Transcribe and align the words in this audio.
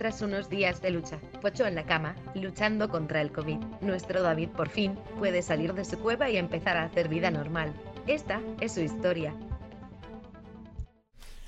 Tras 0.00 0.22
unos 0.22 0.48
días 0.48 0.80
de 0.80 0.92
lucha, 0.92 1.18
Pocho 1.42 1.66
en 1.66 1.74
la 1.74 1.84
cama, 1.84 2.16
luchando 2.34 2.88
contra 2.88 3.20
el 3.20 3.30
COVID, 3.32 3.58
nuestro 3.82 4.22
David 4.22 4.48
por 4.48 4.70
fin 4.70 4.98
puede 5.18 5.42
salir 5.42 5.74
de 5.74 5.84
su 5.84 5.98
cueva 5.98 6.30
y 6.30 6.38
empezar 6.38 6.78
a 6.78 6.84
hacer 6.84 7.10
vida 7.10 7.30
normal. 7.30 7.74
Esta 8.06 8.40
es 8.62 8.72
su 8.72 8.80
historia. 8.80 9.34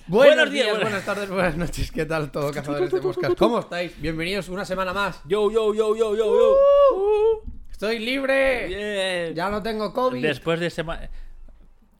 Buenos, 0.07 0.51
días, 0.51 0.79
buenas 0.79 1.03
tardes, 1.03 1.31
buenas 1.31 1.57
noches. 1.57 1.91
¿Qué 1.91 2.05
tal 2.05 2.31
todo, 2.31 2.53
cazadores 2.53 2.91
de 2.91 3.01
moscas? 3.01 3.33
¿Cómo 3.39 3.61
estáis? 3.61 3.99
Bienvenidos 3.99 4.51
una 4.51 4.67
semana 4.67 4.93
más. 4.93 5.23
Yo, 5.25 5.51
yo, 5.51 5.73
yo, 5.73 5.97
yo, 5.97 6.15
yo, 6.15 6.37
yo. 6.37 7.43
¡Estoy 7.71 8.01
libre! 8.01 8.67
Bien. 8.67 9.35
Ya 9.35 9.49
no 9.49 9.63
tengo 9.63 9.95
COVID. 9.95 10.21
Después 10.21 10.61
de 10.61 10.69
semana. 10.69 11.09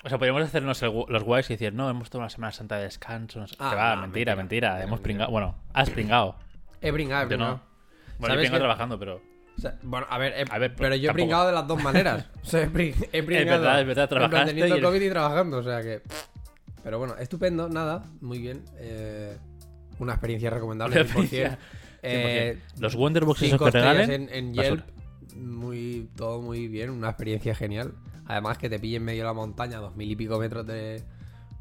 O 0.05 0.09
sea, 0.09 0.19
podríamos 0.19 0.43
hacernos 0.43 0.83
el- 0.83 0.93
los 1.09 1.23
guays 1.23 1.49
y 1.51 1.55
decir, 1.55 1.73
no, 1.73 1.89
hemos 1.89 2.11
tomado 2.11 2.25
una 2.27 2.31
Semana 2.31 2.53
Santa 2.53 2.77
de 2.77 2.85
descanso. 2.85 3.39
No 3.41 3.47
sé. 3.47 3.55
Ah, 3.59 3.71
que 3.71 3.77
va, 3.77 3.95
no, 3.97 4.03
mentira, 4.03 4.35
mentira. 4.37 4.69
mentira. 4.71 4.85
Hemos 4.85 5.01
pringado. 5.01 5.31
Bueno, 5.31 5.55
has 5.73 5.91
pringado. 5.91 6.37
He 6.81 6.91
bringado, 6.91 7.23
he 7.23 7.25
Yo 7.25 7.29
bringado. 7.29 7.53
no. 7.55 7.63
Bueno, 8.19 8.35
yo 8.35 8.39
¿Sabes 8.39 8.43
vengo 8.43 8.55
que- 8.55 8.59
trabajando, 8.61 8.99
pero. 8.99 9.21
O 9.57 9.61
sea, 9.61 9.79
bueno, 9.83 10.07
a 10.11 10.19
ver, 10.19 10.33
he- 10.37 10.45
A 10.51 10.59
ver, 10.59 10.75
pero 10.75 10.89
yo 10.97 11.03
he 11.03 11.07
tampoco. 11.07 11.15
bringado 11.15 11.47
de 11.47 11.53
las 11.53 11.67
dos 11.69 11.83
maneras. 11.83 12.27
O 12.43 12.47
sea, 12.47 12.63
he, 12.63 12.65
he 13.13 13.23
bringado. 13.23 13.61
verdad, 13.61 13.81
es 13.81 13.87
verdad, 13.87 14.09
trabajaste 14.09 14.47
teniendo 14.47 14.77
y 14.77 14.81
COVID 14.81 15.01
y 15.03 15.11
trabajando, 15.11 15.59
o 15.59 15.63
sea 15.63 15.83
que. 15.83 16.03
Pero 16.83 16.99
bueno, 16.99 17.15
estupendo, 17.19 17.69
nada, 17.69 18.03
muy 18.21 18.39
bien. 18.41 18.65
eh, 18.79 19.37
una 20.01 20.15
experiencia 20.15 20.51
recomendable, 20.51 20.97
Una 20.97 21.05
100%. 21.05 21.07
experiencia, 21.23 21.59
Eh, 22.03 22.59
100%. 22.75 22.81
Los 22.81 22.95
Wonderbox 22.97 23.43
esos 23.43 23.51
cinco 23.51 23.65
que 23.67 23.71
regalen. 23.71 24.11
en, 24.11 24.29
en. 24.33 24.55
Yelp, 24.55 24.85
muy, 25.37 26.09
todo 26.17 26.43
muy 26.43 26.67
bien, 26.67 26.91
una 26.91 27.11
experiencia 27.11 27.55
genial. 27.55 27.93
Además 28.27 28.59
que 28.59 28.69
te 28.71 28.79
pille 28.79 28.97
en 28.97 29.05
medio 29.05 29.23
de 29.23 29.27
la 29.27 29.33
montaña, 29.33 29.79
dos 29.79 29.97
mil 29.97 30.11
y 30.11 30.17
pico 30.17 30.39
metros 30.39 30.67
de, 30.67 31.03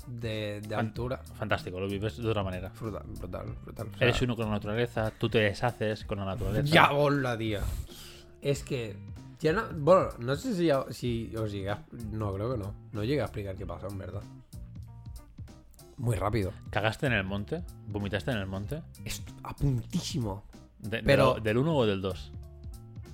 de, 0.08 0.62
altura. 0.76 1.18
Fantástico, 1.36 1.80
lo 1.80 1.88
vives 1.88 2.18
de 2.18 2.28
otra 2.30 2.44
manera. 2.44 2.72
Brutal, 2.80 3.04
brutal, 3.20 3.46
brutal. 3.64 3.88
O 3.94 3.98
sea, 3.98 4.08
Eres 4.08 4.22
uno 4.22 4.36
con 4.36 4.46
la 4.46 4.52
naturaleza, 4.52 5.12
tú 5.12 5.30
te 5.30 5.40
deshaces 5.40 6.06
con 6.06 6.20
la 6.20 6.26
naturaleza. 6.26 6.64
Ya 6.74 6.92
bola, 6.92 7.38
tío. 7.38 7.60
Es 8.42 8.64
que. 8.64 8.96
Ya 9.40 9.54
no, 9.54 9.64
bueno, 9.76 10.10
no 10.20 10.36
sé 10.36 10.54
si, 10.54 10.70
si 10.94 11.36
os 11.36 11.52
llegué 11.52 11.72
a- 11.72 11.84
No, 12.12 12.32
creo 12.36 12.52
que 12.52 12.60
no. 12.60 12.76
No 12.92 13.04
llegué 13.04 13.22
a 13.22 13.26
explicar 13.26 13.56
qué 13.56 13.66
pasó, 13.66 13.88
en 13.88 13.98
verdad. 13.98 14.22
Muy 15.98 16.16
rápido. 16.16 16.52
¿Cagaste 16.70 17.08
en 17.08 17.14
el 17.14 17.24
monte? 17.24 17.64
¿Vomitaste 17.88 18.32
en 18.32 18.38
el 18.38 18.46
monte? 18.48 18.82
Es 19.06 19.24
a 19.44 19.56
puntísimo 19.56 20.44
De- 20.80 21.02
Pero- 21.04 21.36
¿Del 21.42 21.58
1 21.58 21.76
o 21.76 21.86
del 21.86 22.02
2? 22.02 22.32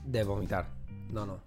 de 0.05 0.23
vomitar. 0.23 0.67
No, 1.09 1.25
no. 1.25 1.39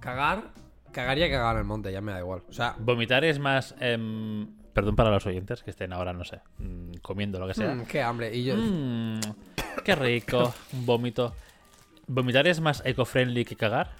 Cagar. 0.00 0.50
Cagaría 0.98 1.30
cagar 1.30 1.54
en 1.54 1.60
el 1.60 1.64
monte, 1.64 1.92
ya 1.92 2.00
me 2.00 2.10
da 2.10 2.18
igual. 2.18 2.42
O 2.48 2.52
sea, 2.52 2.74
Vomitar 2.76 3.24
es 3.24 3.38
más. 3.38 3.72
em, 3.78 4.48
perdón 4.72 4.96
para 4.96 5.10
los 5.10 5.24
oyentes 5.26 5.62
que 5.62 5.70
estén 5.70 5.92
ahora, 5.92 6.12
no 6.12 6.24
sé, 6.24 6.40
mm, 6.58 6.94
comiendo 7.02 7.38
lo 7.38 7.46
que 7.46 7.54
sea. 7.54 7.72
mm, 7.72 7.84
qué 7.86 8.02
hambre. 8.02 8.34
Y 8.36 8.42
yo. 8.42 8.56
Mm, 8.56 9.20
qué 9.84 9.94
rico, 9.94 10.52
un 10.72 10.86
vómito. 10.86 11.36
¿Vomitar 12.08 12.48
es 12.48 12.60
más 12.60 12.82
eco-friendly 12.84 13.44
que 13.44 13.54
cagar? 13.54 13.92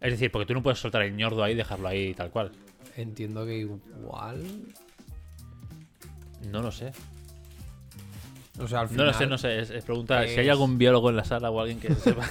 Es 0.00 0.10
decir, 0.10 0.32
porque 0.32 0.46
tú 0.46 0.54
no 0.54 0.64
puedes 0.64 0.80
soltar 0.80 1.02
el 1.02 1.16
ñordo 1.16 1.44
ahí 1.44 1.52
y 1.52 1.56
dejarlo 1.56 1.86
ahí 1.86 2.12
tal 2.14 2.30
cual. 2.32 2.50
Entiendo 2.96 3.46
que 3.46 3.58
igual. 3.58 4.42
No 6.50 6.60
lo 6.60 6.72
sé. 6.72 6.90
O 8.58 8.66
sea, 8.66 8.80
al 8.80 8.96
No 8.96 9.04
lo 9.04 9.12
sé, 9.12 9.28
no 9.28 9.38
sé. 9.38 9.60
Es, 9.60 9.70
es 9.70 9.84
pregunta 9.84 10.26
si 10.26 10.40
hay 10.40 10.48
algún 10.48 10.76
biólogo 10.76 11.08
en 11.10 11.14
la 11.16 11.24
sala 11.24 11.50
o 11.52 11.60
alguien 11.60 11.78
que 11.78 11.94
sepa. 11.94 12.28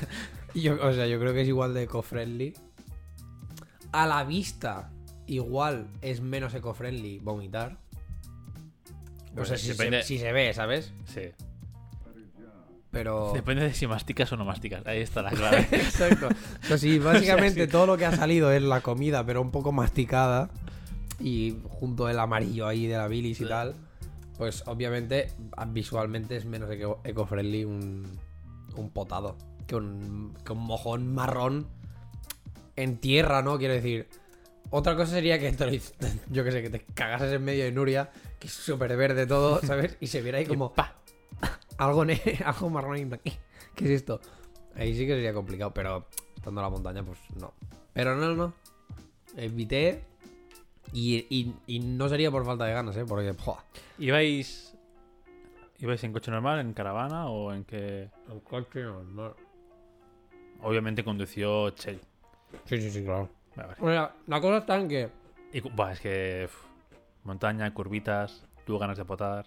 Yo, 0.55 0.75
o 0.81 0.93
sea, 0.93 1.05
yo 1.07 1.19
creo 1.19 1.33
que 1.33 1.41
es 1.41 1.47
igual 1.47 1.73
de 1.73 1.83
eco-friendly. 1.83 2.53
A 3.91 4.07
la 4.07 4.23
vista, 4.23 4.89
igual 5.27 5.87
es 6.01 6.21
menos 6.21 6.53
eco-friendly 6.53 7.19
vomitar. 7.19 7.77
O 9.31 9.33
Bueno, 9.33 9.45
sea, 9.45 9.57
si, 9.57 9.73
se, 9.73 10.03
si 10.03 10.17
se 10.17 10.31
ve, 10.31 10.53
¿sabes? 10.53 10.93
Sí. 11.05 11.21
Pero. 12.91 13.31
Depende 13.33 13.63
de 13.63 13.73
si 13.73 13.87
masticas 13.87 14.31
o 14.31 14.37
no 14.37 14.45
masticas. 14.45 14.85
Ahí 14.87 14.99
está 15.01 15.21
la 15.21 15.31
clave. 15.31 15.59
Exacto. 15.71 16.29
O 16.63 16.65
sea, 16.65 16.77
si 16.77 16.99
básicamente 16.99 17.65
sí. 17.65 17.71
todo 17.71 17.85
lo 17.85 17.97
que 17.97 18.05
ha 18.05 18.15
salido 18.15 18.51
es 18.51 18.61
la 18.63 18.81
comida, 18.81 19.25
pero 19.25 19.41
un 19.41 19.51
poco 19.51 19.71
masticada, 19.73 20.49
y 21.19 21.57
junto 21.69 22.07
el 22.09 22.17
amarillo 22.19 22.67
ahí 22.67 22.87
de 22.87 22.95
la 22.97 23.07
bilis 23.07 23.41
y 23.41 23.45
tal, 23.45 23.75
pues 24.37 24.63
obviamente 24.67 25.27
visualmente 25.69 26.37
es 26.37 26.45
menos 26.45 26.69
eco- 26.71 26.99
eco-friendly 27.03 27.65
un, 27.65 28.05
un 28.77 28.89
potado 28.89 29.37
que 29.67 29.75
un, 29.75 30.35
que 30.45 30.51
un 30.53 30.59
mojón 30.59 31.13
marrón 31.13 31.67
en 32.75 32.97
tierra, 32.99 33.41
¿no? 33.41 33.57
Quiero 33.57 33.73
decir. 33.73 34.07
Otra 34.71 34.95
cosa 34.95 35.11
sería 35.11 35.39
que 35.39 35.51
te 35.51 35.81
yo 36.29 36.43
que 36.43 36.51
sé, 36.51 36.61
que 36.63 36.69
te 36.69 36.81
cagases 36.93 37.33
en 37.33 37.43
medio 37.43 37.63
de 37.65 37.71
Nuria, 37.71 38.09
que 38.39 38.47
es 38.47 38.53
súper 38.53 38.95
verde 38.97 39.27
todo, 39.27 39.61
¿sabes? 39.63 39.95
Y 39.99 40.07
se 40.07 40.21
viera 40.21 40.39
ahí 40.39 40.45
como 40.45 40.73
pa. 40.73 40.95
algo, 41.77 42.03
ne- 42.05 42.21
algo 42.45 42.69
marrón 42.69 42.97
y 42.97 43.01
en 43.01 43.09
¿qué? 43.11 43.33
¿Qué 43.75 43.85
es 43.85 43.91
esto? 43.91 44.19
Ahí 44.75 44.93
sí 44.95 45.05
que 45.05 45.13
sería 45.13 45.33
complicado, 45.33 45.73
pero 45.73 46.07
estando 46.35 46.61
en 46.61 46.63
la 46.65 46.69
montaña, 46.69 47.03
pues 47.03 47.19
no. 47.39 47.53
Pero 47.93 48.15
no, 48.15 48.33
no. 48.35 48.53
Evité. 49.37 50.03
Y, 50.93 51.25
y- 51.29 51.55
y 51.67 51.79
no 51.79 52.09
sería 52.09 52.31
por 52.31 52.45
falta 52.45 52.65
de 52.65 52.73
ganas, 52.73 52.97
¿eh? 52.97 53.05
Porque. 53.07 53.33
¿Ibais. 53.99 54.73
¿Ibais 55.79 56.03
en 56.03 56.11
coche 56.13 56.31
normal, 56.31 56.59
en 56.59 56.73
caravana 56.73 57.27
o 57.27 57.53
en 57.53 57.63
que.? 57.65 58.09
El 58.31 58.41
coche 58.43 58.81
normal. 58.83 59.33
Obviamente 60.61 61.03
condució 61.03 61.69
Chell. 61.71 61.99
Sí, 62.65 62.81
sí, 62.81 62.89
sí, 62.89 63.03
claro. 63.03 63.29
Vale, 63.55 63.69
vale. 63.69 63.81
Bueno, 63.81 64.09
la 64.27 64.41
cosa 64.41 64.57
está 64.57 64.77
en 64.77 64.87
que. 64.87 65.09
Y, 65.53 65.61
buah, 65.61 65.93
es 65.93 65.99
que. 65.99 66.45
uf, 66.45 66.65
montaña, 67.23 67.73
curvitas, 67.73 68.43
tuvo 68.65 68.79
ganas 68.79 68.97
de 68.97 69.05
potar. 69.05 69.45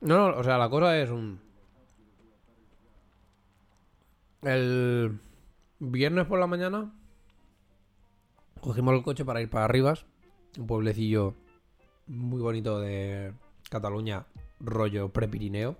No, 0.00 0.30
no, 0.30 0.38
o 0.38 0.44
sea, 0.44 0.58
la 0.58 0.68
cosa 0.68 0.98
es 0.98 1.10
un. 1.10 1.40
El 4.42 5.18
viernes 5.78 6.26
por 6.26 6.38
la 6.38 6.46
mañana 6.46 6.92
cogimos 8.60 8.94
el 8.94 9.02
coche 9.02 9.24
para 9.24 9.40
ir 9.40 9.48
para 9.48 9.68
Rivas, 9.68 10.06
un 10.58 10.66
pueblecillo 10.66 11.34
muy 12.06 12.40
bonito 12.40 12.80
de 12.80 13.32
Cataluña, 13.70 14.26
rollo 14.60 15.08
prepirineo. 15.10 15.76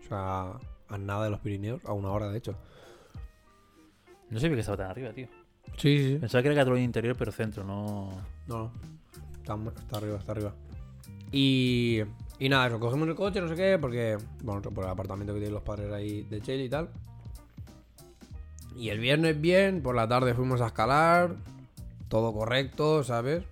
O 0.00 0.02
sea, 0.08 0.58
a 0.88 0.98
nada 0.98 1.24
de 1.24 1.30
los 1.30 1.40
Pirineos, 1.40 1.84
a 1.84 1.92
una 1.92 2.10
hora 2.10 2.28
de 2.28 2.38
hecho. 2.38 2.56
No 4.30 4.40
sabía 4.40 4.56
que 4.56 4.60
estaba 4.60 4.76
tan 4.76 4.90
arriba, 4.90 5.12
tío. 5.12 5.28
Sí, 5.76 5.98
sí. 5.98 6.16
Pensaba 6.18 6.42
que 6.42 6.48
era 6.48 6.56
Cataluña 6.56 6.82
interior, 6.82 7.16
pero 7.16 7.32
centro, 7.32 7.64
no. 7.64 8.10
No, 8.46 8.58
no. 8.58 8.72
Está, 9.40 9.56
está 9.80 9.96
arriba, 9.96 10.16
está 10.18 10.32
arriba. 10.32 10.54
Y, 11.32 12.00
y 12.38 12.48
nada, 12.48 12.66
eso, 12.68 12.80
cogemos 12.80 13.08
el 13.08 13.14
coche, 13.14 13.40
no 13.40 13.48
sé 13.48 13.54
qué, 13.54 13.78
porque, 13.78 14.18
bueno, 14.42 14.62
por 14.62 14.84
el 14.84 14.90
apartamento 14.90 15.32
que 15.32 15.40
tienen 15.40 15.54
los 15.54 15.62
padres 15.62 15.92
ahí 15.92 16.22
de 16.22 16.40
Chile 16.40 16.64
y 16.64 16.68
tal. 16.68 16.88
Y 18.76 18.90
el 18.90 18.98
viernes 18.98 19.40
bien, 19.40 19.82
por 19.82 19.94
la 19.94 20.06
tarde 20.06 20.34
fuimos 20.34 20.60
a 20.60 20.66
escalar, 20.66 21.36
todo 22.08 22.32
correcto, 22.32 23.02
¿sabes? 23.02 23.44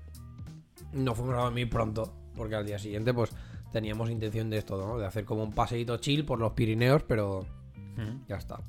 Nos 0.92 1.16
fuimos 1.16 1.34
a 1.34 1.42
dormir 1.42 1.68
pronto, 1.68 2.12
porque 2.36 2.54
al 2.54 2.64
día 2.66 2.78
siguiente, 2.78 3.12
pues, 3.12 3.30
teníamos 3.72 4.08
intención 4.10 4.50
de 4.50 4.58
esto, 4.58 4.78
¿no? 4.78 4.98
De 4.98 5.06
hacer 5.06 5.24
como 5.24 5.42
un 5.42 5.52
paseíto 5.52 5.96
chill 5.98 6.24
por 6.24 6.38
los 6.38 6.52
Pirineos, 6.52 7.02
pero 7.02 7.44
ya 8.28 8.36
está. 8.36 8.60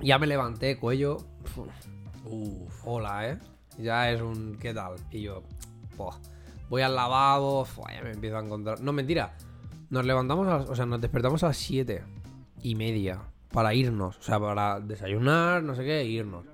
Ya 0.00 0.18
me 0.18 0.26
levanté, 0.26 0.78
cuello. 0.78 1.18
Uf, 2.24 2.82
hola, 2.86 3.28
¿eh? 3.30 3.38
Ya 3.78 4.10
es 4.10 4.20
un 4.20 4.56
¿qué 4.58 4.72
tal? 4.74 4.94
Y 5.10 5.22
yo, 5.22 5.42
voy 6.68 6.82
al 6.82 6.94
lavabo, 6.94 7.66
ya 7.92 8.02
me 8.02 8.12
empiezo 8.12 8.36
a 8.36 8.44
encontrar. 8.44 8.80
No, 8.80 8.92
mentira. 8.92 9.36
Nos 9.90 10.04
levantamos, 10.04 10.46
a 10.48 10.58
las- 10.58 10.70
o 10.70 10.74
sea, 10.74 10.86
nos 10.86 11.00
despertamos 11.00 11.42
a 11.42 11.48
las 11.48 11.56
7 11.56 12.04
y 12.62 12.74
media 12.74 13.20
para 13.52 13.74
irnos. 13.74 14.18
O 14.18 14.22
sea, 14.22 14.38
para 14.38 14.80
desayunar, 14.80 15.62
no 15.62 15.74
sé 15.74 15.84
qué, 15.84 16.00
e 16.00 16.06
irnos. 16.06 16.44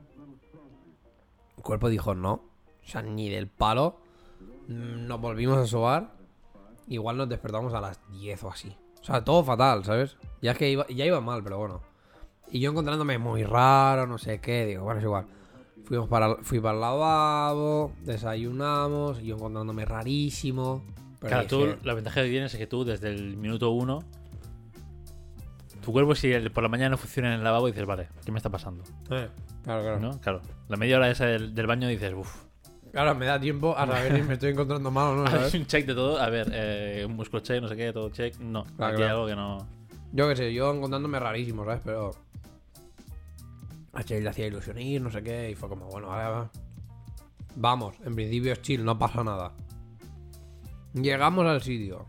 El 1.56 1.62
cuerpo 1.62 1.88
dijo 1.88 2.14
no. 2.14 2.32
O 2.32 2.88
sea, 2.88 3.02
ni 3.02 3.28
del 3.28 3.48
palo. 3.48 3.98
Mm, 4.68 5.06
Nos 5.06 5.20
volvimos 5.20 5.58
a 5.58 5.66
sobar. 5.66 6.14
Igual 6.88 7.16
nos 7.16 7.28
despertamos 7.28 7.74
a 7.74 7.80
las 7.80 8.00
10 8.12 8.42
o 8.44 8.50
así. 8.50 8.76
O 9.00 9.04
sea, 9.04 9.22
todo 9.24 9.42
fatal, 9.44 9.84
¿sabes? 9.84 10.16
Ya 10.40 10.52
es 10.52 10.58
que 10.58 10.70
iba, 10.70 10.86
ya 10.88 11.04
iba 11.04 11.20
mal, 11.20 11.42
pero 11.42 11.58
bueno. 11.58 11.80
Y 12.50 12.60
yo 12.60 12.70
encontrándome 12.70 13.18
muy 13.18 13.44
raro, 13.44 14.06
no 14.06 14.18
sé 14.18 14.40
qué, 14.40 14.66
digo, 14.66 14.84
bueno, 14.84 15.00
es 15.00 15.04
igual. 15.04 15.26
Fuimos 15.84 16.08
para, 16.08 16.36
fui 16.42 16.58
para 16.60 16.74
el 16.74 16.80
lavabo, 16.80 17.92
desayunamos, 18.02 19.20
y 19.20 19.26
yo 19.26 19.36
encontrándome 19.36 19.84
rarísimo. 19.84 20.84
Pero 21.20 21.28
Claro, 21.30 21.46
tú, 21.48 21.76
la 21.84 21.94
ventaja 21.94 22.22
que 22.22 22.28
tienes 22.28 22.52
es 22.52 22.58
que 22.58 22.66
tú, 22.66 22.84
desde 22.84 23.08
el 23.08 23.36
minuto 23.36 23.70
uno, 23.70 24.00
tu 25.84 25.92
cuerpo, 25.92 26.14
si 26.14 26.32
el- 26.32 26.50
por 26.50 26.62
la 26.62 26.68
mañana 26.68 26.90
no 26.90 26.96
funciona 26.96 27.28
en 27.28 27.34
el 27.38 27.44
lavabo, 27.44 27.66
dices, 27.68 27.86
vale, 27.86 28.08
¿qué 28.24 28.32
me 28.32 28.38
está 28.38 28.50
pasando? 28.50 28.82
eh, 29.10 29.28
claro, 29.62 29.82
claro. 29.82 30.00
¿No? 30.00 30.20
Claro. 30.20 30.42
La 30.68 30.76
media 30.76 30.96
hora 30.96 31.10
esa 31.10 31.26
del, 31.26 31.54
del 31.54 31.66
baño 31.66 31.88
dices, 31.88 32.12
uff. 32.14 32.44
Claro, 32.92 33.14
me 33.14 33.26
da 33.26 33.38
tiempo 33.38 33.76
a 33.76 33.86
saber 33.86 34.16
si 34.16 34.22
me 34.22 34.34
estoy 34.34 34.50
encontrando 34.52 34.90
mal 34.90 35.08
o 35.12 35.16
no, 35.16 35.24
Haces 35.26 35.38
¿sabes? 35.38 35.54
un 35.54 35.66
check 35.66 35.86
de 35.86 35.94
todo. 35.94 36.18
A 36.20 36.28
ver, 36.30 36.48
eh, 36.52 37.04
un 37.06 37.14
músculo 37.14 37.42
check, 37.42 37.60
no 37.60 37.68
sé 37.68 37.76
qué, 37.76 37.92
todo 37.92 38.08
check. 38.10 38.38
No, 38.40 38.64
Claro, 38.64 38.94
aquí 38.94 39.02
hay 39.02 39.08
claro. 39.08 39.14
algo 39.14 39.26
que 39.28 39.36
no. 39.36 39.68
Yo 40.12 40.28
qué 40.28 40.36
sé, 40.36 40.54
yo 40.54 40.72
encontrándome 40.72 41.18
rarísimo, 41.20 41.64
¿sabes? 41.64 41.80
Pero. 41.84 42.10
A 43.96 44.04
Chile 44.04 44.20
le 44.20 44.28
hacía 44.28 44.46
ilusión 44.46 44.78
ir, 44.78 45.00
no 45.00 45.10
sé 45.10 45.22
qué, 45.22 45.50
y 45.50 45.54
fue 45.54 45.68
como, 45.68 45.86
bueno, 45.86 46.08
vale, 46.08 46.28
va. 46.30 46.50
Vamos, 47.56 47.94
en 48.04 48.14
principio 48.14 48.52
es 48.52 48.60
chill, 48.62 48.84
no 48.84 48.98
pasa 48.98 49.24
nada. 49.24 49.52
Llegamos 50.92 51.46
al 51.46 51.62
sitio. 51.62 52.04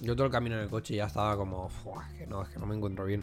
Yo 0.00 0.14
todo 0.14 0.26
el 0.26 0.32
camino 0.32 0.56
en 0.56 0.62
el 0.62 0.68
coche 0.68 0.94
ya 0.96 1.06
estaba 1.06 1.36
como, 1.36 1.68
"Fua, 1.68 2.06
que 2.18 2.26
no, 2.26 2.42
es 2.42 2.48
que 2.50 2.58
no 2.58 2.66
me 2.66 2.74
encuentro 2.76 3.04
bien. 3.06 3.22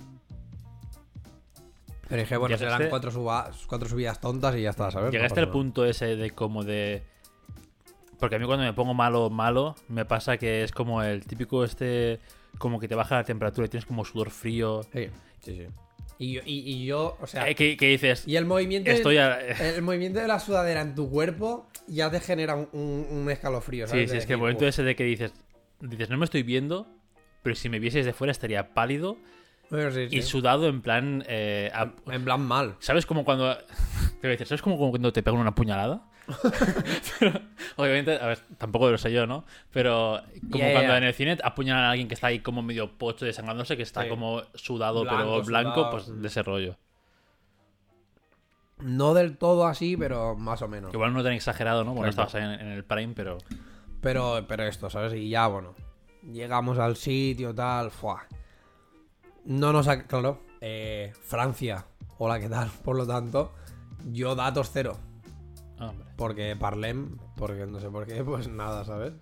Pero 2.07 2.21
dije, 2.21 2.37
bueno, 2.37 2.57
serán 2.57 2.89
cuatro, 2.89 3.11
suba- 3.11 3.51
cuatro 3.67 3.87
subidas 3.87 4.19
tontas 4.19 4.55
y 4.57 4.63
ya 4.63 4.71
está, 4.71 4.91
¿sabes? 4.91 5.07
No 5.07 5.11
Llegaste 5.11 5.35
pasa 5.35 5.41
al 5.47 5.51
punto 5.51 5.85
ese 5.85 6.15
de 6.15 6.31
como 6.31 6.63
de. 6.63 7.03
Porque 8.19 8.35
a 8.35 8.39
mí 8.39 8.45
cuando 8.45 8.65
me 8.65 8.73
pongo 8.73 8.93
malo, 8.93 9.29
malo, 9.29 9.75
me 9.87 10.05
pasa 10.05 10.37
que 10.37 10.63
es 10.63 10.71
como 10.71 11.01
el 11.03 11.25
típico 11.25 11.63
este. 11.63 12.19
Como 12.57 12.79
que 12.79 12.87
te 12.87 12.95
baja 12.95 13.15
la 13.15 13.23
temperatura 13.23 13.65
y 13.67 13.69
tienes 13.69 13.85
como 13.85 14.03
sudor 14.03 14.29
frío. 14.29 14.81
Sí, 14.91 15.07
sí, 15.39 15.55
sí. 15.55 15.67
Y 16.23 16.33
yo, 16.33 16.41
y, 16.45 16.59
y 16.59 16.85
yo, 16.85 17.17
o 17.19 17.25
sea, 17.25 17.49
Eh, 17.49 17.55
que 17.55 17.75
dices. 17.87 18.27
y 18.27 18.35
el 18.35 18.45
movimiento, 18.45 18.91
Estoy 18.91 19.17
a- 19.17 19.39
el 19.39 19.81
movimiento 19.81 20.19
de 20.19 20.27
la 20.27 20.39
sudadera 20.39 20.81
en 20.81 20.93
tu 20.93 21.09
cuerpo 21.09 21.67
ya 21.87 22.11
te 22.11 22.19
genera 22.19 22.53
un, 22.55 22.69
un- 22.73 23.07
un 23.09 23.31
escalofrío, 23.31 23.87
Sí, 23.87 23.91
¿sabes? 23.91 24.09
sí, 24.09 24.13
De 24.13 24.19
es 24.19 24.25
que 24.27 24.33
el 24.33 24.39
momento 24.39 24.67
ese 24.67 24.83
de 24.83 24.95
que 24.95 25.03
dices. 25.03 25.33
Dices, 25.79 26.11
no 26.11 26.17
me 26.19 26.25
estoy 26.25 26.43
viendo, 26.43 26.85
pero 27.41 27.55
si 27.55 27.69
me 27.69 27.79
vieses 27.79 28.05
de 28.05 28.13
fuera 28.13 28.29
estaría 28.29 28.75
pálido 28.75 29.17
Bueno, 29.71 29.89
sí, 29.89 30.01
y 30.11 30.21
sí. 30.21 30.21
sudado 30.21 30.67
en 30.67 30.83
plan. 30.83 31.23
eh, 31.27 31.71
a- 31.73 31.91
En 32.11 32.23
plan 32.23 32.39
mal. 32.41 32.75
¿Sabes 32.81 33.07
como 33.07 33.25
cuando. 33.25 33.55
Te 33.57 33.63
voy 34.21 34.27
a 34.27 34.29
decir, 34.29 34.45
¿sabes 34.45 34.61
como 34.61 34.77
cuando 34.77 35.11
te 35.11 35.23
pegan 35.23 35.39
una 35.39 35.55
puñalada? 35.55 36.03
Pero, 37.19 37.39
obviamente, 37.77 38.15
a 38.19 38.27
ver, 38.27 38.39
tampoco 38.57 38.89
lo 38.89 38.97
sé 38.97 39.11
yo, 39.11 39.25
¿no? 39.27 39.43
Pero 39.71 40.21
como 40.51 40.71
cuando 40.71 40.95
en 40.95 41.03
el 41.03 41.13
cine 41.13 41.37
apuñalan 41.43 41.83
a 41.83 41.89
alguien 41.91 42.07
que 42.07 42.13
está 42.13 42.27
ahí 42.27 42.39
como 42.39 42.61
medio 42.61 42.97
pocho 42.97 43.25
desangrándose, 43.25 43.75
que 43.77 43.83
está 43.83 44.03
Sí. 44.03 44.09
como 44.09 44.41
sudado 44.53 45.01
Blanco, 45.03 45.17
pero 45.17 45.43
blanco, 45.43 45.73
sudado. 45.75 45.91
pues 45.91 46.21
de 46.21 46.27
ese 46.27 46.43
rollo. 46.43 46.77
No 48.79 49.13
del 49.13 49.37
todo 49.37 49.67
así, 49.67 49.95
pero 49.95 50.35
más 50.35 50.61
o 50.61 50.67
menos. 50.67 50.91
Que 50.91 50.97
igual 50.97 51.13
no 51.13 51.23
tan 51.23 51.33
exagerado, 51.33 51.83
¿no? 51.83 51.93
Bueno, 51.93 52.09
estabas 52.09 52.33
en, 52.35 52.43
en 52.43 52.67
el 52.67 52.83
Prime, 52.83 53.13
pero. 53.15 53.37
Pero, 54.01 54.43
pero 54.47 54.63
esto, 54.63 54.89
¿sabes? 54.89 55.13
Y 55.13 55.29
ya, 55.29 55.47
bueno. 55.47 55.75
Llegamos 56.31 56.79
al 56.79 56.95
sitio, 56.95 57.53
tal. 57.53 57.91
Fuah. 57.91 58.23
No 59.45 59.71
nos 59.71 59.87
ha. 59.87 60.03
Claro. 60.07 60.41
eh, 60.61 61.13
Francia. 61.21 61.85
Hola, 62.17 62.39
¿qué 62.39 62.49
tal? 62.49 62.69
Por 62.83 62.95
lo 62.95 63.05
tanto, 63.05 63.53
yo 64.11 64.33
datos 64.35 64.71
cero. 64.73 64.97
Porque 66.21 66.55
Parlem, 66.55 67.17
porque 67.35 67.65
no 67.65 67.79
sé 67.79 67.89
por 67.89 68.05
qué, 68.05 68.23
pues 68.23 68.47
nada, 68.47 68.85
¿sabes? 68.85 69.13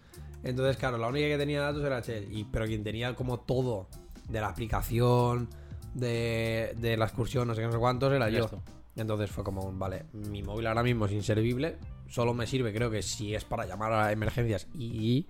Entonces, 0.43 0.75
claro, 0.75 0.97
la 0.97 1.07
única 1.07 1.27
que 1.27 1.37
tenía 1.37 1.61
datos 1.61 1.81
era 1.81 2.01
Chel. 2.01 2.27
Y, 2.29 2.43
pero 2.43 2.65
quien 2.65 2.83
tenía 2.83 3.15
como 3.15 3.39
todo 3.39 3.87
de 4.27 4.41
la 4.41 4.49
aplicación, 4.49 5.47
de, 5.93 6.75
de 6.75 6.97
la 6.97 7.05
excursión, 7.05 7.47
no 7.47 7.55
sé 7.55 7.61
qué, 7.61 7.67
no 7.67 7.71
sé 7.71 7.79
cuántos, 7.79 8.11
era 8.11 8.29
yo. 8.29 8.49
Entonces 8.97 9.31
fue 9.31 9.45
como, 9.45 9.71
vale, 9.71 10.07
mi 10.11 10.43
móvil 10.43 10.67
ahora 10.67 10.83
mismo 10.83 11.05
es 11.05 11.13
inservible. 11.13 11.77
Solo 12.09 12.33
me 12.33 12.45
sirve, 12.45 12.73
creo 12.73 12.91
que 12.91 13.01
si 13.01 13.33
es 13.33 13.45
para 13.45 13.65
llamar 13.65 13.93
a 13.93 14.11
emergencias 14.11 14.67
y. 14.73 15.25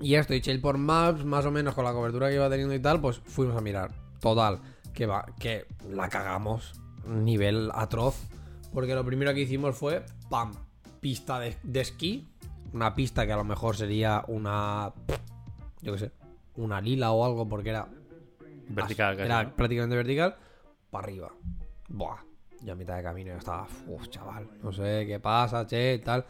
Y 0.00 0.08
ya 0.08 0.20
estoy 0.20 0.40
chill 0.40 0.62
por 0.62 0.78
Maps, 0.78 1.22
más 1.22 1.44
o 1.44 1.50
menos 1.50 1.74
con 1.74 1.84
la 1.84 1.92
cobertura 1.92 2.30
que 2.30 2.36
iba 2.36 2.48
teniendo 2.48 2.72
y 2.72 2.80
tal, 2.80 2.98
pues 3.02 3.18
fuimos 3.18 3.58
a 3.58 3.60
mirar. 3.60 3.90
Total, 4.20 4.58
que 4.94 5.04
va, 5.04 5.26
que 5.38 5.66
la 5.86 6.08
cagamos. 6.08 6.80
Nivel 7.06 7.70
atroz. 7.74 8.16
Porque 8.76 8.94
lo 8.94 9.06
primero 9.06 9.32
que 9.32 9.40
hicimos 9.40 9.74
fue, 9.74 10.04
pam, 10.28 10.52
pista 11.00 11.40
de, 11.40 11.56
de 11.62 11.80
esquí. 11.80 12.28
Una 12.74 12.94
pista 12.94 13.24
que 13.24 13.32
a 13.32 13.36
lo 13.36 13.42
mejor 13.42 13.74
sería 13.74 14.22
una. 14.28 14.92
Yo 15.80 15.94
qué 15.94 15.98
sé. 15.98 16.12
Una 16.56 16.82
lila 16.82 17.12
o 17.12 17.24
algo, 17.24 17.48
porque 17.48 17.70
era 17.70 17.88
Vertical, 18.68 19.16
casi, 19.16 19.24
era 19.26 19.44
¿no? 19.44 19.56
prácticamente 19.56 19.96
vertical. 19.96 20.36
Para 20.90 21.04
arriba. 21.04 21.32
Buah. 21.88 22.18
Yo 22.60 22.74
a 22.74 22.76
mitad 22.76 22.98
de 22.98 23.02
camino 23.02 23.30
ya 23.30 23.38
estaba. 23.38 23.66
Uf, 23.86 24.10
chaval. 24.10 24.46
No 24.62 24.70
sé 24.70 25.06
qué 25.06 25.20
pasa, 25.20 25.66
che, 25.66 25.98
tal. 26.04 26.26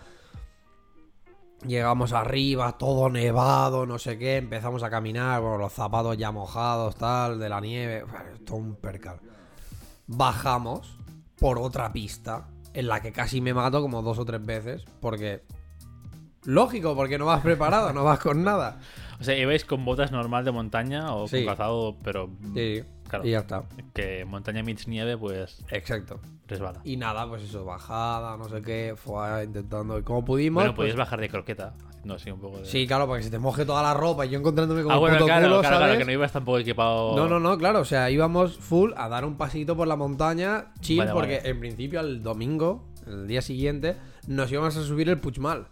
Llegamos 1.66 2.12
arriba, 2.12 2.78
todo 2.78 3.10
nevado, 3.10 3.86
no 3.86 3.98
sé 3.98 4.18
qué. 4.18 4.36
Empezamos 4.36 4.84
a 4.84 4.88
caminar, 4.88 5.40
bueno, 5.40 5.58
los 5.58 5.72
zapatos 5.72 6.16
ya 6.16 6.30
mojados, 6.30 6.94
tal, 6.94 7.40
de 7.40 7.48
la 7.48 7.60
nieve. 7.60 8.04
Todo 8.44 8.58
un 8.58 8.76
percal. 8.76 9.18
Bajamos 10.06 10.95
por 11.38 11.58
otra 11.58 11.92
pista 11.92 12.48
en 12.72 12.88
la 12.88 13.00
que 13.00 13.12
casi 13.12 13.40
me 13.40 13.54
mato 13.54 13.80
como 13.80 14.02
dos 14.02 14.18
o 14.18 14.24
tres 14.24 14.44
veces. 14.44 14.84
Porque. 15.00 15.44
Lógico, 16.44 16.94
porque 16.94 17.18
no 17.18 17.26
vas 17.26 17.42
preparado, 17.42 17.92
no 17.92 18.04
vas 18.04 18.20
con 18.20 18.44
nada. 18.44 18.78
O 19.20 19.24
sea, 19.24 19.36
ibais 19.36 19.64
con 19.64 19.84
botas 19.84 20.12
normal 20.12 20.44
de 20.44 20.52
montaña 20.52 21.14
o 21.14 21.26
Sí. 21.28 21.38
con 21.38 21.46
calzado, 21.46 21.96
pero. 22.02 22.30
Sí, 22.54 22.82
Claro. 23.08 23.24
y 23.26 23.30
ya 23.30 23.38
está. 23.40 23.64
Que 23.94 24.24
montaña 24.24 24.62
meets 24.62 24.88
nieve, 24.88 25.16
pues 25.16 25.64
Exacto. 25.70 26.20
resbala. 26.46 26.80
Y 26.84 26.96
nada, 26.96 27.26
pues 27.28 27.42
eso, 27.42 27.64
bajada, 27.64 28.36
no 28.36 28.48
sé 28.48 28.60
qué, 28.62 28.94
fue 28.96 29.44
intentando. 29.44 30.02
Como 30.04 30.24
pudimos. 30.24 30.62
Bueno, 30.62 30.74
pues- 30.74 30.86
podías 30.86 30.96
bajar 30.96 31.20
de 31.20 31.28
croqueta, 31.28 31.74
haciendo 31.88 32.14
así 32.14 32.30
un 32.30 32.40
poco 32.40 32.58
de. 32.58 32.64
Sí, 32.66 32.86
claro, 32.86 33.06
para 33.06 33.18
que 33.18 33.24
se 33.24 33.30
te 33.30 33.38
moje 33.38 33.64
toda 33.64 33.82
la 33.82 33.94
ropa 33.94 34.26
y 34.26 34.30
yo 34.30 34.38
encontrándome 34.38 34.82
como 34.82 34.92
Ah, 34.94 34.96
un 34.98 35.00
bueno, 35.00 35.16
puto 35.16 35.26
claro, 35.26 35.46
culo, 35.46 35.60
claro, 35.60 35.76
claro, 35.78 35.98
que 35.98 36.04
no 36.04 36.12
ibas 36.12 36.32
tampoco 36.32 36.58
equipado. 36.58 37.16
No, 37.16 37.28
no, 37.28 37.38
no, 37.40 37.56
claro, 37.56 37.80
o 37.80 37.84
sea, 37.84 38.10
íbamos 38.10 38.56
full 38.58 38.90
a 38.96 39.08
dar 39.08 39.24
un 39.24 39.36
pasito 39.36 39.76
por 39.76 39.86
la 39.88 39.96
montaña, 39.96 40.72
chill, 40.80 40.98
Vale, 40.98 41.12
porque 41.12 41.36
vale. 41.38 41.48
en 41.50 41.60
principio 41.60 42.00
al 42.00 42.22
domingo, 42.22 42.84
el 43.06 43.26
día 43.28 43.40
siguiente, 43.40 43.96
nos 44.26 44.50
íbamos 44.50 44.76
a 44.76 44.82
subir 44.82 45.08
el 45.08 45.18
Puchmal. 45.20 45.68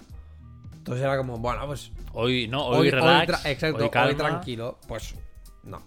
Entonces 0.85 1.03
era 1.03 1.17
como, 1.17 1.39
bueno, 1.39 1.67
pues 1.67 1.91
Hoy, 2.13 2.47
no, 2.47 2.67
hoy, 2.67 2.91
relax. 2.91 3.33
tra- 3.43 3.51
exacto, 3.51 3.85
hoy 3.87 3.91
hoy, 4.09 4.15
tranquilo. 4.17 4.77
Pues 4.87 5.15
no. 5.63 5.81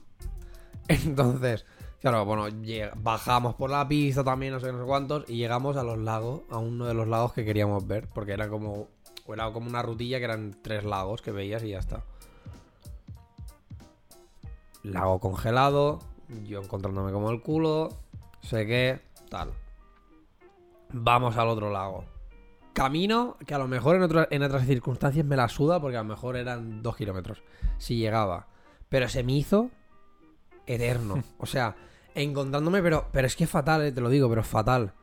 Entonces, 0.88 1.68
claro, 2.02 2.26
bueno, 2.26 2.48
bajamos 2.96 3.54
por 3.54 3.70
la 3.70 3.88
pista 3.88 4.24
también, 4.24 4.54
no 4.54 4.60
sé, 4.60 4.72
no 4.72 4.80
sé 4.80 4.86
cuántos, 4.88 5.30
y 5.30 5.38
llegamos 5.38 5.78
a 5.78 5.84
los 5.84 6.00
lagos, 6.00 6.42
a 6.50 6.58
uno 6.58 6.88
de 6.88 6.96
los 6.96 7.08
lagos 7.08 7.34
que 7.34 7.46
queríamos 7.46 7.86
ver, 7.86 8.10
porque 8.10 8.32
era 8.32 8.50
como, 8.50 8.88
era 9.28 9.52
como 9.54 9.70
una 9.70 9.84
rutilla 9.84 10.18
que 10.18 10.24
eran 10.26 10.58
tres 10.64 10.84
lagos 10.84 11.22
que 11.22 11.32
veías 11.32 11.62
y 11.62 11.70
ya 11.70 11.78
está. 11.78 12.02
Lago 14.82 15.20
congelado, 15.20 16.00
yo 16.48 16.60
encontrándome 16.60 17.12
como 17.12 17.30
el 17.30 17.44
culo, 17.44 17.90
sé 18.42 18.66
qué, 18.66 19.00
tal. 19.30 19.52
Vamos 20.92 21.38
al 21.38 21.50
otro 21.50 21.70
lago. 21.72 22.04
Camino 22.78 23.38
que 23.46 23.56
a 23.56 23.58
lo 23.58 23.68
mejor 23.68 23.96
en, 23.96 24.04
otra- 24.04 24.28
en 24.30 24.44
otras 24.44 24.68
circunstancias 24.68 25.26
me 25.26 25.36
la 25.36 25.50
suda 25.50 25.80
porque 25.82 25.98
a 25.98 26.04
lo 26.04 26.10
mejor 26.10 26.38
eran 26.38 26.84
dos 26.84 26.96
kilómetros. 26.96 27.42
Si 27.80 27.98
llegaba. 27.98 28.46
Pero 28.88 29.10
se 29.10 29.24
me 29.24 29.34
hizo 29.34 29.72
eterno. 30.68 31.24
O 31.40 31.46
sea, 31.48 31.76
encontrándome, 32.14 32.82
pero, 32.84 33.08
pero 33.12 33.26
es 33.28 33.36
que 33.36 33.46
es 33.46 33.50
fatal, 33.50 33.82
eh, 33.84 33.92
te 33.92 34.00
lo 34.02 34.10
digo, 34.10 34.30
pero 34.30 34.42
es 34.42 34.48
fatal. 34.48 34.94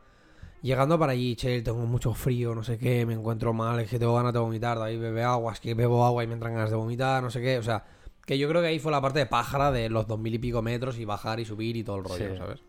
Llegando 0.61 0.97
para 0.97 1.11
allí, 1.11 1.35
che, 1.35 1.61
tengo 1.61 1.85
mucho 1.85 2.13
frío, 2.13 2.55
no 2.55 2.63
sé 2.63 2.77
qué, 2.79 3.05
me 3.05 3.13
encuentro 3.13 3.53
mal, 3.53 3.79
es 3.81 3.89
que 3.89 3.99
tengo 3.99 4.15
ganas 4.15 4.33
de 4.33 4.39
vomitar, 4.39 4.79
David 4.79 4.99
bebe 4.99 5.23
agua, 5.23 5.53
es 5.53 5.59
que 5.59 5.73
bebo 5.75 6.05
agua 6.05 6.23
y 6.23 6.27
me 6.27 6.33
entran 6.33 6.53
ganas 6.53 6.69
de 6.71 6.75
vomitar, 6.75 7.21
no 7.21 7.29
sé 7.29 7.39
qué. 7.41 7.57
O 7.59 7.63
sea, 7.63 7.83
que 8.25 8.37
yo 8.39 8.47
creo 8.49 8.61
que 8.61 8.69
ahí 8.69 8.79
fue 8.79 8.91
la 8.91 8.99
parte 9.01 9.19
de 9.19 9.25
pájara 9.27 9.71
de 9.71 9.89
los 9.89 10.07
dos 10.07 10.17
mil 10.17 10.33
y 10.33 10.39
pico 10.39 10.61
metros 10.63 10.97
y 10.97 11.05
bajar 11.05 11.39
y 11.39 11.45
subir 11.45 11.75
y 11.77 11.83
todo 11.83 11.97
el 11.97 12.03
rollo, 12.05 12.31
Sí. 12.31 12.37
¿sabes? 12.37 12.61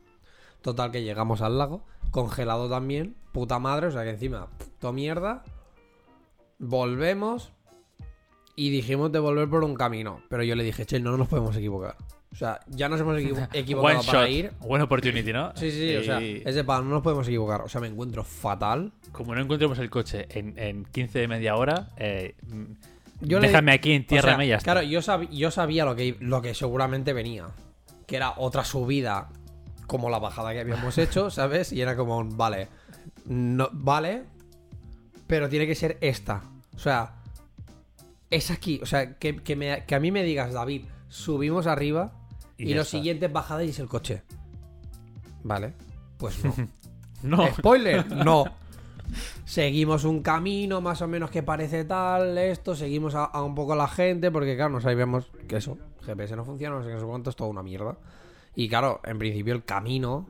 Total 0.67 0.91
que 0.91 1.05
llegamos 1.05 1.43
al 1.43 1.59
lago, 1.59 1.85
congelado 2.11 2.69
también, 2.69 3.15
puta 3.31 3.61
madre, 3.61 3.87
o 3.87 3.91
sea 3.93 4.03
que 4.03 4.11
encima, 4.11 4.49
todo 4.81 4.93
mierda. 4.93 5.45
Volvemos 6.59 7.53
y 8.57 8.71
dijimos 8.71 9.13
de 9.13 9.21
volver 9.21 9.49
por 9.49 9.63
un 9.63 9.77
camino. 9.77 10.23
Pero 10.29 10.43
yo 10.43 10.57
le 10.57 10.65
dije, 10.65 10.85
che, 10.85 10.99
no 10.99 11.17
nos 11.17 11.29
podemos 11.29 11.55
equivocar. 11.57 11.95
O 12.33 12.35
sea, 12.35 12.59
ya 12.67 12.89
nos 12.89 13.01
hemos 13.01 13.17
equivo- 13.17 13.47
equivocado 13.53 14.01
One 14.01 14.07
para 14.09 14.23
shot. 14.27 14.29
ir. 14.29 14.51
One 14.61 14.83
opportunity, 14.83 15.33
¿no? 15.33 15.53
Sí, 15.55 15.71
sí, 15.71 15.79
sí, 15.91 15.97
o 15.99 16.03
sea, 16.03 16.21
Y 16.21 16.43
es 16.45 16.57
de 16.57 16.65
pan, 16.65 16.83
no 16.89 16.97
nos 16.97 17.03
podemos 17.05 17.29
equivocar. 17.29 17.61
O 17.61 17.69
sea, 17.69 17.81
me 17.81 17.87
encuentro 17.87 18.25
fatal. 18.25 18.91
Como 19.13 19.37
no 19.37 19.41
encontremos 19.41 19.79
el 19.79 19.89
coche 19.89 20.27
en, 20.31 20.59
en 20.59 20.85
15 20.87 21.21
de 21.21 21.29
media 21.29 21.55
hora, 21.55 21.91
eh, 21.97 22.35
mm, 22.45 22.65
Yo 23.21 23.39
le- 23.39 23.47
déjame 23.47 23.71
aquí, 23.71 23.91
O 23.91 23.93
sea, 23.93 23.97
entiérrame 23.99 24.47
y 24.47 24.49
ya 24.49 24.57
está. 24.57 24.73
Claro, 24.73 24.85
yo, 24.85 24.99
sab- 24.99 25.29
yo 25.31 25.53
sabía 25.53 25.85
lo 25.85 25.95
que, 25.95 26.17
lo 26.19 26.43
que 26.43 26.55
seguramente 26.55 27.13
venía. 27.13 27.47
Que 28.09 28.17
era 28.17 28.35
otra 28.37 28.65
subida 28.65 29.29
como 29.87 30.11
la 30.11 30.19
bajada 30.19 30.53
que 30.53 30.61
habíamos 30.61 30.97
hecho, 30.99 31.31
¿sabes? 31.31 31.73
Y 31.73 31.81
era 31.81 31.97
como, 31.97 32.19
un, 32.19 32.37
vale, 32.37 32.69
no, 33.27 33.69
vale, 33.73 34.25
pero 35.27 35.49
tiene 35.49 35.67
que 35.67 35.75
ser 35.75 35.99
esta. 36.01 36.43
O 36.75 36.79
sea, 36.79 37.15
es 38.31 38.51
aquí. 38.51 38.81
O 38.83 38.87
sea, 38.87 39.15
que, 39.19 39.37
que 39.37 39.57
me- 39.57 39.85
que 39.87 39.95
a 39.95 40.01
mí 40.01 40.11
me 40.13 40.23
digas, 40.23 40.53
David, 40.53 40.85
subimos 41.09 41.67
arriba 41.67 42.13
Y 42.59 42.71
y, 42.71 42.75
lo 42.75 42.83
está. 42.83 42.91
siguiente 42.93 43.27
es 43.27 43.33
bajada 43.33 43.65
y 43.65 43.71
es 43.71 43.79
el 43.79 43.89
coche. 43.89 44.23
Vale, 45.43 45.73
pues 46.19 46.45
no. 46.45 46.55
no, 47.23 47.47
Spoiler, 47.55 48.07
no. 48.15 48.45
Seguimos 49.45 50.03
un 50.05 50.21
camino 50.23 50.81
más 50.81 51.01
o 51.01 51.07
menos 51.07 51.31
que 51.31 51.43
parece 51.45 51.85
tal, 51.85 52.37
esto, 52.39 52.75
seguimos 52.75 53.15
a, 53.15 53.25
a 53.25 53.43
un 53.45 53.55
poco 53.55 53.77
la 53.77 53.87
gente, 53.87 54.33
porque 54.33 54.57
claro, 54.57 54.71
no 54.73 54.81
sabíamos 54.81 55.31
que 55.47 55.59
eso, 55.59 55.79
GPS 56.05 56.35
no 56.35 56.45
funciona, 56.45 56.75
no 56.77 56.83
sé 56.83 56.89
qué, 56.89 56.95
no 56.95 57.01
sé 57.01 57.07
cuánto, 57.07 57.31
es 57.31 57.37
toda 57.37 57.49
una 57.51 57.63
mierda. 57.63 57.97
Y 58.57 58.69
claro, 58.69 59.01
en 59.05 59.19
principio 59.19 59.55
el 59.55 59.65
camino 59.65 60.27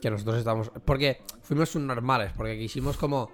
que 0.00 0.10
nosotros 0.10 0.38
estamos... 0.38 0.70
Porque 0.84 1.20
fuimos 1.42 1.68
subnormales, 1.68 2.32
porque 2.32 2.56
quisimos 2.58 2.96
como... 2.96 3.30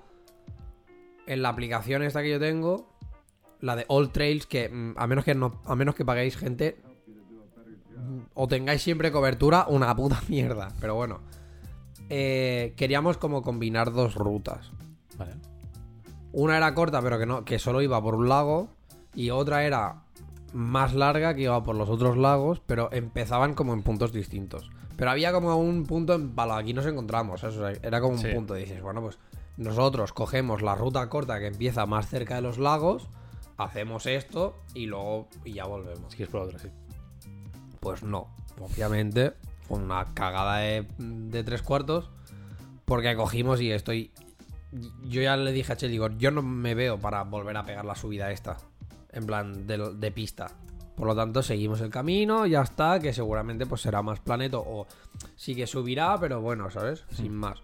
En 1.26 1.42
la 1.42 1.50
aplicación 1.50 2.02
esta 2.02 2.23
que 2.23 2.30
yo 2.30 2.40
tengo, 2.40 2.88
la 3.61 3.76
de 3.76 3.85
All 3.87 4.11
Trails, 4.11 4.47
que 4.47 4.69
mm, 4.69 4.95
a 4.97 5.07
menos 5.07 5.25
que 5.25 5.35
no, 5.35 5.61
a 5.64 5.76
menos 5.76 5.95
que 5.95 6.04
paguéis 6.04 6.37
gente, 6.37 6.80
mm, 7.95 8.21
o 8.35 8.49
tengáis 8.49 8.83
siempre 8.83 9.12
cobertura, 9.12 9.66
una 9.69 9.95
puta 9.95 10.21
mierda. 10.28 10.69
Pero 10.80 10.97
bueno. 10.97 11.21
Eh, 12.09 12.75
queríamos 12.76 13.19
como 13.19 13.42
combinar 13.42 13.92
dos 13.92 14.16
rutas. 14.16 14.73
Vale. 15.16 15.35
Una 16.33 16.57
era 16.57 16.75
corta, 16.75 17.00
pero 17.00 17.19
que 17.19 17.26
no, 17.26 17.45
que 17.45 17.61
solo 17.61 17.83
iba 17.83 18.02
por 18.02 18.16
un 18.16 18.28
lago. 18.28 18.71
Y 19.14 19.30
otra 19.30 19.64
era 19.64 20.02
más 20.52 20.95
larga 20.95 21.35
que 21.35 21.42
iba 21.42 21.62
por 21.62 21.76
los 21.76 21.88
otros 21.88 22.16
lagos, 22.16 22.61
pero 22.66 22.90
empezaban 22.92 23.54
como 23.54 23.73
en 23.75 23.83
puntos 23.83 24.12
distintos. 24.12 24.71
Pero 24.97 25.11
había 25.11 25.33
como 25.33 25.57
un 25.57 25.85
punto 25.87 26.14
en 26.14 26.30
palo, 26.35 26.54
aquí 26.54 26.75
nos 26.75 26.87
encontramos, 26.87 27.40
¿sabes? 27.40 27.57
O 27.57 27.61
sea, 27.69 27.78
era 27.83 28.00
como 28.00 28.14
un 28.14 28.19
Sí. 28.19 28.28
punto, 28.35 28.54
dices, 28.54 28.83
bueno, 28.83 29.00
pues 29.00 29.19
nosotros 29.57 30.12
cogemos 30.12 30.62
la 30.62 30.75
ruta 30.75 31.09
corta 31.09 31.38
que 31.38 31.47
empieza 31.47 31.87
más 31.87 32.07
cerca 32.09 32.35
de 32.37 32.42
los 32.42 32.59
lagos, 32.59 33.09
hacemos 33.57 34.07
esto 34.07 34.57
y 34.75 34.87
luego 34.87 35.28
y 35.45 35.52
ya 35.54 35.64
volvemos. 35.66 36.11
Si 36.11 36.16
quieres 36.16 36.33
por 36.33 36.42
otra, 36.42 36.59
sí. 36.59 36.69
Pues 37.80 38.02
no, 38.02 38.28
obviamente 38.61 39.33
fue 39.62 39.78
una 39.78 40.12
cagada 40.14 40.59
de, 40.59 40.87
de 40.99 41.45
tres 41.45 41.62
cuartos 41.62 42.11
porque 42.85 43.14
cogimos 43.16 43.61
y 43.61 43.71
estoy... 43.71 44.11
Yo 45.02 45.21
ya 45.23 45.37
le 45.37 45.52
dije 45.52 45.73
a 45.73 45.76
digo, 45.76 46.09
yo 46.19 46.30
no 46.30 46.42
me 46.42 46.75
veo 46.75 46.99
para 46.99 47.25
volver 47.25 47.57
a 47.57 47.64
pegar 47.64 47.85
la 47.85 47.97
subida 47.97 48.30
esta, 48.30 48.57
en 49.12 49.26
plan 49.26 49.67
de, 49.67 49.95
de 49.95 50.11
pista. 50.12 50.49
Por 50.97 51.07
lo 51.07 51.17
tanto, 51.17 51.43
seguimos 51.43 51.81
el 51.81 51.90
camino, 51.90 52.47
ya 52.47 52.62
está, 52.62 53.00
que 53.00 53.12
seguramente 53.12 53.64
pues 53.67 53.81
será 53.81 54.02
más 54.02 54.21
planeto 54.21 54.62
o 54.64 54.87
sí 55.35 55.55
que 55.55 55.67
subirá, 55.67 56.19
pero 56.21 56.40
bueno, 56.40 56.71
¿sabes? 56.71 57.05
Sin 57.11 57.35
más. 57.35 57.62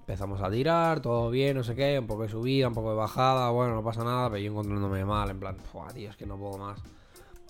Empezamos 0.00 0.42
a 0.42 0.50
tirar, 0.50 1.00
todo 1.00 1.30
bien, 1.30 1.56
no 1.56 1.62
sé 1.62 1.74
qué, 1.74 1.98
un 1.98 2.06
poco 2.06 2.24
de 2.24 2.28
subida, 2.28 2.68
un 2.68 2.74
poco 2.74 2.90
de 2.90 2.96
bajada, 2.96 3.48
bueno, 3.50 3.74
no 3.74 3.82
pasa 3.82 4.04
nada, 4.04 4.28
pero 4.28 4.42
yo 4.42 4.50
encontrándome 4.50 5.04
mal, 5.04 5.30
en 5.30 5.40
plan, 5.40 5.56
"Fua, 5.56 5.88
tío, 5.88 6.10
es 6.10 6.16
que 6.16 6.26
no 6.26 6.36
puedo 6.36 6.58
más 6.58 6.82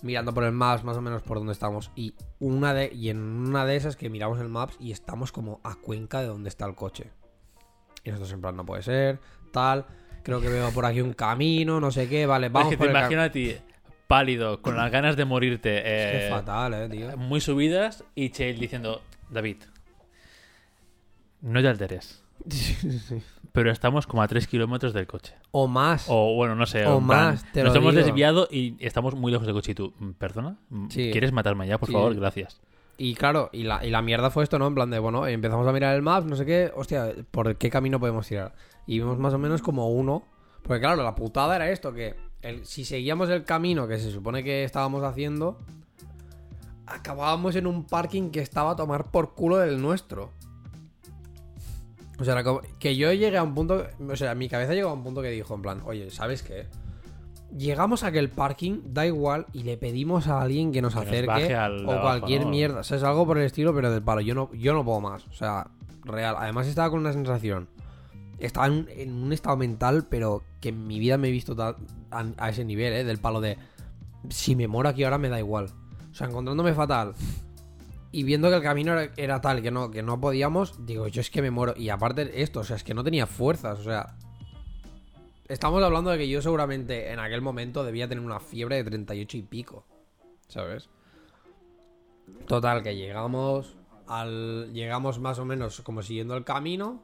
mirando 0.03 0.33
por 0.33 0.43
el 0.43 0.51
maps 0.51 0.83
más 0.83 0.97
o 0.97 1.01
menos 1.01 1.23
por 1.23 1.37
donde 1.37 1.53
estamos 1.53 1.89
y 1.95 2.13
una 2.39 2.73
de 2.73 2.93
y 2.93 3.09
en 3.09 3.19
una 3.19 3.65
de 3.65 3.77
esas 3.77 3.95
que 3.95 4.09
miramos 4.09 4.39
el 4.39 4.49
maps 4.49 4.75
y 4.79 4.91
estamos 4.91 5.31
como 5.31 5.61
a 5.63 5.75
cuenca 5.75 6.19
de 6.19 6.27
donde 6.27 6.49
está 6.49 6.65
el 6.65 6.75
coche 6.75 7.11
y 8.03 8.09
nosotros 8.09 8.33
en 8.33 8.41
plan 8.41 8.55
no 8.57 8.65
puede 8.65 8.83
ser 8.83 9.19
tal 9.51 9.85
creo 10.23 10.41
que 10.41 10.49
veo 10.49 10.71
por 10.71 10.85
aquí 10.85 11.01
un 11.01 11.13
camino 11.13 11.79
no 11.79 11.91
sé 11.91 12.07
qué 12.09 12.25
vale 12.25 12.47
Es 12.47 12.53
vamos 12.53 12.69
que 12.69 12.77
por 12.77 12.87
te 12.87 12.91
el 12.91 12.95
cam- 12.97 12.99
imagino 13.01 13.21
a 13.21 13.29
ti 13.31 13.55
pálido, 14.07 14.61
con 14.61 14.77
las 14.77 14.91
ganas 14.91 15.15
de 15.15 15.25
morirte. 15.25 15.77
Es 15.77 16.11
que 16.11 16.27
eh, 16.27 16.29
fatal 16.29 16.73
eh 16.73 16.89
tío 16.89 17.17
muy 17.17 17.41
subidas 17.41 18.03
y 18.15 18.29
Chale 18.29 18.53
diciendo, 18.53 19.01
David, 19.29 19.57
no 21.41 21.61
te 21.61 21.67
alteres. 21.67 22.23
Pero 23.51 23.71
estamos 23.71 24.07
como 24.07 24.21
a 24.23 24.27
3 24.27 24.47
kilómetros 24.47 24.93
del 24.93 25.05
coche. 25.07 25.35
o 25.51 25.67
más 25.67 26.05
O 26.09 26.33
bueno, 26.35 26.55
no 26.55 26.65
sé. 26.65 26.85
O 26.87 26.97
plan, 26.97 27.05
más, 27.05 27.51
te 27.53 27.63
nos 27.63 27.73
lo 27.73 27.79
hemos 27.81 27.93
digo. 27.95 28.05
desviado 28.05 28.47
y 28.51 28.75
estamos 28.79 29.15
muy 29.15 29.31
lejos 29.31 29.45
del 29.45 29.55
coche. 29.55 29.71
Y 29.73 29.75
tú, 29.75 29.93
"Mm, 29.99 30.11
¿perdona? 30.11 30.57
Mm, 30.69 30.87
Sí. 30.89 31.09
¿Quieres 31.11 31.31
matarme 31.31 31.67
ya? 31.67 31.77
Por 31.77 31.91
favor, 31.91 32.15
gracias. 32.15 32.59
Y 32.97 33.15
claro 33.15 33.49
y 33.51 33.63
la, 33.63 33.85
y 33.85 33.89
la 33.89 34.01
mierda 34.01 34.29
fue 34.29 34.43
esto 34.43 34.59
no 34.59 34.67
en 34.67 34.75
plan 34.75 34.89
de 34.89 34.99
bueno 34.99 35.25
empezamos 35.27 35.67
a 35.67 35.71
mirar 35.71 35.95
el 35.95 36.01
map 36.01 36.25
no 36.25 36.35
sé 36.35 36.45
qué 36.45 36.71
hostia 36.75 37.13
por 37.31 37.55
qué 37.55 37.69
camino 37.69 37.99
podemos 37.99 38.27
tirar 38.27 38.53
y 38.85 38.99
vimos 38.99 39.17
más 39.17 39.33
o 39.33 39.39
menos 39.39 39.61
como 39.61 39.89
uno 39.89 40.23
porque 40.61 40.81
claro 40.81 41.01
la 41.03 41.15
putada 41.15 41.55
era 41.55 41.69
esto 41.71 41.93
que 41.93 42.15
si 42.63 42.85
seguíamos 42.85 43.29
el 43.29 43.45
camino 43.45 43.87
que 43.87 43.97
se 43.97 44.11
supone 44.11 44.43
que 44.43 44.63
estábamos 44.63 45.03
haciendo 45.03 45.57
acabábamos 46.85 47.55
en 47.55 47.67
un 47.67 47.85
parking 47.85 48.29
que 48.29 48.41
estaba 48.41 48.71
a 48.71 48.75
tomar 48.75 49.09
por 49.11 49.33
culo 49.33 49.57
del 49.57 49.81
nuestro. 49.81 50.31
O 52.19 52.23
sea, 52.25 52.43
que 52.79 52.95
yo 52.95 53.11
llegué 53.11 53.37
a 53.37 53.43
un 53.43 53.55
punto, 53.55 53.87
o 54.07 54.15
sea, 54.15 54.35
mi 54.35 54.47
cabeza 54.47 54.73
llegó 54.73 54.89
a 54.89 54.93
un 54.93 55.03
punto 55.03 55.21
que 55.21 55.29
dijo 55.29 55.55
en 55.55 55.61
plan, 55.61 55.81
oye, 55.85 56.11
¿sabes 56.11 56.43
qué? 56.43 56.67
Llegamos 57.57 58.03
a 58.03 58.07
aquel 58.07 58.29
parking, 58.29 58.81
da 58.85 59.05
igual, 59.05 59.45
y 59.53 59.63
le 59.63 59.77
pedimos 59.77 60.27
a 60.27 60.41
alguien 60.41 60.71
que 60.71 60.81
nos 60.81 60.93
Que 60.93 61.01
acerque 61.01 61.55
o 61.55 61.91
abajo, 61.91 62.01
cualquier 62.01 62.43
¿no? 62.43 62.49
mierda. 62.49 62.79
O 62.79 62.83
sea, 62.83 62.97
es 62.97 63.03
algo 63.03 63.25
por 63.27 63.37
el 63.37 63.45
estilo, 63.45 63.75
pero 63.75 63.91
del 63.91 64.01
palo. 64.01 64.21
Yo 64.21 64.33
no, 64.33 64.51
yo 64.53 64.73
no 64.73 64.83
puedo 64.83 65.01
más. 65.01 65.27
O 65.27 65.33
sea, 65.33 65.67
real. 66.03 66.35
Además 66.39 66.67
estaba 66.67 66.89
con 66.89 66.99
una 66.99 67.13
sensación. 67.13 67.69
Estaba 68.39 68.67
en 68.67 68.73
un, 68.73 68.87
en 68.89 69.13
un 69.13 69.33
estado 69.33 69.55
mental, 69.55 70.07
pero 70.09 70.43
que 70.61 70.69
en 70.69 70.87
mi 70.87 70.99
vida 70.99 71.17
me 71.17 71.27
he 71.27 71.31
visto 71.31 71.55
a, 71.61 71.75
a 72.37 72.49
ese 72.49 72.65
nivel, 72.65 72.91
¿eh? 72.93 73.03
Del 73.03 73.19
palo 73.19 73.39
de... 73.39 73.57
Si 74.29 74.55
me 74.55 74.67
muero 74.67 74.89
aquí 74.89 75.03
ahora 75.03 75.17
me 75.17 75.29
da 75.29 75.37
igual. 75.37 75.67
O 76.11 76.15
sea, 76.15 76.27
encontrándome 76.27 76.73
fatal. 76.73 77.13
Y 78.11 78.23
viendo 78.23 78.49
que 78.49 78.55
el 78.55 78.61
camino 78.63 78.93
era, 78.93 79.11
era 79.17 79.41
tal 79.41 79.61
que 79.61 79.71
no, 79.71 79.91
que 79.91 80.03
no 80.03 80.21
podíamos, 80.21 80.85
digo, 80.85 81.07
yo 81.07 81.21
es 81.21 81.29
que 81.29 81.41
me 81.41 81.51
muero. 81.51 81.73
Y 81.75 81.89
aparte 81.89 82.41
esto, 82.41 82.61
o 82.61 82.63
sea, 82.63 82.75
es 82.75 82.83
que 82.83 82.93
no 82.93 83.03
tenía 83.03 83.25
fuerzas. 83.27 83.79
O 83.79 83.83
sea, 83.83 84.15
estamos 85.53 85.83
hablando 85.83 86.09
de 86.09 86.17
que 86.17 86.27
yo 86.27 86.41
seguramente 86.41 87.11
en 87.11 87.19
aquel 87.19 87.41
momento 87.41 87.83
debía 87.83 88.07
tener 88.07 88.23
una 88.23 88.39
fiebre 88.39 88.77
de 88.77 88.83
38 88.83 89.37
y 89.37 89.41
pico. 89.43 89.85
¿Sabes? 90.47 90.89
Total, 92.47 92.83
que 92.83 92.95
llegamos 92.95 93.77
al. 94.07 94.73
Llegamos 94.73 95.19
más 95.19 95.39
o 95.39 95.45
menos 95.45 95.81
como 95.81 96.01
siguiendo 96.01 96.35
el 96.35 96.43
camino. 96.43 97.01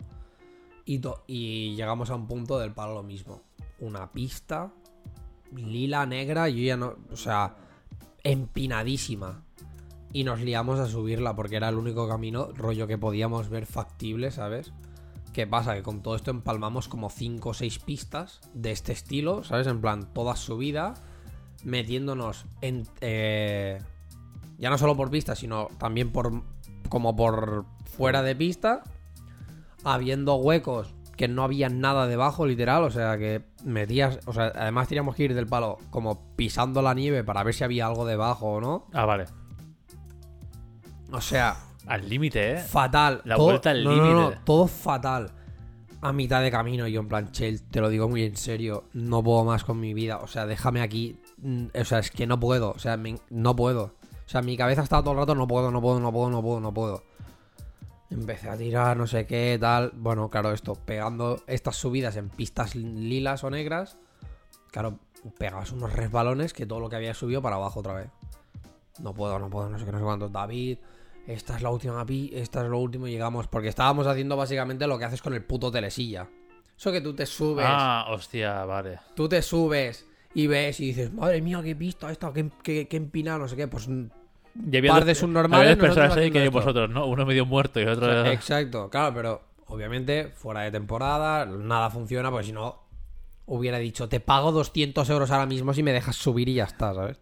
Y, 0.85 1.01
y 1.27 1.75
llegamos 1.75 2.09
a 2.09 2.15
un 2.15 2.27
punto 2.27 2.59
del 2.59 2.73
palo 2.73 2.95
lo 2.95 3.03
mismo. 3.03 3.41
Una 3.79 4.11
pista. 4.11 4.73
Lila, 5.55 6.05
negra, 6.05 6.49
yo 6.49 6.63
ya 6.63 6.77
no. 6.77 6.95
O 7.11 7.15
sea. 7.15 7.55
Empinadísima. 8.23 9.43
Y 10.11 10.23
nos 10.23 10.41
liamos 10.41 10.79
a 10.79 10.87
subirla 10.87 11.35
porque 11.35 11.55
era 11.55 11.69
el 11.69 11.75
único 11.75 12.07
camino, 12.09 12.49
rollo 12.53 12.87
que 12.87 12.97
podíamos 12.97 13.47
ver 13.49 13.65
factible, 13.67 14.31
¿sabes? 14.31 14.73
¿Qué 15.33 15.47
pasa? 15.47 15.75
Que 15.75 15.83
con 15.83 16.01
todo 16.01 16.15
esto 16.15 16.31
empalmamos 16.31 16.87
como 16.87 17.09
5 17.09 17.49
o 17.49 17.53
6 17.53 17.79
pistas 17.79 18.41
de 18.53 18.71
este 18.71 18.91
estilo, 18.91 19.43
¿sabes? 19.43 19.67
En 19.67 19.81
plan, 19.81 20.11
toda 20.13 20.35
subida, 20.35 20.95
metiéndonos 21.63 22.45
en... 22.61 22.87
eh, 23.01 23.79
ya 24.57 24.69
no 24.69 24.77
solo 24.77 24.97
por 24.97 25.09
pista, 25.09 25.35
sino 25.35 25.67
también 25.77 26.11
por 26.11 26.43
como 26.89 27.15
por 27.15 27.65
fuera 27.85 28.23
de 28.23 28.35
pista, 28.35 28.83
habiendo 29.83 30.35
huecos 30.35 30.93
que 31.15 31.27
no 31.27 31.43
había 31.43 31.69
nada 31.69 32.07
debajo, 32.07 32.45
literal, 32.45 32.83
o 32.83 32.91
sea 32.91 33.17
que 33.17 33.45
metías, 33.63 34.19
o 34.25 34.33
sea, 34.33 34.53
además 34.55 34.87
teníamos 34.87 35.15
que 35.15 35.23
ir 35.25 35.35
del 35.35 35.47
palo 35.47 35.77
como 35.89 36.35
pisando 36.35 36.81
la 36.81 36.93
nieve 36.93 37.23
para 37.23 37.43
ver 37.43 37.53
si 37.53 37.63
había 37.63 37.85
algo 37.85 38.05
debajo 38.05 38.53
o 38.53 38.61
no. 38.61 38.87
Ah, 38.93 39.05
vale. 39.05 39.25
O 41.11 41.21
sea, 41.21 41.57
Al 41.89 42.07
límite, 42.07 42.53
¿eh? 42.53 42.57
fatal. 42.59 43.21
La 43.25 43.35
Todo- 43.35 43.45
vuelta 43.47 43.71
al 43.71 43.83
no, 43.83 43.91
no, 43.95 44.05
no, 44.13 44.19
límite. 44.29 44.41
todo 44.45 44.67
fatal. 44.67 45.31
A 46.01 46.13
mitad 46.13 46.41
de 46.41 46.49
camino, 46.51 46.87
yo 46.87 47.01
en 47.01 47.09
plan, 47.09 47.31
Chel, 47.31 47.61
te 47.63 47.81
lo 47.81 47.89
digo 47.89 48.07
muy 48.07 48.23
en 48.23 48.37
serio, 48.37 48.85
no 48.93 49.21
puedo 49.21 49.43
más 49.43 49.63
con 49.65 49.79
mi 49.79 49.93
vida. 49.93 50.17
O 50.19 50.27
sea, 50.27 50.45
déjame 50.45 50.81
aquí. 50.81 51.19
Mm, 51.41 51.65
O 51.79 51.83
sea, 51.85 51.99
es 51.99 52.09
que 52.11 52.25
no 52.25 52.39
puedo. 52.39 52.71
O 52.71 52.79
sea, 52.79 52.95
me- 52.95 53.19
no 53.29 53.55
puedo. 53.55 53.83
O 54.25 54.29
sea, 54.31 54.41
mi 54.41 54.55
cabeza 54.55 54.83
estaba 54.83 55.01
todo 55.01 55.13
el 55.13 55.19
rato, 55.19 55.35
no 55.35 55.47
puedo, 55.47 55.71
no 55.71 55.81
puedo, 55.81 55.99
no 55.99 56.11
puedo, 56.13 56.29
no 56.29 56.41
puedo, 56.41 56.59
no 56.61 56.73
puedo. 56.73 57.03
Empecé 58.11 58.49
a 58.49 58.57
tirar, 58.57 58.97
no 58.97 59.05
sé 59.07 59.25
qué, 59.27 59.57
tal. 59.59 59.91
Bueno, 59.95 60.29
claro, 60.29 60.51
esto, 60.51 60.73
pegando 60.75 61.41
estas 61.47 61.75
subidas 61.75 62.15
en 62.15 62.29
pistas 62.29 62.75
lilas 62.75 63.43
o 63.43 63.49
negras. 63.49 63.97
Claro, 64.71 64.99
pegabas 65.37 65.71
unos 65.71 65.93
resbalones 65.93 66.53
que 66.53 66.65
todo 66.65 66.79
lo 66.79 66.89
que 66.89 66.95
había 66.95 67.13
subido 67.13 67.41
para 67.41 67.57
abajo 67.57 67.81
otra 67.81 67.93
vez. 67.93 68.09
No 68.99 69.13
puedo, 69.13 69.37
no 69.37 69.49
puedo, 69.49 69.69
no 69.69 69.77
sé 69.77 69.85
qué, 69.85 69.91
no 69.91 69.99
sé 69.99 70.03
cuánto. 70.03 70.29
David, 70.29 70.77
esta 71.33 71.55
es 71.55 71.61
la 71.61 71.69
última 71.69 72.05
pi, 72.05 72.31
esta 72.33 72.63
es 72.63 72.69
lo 72.69 72.79
último 72.79 73.07
y 73.07 73.11
llegamos. 73.11 73.47
Porque 73.47 73.67
estábamos 73.69 74.07
haciendo 74.07 74.35
básicamente 74.35 74.87
lo 74.87 74.97
que 74.97 75.05
haces 75.05 75.21
con 75.21 75.33
el 75.33 75.43
puto 75.43 75.71
telesilla. 75.71 76.27
Eso 76.77 76.91
que 76.91 77.01
tú 77.01 77.13
te 77.13 77.25
subes, 77.25 77.65
Ah, 77.67 78.07
hostia, 78.09 78.63
vale. 78.65 78.99
tú 79.15 79.27
te 79.29 79.41
subes 79.41 80.07
y 80.33 80.47
ves 80.47 80.79
y 80.79 80.85
dices, 80.87 81.11
madre 81.13 81.41
mía, 81.41 81.61
qué 81.63 81.75
pista 81.75 82.09
esta, 82.11 82.31
qué, 82.31 82.49
qué, 82.63 82.87
qué 82.87 82.97
empinada, 82.97 83.37
no 83.39 83.47
sé 83.47 83.55
qué. 83.55 83.67
Pues 83.67 83.87
había 83.87 84.89
Par 84.91 85.01
dos- 85.01 85.05
de 85.07 85.15
subnormales, 85.15 85.75
personas 85.77 86.15
ahí 86.17 86.31
que 86.31 86.39
esto. 86.45 86.51
vosotros, 86.51 86.89
¿no? 86.89 87.05
Uno 87.05 87.25
medio 87.25 87.45
muerto 87.45 87.79
y 87.81 87.85
otro... 87.85 88.25
Exacto, 88.27 88.89
claro, 88.89 89.13
pero 89.13 89.41
obviamente 89.67 90.29
fuera 90.35 90.61
de 90.61 90.71
temporada, 90.71 91.45
nada 91.45 91.89
funciona, 91.89 92.31
porque 92.31 92.47
si 92.47 92.51
no, 92.53 92.81
hubiera 93.45 93.77
dicho, 93.77 94.07
te 94.09 94.19
pago 94.19 94.51
200 94.51 95.09
euros 95.09 95.29
ahora 95.31 95.45
mismo 95.45 95.73
si 95.73 95.83
me 95.83 95.91
dejas 95.91 96.15
subir 96.15 96.47
y 96.49 96.55
ya 96.55 96.63
está, 96.63 96.93
¿sabes? 96.93 97.19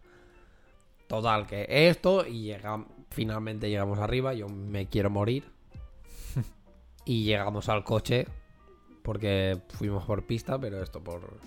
Total, 1.08 1.48
que 1.48 1.66
esto, 1.90 2.26
y 2.28 2.44
llega, 2.44 2.86
finalmente 3.10 3.70
llegamos 3.70 4.00
arriba, 4.00 4.34
yo 4.34 4.48
me 4.50 4.88
quiero 4.88 5.10
morir. 5.10 5.46
y 7.06 7.24
llegamos 7.24 7.70
al 7.70 7.84
coche, 7.84 8.28
porque 9.04 9.60
fuimos 9.70 10.04
por 10.06 10.26
pista, 10.26 10.60
pero 10.60 10.82
esto 10.84 11.04
por... 11.04 11.38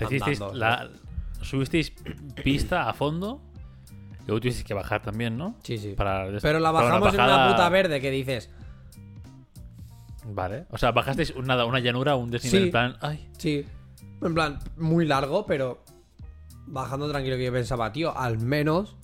Andando, 0.00 0.54
la- 0.54 0.88
subisteis 1.42 1.92
pista 2.44 2.88
a 2.88 2.94
fondo 2.94 3.40
luego 4.26 4.40
tuvisteis 4.40 4.64
que 4.66 4.74
bajar 4.74 5.02
también, 5.02 5.36
¿no? 5.38 5.54
Sí, 5.62 5.78
sí. 5.78 5.94
Para, 5.94 6.26
Pero 6.42 6.58
la 6.60 6.72
para 6.72 6.86
bajamos 6.86 7.14
en 7.14 7.20
una 7.20 7.48
puta 7.50 7.68
verde 7.70 8.00
que 8.00 8.10
dices, 8.10 8.50
Vale. 10.30 10.66
O 10.70 10.76
sea, 10.78 10.92
bajasteis 10.92 11.30
una, 11.30 11.64
una 11.64 11.78
llanura, 11.80 12.14
un 12.16 12.30
desnivel 12.30 12.60
Sí. 12.60 12.66
en 12.66 12.70
plan... 12.70 12.96
Ay, 13.00 13.28
Sí. 13.38 13.64
En 14.20 14.34
plan, 14.34 14.58
muy 14.76 15.06
largo, 15.06 15.46
pero 15.46 15.82
bajando 16.66 17.08
tranquilo 17.08 17.36
que 17.36 17.44
yo 17.46 17.52
pensaba, 17.52 17.90
tío, 17.92 18.16
al 18.16 18.38
menos, 18.38 18.96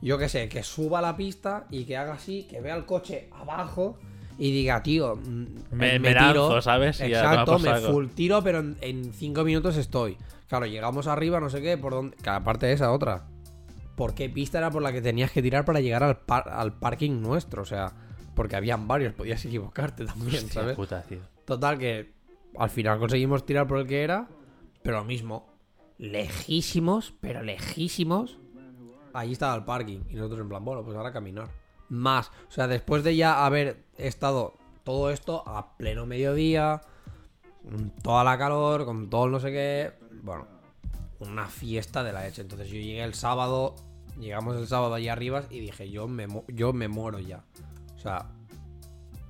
yo 0.00 0.18
qué 0.18 0.28
sé, 0.28 0.48
que 0.48 0.62
suba 0.62 1.00
la 1.00 1.16
pista 1.16 1.66
y 1.70 1.84
que 1.84 1.96
haga 1.96 2.14
así, 2.14 2.44
que 2.48 2.60
vea 2.60 2.76
el 2.76 2.86
coche 2.86 3.28
abajo 3.32 3.98
y 4.38 4.52
diga, 4.52 4.82
tío, 4.82 5.16
mm, 5.16 5.44
Me- 5.72 5.98
me 5.98 6.14
lanzo, 6.14 6.62
¿sabes? 6.62 7.00
Exacto, 7.00 7.58
me 7.58 7.70
full 7.92 8.06
tiro, 8.14 8.42
pero 8.42 8.60
en, 8.60 8.76
en 8.80 9.12
cinco 9.12 9.42
minutos 9.44 9.76
estoy. 9.76 10.16
Claro, 10.48 10.66
llegamos 10.66 11.06
arriba, 11.06 11.40
no 11.40 11.50
sé 11.50 11.60
qué, 11.60 11.76
por 11.76 11.92
dónde. 11.92 12.16
Que 12.16 12.30
aparte 12.30 12.66
de 12.66 12.72
esa 12.74 12.92
otra. 12.92 13.26
¿Por 13.96 14.14
qué 14.14 14.30
pista 14.30 14.58
era 14.58 14.70
por 14.70 14.80
la 14.80 14.92
que 14.92 15.02
tenías 15.02 15.32
que 15.32 15.42
tirar 15.42 15.64
para 15.64 15.80
llegar 15.80 16.04
al, 16.04 16.18
par- 16.18 16.48
al 16.48 16.78
parking 16.78 17.20
nuestro? 17.20 17.62
O 17.62 17.66
sea, 17.66 17.92
porque 18.36 18.54
habían 18.54 18.86
varios, 18.86 19.12
podías 19.12 19.44
equivocarte 19.44 20.04
también, 20.06 20.44
hostia 20.44 20.62
¿sabes? 20.62 20.76
puta, 20.76 21.02
tío. 21.02 21.18
Total, 21.44 21.76
que 21.78 22.12
al 22.56 22.70
final 22.70 23.00
conseguimos 23.00 23.44
tirar 23.44 23.66
por 23.66 23.78
el 23.78 23.86
que 23.88 24.02
era, 24.04 24.28
pero 24.82 24.98
lo 24.98 25.04
mismo. 25.04 25.52
lejísimos, 25.98 27.12
pero 27.20 27.42
lejísimos. 27.42 28.38
Ahí 29.18 29.32
estaba 29.32 29.54
el 29.54 29.64
parking. 29.64 30.00
Y 30.08 30.14
nosotros 30.14 30.40
en 30.40 30.48
plan, 30.48 30.64
bueno, 30.64 30.84
pues 30.84 30.96
ahora 30.96 31.12
caminar. 31.12 31.48
Más. 31.88 32.30
O 32.48 32.50
sea, 32.50 32.66
después 32.66 33.02
de 33.02 33.16
ya 33.16 33.44
haber 33.44 33.84
estado 33.96 34.54
todo 34.84 35.10
esto 35.10 35.42
a 35.46 35.76
pleno 35.76 36.06
mediodía, 36.06 36.80
con 37.62 37.90
toda 37.90 38.24
la 38.24 38.38
calor, 38.38 38.84
con 38.84 39.10
todo 39.10 39.28
no 39.28 39.40
sé 39.40 39.50
qué. 39.50 39.92
Bueno, 40.22 40.46
una 41.20 41.46
fiesta 41.46 42.04
de 42.04 42.12
la 42.12 42.22
leche. 42.22 42.42
Entonces 42.42 42.68
yo 42.68 42.74
llegué 42.74 43.02
el 43.02 43.14
sábado, 43.14 43.74
llegamos 44.20 44.56
el 44.56 44.66
sábado 44.66 44.94
allí 44.94 45.08
arriba 45.08 45.44
y 45.50 45.60
dije, 45.60 45.90
yo 45.90 46.06
me, 46.06 46.26
yo 46.48 46.72
me 46.72 46.88
muero 46.88 47.18
ya. 47.18 47.44
O 47.96 47.98
sea, 47.98 48.26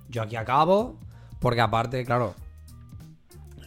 yo 0.09 0.23
aquí 0.23 0.37
acabo, 0.37 0.99
porque 1.40 1.61
aparte, 1.61 2.04
claro, 2.04 2.35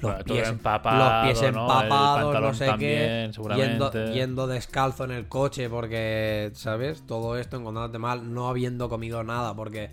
los 0.02 0.24
pies, 0.24 0.50
empapado, 0.50 0.98
los 0.98 1.24
pies 1.26 1.42
¿no? 1.42 1.48
El 1.48 1.56
empapados, 1.56 2.42
no 2.42 2.54
sé 2.54 2.66
también, 2.66 3.28
qué, 3.28 3.34
seguramente. 3.34 3.72
yendo, 3.72 4.14
yendo 4.14 4.48
descalzo 4.48 5.04
en 5.04 5.12
el 5.12 5.28
coche 5.28 5.70
porque, 5.70 6.52
¿sabes? 6.54 7.06
Todo 7.06 7.38
esto 7.38 7.58
encontrándote 7.58 7.98
mal, 8.00 8.34
no 8.34 8.48
habiendo 8.50 8.90
comido 8.90 9.24
nada 9.24 9.56
porque 9.56 9.92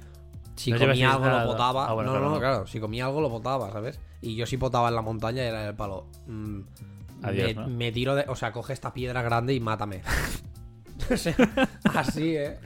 si 0.57 0.73
No 0.73 0.79
comía 0.79 1.13
algo 1.13 1.27
nada. 1.27 1.45
lo 1.45 1.51
potaba. 1.53 1.89
Ah, 1.89 1.93
bueno, 1.93 2.11
no, 2.13 2.17
claro, 2.19 2.29
no, 2.29 2.35
no. 2.35 2.41
claro, 2.41 2.67
si 2.67 2.81
comía 2.81 3.07
algo 3.07 3.21
lo 3.21 3.31
potaba, 3.31 3.71
¿sabes? 3.71 4.01
Y 4.21 4.35
yo 4.35 4.47
si 4.47 4.57
potaba 4.57 4.89
en 4.89 4.95
la 4.97 5.03
montaña 5.03 5.43
era 5.45 5.63
en 5.63 5.69
el 5.69 5.75
palo. 5.77 6.07
mm, 6.27 6.61
Adiós, 7.23 7.67
me, 7.69 7.91
tiro 7.93 8.15
de, 8.15 8.25
o 8.29 8.37
sea, 8.37 8.53
coge 8.53 8.73
esta 8.73 8.93
piedra 8.93 9.23
grande 9.23 9.53
y 9.55 9.61
mátame. 9.61 10.03
o 11.13 11.17
sea, 11.17 11.35
así, 11.95 12.37
¿eh? 12.37 12.59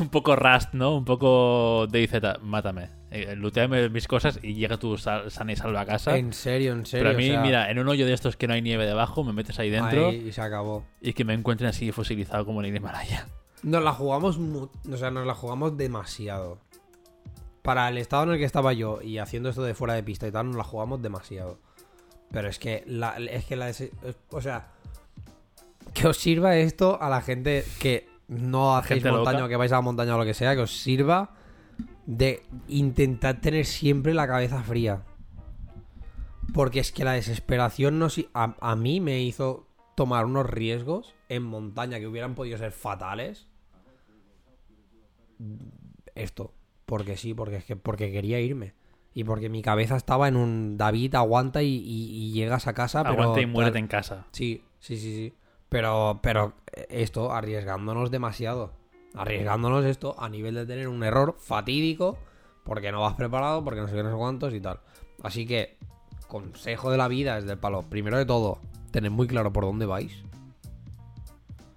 Un 0.00 0.08
poco 0.08 0.36
Rust, 0.36 0.74
¿no? 0.74 0.96
Un 0.96 1.04
poco 1.04 1.86
DayZ, 1.88 2.40
mátame. 2.42 2.90
Eh, 3.10 3.34
looteame 3.36 3.88
mis 3.88 4.06
cosas 4.06 4.38
y 4.42 4.54
llega 4.54 4.76
tú 4.76 4.98
sal- 4.98 5.30
sana 5.30 5.52
y 5.52 5.56
salva 5.56 5.80
a 5.80 5.86
casa. 5.86 6.16
En 6.18 6.32
serio, 6.34 6.72
en 6.72 6.84
serio. 6.84 7.04
Pero 7.06 7.14
a 7.16 7.18
mí, 7.18 7.30
o 7.30 7.32
sea, 7.32 7.40
mira, 7.42 7.70
en 7.70 7.78
un 7.78 7.88
hoyo 7.88 8.04
de 8.04 8.12
estos 8.12 8.36
que 8.36 8.46
no 8.46 8.52
hay 8.54 8.60
nieve 8.62 8.84
debajo, 8.86 9.24
me 9.24 9.32
metes 9.32 9.58
ahí 9.58 9.70
dentro 9.70 10.08
ahí 10.08 10.26
y 10.28 10.32
se 10.32 10.42
acabó. 10.42 10.84
y 11.00 11.14
que 11.14 11.24
me 11.24 11.32
encuentren 11.34 11.70
así 11.70 11.90
fosilizado 11.92 12.44
como 12.44 12.60
en 12.62 12.66
el 12.70 12.76
Himalaya. 12.76 13.26
Nos 13.62 13.82
la 13.82 13.92
jugamos, 13.92 14.36
o 14.38 14.96
sea, 14.96 15.10
nos 15.10 15.26
la 15.26 15.34
jugamos 15.34 15.76
demasiado. 15.76 16.58
Para 17.62 17.88
el 17.88 17.98
estado 17.98 18.24
en 18.24 18.30
el 18.32 18.38
que 18.38 18.44
estaba 18.44 18.72
yo 18.72 19.00
y 19.02 19.18
haciendo 19.18 19.48
esto 19.48 19.62
de 19.62 19.74
fuera 19.74 19.94
de 19.94 20.02
pista 20.02 20.26
y 20.26 20.30
tal, 20.32 20.46
nos 20.46 20.56
la 20.56 20.64
jugamos 20.64 21.02
demasiado. 21.02 21.58
Pero 22.30 22.48
es 22.48 22.58
que 22.58 22.84
la, 22.86 23.16
es 23.16 23.46
que 23.46 23.56
la, 23.56 23.72
o 24.30 24.40
sea, 24.42 24.68
que 25.94 26.06
os 26.06 26.16
sirva 26.18 26.56
esto 26.56 27.00
a 27.00 27.08
la 27.08 27.20
gente 27.22 27.64
que 27.80 28.06
no 28.28 28.76
hacéis 28.76 29.02
Gente 29.02 29.16
montaña 29.16 29.38
loca. 29.38 29.46
o 29.46 29.48
que 29.48 29.56
vais 29.56 29.72
a 29.72 29.76
la 29.76 29.80
montaña 29.80 30.14
o 30.14 30.18
lo 30.18 30.24
que 30.24 30.34
sea, 30.34 30.54
que 30.54 30.60
os 30.62 30.70
sirva 30.78 31.30
de 32.08 32.42
intentar 32.68 33.38
tener 33.42 33.66
siempre 33.66 34.14
la 34.14 34.26
cabeza 34.26 34.62
fría. 34.62 35.02
Porque 36.54 36.80
es 36.80 36.90
que 36.90 37.04
la 37.04 37.12
desesperación 37.12 37.98
no 37.98 38.08
a, 38.32 38.56
a 38.60 38.76
mí 38.76 38.98
me 39.00 39.20
hizo 39.20 39.66
tomar 39.94 40.24
unos 40.24 40.46
riesgos 40.48 41.14
en 41.28 41.42
montaña 41.42 41.98
que 41.98 42.06
hubieran 42.06 42.34
podido 42.34 42.56
ser 42.56 42.72
fatales. 42.72 43.46
Esto. 46.14 46.54
Porque 46.86 47.18
sí, 47.18 47.34
porque 47.34 47.56
es 47.56 47.64
que 47.66 47.76
porque 47.76 48.10
quería 48.10 48.40
irme. 48.40 48.72
Y 49.12 49.24
porque 49.24 49.50
mi 49.50 49.60
cabeza 49.60 49.96
estaba 49.96 50.28
en 50.28 50.36
un 50.36 50.78
David, 50.78 51.14
aguanta 51.14 51.62
y, 51.62 51.66
y- 51.76 52.10
y 52.10 52.32
llegas 52.32 52.66
a 52.66 52.72
casa. 52.72 53.02
Pero 53.02 53.14
Aguanta 53.14 53.40
y 53.42 53.46
muérete 53.46 53.78
en 53.78 53.86
casa. 53.88 54.26
Sí, 54.32 54.64
sí, 54.78 54.96
sí, 54.96 55.14
sí. 55.14 55.34
Pero, 55.68 56.20
pero 56.22 56.54
esto, 56.88 57.32
arriesgándonos 57.32 58.10
demasiado. 58.10 58.72
Arriesgándonos 59.14 59.84
esto 59.84 60.14
a 60.18 60.28
nivel 60.28 60.54
de 60.54 60.66
tener 60.66 60.88
un 60.88 61.02
error 61.02 61.36
fatídico. 61.38 62.18
Porque 62.64 62.92
no 62.92 63.00
vas 63.00 63.14
preparado, 63.14 63.64
porque 63.64 63.80
no 63.80 63.88
sé 63.88 63.94
qué, 63.94 64.02
no 64.02 64.10
sé 64.10 64.16
cuántos 64.16 64.52
y 64.52 64.60
tal. 64.60 64.80
Así 65.22 65.46
que, 65.46 65.78
consejo 66.26 66.90
de 66.90 66.98
la 66.98 67.08
vida 67.08 67.38
es 67.38 67.46
del 67.46 67.58
palo. 67.58 67.82
Primero 67.82 68.18
de 68.18 68.26
todo, 68.26 68.60
tened 68.90 69.10
muy 69.10 69.26
claro 69.26 69.52
por 69.52 69.64
dónde 69.64 69.86
vais. 69.86 70.22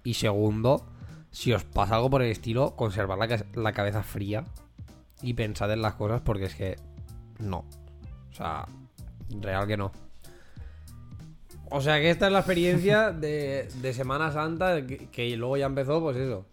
Y 0.04 0.14
segundo, 0.14 0.84
si 1.30 1.52
os 1.52 1.64
pasa 1.64 1.96
algo 1.96 2.10
por 2.10 2.22
el 2.22 2.30
estilo, 2.30 2.76
conservar 2.76 3.18
la, 3.18 3.44
la 3.54 3.72
cabeza 3.72 4.02
fría. 4.02 4.44
Y 5.22 5.34
pensad 5.34 5.72
en 5.72 5.82
las 5.82 5.94
cosas 5.94 6.20
porque 6.20 6.44
es 6.44 6.54
que 6.54 6.76
no. 7.38 7.64
O 8.30 8.34
sea, 8.34 8.66
real 9.40 9.66
que 9.66 9.76
no. 9.76 9.92
O 11.70 11.80
sea 11.80 11.98
que 12.00 12.10
esta 12.10 12.26
es 12.26 12.32
la 12.32 12.40
experiencia 12.40 13.12
de, 13.12 13.68
de 13.80 13.94
Semana 13.94 14.30
Santa, 14.30 14.86
que, 14.86 15.08
que 15.08 15.36
luego 15.36 15.56
ya 15.56 15.66
empezó, 15.66 16.00
pues 16.00 16.16
eso. 16.18 16.44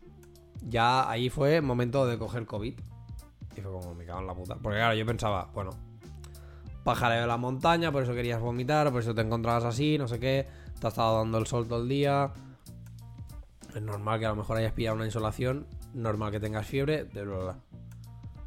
Ya 0.67 1.09
ahí 1.09 1.29
fue 1.29 1.61
momento 1.61 2.05
de 2.05 2.17
coger 2.17 2.45
COVID. 2.45 2.79
Y 3.55 3.61
fue 3.61 3.71
como, 3.71 3.95
me 3.95 4.05
cago 4.05 4.19
en 4.19 4.27
la 4.27 4.33
puta. 4.33 4.55
Porque 4.55 4.77
claro, 4.77 4.93
yo 4.95 5.05
pensaba, 5.05 5.49
bueno, 5.53 5.71
pajareo 6.83 7.21
de 7.21 7.27
la 7.27 7.37
montaña, 7.37 7.91
por 7.91 8.03
eso 8.03 8.13
querías 8.13 8.39
vomitar, 8.41 8.91
por 8.91 9.01
eso 9.01 9.13
te 9.13 9.21
encontrabas 9.21 9.63
así, 9.63 9.97
no 9.97 10.07
sé 10.07 10.19
qué. 10.19 10.47
Te 10.79 10.87
ha 10.87 10.89
estado 10.89 11.17
dando 11.17 11.37
el 11.37 11.47
sol 11.47 11.67
todo 11.67 11.81
el 11.81 11.89
día. 11.89 12.31
Es 13.75 13.81
normal 13.81 14.19
que 14.19 14.25
a 14.25 14.29
lo 14.29 14.35
mejor 14.35 14.57
hayas 14.57 14.73
pillado 14.73 14.95
una 14.95 15.05
insolación. 15.05 15.67
Normal 15.93 16.31
que 16.31 16.39
tengas 16.39 16.65
fiebre. 16.65 17.03
De 17.05 17.23
bla, 17.23 17.37
bla. 17.37 17.59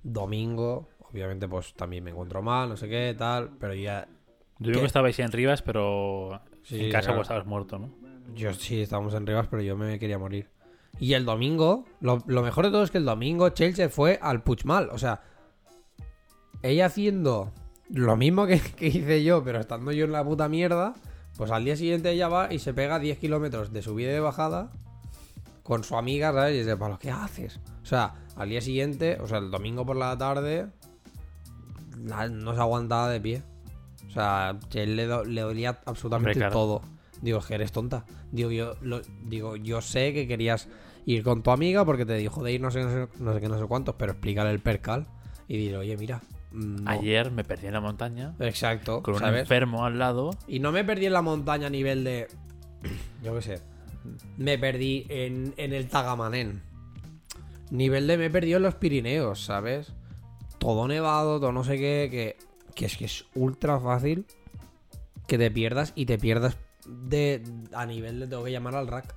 Domingo, 0.02 0.88
obviamente, 1.10 1.46
pues 1.46 1.74
también 1.74 2.02
me 2.04 2.10
encuentro 2.10 2.42
mal, 2.42 2.68
no 2.68 2.76
sé 2.76 2.88
qué, 2.88 3.14
tal. 3.16 3.50
Pero 3.60 3.74
ya 3.74 4.08
Yo 4.58 4.70
creo 4.70 4.80
que 4.80 4.86
estabais 4.86 5.18
en 5.18 5.30
Rivas, 5.30 5.62
pero 5.62 6.40
Sí, 6.62 6.86
en 6.86 6.90
casa 6.90 7.06
claro. 7.06 7.18
pues 7.18 7.26
estabas 7.26 7.46
muerto, 7.46 7.78
¿no? 7.78 7.90
Yo 8.34 8.54
sí, 8.54 8.82
estábamos 8.82 9.14
en 9.14 9.26
Rivas, 9.26 9.46
pero 9.48 9.62
yo 9.62 9.76
me 9.76 9.98
quería 9.98 10.18
morir. 10.18 10.48
Y 11.02 11.14
el 11.14 11.24
domingo, 11.24 11.84
lo, 12.00 12.22
lo 12.26 12.42
mejor 12.42 12.64
de 12.66 12.70
todo 12.70 12.84
es 12.84 12.92
que 12.92 12.98
el 12.98 13.04
domingo 13.04 13.48
Chelsea 13.48 13.88
fue 13.88 14.20
al 14.22 14.42
Puigmal. 14.44 14.88
O 14.92 14.98
sea, 14.98 15.20
ella 16.62 16.86
haciendo 16.86 17.52
lo 17.90 18.16
mismo 18.16 18.46
que, 18.46 18.60
que 18.76 18.86
hice 18.86 19.24
yo, 19.24 19.42
pero 19.42 19.58
estando 19.58 19.90
yo 19.90 20.04
en 20.04 20.12
la 20.12 20.22
puta 20.24 20.48
mierda, 20.48 20.94
pues 21.36 21.50
al 21.50 21.64
día 21.64 21.74
siguiente 21.76 22.10
ella 22.12 22.28
va 22.28 22.52
y 22.54 22.60
se 22.60 22.72
pega 22.72 23.00
10 23.00 23.18
kilómetros 23.18 23.72
de 23.72 23.82
subida 23.82 24.10
y 24.10 24.14
de 24.14 24.20
bajada 24.20 24.70
con 25.64 25.82
su 25.82 25.96
amiga, 25.96 26.32
¿sabes? 26.32 26.54
Y 26.54 26.58
dice, 26.58 26.76
¿para 26.76 26.96
qué 26.98 27.10
haces? 27.10 27.58
O 27.82 27.86
sea, 27.86 28.14
al 28.36 28.48
día 28.48 28.60
siguiente, 28.60 29.18
o 29.20 29.26
sea, 29.26 29.38
el 29.38 29.50
domingo 29.50 29.84
por 29.84 29.96
la 29.96 30.16
tarde, 30.16 30.68
la- 32.04 32.28
no 32.28 32.54
se 32.54 32.60
aguantaba 32.60 33.08
de 33.08 33.20
pie. 33.20 33.42
O 34.06 34.10
sea, 34.10 34.56
le, 34.72 35.06
do- 35.06 35.24
le 35.24 35.40
dolía 35.40 35.80
absolutamente 35.84 36.30
Hombre, 36.30 36.38
claro. 36.40 36.52
todo. 36.52 36.82
Digo, 37.22 37.38
es 37.38 37.46
que 37.46 37.54
eres 37.54 37.72
tonta. 37.72 38.04
Digo 38.30 38.50
yo, 38.50 38.74
lo- 38.82 39.02
digo, 39.24 39.56
yo 39.56 39.80
sé 39.80 40.12
que 40.12 40.26
querías 40.28 40.68
ir 41.06 41.22
con 41.22 41.42
tu 41.42 41.50
amiga 41.50 41.84
porque 41.84 42.06
te 42.06 42.14
dijo 42.14 42.42
de 42.42 42.52
ir 42.52 42.60
no 42.60 42.70
sé, 42.70 42.82
no 42.82 42.90
sé, 42.90 43.08
no 43.20 43.34
sé 43.34 43.40
qué, 43.40 43.48
no 43.48 43.58
sé 43.58 43.66
cuántos, 43.66 43.94
pero 43.96 44.12
explícale 44.12 44.50
el 44.50 44.60
percal 44.60 45.06
y 45.48 45.56
dile, 45.56 45.76
oye, 45.78 45.96
mira. 45.96 46.20
mm, 46.52 46.84
no". 46.84 46.90
Ayer 46.90 47.30
me 47.30 47.44
perdí 47.44 47.66
en 47.66 47.72
la 47.74 47.80
montaña 47.80 48.34
Exacto, 48.40 49.02
con 49.02 49.14
un 49.14 49.20
¿sabes? 49.20 49.40
enfermo 49.42 49.84
al 49.84 49.98
lado. 49.98 50.30
Y 50.46 50.58
no 50.60 50.72
me 50.72 50.84
perdí 50.84 51.06
en 51.06 51.12
la 51.12 51.22
montaña 51.22 51.66
a 51.66 51.70
nivel 51.70 52.04
de. 52.04 52.28
Yo 53.22 53.34
qué 53.34 53.42
sé. 53.42 53.60
Me 54.36 54.58
perdí 54.58 55.06
en, 55.08 55.54
en 55.56 55.72
el 55.72 55.88
Tagamanén. 55.88 56.62
Nivel 57.70 58.06
de 58.06 58.18
me 58.18 58.26
he 58.26 58.30
perdido 58.30 58.56
en 58.58 58.64
los 58.64 58.74
Pirineos, 58.74 59.44
¿sabes? 59.44 59.92
Todo 60.58 60.86
nevado, 60.88 61.38
todo 61.40 61.52
no 61.52 61.64
sé 61.64 61.76
qué. 61.78 62.08
Que, 62.10 62.36
que 62.74 62.86
es 62.86 62.96
que 62.96 63.04
es 63.06 63.24
ultra 63.34 63.78
fácil 63.80 64.26
que 65.26 65.38
te 65.38 65.50
pierdas 65.50 65.92
y 65.94 66.04
te 66.06 66.18
pierdas 66.18 66.56
de 66.86 67.42
a 67.72 67.86
nivel 67.86 68.18
de 68.20 68.26
tengo 68.26 68.44
que 68.44 68.50
llamar 68.50 68.74
al 68.74 68.88
rack 68.88 69.14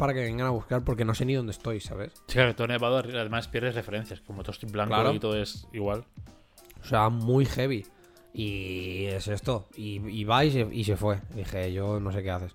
para 0.00 0.14
que 0.14 0.20
vengan 0.20 0.46
a 0.46 0.50
buscar 0.50 0.82
porque 0.82 1.04
no 1.04 1.14
sé 1.14 1.24
ni 1.24 1.34
dónde 1.34 1.52
estoy, 1.52 1.78
¿sabes? 1.80 2.12
Sí, 2.26 2.34
claro, 2.34 2.56
todo 2.56 2.66
nevado, 2.66 2.96
además 2.98 3.46
pierdes 3.48 3.74
referencias. 3.74 4.20
Como 4.22 4.42
todo 4.42 4.52
es 4.60 4.72
blanco 4.72 4.94
Claro. 4.94 5.12
y 5.12 5.20
todo 5.20 5.36
es 5.40 5.68
igual. 5.72 6.04
O 6.80 6.84
sea, 6.84 7.08
muy 7.10 7.44
heavy. 7.46 7.86
Y 8.32 9.04
es 9.06 9.28
esto. 9.28 9.68
Y, 9.76 9.96
y 10.08 10.24
va 10.24 10.44
y 10.44 10.50
se, 10.50 10.60
y 10.72 10.84
se 10.84 10.96
fue. 10.96 11.20
Dije, 11.34 11.72
yo 11.72 12.00
no 12.00 12.10
sé 12.12 12.22
qué 12.22 12.30
haces. 12.30 12.54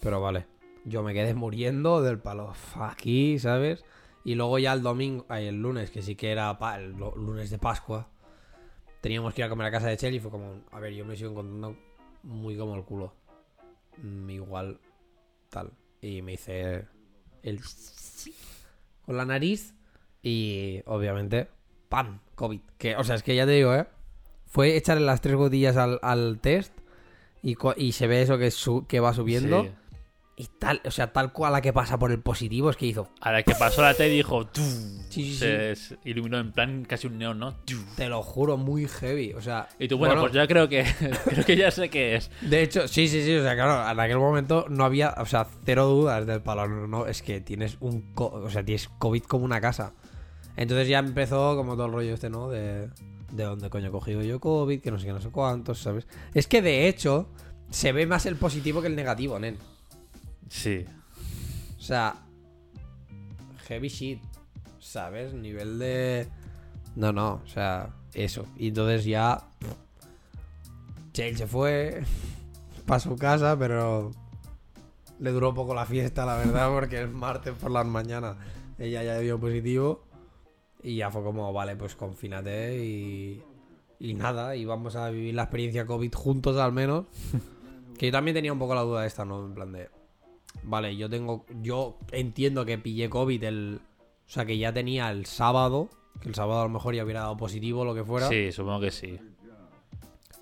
Pero 0.00 0.20
vale. 0.20 0.46
Yo 0.84 1.02
me 1.02 1.12
quedé 1.12 1.34
muriendo 1.34 2.00
del 2.00 2.18
palo 2.18 2.52
aquí, 2.80 3.38
¿sabes? 3.38 3.84
Y 4.24 4.34
luego 4.34 4.58
ya 4.58 4.72
el 4.72 4.82
domingo, 4.82 5.26
ay, 5.28 5.46
el 5.46 5.60
lunes, 5.60 5.90
que 5.90 6.00
sí 6.02 6.16
que 6.16 6.30
era 6.32 6.58
pa- 6.58 6.78
el 6.78 6.92
lunes 6.92 7.50
de 7.50 7.58
Pascua, 7.58 8.08
teníamos 9.02 9.34
que 9.34 9.42
ir 9.42 9.44
a 9.44 9.48
comer 9.50 9.66
a 9.66 9.70
casa 9.70 9.88
de 9.88 9.96
Chel 9.96 10.14
y 10.14 10.20
fue 10.20 10.30
como, 10.30 10.62
a 10.72 10.80
ver, 10.80 10.92
yo 10.94 11.04
me 11.04 11.16
sigo 11.16 11.30
encontrando 11.32 11.76
muy 12.22 12.56
como 12.56 12.74
el 12.76 12.84
culo. 12.84 13.12
Mm, 14.02 14.30
igual, 14.30 14.78
tal. 15.50 15.72
Y 16.02 16.22
me 16.22 16.34
hice 16.34 16.84
el 17.42 17.60
con 19.04 19.16
la 19.16 19.24
nariz 19.24 19.74
y 20.22 20.80
obviamente, 20.86 21.48
¡pam! 21.88 22.20
COVID. 22.34 22.60
Que, 22.78 22.96
o 22.96 23.04
sea, 23.04 23.16
es 23.16 23.22
que 23.22 23.34
ya 23.34 23.46
te 23.46 23.52
digo, 23.52 23.74
¿eh? 23.74 23.86
Fue 24.46 24.76
echarle 24.76 25.04
las 25.04 25.20
tres 25.20 25.36
gotillas 25.36 25.76
al, 25.76 25.98
al 26.02 26.38
test 26.40 26.72
y, 27.42 27.56
y 27.76 27.92
se 27.92 28.06
ve 28.06 28.22
eso 28.22 28.38
que, 28.38 28.50
su- 28.50 28.86
que 28.86 29.00
va 29.00 29.12
subiendo. 29.14 29.62
Sí. 29.64 29.70
Y 30.40 30.46
tal, 30.58 30.80
o 30.86 30.90
sea, 30.90 31.12
tal 31.12 31.34
cual 31.34 31.52
la 31.52 31.60
que 31.60 31.70
pasa 31.70 31.98
por 31.98 32.10
el 32.10 32.20
positivo 32.20 32.70
es 32.70 32.76
que 32.78 32.86
hizo. 32.86 33.10
A 33.20 33.30
la 33.30 33.42
que 33.42 33.54
pasó 33.54 33.82
la 33.82 33.92
T 33.92 34.08
dijo. 34.08 34.48
Sí, 34.54 35.34
sí, 35.34 35.36
se, 35.36 35.74
iluminó 36.02 36.38
en 36.38 36.50
plan 36.52 36.86
casi 36.86 37.08
un 37.08 37.18
neón, 37.18 37.38
¿no? 37.38 37.56
Te 37.94 38.08
lo 38.08 38.22
juro, 38.22 38.56
muy 38.56 38.88
heavy. 38.88 39.34
O 39.34 39.42
sea. 39.42 39.68
Y 39.78 39.86
tú, 39.86 39.98
bueno, 39.98 40.18
pues 40.18 40.32
yo 40.32 40.48
creo 40.48 40.66
que 40.66 40.86
creo 41.26 41.44
que 41.44 41.56
ya 41.58 41.70
sé 41.70 41.90
qué 41.90 42.16
es. 42.16 42.30
De 42.40 42.62
hecho, 42.62 42.88
sí, 42.88 43.06
sí, 43.06 43.22
sí. 43.22 43.36
O 43.36 43.42
sea, 43.42 43.54
claro, 43.54 43.86
en 43.86 44.00
aquel 44.00 44.16
momento 44.16 44.64
no 44.70 44.86
había, 44.86 45.14
o 45.18 45.26
sea, 45.26 45.46
cero 45.66 45.84
dudas 45.84 46.26
del 46.26 46.40
palo. 46.40 46.66
No, 46.66 46.86
no, 46.86 47.06
es 47.06 47.20
que 47.20 47.42
tienes 47.42 47.76
un, 47.80 48.10
o 48.16 48.48
sea, 48.48 48.64
tienes 48.64 48.88
COVID 48.88 49.24
como 49.24 49.44
una 49.44 49.60
casa. 49.60 49.92
Entonces 50.56 50.88
ya 50.88 51.00
empezó 51.00 51.54
como 51.54 51.74
todo 51.74 51.84
el 51.84 51.92
rollo 51.92 52.14
este, 52.14 52.30
¿no? 52.30 52.48
De, 52.48 52.88
de 53.30 53.44
dónde 53.44 53.68
coño 53.68 53.88
he 53.88 53.90
cogido 53.90 54.22
yo 54.22 54.40
COVID, 54.40 54.80
que 54.80 54.90
no 54.90 54.98
sé 54.98 55.04
qué, 55.04 55.12
no 55.12 55.20
sé 55.20 55.28
cuántos, 55.28 55.80
¿sabes? 55.80 56.06
Es 56.32 56.46
que 56.46 56.62
de 56.62 56.88
hecho 56.88 57.28
se 57.68 57.92
ve 57.92 58.06
más 58.06 58.24
el 58.24 58.36
positivo 58.36 58.80
que 58.80 58.88
el 58.88 58.96
negativo, 58.96 59.38
nen. 59.38 59.58
Sí. 60.50 60.84
O 61.78 61.80
sea, 61.80 62.16
heavy 63.66 63.88
shit, 63.88 64.20
¿sabes? 64.80 65.32
Nivel 65.32 65.78
de... 65.78 66.28
No, 66.96 67.12
no, 67.12 67.40
o 67.42 67.46
sea, 67.46 67.94
eso. 68.12 68.46
Y 68.56 68.68
entonces 68.68 69.04
ya... 69.04 69.38
Chale 71.12 71.36
se 71.36 71.46
fue 71.46 72.02
para 72.86 73.00
su 73.00 73.16
casa, 73.16 73.56
pero 73.58 74.10
le 75.20 75.30
duró 75.30 75.54
poco 75.54 75.72
la 75.72 75.86
fiesta, 75.86 76.26
la 76.26 76.36
verdad, 76.36 76.70
porque 76.74 76.98
el 76.98 77.08
martes 77.08 77.54
por 77.54 77.70
las 77.70 77.86
mañanas 77.86 78.36
ella 78.78 79.02
ya 79.02 79.18
dio 79.18 79.38
positivo 79.38 80.04
y 80.82 80.96
ya 80.96 81.10
fue 81.10 81.22
como, 81.22 81.52
vale, 81.52 81.76
pues 81.76 81.94
confínate 81.94 82.84
y, 82.84 83.42
y 84.00 84.14
nada, 84.14 84.56
y 84.56 84.64
vamos 84.64 84.96
a 84.96 85.10
vivir 85.10 85.34
la 85.34 85.42
experiencia 85.44 85.86
COVID 85.86 86.12
juntos 86.12 86.56
al 86.58 86.72
menos. 86.72 87.06
Que 87.98 88.06
yo 88.06 88.12
también 88.12 88.34
tenía 88.34 88.50
un 88.50 88.58
poco 88.58 88.74
la 88.74 88.80
duda 88.80 89.02
de 89.02 89.08
esta, 89.08 89.26
¿no? 89.26 89.44
En 89.44 89.52
plan 89.52 89.72
de, 89.72 89.90
vale, 90.62 90.96
yo 90.96 91.08
tengo, 91.08 91.44
yo 91.62 91.98
entiendo 92.12 92.64
que 92.64 92.78
pillé 92.78 93.08
COVID 93.08 93.44
el, 93.44 93.80
o 94.26 94.30
sea, 94.30 94.44
que 94.44 94.58
ya 94.58 94.72
tenía 94.72 95.10
el 95.10 95.26
sábado, 95.26 95.90
que 96.20 96.28
el 96.28 96.34
sábado 96.34 96.60
a 96.60 96.64
lo 96.64 96.70
mejor 96.70 96.94
ya 96.94 97.04
hubiera 97.04 97.20
dado 97.20 97.36
positivo 97.36 97.80
o 97.80 97.84
lo 97.84 97.94
que 97.94 98.04
fuera. 98.04 98.28
Sí, 98.28 98.52
supongo 98.52 98.80
que 98.80 98.90
sí. 98.90 99.18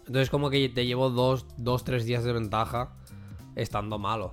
Entonces 0.07 0.31
como 0.31 0.49
que 0.51 0.68
te 0.68 0.87
llevo 0.87 1.11
dos, 1.11 1.47
dos, 1.57 1.85
tres 1.85 2.07
días 2.07 2.25
de 2.25 2.33
ventaja 2.33 2.97
estando 3.57 3.99
malo. 3.99 4.33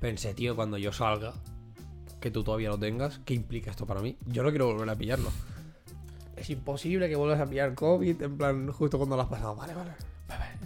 Pensé, 0.00 0.34
tío, 0.34 0.54
cuando 0.54 0.76
yo 0.78 0.92
salga, 0.92 1.34
que 2.20 2.30
tú 2.30 2.44
todavía 2.44 2.68
lo 2.68 2.78
tengas, 2.78 3.20
¿qué 3.24 3.34
implica 3.34 3.70
esto 3.70 3.86
para 3.86 4.00
mí? 4.00 4.16
Yo 4.26 4.42
no 4.42 4.50
quiero 4.50 4.66
volver 4.66 4.88
a 4.90 4.96
pillarlo. 4.96 5.30
Es 6.36 6.50
imposible 6.50 7.08
que 7.08 7.16
vuelvas 7.16 7.40
a 7.40 7.46
pillar 7.46 7.74
COVID, 7.74 8.22
en 8.22 8.36
plan, 8.36 8.70
justo 8.70 8.98
cuando 8.98 9.16
lo 9.16 9.22
has 9.22 9.28
pasado. 9.28 9.56
Vale, 9.56 9.74
vale. 9.74 9.90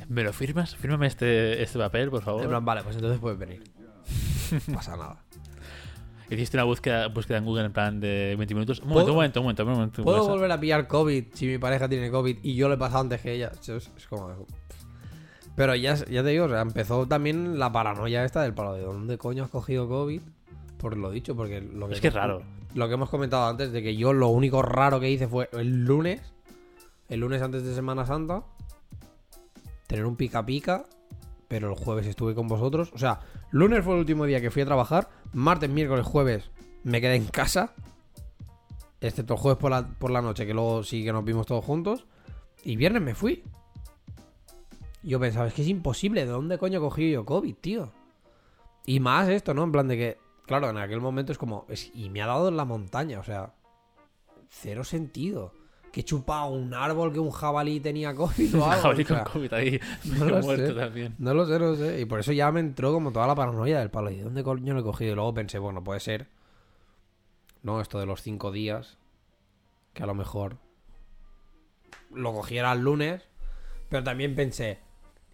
¿Me 0.08 0.22
lo 0.24 0.32
firmas? 0.32 0.74
Fírmame 0.76 1.06
este, 1.06 1.62
este 1.62 1.78
papel, 1.78 2.10
por 2.10 2.22
favor. 2.22 2.42
En 2.42 2.48
plan, 2.48 2.64
vale, 2.64 2.82
pues 2.82 2.96
entonces 2.96 3.20
puedes 3.20 3.38
venir. 3.38 3.62
No 4.68 4.74
pasa 4.74 4.96
nada. 4.96 5.22
Hiciste 6.30 6.56
una 6.56 6.64
búsqueda, 6.64 7.08
búsqueda 7.08 7.38
en 7.38 7.44
Google 7.44 7.64
en 7.66 7.72
plan 7.72 8.00
de 8.00 8.34
20 8.38 8.54
minutos. 8.54 8.80
Un 8.80 8.88
¿Puedo- 8.90 9.12
momento, 9.12 9.40
un 9.40 9.44
momento, 9.44 9.62
un 9.64 9.68
momento. 9.70 10.02
un 10.02 10.04
momento. 10.06 10.22
¿Puedo 10.24 10.28
volver 10.28 10.50
a 10.50 10.58
pillar 10.58 10.86
COVID 10.88 11.24
si 11.34 11.46
mi 11.46 11.58
pareja 11.58 11.88
tiene 11.88 12.10
COVID 12.10 12.38
y 12.42 12.54
yo 12.54 12.68
lo 12.68 12.74
he 12.74 12.78
pasado 12.78 13.00
antes 13.02 13.20
que 13.20 13.32
ella? 13.32 13.52
Es, 13.60 13.68
es 13.68 14.06
como... 14.08 14.46
Pero 15.54 15.74
ya, 15.74 15.94
ya 15.96 16.22
te 16.22 16.30
digo, 16.30 16.46
o 16.46 16.48
sea, 16.48 16.62
empezó 16.62 17.06
también 17.06 17.58
la 17.58 17.70
paranoia 17.70 18.24
esta 18.24 18.42
del 18.42 18.54
palo 18.54 18.72
de 18.72 18.82
dónde 18.82 19.18
coño 19.18 19.44
has 19.44 19.50
cogido 19.50 19.86
COVID. 19.88 20.22
Por 20.78 20.96
lo 20.96 21.10
dicho, 21.10 21.36
porque 21.36 21.60
lo 21.60 21.88
que... 21.88 21.94
Es 21.94 22.00
que 22.00 22.08
es 22.08 22.14
raro. 22.14 22.42
Lo 22.74 22.88
que 22.88 22.94
hemos 22.94 23.10
comentado 23.10 23.46
antes 23.46 23.70
de 23.70 23.82
que 23.82 23.94
yo 23.96 24.14
lo 24.14 24.28
único 24.28 24.62
raro 24.62 24.98
que 25.00 25.10
hice 25.10 25.28
fue 25.28 25.50
el 25.52 25.84
lunes, 25.84 26.22
el 27.10 27.20
lunes 27.20 27.42
antes 27.42 27.62
de 27.64 27.74
Semana 27.74 28.06
Santa, 28.06 28.42
tener 29.86 30.06
un 30.06 30.16
pica 30.16 30.46
pica, 30.46 30.86
pero 31.52 31.68
el 31.68 31.76
jueves 31.76 32.06
estuve 32.06 32.34
con 32.34 32.48
vosotros. 32.48 32.90
O 32.94 32.98
sea, 32.98 33.20
lunes 33.50 33.84
fue 33.84 33.92
el 33.92 34.00
último 34.00 34.24
día 34.24 34.40
que 34.40 34.50
fui 34.50 34.62
a 34.62 34.64
trabajar, 34.64 35.10
martes, 35.34 35.68
miércoles, 35.68 36.06
jueves 36.06 36.50
me 36.82 36.98
quedé 37.02 37.16
en 37.16 37.26
casa, 37.26 37.74
excepto 39.02 39.34
el 39.34 39.38
jueves 39.38 39.60
por 39.60 39.70
la, 39.70 39.86
por 39.86 40.10
la 40.10 40.22
noche, 40.22 40.46
que 40.46 40.54
luego 40.54 40.82
sí 40.82 41.04
que 41.04 41.12
nos 41.12 41.26
vimos 41.26 41.44
todos 41.44 41.62
juntos, 41.62 42.06
y 42.64 42.76
viernes 42.76 43.02
me 43.02 43.14
fui. 43.14 43.44
Yo 45.02 45.20
pensaba, 45.20 45.46
es 45.46 45.52
que 45.52 45.60
es 45.60 45.68
imposible, 45.68 46.24
¿de 46.24 46.32
dónde 46.32 46.56
coño 46.56 46.80
cogido 46.80 47.20
yo 47.20 47.26
COVID, 47.26 47.54
tío? 47.56 47.92
Y 48.86 49.00
más 49.00 49.28
esto, 49.28 49.52
¿no? 49.52 49.62
En 49.62 49.72
plan 49.72 49.88
de 49.88 49.98
que, 49.98 50.18
claro, 50.46 50.70
en 50.70 50.78
aquel 50.78 51.02
momento 51.02 51.32
es 51.32 51.38
como, 51.38 51.66
y 51.92 52.08
me 52.08 52.22
ha 52.22 52.26
dado 52.28 52.48
en 52.48 52.56
la 52.56 52.64
montaña, 52.64 53.20
o 53.20 53.24
sea, 53.24 53.52
cero 54.48 54.84
sentido. 54.84 55.52
Que 55.92 56.00
he 56.00 56.04
chupado 56.04 56.46
un 56.46 56.72
árbol 56.74 57.12
que 57.12 57.20
un 57.20 57.30
jabalí 57.30 57.78
tenía 57.78 58.14
COVID 58.14 58.54
o 58.58 58.64
algo. 58.64 58.82
Jabalí 58.82 59.02
o 59.02 59.06
sea, 59.06 59.24
con 59.24 59.32
COVID 59.32 59.52
ahí. 59.52 59.80
no 60.04 60.24
lo 60.28 60.40
muerto 60.40 60.66
sé. 60.66 60.74
también. 60.74 61.14
No 61.18 61.34
lo 61.34 61.46
sé, 61.46 61.52
no 61.58 61.66
lo 61.66 61.76
sé. 61.76 62.00
Y 62.00 62.04
por 62.06 62.18
eso 62.18 62.32
ya 62.32 62.50
me 62.50 62.60
entró 62.60 62.92
como 62.92 63.12
toda 63.12 63.26
la 63.26 63.34
paranoia 63.34 63.78
del 63.78 63.90
palo. 63.90 64.10
¿Y 64.10 64.16
de 64.16 64.22
dónde 64.24 64.42
coño 64.42 64.74
lo 64.74 64.80
he 64.80 64.82
cogido? 64.82 65.12
Y 65.12 65.14
luego 65.14 65.34
pensé, 65.34 65.58
bueno, 65.58 65.84
puede 65.84 66.00
ser. 66.00 66.28
No, 67.62 67.80
esto 67.80 68.00
de 68.00 68.06
los 68.06 68.22
cinco 68.22 68.50
días. 68.50 68.96
Que 69.92 70.02
a 70.02 70.06
lo 70.06 70.14
mejor 70.14 70.56
lo 72.10 72.32
cogiera 72.32 72.72
el 72.72 72.80
lunes. 72.80 73.22
Pero 73.90 74.02
también 74.02 74.34
pensé, 74.34 74.78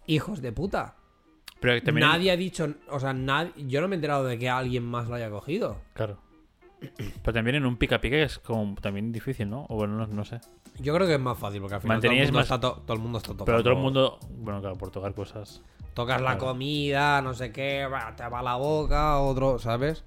hijos 0.05 0.41
de 0.41 0.51
puta. 0.51 0.95
Pero 1.61 1.81
también. 1.81 2.07
Nadie 2.07 2.31
ha 2.31 2.37
dicho, 2.37 2.73
o 2.89 2.99
sea, 2.99 3.13
nadie, 3.13 3.53
yo 3.55 3.79
no 3.79 3.87
me 3.87 3.95
he 3.95 3.97
enterado 3.97 4.25
de 4.25 4.37
que 4.37 4.49
alguien 4.49 4.83
más 4.83 5.07
lo 5.07 5.15
haya 5.15 5.29
cogido. 5.29 5.77
Claro. 5.93 6.17
Pero 7.21 7.33
también 7.33 7.55
en 7.57 7.65
un 7.65 7.77
pica 7.77 7.99
pica 7.99 8.15
es 8.17 8.39
como 8.39 8.75
también 8.75 9.11
difícil, 9.11 9.49
¿no? 9.49 9.65
O 9.69 9.75
bueno, 9.75 9.95
no, 9.97 10.07
no 10.07 10.23
sé. 10.25 10.39
Yo 10.79 10.93
creo 10.93 11.07
que 11.07 11.15
es 11.15 11.19
más 11.19 11.37
fácil 11.37 11.59
porque 11.61 11.75
al 11.75 11.81
final 11.81 11.99
todo 11.99 12.11
el, 12.11 12.17
mundo 12.19 12.33
más- 12.33 12.43
está 12.45 12.59
to- 12.59 12.81
todo 12.85 12.93
el 12.95 13.03
mundo 13.03 13.17
está 13.17 13.27
tocando. 13.29 13.45
Pero 13.45 13.63
todo 13.63 13.73
el 13.73 13.79
mundo. 13.79 14.19
Bueno, 14.29 14.61
claro, 14.61 14.75
por 14.77 14.89
tocar 14.91 15.13
cosas. 15.13 15.61
Tocas 15.93 16.21
la 16.21 16.37
comida, 16.37 17.21
no 17.21 17.33
sé 17.33 17.51
qué, 17.51 17.85
te 18.15 18.27
va 18.29 18.41
la 18.41 18.55
boca, 18.55 19.19
otro, 19.19 19.59
¿sabes? 19.59 20.05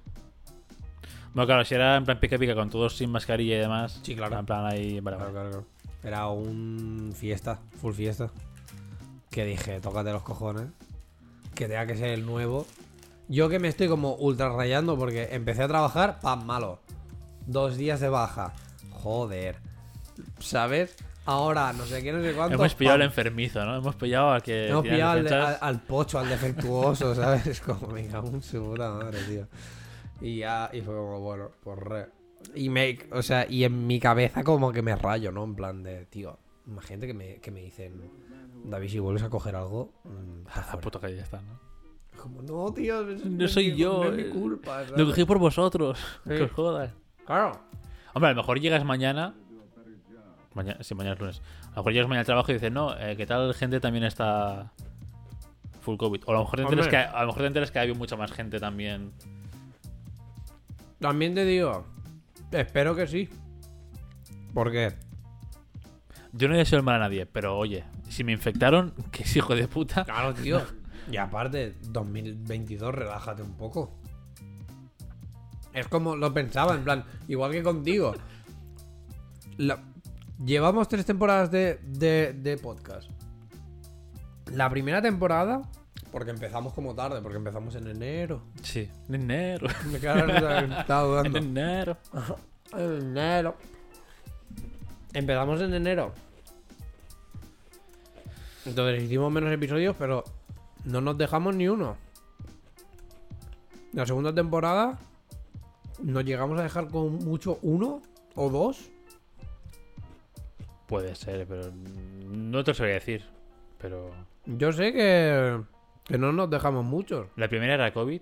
Bueno, 1.33 1.45
claro, 1.47 1.65
si 1.65 1.75
era 1.75 1.95
en 1.97 2.05
plan 2.05 2.19
pica 2.19 2.37
pica 2.37 2.55
con 2.55 2.69
todos 2.69 2.95
sin 2.97 3.11
mascarilla 3.11 3.55
y 3.55 3.59
demás. 3.59 3.99
Sí, 4.03 4.15
claro. 4.15 4.39
En 4.39 4.45
plan 4.45 4.65
ahí. 4.65 4.99
Claro, 5.01 5.31
claro. 5.31 5.65
Era 6.03 6.27
un 6.27 7.13
fiesta, 7.15 7.59
full 7.79 7.93
fiesta. 7.93 8.31
Que 9.29 9.45
dije, 9.45 9.79
tócate 9.79 10.11
los 10.11 10.23
cojones. 10.23 10.67
Que 11.55 11.67
tenga 11.67 11.85
que 11.85 11.95
ser 11.95 12.09
el 12.09 12.25
nuevo. 12.25 12.65
Yo 13.27 13.49
que 13.49 13.59
me 13.59 13.67
estoy 13.67 13.87
como 13.87 14.15
ultra 14.15 14.49
rayando 14.49 14.97
porque 14.97 15.29
empecé 15.31 15.63
a 15.63 15.67
trabajar, 15.67 16.19
pan 16.19 16.45
malo. 16.45 16.79
Dos 17.45 17.77
días 17.77 17.99
de 17.99 18.09
baja. 18.09 18.53
Joder. 18.91 19.57
¿Sabes? 20.39 20.95
Ahora, 21.25 21.71
no 21.73 21.85
sé 21.85 22.03
qué, 22.03 22.11
no 22.11 22.21
sé 22.21 22.33
cuánto. 22.33 22.55
Hemos 22.55 22.75
pillado 22.75 22.95
al 22.95 23.01
pam. 23.01 23.09
enfermizo, 23.09 23.63
¿no? 23.65 23.77
Hemos 23.77 23.95
pillado 23.95 24.31
al 24.31 24.43
que. 24.43 24.67
Hemos 24.69 24.83
pillado 24.83 25.11
al, 25.11 25.27
al- 25.33 25.57
al 25.61 25.81
pocho, 25.81 26.19
al 26.19 26.27
defectuoso, 26.29 27.15
¿sabes? 27.15 27.47
Es 27.47 27.61
como, 27.61 27.87
me 27.87 28.05
cago 28.07 28.27
en 28.27 28.41
su 28.41 28.61
puta 28.61 28.91
madre, 28.91 29.19
tío. 29.23 29.47
Y 30.21 30.39
ya, 30.39 30.69
y 30.73 30.81
fue 30.81 30.93
como, 30.93 31.19
bueno, 31.21 31.51
pues 31.63 31.79
re. 31.79 32.07
Y 32.55 32.67
me, 32.69 32.99
o 33.11 33.21
sea, 33.21 33.49
y 33.49 33.63
en 33.63 33.87
mi 33.87 33.99
cabeza 34.01 34.43
como 34.43 34.71
que 34.73 34.81
me 34.81 34.95
rayo, 34.97 35.31
¿no? 35.31 35.45
En 35.45 35.55
plan 35.55 35.81
de, 35.81 36.05
tío, 36.07 36.37
imagínate 36.67 37.07
que 37.07 37.13
me, 37.13 37.35
que 37.39 37.51
me 37.51 37.61
dicen, 37.61 38.01
David, 38.65 38.89
si 38.89 38.99
vuelves 38.99 39.23
a 39.23 39.29
coger 39.29 39.55
algo, 39.55 39.93
mm, 40.03 40.45
fuera". 40.47 40.81
puto 40.81 40.99
que 40.99 41.15
ya 41.15 41.23
está, 41.23 41.41
¿no? 41.41 41.62
Como, 42.23 42.41
no, 42.41 42.73
tío, 42.73 43.09
es- 43.09 43.25
No 43.25 43.47
soy 43.49 43.71
mi- 43.73 43.77
yo, 43.77 44.05
No 44.05 44.09
es 44.11 44.15
mi 44.15 44.21
eh, 44.21 44.29
culpa, 44.29 44.83
Lo 44.95 45.05
cogí 45.07 45.25
por 45.25 45.39
vosotros. 45.39 45.99
Sí. 46.23 46.29
Que 46.29 46.43
os 46.43 46.51
jodas. 46.53 46.93
Claro. 47.25 47.51
Hombre, 48.13 48.29
a 48.29 48.33
lo 48.33 48.37
mejor 48.37 48.61
llegas 48.61 48.85
mañana. 48.85 49.33
Mañana, 50.53 50.81
sí, 50.83 50.95
mañana 50.95 51.15
es 51.15 51.19
lunes. 51.19 51.41
A 51.63 51.69
lo 51.71 51.75
mejor 51.77 51.91
llegas 51.91 52.07
mañana 52.07 52.21
al 52.21 52.25
trabajo 52.25 52.49
y 52.51 52.53
dices, 52.53 52.71
no, 52.71 52.97
eh, 52.97 53.17
¿qué 53.17 53.25
tal 53.25 53.53
gente 53.53 53.81
también 53.81 54.05
está 54.05 54.71
full 55.81 55.97
COVID? 55.97 56.21
O 56.25 56.29
a 56.31 56.33
lo 56.35 56.39
mejor 56.45 56.55
te 56.55 56.61
enteras, 56.63 56.87
que, 56.87 56.95
a 56.95 57.19
lo 57.21 57.27
mejor 57.27 57.41
te 57.41 57.47
enteras 57.47 57.71
que 57.71 57.79
hay 57.79 57.93
mucha 57.93 58.15
más 58.15 58.31
gente 58.31 58.57
también. 58.57 59.11
También 60.99 61.35
te 61.35 61.43
digo, 61.43 61.85
espero 62.51 62.95
que 62.95 63.05
sí. 63.05 63.27
¿Por 64.53 64.71
qué? 64.71 64.93
Yo 66.31 66.47
no 66.47 66.55
deseo 66.55 66.79
el 66.79 66.85
mal 66.85 66.95
a 66.95 66.99
nadie, 66.99 67.25
pero 67.25 67.57
oye, 67.57 67.83
si 68.07 68.23
me 68.23 68.31
infectaron, 68.31 68.93
que 69.11 69.23
es 69.23 69.35
hijo 69.35 69.55
de 69.57 69.67
puta. 69.67 70.05
Claro, 70.05 70.33
tío. 70.33 70.61
Y 71.11 71.17
aparte, 71.17 71.75
2022, 71.89 72.93
relájate 72.93 73.41
un 73.41 73.53
poco. 73.53 73.91
Es 75.73 75.87
como 75.87 76.15
lo 76.15 76.33
pensaba, 76.33 76.75
en 76.75 76.83
plan, 76.83 77.03
igual 77.27 77.51
que 77.51 77.63
contigo. 77.63 78.13
La- 79.57 79.79
Llevamos 80.43 80.87
tres 80.87 81.05
temporadas 81.05 81.51
de, 81.51 81.79
de, 81.83 82.33
de 82.33 82.57
podcast. 82.57 83.09
La 84.51 84.69
primera 84.69 85.01
temporada, 85.01 85.61
porque 86.11 86.31
empezamos 86.31 86.73
como 86.73 86.93
tarde, 86.95 87.21
porque 87.21 87.37
empezamos 87.37 87.75
en 87.75 87.87
enero. 87.87 88.41
Sí, 88.61 88.89
en 89.07 89.15
enero. 89.15 89.67
Me 89.91 89.99
quedaron 89.99 90.71
estaba 90.73 91.21
En 91.21 91.35
enero. 91.35 91.97
En 92.73 92.91
enero. 93.09 93.55
Empezamos 95.13 95.61
en 95.61 95.73
enero. 95.75 96.11
Entonces 98.65 99.03
hicimos 99.03 99.31
menos 99.31 99.51
episodios, 99.51 99.95
pero 99.97 100.23
no 100.85 101.01
nos 101.01 101.17
dejamos 101.17 101.55
ni 101.55 101.67
uno. 101.67 101.97
La 103.93 104.05
segunda 104.05 104.33
temporada 104.33 104.97
nos 106.01 106.25
llegamos 106.25 106.59
a 106.59 106.63
dejar 106.63 106.87
con 106.87 107.15
mucho 107.19 107.59
uno 107.61 108.01
o 108.35 108.49
dos. 108.49 108.89
Puede 110.87 111.15
ser, 111.15 111.47
pero 111.47 111.71
no 111.71 112.63
te 112.63 112.71
lo 112.71 112.75
sabría 112.75 112.95
decir. 112.95 113.23
Pero. 113.79 114.09
Yo 114.45 114.71
sé 114.73 114.91
que, 114.93 115.61
que 116.03 116.17
no 116.17 116.31
nos 116.33 116.49
dejamos 116.49 116.83
muchos. 116.85 117.27
La 117.35 117.47
primera 117.47 117.75
era 117.75 117.93
COVID. 117.93 118.21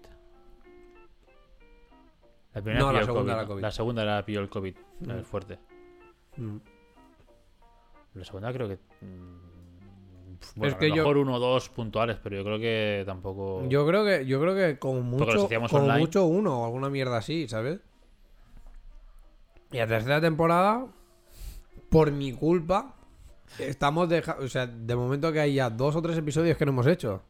La 2.54 2.62
primera 2.62 2.82
No, 2.86 2.92
la 2.92 3.04
segunda 3.06 3.34
era 3.34 3.46
COVID. 3.48 3.62
La 3.62 3.72
segunda 3.72 4.04
era 4.04 4.26
pilló 4.26 4.42
el 4.42 4.50
COVID, 4.50 4.76
Mm. 5.00 5.10
el 5.12 5.26
fuerte. 5.26 5.58
Mm. 6.38 6.58
La 8.16 8.26
segunda 8.26 8.52
creo 8.54 8.68
que. 8.68 8.76
mm, 9.06 9.51
Bueno, 10.56 10.74
Es 10.74 10.80
que 10.80 10.86
a 10.86 10.90
lo 10.90 10.96
yo- 10.96 11.02
mejor 11.04 11.18
uno 11.18 11.36
o 11.36 11.40
dos 11.40 11.70
puntuales, 11.70 12.18
pero 12.22 12.38
yo 12.38 12.44
creo 12.44 12.60
que 12.60 13.04
tampoco. 13.06 13.64
Yo 13.70 13.86
creo 13.86 14.04
que, 14.06 14.26
yo 14.26 14.40
creo 14.42 14.56
que 14.56 14.78
los 14.82 15.50
mucho, 15.50 15.76
online. 15.78 16.00
mucho 16.00 16.26
uno 16.26 16.62
o 16.62 16.66
alguna 16.66 16.90
mierda 16.90 17.18
así, 17.18 17.48
¿sabes? 17.48 17.80
Y 19.72 19.78
la 19.78 19.88
tercera 19.88 20.20
temporada, 20.20 20.86
por 21.90 22.12
mi 22.12 22.34
culpa, 22.34 22.96
estamos 23.60 24.10
dejando. 24.10 24.44
O 24.44 24.48
sea, 24.48 24.68
de 24.68 24.96
momento 24.96 25.32
que 25.32 25.40
hay 25.40 25.54
ya 25.56 25.70
dos 25.70 25.96
o 25.96 26.02
tres 26.02 26.18
episodios 26.18 26.58
que 26.58 26.66
no 26.66 26.72
hemos 26.72 26.88
hecho. 26.88 27.22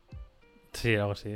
Sí, 0.73 0.95
algo 0.95 1.11
así. 1.11 1.35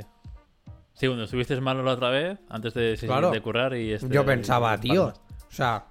Sí, 0.94 1.06
cuando 1.06 1.24
estuviste 1.24 1.60
malo 1.60 1.82
la 1.82 1.92
otra 1.92 2.08
vez, 2.10 2.38
antes 2.48 2.72
de, 2.74 2.96
Claro. 2.98 3.30
de 3.30 3.40
currar 3.42 3.76
y 3.76 3.92
este- 3.92 4.08
Yo 4.08 4.24
pensaba, 4.24 4.74
y- 4.76 4.80
tío, 4.80 5.08
o 5.08 5.50
sea, 5.50 5.84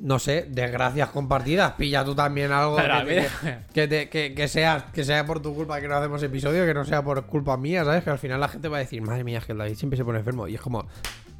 no 0.00 0.18
sé, 0.18 0.46
desgracias 0.50 1.10
compartidas, 1.10 1.72
pilla 1.72 2.04
tú 2.04 2.14
también 2.14 2.52
algo 2.52 2.76
Pero 2.76 3.04
que, 3.04 3.14
te- 3.22 3.58
que, 3.72 3.88
te- 3.88 4.08
que- 4.08 4.34
que 4.34 4.48
sea, 4.48 4.90
que 4.92 5.04
sea 5.04 5.26
por 5.26 5.40
tu 5.42 5.54
culpa 5.54 5.80
que 5.80 5.88
no 5.88 5.96
hacemos 5.96 6.22
episodio, 6.22 6.64
que 6.66 6.74
no 6.74 6.84
sea 6.84 7.02
por 7.02 7.26
culpa 7.26 7.56
mía, 7.56 7.84
¿sabes? 7.84 8.04
Que 8.04 8.10
al 8.10 8.18
final 8.18 8.38
la 8.40 8.48
gente 8.48 8.68
va 8.68 8.76
a 8.76 8.80
decir, 8.80 9.02
madre 9.02 9.24
mía, 9.24 9.38
es 9.38 9.44
que 9.46 9.52
el 9.52 9.58
David 9.58 9.74
siempre 9.74 9.96
se 9.96 10.04
pone 10.04 10.18
enfermo. 10.20 10.46
Y 10.46 10.54
es 10.54 10.60
como, 10.60 10.86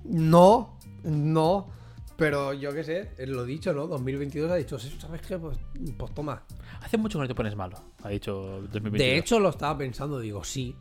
no, 0.05 0.77
no, 1.05 1.68
pero 2.16 2.53
yo 2.53 2.73
qué 2.73 2.83
sé, 2.83 3.11
lo 3.27 3.44
dicho, 3.44 3.73
¿no? 3.73 3.87
2022 3.87 4.51
ha 4.51 4.57
dicho, 4.57 4.77
¿sabes 4.79 5.21
qué? 5.23 5.38
Pues, 5.38 5.57
pues 5.97 6.14
toma. 6.14 6.42
Hace 6.83 6.97
mucho 6.99 7.18
que 7.18 7.23
no 7.23 7.29
te 7.29 7.35
pones 7.37 7.55
malo, 7.55 7.77
ha 8.03 8.09
dicho 8.09 8.33
2022. 8.73 8.99
De 8.99 9.16
hecho, 9.18 9.38
lo 9.38 9.51
estaba 9.51 9.79
pensando, 9.79 10.18
digo, 10.18 10.42
sí. 10.42 10.75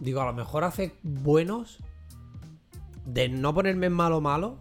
Digo, 0.00 0.20
a 0.20 0.26
lo 0.26 0.34
mejor 0.34 0.64
hace 0.64 0.96
buenos 1.02 1.78
de 3.06 3.28
no 3.30 3.54
ponerme 3.54 3.88
malo 3.88 4.20
malo 4.20 4.58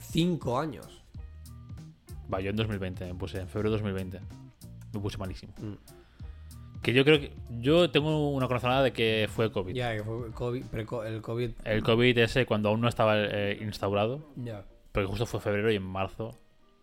cinco 0.00 0.58
años. 0.58 1.03
Va, 2.32 2.40
yo 2.40 2.50
en 2.50 2.56
2020 2.56 3.06
me 3.06 3.14
puse, 3.14 3.40
en 3.40 3.48
febrero 3.48 3.70
de 3.70 3.76
2020. 3.76 4.20
Me 4.92 5.00
puse 5.00 5.18
malísimo. 5.18 5.52
Mm. 5.58 5.74
Que 6.82 6.92
yo 6.92 7.04
creo 7.04 7.18
que. 7.18 7.32
Yo 7.60 7.90
tengo 7.90 8.30
una 8.30 8.46
corazonada 8.46 8.82
de 8.82 8.92
que 8.92 9.28
fue 9.34 9.50
COVID. 9.50 9.74
Ya, 9.74 9.96
que 9.96 10.04
fue 10.04 10.30
COVID, 10.30 10.64
el 10.72 11.22
COVID. 11.22 11.50
El 11.64 11.82
COVID 11.82 12.18
ese 12.18 12.44
cuando 12.46 12.68
aún 12.68 12.80
no 12.80 12.88
estaba 12.88 13.14
eh, 13.16 13.58
instaurado. 13.60 14.20
Ya, 14.36 14.64
Porque 14.92 15.06
justo 15.06 15.24
fue 15.26 15.40
febrero 15.40 15.72
y 15.72 15.76
en 15.76 15.82
marzo 15.82 16.38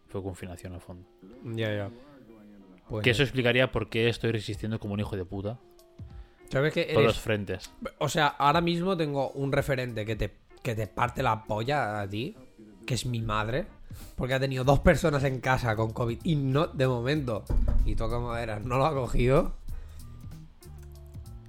fue 0.07 0.23
confinación 0.23 0.73
al 0.73 0.81
fondo. 0.81 1.07
ya, 1.55 1.73
ya. 1.73 1.89
Pues, 2.89 3.03
Que 3.03 3.11
eso 3.11 3.23
explicaría 3.23 3.71
por 3.71 3.89
qué 3.89 4.09
estoy 4.09 4.31
resistiendo 4.31 4.79
como 4.79 4.95
un 4.95 4.99
hijo 4.99 5.15
de 5.15 5.23
puta. 5.23 5.59
¿Sabes 6.49 6.73
que 6.73 6.83
Todos 6.85 7.03
los 7.03 7.13
eres? 7.13 7.23
frentes. 7.23 7.71
O 7.99 8.09
sea, 8.09 8.27
ahora 8.27 8.59
mismo 8.59 8.97
tengo 8.97 9.29
un 9.31 9.53
referente 9.53 10.05
que 10.05 10.17
te, 10.17 10.31
que 10.61 10.75
te 10.75 10.87
parte 10.87 11.23
la 11.23 11.45
polla 11.45 12.01
a 12.01 12.09
ti, 12.09 12.35
que 12.85 12.95
es 12.95 13.05
mi 13.05 13.21
madre. 13.21 13.67
Porque 14.15 14.33
ha 14.33 14.39
tenido 14.39 14.63
dos 14.63 14.79
personas 14.79 15.23
en 15.23 15.39
casa 15.39 15.75
con 15.75 15.91
COVID 15.91 16.19
y 16.23 16.35
no, 16.35 16.67
de 16.67 16.87
momento, 16.87 17.43
y 17.85 17.95
toca 17.95 18.19
madera, 18.19 18.59
no 18.59 18.77
lo 18.77 18.85
ha 18.85 18.93
cogido. 18.93 19.53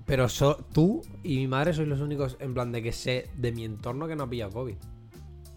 Pero 0.04 0.26
tú 0.72 1.02
y 1.22 1.36
mi 1.36 1.46
madre 1.46 1.72
sois 1.72 1.88
los 1.88 2.00
únicos, 2.00 2.36
en 2.40 2.54
plan, 2.54 2.72
de 2.72 2.82
que 2.82 2.92
sé 2.92 3.30
de 3.36 3.52
mi 3.52 3.64
entorno 3.64 4.06
que 4.08 4.16
no 4.16 4.24
ha 4.24 4.30
pillado 4.30 4.50
COVID. 4.50 4.76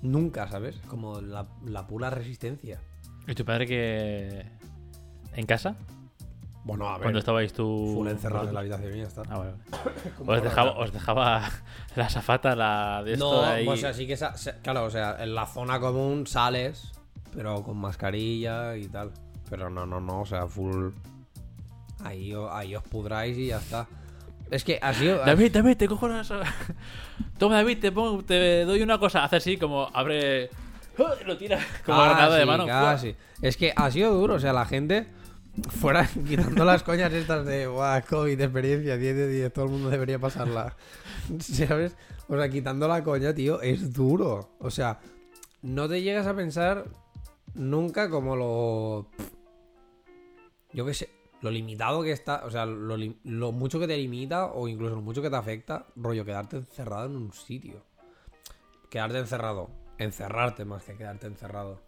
Nunca, 0.01 0.47
¿sabes? 0.47 0.77
Como 0.87 1.19
la, 1.19 1.47
la 1.65 1.87
pura 1.87 2.09
resistencia. 2.09 2.79
¿Y 3.27 3.33
tu 3.33 3.43
padre 3.43 3.65
que. 3.65 4.45
en 5.33 5.45
casa? 5.45 5.77
Bueno, 6.65 6.89
a 6.89 6.93
ver. 6.93 7.03
Cuando 7.03 7.19
estabais 7.19 7.53
tú. 7.53 7.91
full 7.93 8.07
encerrado 8.07 8.47
en 8.49 8.53
la 8.55 8.59
habitación 8.59 8.93
y 8.95 8.97
ya 8.97 9.03
está. 9.07 9.21
Ah, 9.29 9.43
Os 10.25 10.43
dejaba, 10.43 10.71
os 10.79 10.91
dejaba 10.93 11.47
la 11.95 12.09
zafata, 12.09 12.55
la 12.55 13.01
de 13.05 13.13
esto 13.13 13.31
No, 13.41 13.47
ahí. 13.47 13.67
o 13.67 13.77
sea, 13.77 13.93
sí 13.93 14.07
que 14.07 14.17
claro, 14.63 14.85
o 14.85 14.89
sea, 14.89 15.15
en 15.23 15.35
la 15.35 15.45
zona 15.45 15.79
común 15.79 16.25
sales, 16.27 16.91
pero 17.33 17.61
con 17.63 17.77
mascarilla 17.77 18.75
y 18.77 18.87
tal. 18.87 19.11
Pero 19.49 19.69
no, 19.69 19.85
no, 19.85 20.01
no, 20.01 20.21
o 20.21 20.25
sea, 20.25 20.47
full. 20.47 20.89
Ahí, 22.03 22.33
ahí 22.51 22.75
os 22.75 22.83
pudráis 22.83 23.37
y 23.37 23.47
ya 23.47 23.57
está. 23.57 23.87
Es 24.51 24.63
que 24.63 24.79
ha 24.81 24.93
sido. 24.93 25.23
David, 25.23 25.51
David, 25.53 25.77
te 25.77 25.87
cojo 25.87 26.07
las. 26.07 26.29
Toma, 27.37 27.55
David, 27.57 27.79
te, 27.79 27.91
pongo, 27.91 28.23
te 28.23 28.65
doy 28.65 28.81
una 28.81 28.97
cosa. 28.99 29.23
Hace 29.23 29.35
así 29.37 29.57
como 29.57 29.87
abre. 29.93 30.49
Lo 31.25 31.37
tira 31.37 31.59
como 31.85 31.99
Ah, 32.01 32.09
granada 32.09 32.35
de 32.37 32.45
mano. 32.45 32.65
casi. 32.65 33.15
Es 33.41 33.57
que 33.57 33.73
ha 33.75 33.91
sido 33.91 34.13
duro, 34.13 34.35
o 34.35 34.39
sea, 34.39 34.53
la 34.53 34.65
gente. 34.65 35.07
Fuera, 35.69 36.07
quitando 36.27 36.65
las 36.65 36.83
coñas 36.83 37.13
estas 37.13 37.45
de 37.45 37.67
Buah, 37.67 38.01
COVID, 38.01 38.39
experiencia, 38.39 38.97
10 38.97 39.15
de 39.15 39.27
10, 39.27 39.53
todo 39.53 39.65
el 39.65 39.71
mundo 39.71 39.89
debería 39.89 40.19
pasarla. 40.19 40.75
¿Sabes? 41.39 41.95
O 42.27 42.35
sea, 42.35 42.49
quitando 42.49 42.87
la 42.87 43.03
coña, 43.03 43.33
tío, 43.33 43.61
es 43.61 43.93
duro. 43.93 44.49
O 44.59 44.69
sea, 44.69 44.99
no 45.61 45.87
te 45.87 46.01
llegas 46.01 46.27
a 46.27 46.35
pensar 46.35 46.85
nunca 47.53 48.09
como 48.09 48.35
lo. 48.35 49.07
Yo 50.73 50.85
qué 50.85 50.93
sé, 50.93 51.09
lo 51.41 51.51
limitado 51.51 52.03
que 52.03 52.11
está, 52.11 52.43
o 52.45 52.51
sea, 52.51 52.65
lo, 52.65 52.97
lo 52.97 53.51
mucho 53.53 53.79
que 53.79 53.87
te 53.87 53.97
limita 53.97 54.47
o 54.47 54.67
incluso 54.67 54.95
lo 54.95 55.01
mucho 55.01 55.21
que 55.21 55.29
te 55.29 55.37
afecta, 55.37 55.87
rollo, 55.95 56.25
quedarte 56.25 56.57
encerrado 56.57 57.05
en 57.05 57.15
un 57.15 57.31
sitio. 57.31 57.81
Quedarte 58.89 59.19
encerrado, 59.19 59.69
encerrarte 59.97 60.65
más 60.65 60.83
que 60.83 60.95
quedarte 60.95 61.27
encerrado. 61.27 61.81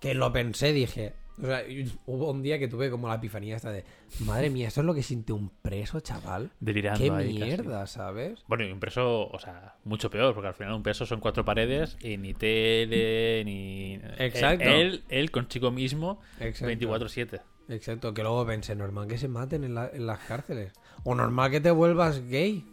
Que 0.00 0.12
lo 0.12 0.32
pensé, 0.32 0.72
dije. 0.72 1.14
O 1.42 1.44
sea, 1.46 1.62
hubo 2.06 2.30
un 2.30 2.42
día 2.42 2.58
que 2.58 2.66
tuve 2.66 2.90
como 2.90 3.08
la 3.08 3.16
epifanía 3.16 3.56
esta 3.56 3.70
de, 3.70 3.84
madre 4.20 4.48
mía, 4.48 4.68
esto 4.68 4.80
es 4.80 4.86
lo 4.86 4.94
que 4.94 5.02
siente 5.02 5.32
un 5.34 5.50
preso, 5.50 6.00
chaval. 6.00 6.50
Delirando 6.60 6.98
Qué 6.98 7.10
ahí 7.10 7.38
casi. 7.38 7.44
mierda, 7.50 7.86
¿sabes? 7.86 8.42
Bueno, 8.48 8.64
y 8.64 8.72
un 8.72 8.80
preso, 8.80 9.28
o 9.28 9.38
sea, 9.38 9.74
mucho 9.84 10.08
peor, 10.10 10.32
porque 10.34 10.48
al 10.48 10.54
final 10.54 10.72
un 10.72 10.82
preso 10.82 11.04
son 11.04 11.20
cuatro 11.20 11.44
paredes 11.44 11.98
y 12.00 12.16
ni 12.16 12.32
tele, 12.32 13.42
ni. 13.44 14.00
Exacto. 14.18 14.64
Él, 14.64 15.04
él 15.10 15.30
consigo 15.30 15.70
mismo, 15.70 16.20
Exacto. 16.40 16.72
24-7. 16.72 17.40
Exacto, 17.68 18.14
que 18.14 18.22
luego 18.22 18.46
pensé, 18.46 18.74
normal 18.76 19.06
que 19.08 19.18
se 19.18 19.28
maten 19.28 19.64
en, 19.64 19.74
la- 19.74 19.90
en 19.92 20.06
las 20.06 20.20
cárceles. 20.20 20.72
O 21.04 21.14
normal 21.14 21.50
que 21.50 21.60
te 21.60 21.70
vuelvas 21.70 22.20
gay. 22.28 22.64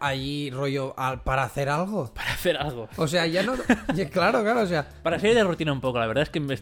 Allí, 0.00 0.48
rollo, 0.50 0.94
al- 0.96 1.22
para 1.24 1.42
hacer 1.42 1.68
algo. 1.68 2.10
Para 2.14 2.32
hacer 2.32 2.56
algo. 2.56 2.88
O 2.96 3.08
sea, 3.08 3.26
ya 3.26 3.42
no. 3.42 3.54
claro, 4.12 4.42
claro, 4.42 4.60
o 4.62 4.66
sea. 4.66 4.88
Para 5.02 5.18
salir 5.18 5.34
de 5.34 5.44
rutina 5.44 5.72
un 5.72 5.80
poco, 5.80 5.98
la 5.98 6.06
verdad 6.06 6.22
es 6.22 6.30
que 6.30 6.38
me, 6.40 6.56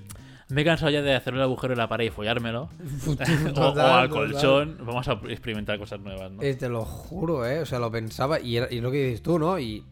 me 0.50 0.62
he 0.62 0.64
cansado 0.64 0.90
ya 0.90 1.02
de 1.02 1.14
hacer 1.14 1.34
el 1.34 1.42
agujero 1.42 1.72
en 1.74 1.78
la 1.78 1.88
pared 1.88 2.06
y 2.06 2.10
follármelo. 2.10 2.68
o, 3.06 3.10
o 3.10 3.16
total, 3.52 3.90
al 3.90 4.08
total. 4.08 4.08
colchón. 4.08 4.78
Vamos 4.84 5.08
a 5.08 5.12
experimentar 5.28 5.78
cosas 5.78 6.00
nuevas, 6.00 6.30
¿no? 6.32 6.42
Eh, 6.42 6.54
te 6.54 6.68
lo 6.68 6.84
juro, 6.84 7.46
¿eh? 7.46 7.60
O 7.60 7.66
sea, 7.66 7.78
lo 7.78 7.90
pensaba 7.90 8.40
y, 8.40 8.54
y 8.54 8.58
es 8.58 8.82
lo 8.82 8.90
que 8.90 9.04
dices 9.04 9.22
tú, 9.22 9.38
¿no? 9.38 9.58
Y 9.58 9.84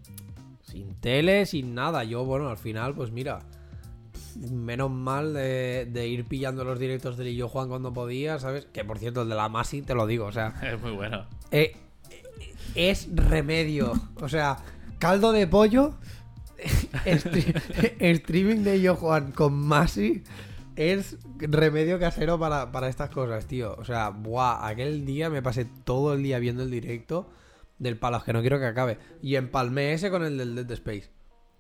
sin 0.63 0.95
tele, 0.97 1.47
sin 1.47 1.75
nada. 1.75 2.05
Yo, 2.05 2.25
bueno, 2.25 2.49
al 2.49 2.59
final, 2.59 2.95
pues 2.95 3.11
mira, 3.11 3.39
menos 4.51 4.91
mal 4.91 5.33
de, 5.35 5.87
de 5.91 6.07
ir 6.09 6.25
pillando 6.25 6.63
los 6.65 6.79
directos 6.79 7.17
del 7.17 7.29
Illo 7.29 7.49
Juan 7.49 7.69
cuando 7.69 7.93
podía, 7.93 8.39
¿sabes? 8.39 8.67
Que 8.73 8.85
por 8.85 8.99
cierto, 8.99 9.23
el 9.23 9.29
de 9.29 9.35
la 9.35 9.49
Masi, 9.49 9.83
te 9.83 9.95
lo 9.95 10.07
digo, 10.07 10.27
o 10.27 10.33
sea, 10.33 10.55
Es 10.63 10.81
muy 10.81 10.93
bueno. 10.93 11.25
eh, 11.51 11.77
es 12.75 13.09
remedio. 13.15 13.93
O 14.21 14.29
sea, 14.29 14.59
caldo 14.99 15.33
de 15.33 15.47
pollo, 15.47 15.95
streaming 18.01 18.63
de 18.65 18.77
Illo 18.77 18.97
Juan 18.97 19.33
con 19.33 19.55
Masi. 19.55 20.23
Es 20.81 21.19
remedio 21.39 21.99
casero 21.99 22.39
para, 22.39 22.71
para 22.71 22.89
estas 22.89 23.11
cosas, 23.11 23.47
tío. 23.47 23.75
O 23.79 23.85
sea, 23.85 24.11
buah, 24.11 24.65
aquel 24.65 25.05
día 25.05 25.29
me 25.29 25.43
pasé 25.43 25.65
todo 25.65 26.13
el 26.15 26.23
día 26.23 26.39
viendo 26.39 26.63
el 26.63 26.71
directo 26.71 27.29
del 27.81 27.97
Palos, 27.99 28.23
que 28.23 28.33
no 28.33 28.43
quiero 28.43 28.61
que 28.61 28.67
acabe. 28.67 28.97
Y 29.21 29.35
empalmé 29.35 29.93
ese 29.93 30.09
con 30.09 30.23
el 30.25 30.39
del 30.39 30.55
Dead 30.55 30.71
Space. 30.71 31.11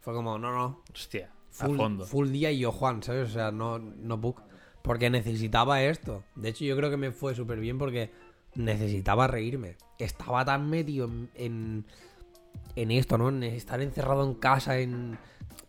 Fue 0.02 0.14
como, 0.14 0.38
no, 0.38 0.52
no, 0.52 0.84
Hostia, 0.94 1.32
a 1.60 1.66
full, 1.66 1.76
fondo. 1.76 2.06
full 2.06 2.28
día 2.30 2.52
y 2.52 2.60
yo 2.60 2.70
Juan, 2.70 3.02
¿sabes? 3.02 3.28
O 3.30 3.32
sea, 3.32 3.50
no, 3.50 3.80
no 3.80 4.18
book. 4.18 4.40
Porque 4.82 5.10
necesitaba 5.10 5.82
esto. 5.82 6.22
De 6.36 6.50
hecho, 6.50 6.64
yo 6.64 6.76
creo 6.76 6.88
que 6.88 6.96
me 6.96 7.10
fue 7.10 7.34
súper 7.34 7.58
bien 7.58 7.76
porque 7.76 8.12
necesitaba 8.54 9.26
reírme. 9.26 9.78
Estaba 9.98 10.44
tan 10.44 10.70
metido 10.70 11.06
en, 11.06 11.28
en, 11.34 11.86
en 12.76 12.90
esto, 12.92 13.18
¿no? 13.18 13.30
En 13.30 13.42
estar 13.42 13.80
encerrado 13.80 14.24
en 14.24 14.34
casa, 14.34 14.78
en... 14.78 15.18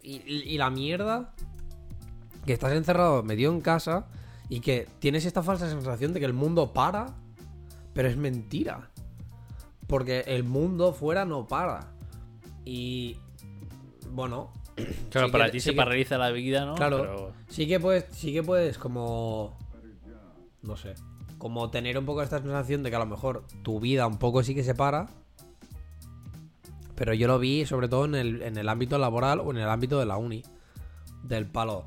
Y, 0.04 0.18
y- 0.18 0.44
y 0.54 0.58
la 0.60 0.70
mierda 0.70 1.34
que 2.46 2.54
estás 2.54 2.74
encerrado, 2.74 3.24
metido 3.24 3.52
en 3.52 3.62
casa 3.62 4.08
y 4.50 4.60
que 4.62 4.88
tienes 5.00 5.26
esta 5.26 5.44
falsa 5.44 5.70
sensación 5.70 6.14
de 6.14 6.20
que 6.20 6.26
el 6.26 6.34
mundo 6.34 6.74
para, 6.74 7.08
pero 7.94 8.08
es 8.08 8.18
mentira. 8.18 8.90
Porque 9.88 10.22
el 10.28 10.44
mundo 10.44 10.94
fuera 10.94 11.26
no 11.26 11.48
para. 11.48 11.92
Y... 12.66 13.18
Bueno, 14.12 14.52
Claro, 15.10 15.28
sí 15.28 15.32
para 15.32 15.46
que- 15.46 15.52
ti 15.52 15.60
sí 15.60 15.66
se 15.66 15.72
que- 15.72 15.78
paraliza 15.78 16.18
la 16.18 16.30
vida, 16.32 16.66
¿no? 16.66 16.76
Claro. 16.76 16.98
Pero 16.98 17.34
Sí 17.50 17.68
que 17.68 17.80
puedes, 17.80 18.06
sí 18.12 18.32
que 18.34 18.44
puedes 18.44 18.78
como. 18.78 19.58
No 20.62 20.76
sé. 20.78 20.94
Como 21.38 21.70
tener 21.70 21.98
un 21.98 22.06
poco 22.06 22.22
esta 22.22 22.40
sensación 22.40 22.84
de 22.84 22.90
que 22.90 22.96
a 22.96 23.00
lo 23.00 23.06
mejor 23.06 23.46
tu 23.64 23.80
vida 23.80 24.06
un 24.08 24.18
poco 24.18 24.44
sí 24.44 24.54
que 24.56 24.64
se 24.64 24.76
para. 24.76 25.08
Pero 26.96 27.14
yo 27.14 27.28
lo 27.28 27.40
vi 27.40 27.66
sobre 27.66 27.88
todo 27.88 28.06
en 28.06 28.16
el, 28.16 28.42
en 28.42 28.58
el 28.58 28.68
ámbito 28.70 28.98
laboral 28.98 29.40
o 29.40 29.52
en 29.52 29.58
el 29.58 29.70
ámbito 29.70 30.00
de 30.00 30.06
la 30.06 30.18
uni. 30.18 30.44
Del 31.24 31.46
palo. 31.46 31.86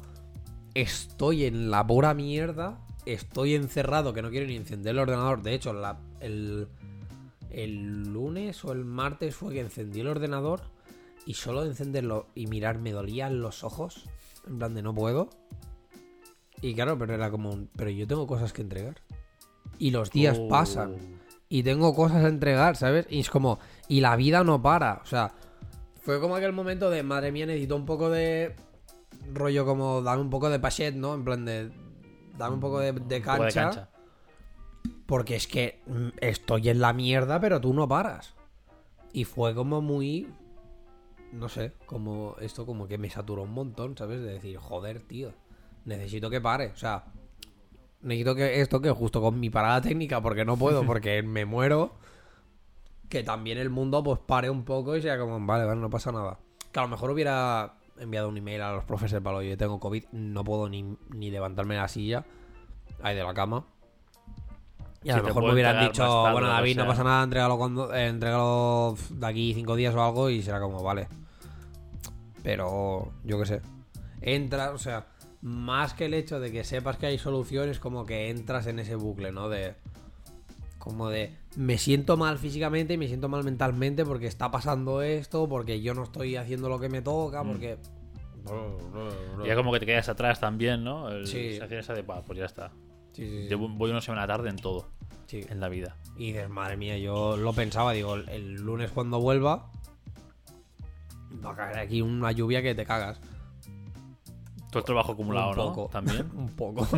Estoy 0.75 1.45
en 1.45 1.71
la 1.71 1.87
pura 1.87 2.15
mierda. 2.15 2.79
Estoy 3.05 3.55
encerrado 3.55 4.13
que 4.13 4.23
no 4.23 4.31
quiero 4.31 4.47
ni 4.47 4.57
encender 4.57 4.93
el 4.93 4.99
ordenador. 5.01 5.43
De 5.43 5.55
hecho, 5.55 5.73
la- 5.73 5.99
el, 6.21 6.69
el 7.51 8.05
lunes 8.13 8.65
o 8.65 8.73
el 8.73 8.85
martes 8.85 9.35
fue 9.35 9.53
que 9.55 9.61
encendí 9.61 10.01
el 10.01 10.09
ordenador. 10.09 10.61
Y 11.27 11.35
solo 11.35 11.63
de 11.63 11.69
encenderlo 11.69 12.27
y 12.35 12.47
mirar 12.47 12.79
me 12.79 12.93
dolían 12.93 13.41
los 13.41 13.63
ojos. 13.65 14.05
En 14.47 14.59
plan 14.59 14.75
de 14.75 14.83
no 14.83 14.95
puedo. 14.95 15.31
Y 16.61 16.75
claro, 16.75 16.97
pero 16.99 17.15
era 17.15 17.31
como 17.31 17.51
un. 17.51 17.69
Pero 17.77 17.91
yo 17.91 18.07
tengo 18.07 18.27
cosas 18.27 18.53
que 18.53 18.63
entregar. 18.63 18.97
Y 19.79 19.91
los 19.91 20.11
días 20.11 20.39
Oh. 20.41 20.49
pasan. 20.49 20.97
Y 21.49 21.63
tengo 21.65 21.95
cosas 21.95 22.25
a 22.25 22.29
entregar, 22.29 22.77
¿sabes? 22.77 23.07
Y 23.11 23.21
es 23.21 23.31
como. 23.31 23.59
Y 23.89 24.01
la 24.01 24.17
vida 24.17 24.43
no 24.43 24.61
para. 24.63 25.01
O 25.03 25.07
sea. 25.07 25.33
Fue 26.01 26.21
como 26.21 26.35
aquel 26.35 26.53
momento 26.53 26.91
de 26.91 27.03
madre 27.05 27.31
mía, 27.31 27.47
necesito 27.47 27.77
un 27.77 27.85
poco 27.87 28.11
de. 28.11 28.55
Rollo 29.33 29.65
como 29.65 30.03
dame 30.03 30.21
un 30.21 30.31
poco 30.31 30.51
de 30.51 30.59
pachet, 30.59 30.95
¿no? 30.95 31.15
En 31.15 31.25
plan 31.25 31.45
de. 31.45 31.71
Dame 32.37 32.55
un 32.55 32.61
poco 32.61 32.81
de, 32.81 32.93
de 32.93 33.17
Un 33.17 33.23
poco 33.23 33.39
cancha. 33.39 33.45
de 33.45 33.53
cancha. 33.53 33.89
Porque 35.07 35.37
es 35.37 35.47
que 35.47 35.81
mm, 35.87 36.09
estoy 36.21 36.69
en 36.69 36.81
la 36.81 36.93
mierda, 36.93 37.41
pero 37.41 37.61
tú 37.61 37.73
no 37.75 37.89
paras. 37.89 38.35
Y 39.13 39.25
fue 39.25 39.55
como 39.55 39.81
muy. 39.81 40.29
No 41.33 41.49
sé, 41.49 41.73
como 41.87 42.37
esto 42.41 42.67
como 42.67 42.87
que 42.87 42.99
me 42.99 43.09
saturó 43.09 43.43
un 43.43 43.53
montón, 43.53 43.97
¿sabes? 43.97 44.21
De 44.21 44.35
decir, 44.35 44.59
joder, 44.59 45.01
tío, 45.01 45.33
necesito 45.85 46.29
que 46.29 46.41
pare. 46.41 46.69
O 46.69 46.77
sea, 46.77 47.05
necesito 48.03 48.35
que 48.35 48.61
esto 48.61 48.81
que 48.81 48.91
justo 48.91 49.21
con 49.21 49.41
mi 49.41 49.49
parada 49.49 49.81
técnica, 49.81 50.21
porque 50.21 50.45
no 50.45 50.57
puedo, 50.57 50.83
porque 50.87 51.23
me 51.23 51.47
muero, 51.47 51.95
que 53.09 53.23
también 53.23 53.59
el 53.59 53.71
mundo 53.71 54.03
pues 54.03 54.19
pare 54.19 54.51
un 54.51 54.65
poco 54.65 54.97
y 54.97 55.03
sea 55.03 55.19
como, 55.19 55.45
vale, 55.47 55.65
vale, 55.65 55.81
no 55.81 55.89
pasa 55.91 56.13
nada. 56.13 56.39
Que 56.71 56.81
a 56.81 56.83
lo 56.83 56.89
mejor 56.89 57.11
hubiera 57.11 57.77
enviado 58.03 58.29
un 58.29 58.37
email 58.37 58.63
a 58.63 58.73
los 58.73 58.85
profes 58.85 59.11
del 59.11 59.23
palo, 59.23 59.43
yo 59.43 59.57
tengo 59.57 59.81
COVID, 59.81 60.05
no 60.13 60.45
puedo 60.45 60.69
ni, 60.69 60.97
ni 61.15 61.31
levantarme 61.31 61.75
de 61.75 61.81
la 61.81 61.89
silla, 61.89 62.25
ahí 63.03 63.17
de 63.17 63.23
la 63.23 63.35
cama. 63.35 63.65
Y 65.05 65.11
a 65.11 65.17
lo 65.17 65.25
mejor 65.25 65.45
me 65.45 65.53
hubieran 65.53 65.81
dicho, 65.81 66.03
tarde, 66.03 66.33
bueno, 66.33 66.47
lo 66.47 66.53
David, 66.53 66.77
no 66.77 66.87
pasa 66.87 67.03
nada, 67.03 67.25
entrégalo, 67.25 67.59
cuando, 67.59 67.93
eh, 67.93 68.07
entrégalo 68.07 68.97
de 69.11 69.27
aquí 69.27 69.53
cinco 69.55 69.75
días 69.75 69.95
o 69.95 70.03
algo 70.03 70.31
y 70.31 70.43
será 70.43 70.61
como, 70.61 70.83
vale. 70.83 71.09
Pero, 72.43 73.13
yo 73.25 73.39
qué 73.41 73.47
sé. 73.47 73.63
Entra, 74.21 74.71
o 74.71 74.79
sea, 74.79 75.07
más 75.41 75.95
que 75.95 76.05
el 76.05 76.15
hecho 76.15 76.39
de 76.39 76.53
que 76.53 76.63
sepas 76.63 76.97
que 76.97 77.07
hay 77.07 77.19
soluciones, 77.19 77.81
como 77.81 78.07
que 78.07 78.31
entras 78.31 78.67
en 78.69 78.79
ese 78.79 78.95
bucle, 78.95 79.33
¿no? 79.33 79.49
De. 79.49 79.75
Como 80.83 81.09
de. 81.11 81.33
Me 81.55 81.79
siento 81.79 82.17
mal 82.17 82.39
físicamente 82.39 82.95
y 82.95 82.97
me 82.97 83.07
siento 83.07 83.29
mal 83.29 83.45
mentalmente 83.45 84.05
porque 84.05 84.27
está 84.27 84.51
pasando 84.51 85.01
esto, 85.01 85.49
porque 85.49 85.81
yo 85.81 85.95
no 85.95 86.03
estoy 86.03 86.35
haciendo 86.35 86.69
lo 86.69 86.81
que 86.81 86.89
me 86.89 87.03
toca, 87.03 87.45
porque. 87.45 87.79
Ya 89.47 89.55
como 89.55 89.73
que 89.73 89.79
te 89.79 89.87
quedas 89.87 90.09
atrás 90.09 90.41
también, 90.41 90.83
¿no? 90.83 91.09
El, 91.09 91.29
Sí. 91.29 91.51
sensación 91.53 91.79
esa 91.79 91.95
de, 91.95 92.03
"Buah, 92.03 92.23
pues 92.23 92.37
ya 92.41 92.47
está. 92.47 92.73
Sí, 93.13 93.25
sí, 93.29 93.43
sí. 93.45 93.49
Yo 93.49 93.59
voy 93.59 93.93
una 93.93 94.01
semana 94.01 94.27
tarde 94.27 94.49
en 94.51 94.57
todo, 94.57 94.89
Sí. 95.27 95.43
en 95.49 95.61
la 95.61 95.69
vida. 95.69 95.97
Y 96.17 96.33
dices, 96.33 96.49
madre 96.51 96.77
mía, 96.77 96.99
yo 96.99 97.37
lo 97.37 97.53
pensaba, 97.53 97.93
digo, 97.93 98.15
el, 98.17 98.29
el 98.31 98.55
lunes 98.55 98.91
cuando 98.91 99.21
vuelva. 99.21 99.71
Va 101.45 101.53
a 101.53 101.55
caer 101.55 101.79
aquí 101.79 102.03
una 102.03 102.33
lluvia 102.33 102.61
que 102.61 102.75
te 102.75 102.85
cagas. 102.85 103.21
Todo 104.71 104.81
el 104.81 104.85
trabajo 104.85 105.13
acumulado, 105.13 105.51
un 105.51 105.57
¿no? 105.57 105.63
poco. 105.73 105.89
También. 105.93 106.29
un 106.35 106.49
poco. 106.49 106.89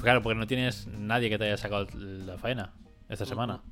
Claro, 0.00 0.22
porque 0.22 0.38
no 0.38 0.46
tienes 0.46 0.86
nadie 0.86 1.28
que 1.28 1.38
te 1.38 1.44
haya 1.44 1.56
sacado 1.56 1.86
la 1.94 2.38
faena 2.38 2.72
esta 3.08 3.26
semana. 3.26 3.62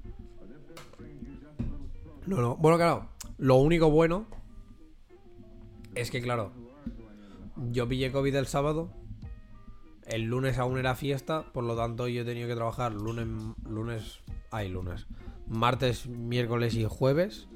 No, 2.27 2.41
no. 2.41 2.57
Bueno, 2.57 2.77
claro. 2.77 3.09
Lo 3.39 3.57
único 3.57 3.91
bueno 3.91 4.27
es 5.95 6.11
que, 6.11 6.23
claro, 6.23 6.53
yo 7.71 7.89
pillé 7.89 8.13
COVID 8.13 8.35
el 8.37 8.47
sábado. 8.47 8.91
El 10.07 10.25
lunes 10.25 10.59
aún 10.59 10.79
era 10.79 10.95
fiesta, 10.95 11.45
por 11.53 11.65
lo 11.65 11.77
tanto 11.77 12.09
yo 12.09 12.23
he 12.23 12.25
tenido 12.25 12.47
que 12.47 12.55
trabajar 12.55 12.93
lunes, 12.93 13.27
lunes, 13.67 14.21
ay, 14.51 14.69
lunes, 14.69 15.07
martes, 15.47 16.07
miércoles 16.07 16.75
y 16.75 16.85
jueves. 16.85 17.49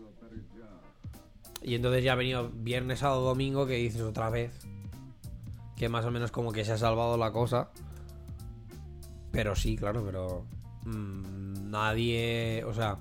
Y 1.63 1.75
entonces 1.75 2.05
ya 2.05 2.13
ha 2.13 2.17
venido 2.17 2.51
viernes, 2.51 3.01
sábado, 3.01 3.23
domingo, 3.23 3.67
que 3.67 3.75
dices 3.75 4.01
otra 4.01 4.31
vez. 4.31 4.67
Que 5.77 5.89
más 5.89 6.05
o 6.05 6.11
menos 6.11 6.31
como 6.31 6.53
que 6.53 6.65
se 6.65 6.73
ha 6.73 6.79
salvado 6.79 7.17
la 7.17 7.33
cosa. 7.33 7.71
Pero 9.31 9.55
sí, 9.55 9.77
claro, 9.77 10.05
pero... 10.05 10.45
mm, 10.85 11.71
nadie... 11.71 12.65
O 12.67 12.75
sea... 12.75 12.99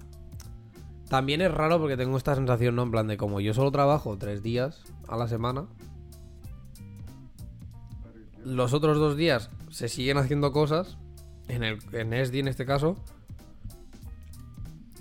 También 1.09 1.41
es 1.41 1.53
raro 1.53 1.79
porque 1.79 1.95
tengo 1.95 2.17
esta 2.17 2.35
sensación, 2.35 2.75
¿no? 2.75 2.83
En 2.83 2.91
plan 2.91 3.07
de 3.07 3.15
como 3.15 3.39
yo 3.39 3.53
solo 3.53 3.71
trabajo 3.71 4.17
tres 4.17 4.43
días 4.43 4.83
a 5.07 5.15
la 5.15 5.27
semana. 5.27 5.65
Los 8.43 8.73
otros 8.73 8.97
dos 8.97 9.15
días 9.15 9.49
se 9.69 9.87
siguen 9.87 10.17
haciendo 10.17 10.51
cosas. 10.51 10.97
En 11.47 11.63
el 11.63 11.79
en 11.93 12.11
ESDI 12.11 12.39
en 12.39 12.47
este 12.49 12.65
caso. 12.65 12.97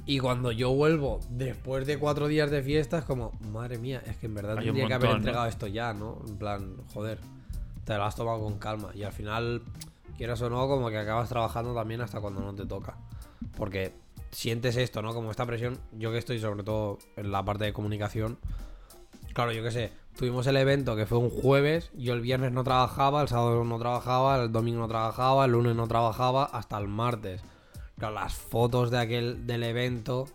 Y 0.04 0.20
cuando 0.20 0.52
yo 0.52 0.72
vuelvo 0.72 1.18
después 1.30 1.84
de 1.88 1.98
cuatro 1.98 2.28
días 2.28 2.52
de 2.52 2.62
fiesta 2.62 2.98
es 2.98 3.04
como, 3.04 3.32
madre 3.50 3.76
mía, 3.78 4.00
es 4.06 4.16
que 4.16 4.26
en 4.26 4.34
verdad 4.34 4.58
Hay 4.58 4.66
tendría 4.66 4.86
que 4.86 4.94
haber 4.94 5.10
entregado 5.10 5.46
esto 5.46 5.66
ya, 5.66 5.92
¿no? 5.92 6.22
En 6.28 6.38
plan, 6.38 6.76
joder, 6.94 7.18
te 7.84 7.96
lo 7.96 8.04
has 8.04 8.14
tomado 8.14 8.40
con 8.40 8.58
calma. 8.58 8.90
Y 8.94 9.02
al 9.02 9.12
final, 9.12 9.62
quieras 10.16 10.40
o 10.42 10.50
no, 10.50 10.66
como 10.68 10.90
que 10.90 10.98
acabas 10.98 11.28
trabajando 11.28 11.74
también 11.74 12.00
hasta 12.00 12.20
cuando 12.20 12.40
no 12.40 12.54
te 12.54 12.66
toca. 12.66 12.96
Porque 13.56 13.92
sientes 14.30 14.76
esto, 14.76 15.02
¿no? 15.02 15.14
Como 15.14 15.30
esta 15.30 15.46
presión, 15.46 15.78
yo 15.92 16.12
que 16.12 16.18
estoy 16.18 16.38
sobre 16.40 16.62
todo 16.62 16.98
en 17.16 17.30
la 17.30 17.44
parte 17.44 17.64
de 17.64 17.72
comunicación. 17.72 18.38
Claro, 19.32 19.52
yo 19.52 19.62
qué 19.62 19.70
sé, 19.70 19.92
tuvimos 20.16 20.46
el 20.46 20.56
evento 20.56 20.96
que 20.96 21.06
fue 21.06 21.18
un 21.18 21.30
jueves, 21.30 21.90
yo 21.94 22.14
el 22.14 22.20
viernes 22.22 22.52
no 22.52 22.64
trabajaba, 22.64 23.20
el 23.22 23.28
sábado 23.28 23.64
no 23.64 23.78
trabajaba, 23.78 24.42
el 24.42 24.50
domingo 24.50 24.80
no 24.80 24.88
trabajaba, 24.88 25.44
el 25.44 25.52
lunes 25.52 25.76
no 25.76 25.86
trabajaba, 25.86 26.44
hasta 26.44 26.78
el 26.78 26.88
martes. 26.88 27.42
Claro, 27.98 28.14
las 28.14 28.34
fotos 28.34 28.90
de 28.90 28.98
aquel 28.98 29.46
del 29.46 29.62
evento. 29.62 30.26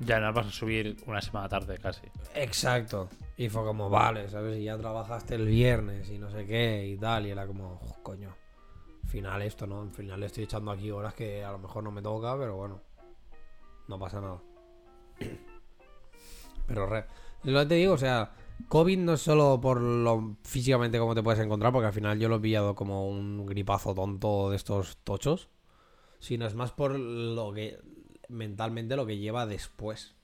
Ya 0.00 0.20
no 0.20 0.32
vas 0.32 0.46
a 0.46 0.50
subir 0.50 0.96
una 1.06 1.20
semana 1.20 1.48
tarde 1.48 1.76
casi. 1.78 2.02
Exacto. 2.34 3.08
Y 3.36 3.48
fue 3.48 3.64
como, 3.64 3.90
vale, 3.90 4.28
¿sabes? 4.28 4.58
Y 4.58 4.64
ya 4.64 4.76
trabajaste 4.78 5.34
el 5.34 5.46
viernes 5.46 6.08
y 6.10 6.18
no 6.18 6.30
sé 6.30 6.46
qué 6.46 6.86
y 6.86 6.96
tal. 6.96 7.26
Y 7.26 7.30
era 7.30 7.46
como, 7.46 7.80
"Oh, 7.84 8.02
coño. 8.02 8.32
Al 9.08 9.12
final 9.12 9.40
esto, 9.40 9.66
¿no? 9.66 9.80
Al 9.80 9.90
final 9.90 10.20
le 10.20 10.26
estoy 10.26 10.44
echando 10.44 10.70
aquí 10.70 10.90
horas 10.90 11.14
que 11.14 11.42
a 11.42 11.50
lo 11.50 11.58
mejor 11.58 11.82
no 11.82 11.90
me 11.90 12.02
toca, 12.02 12.36
pero 12.36 12.56
bueno. 12.56 12.82
No 13.88 13.98
pasa 13.98 14.20
nada. 14.20 14.42
Pero 16.66 16.84
re. 16.84 17.06
Lo 17.44 17.60
que 17.60 17.66
te 17.66 17.74
digo, 17.76 17.94
o 17.94 17.98
sea, 17.98 18.34
COVID 18.68 18.98
no 18.98 19.14
es 19.14 19.22
solo 19.22 19.58
por 19.62 19.80
lo 19.80 20.36
físicamente 20.42 20.98
como 20.98 21.14
te 21.14 21.22
puedes 21.22 21.40
encontrar, 21.40 21.72
porque 21.72 21.86
al 21.86 21.94
final 21.94 22.18
yo 22.18 22.28
lo 22.28 22.36
he 22.36 22.40
pillado 22.40 22.74
como 22.74 23.08
un 23.08 23.46
gripazo 23.46 23.94
tonto 23.94 24.50
de 24.50 24.56
estos 24.56 24.98
tochos. 24.98 25.48
Sino 26.18 26.44
es 26.46 26.54
más 26.54 26.72
por 26.72 26.98
lo 26.98 27.54
que. 27.54 27.78
mentalmente 28.28 28.94
lo 28.94 29.06
que 29.06 29.16
lleva 29.16 29.46
después. 29.46 30.16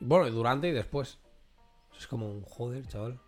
Bueno, 0.00 0.30
durante 0.30 0.68
y 0.68 0.72
después. 0.72 1.20
Es 1.98 2.06
como 2.06 2.30
un 2.30 2.42
joder, 2.42 2.86
chaval. 2.86 3.18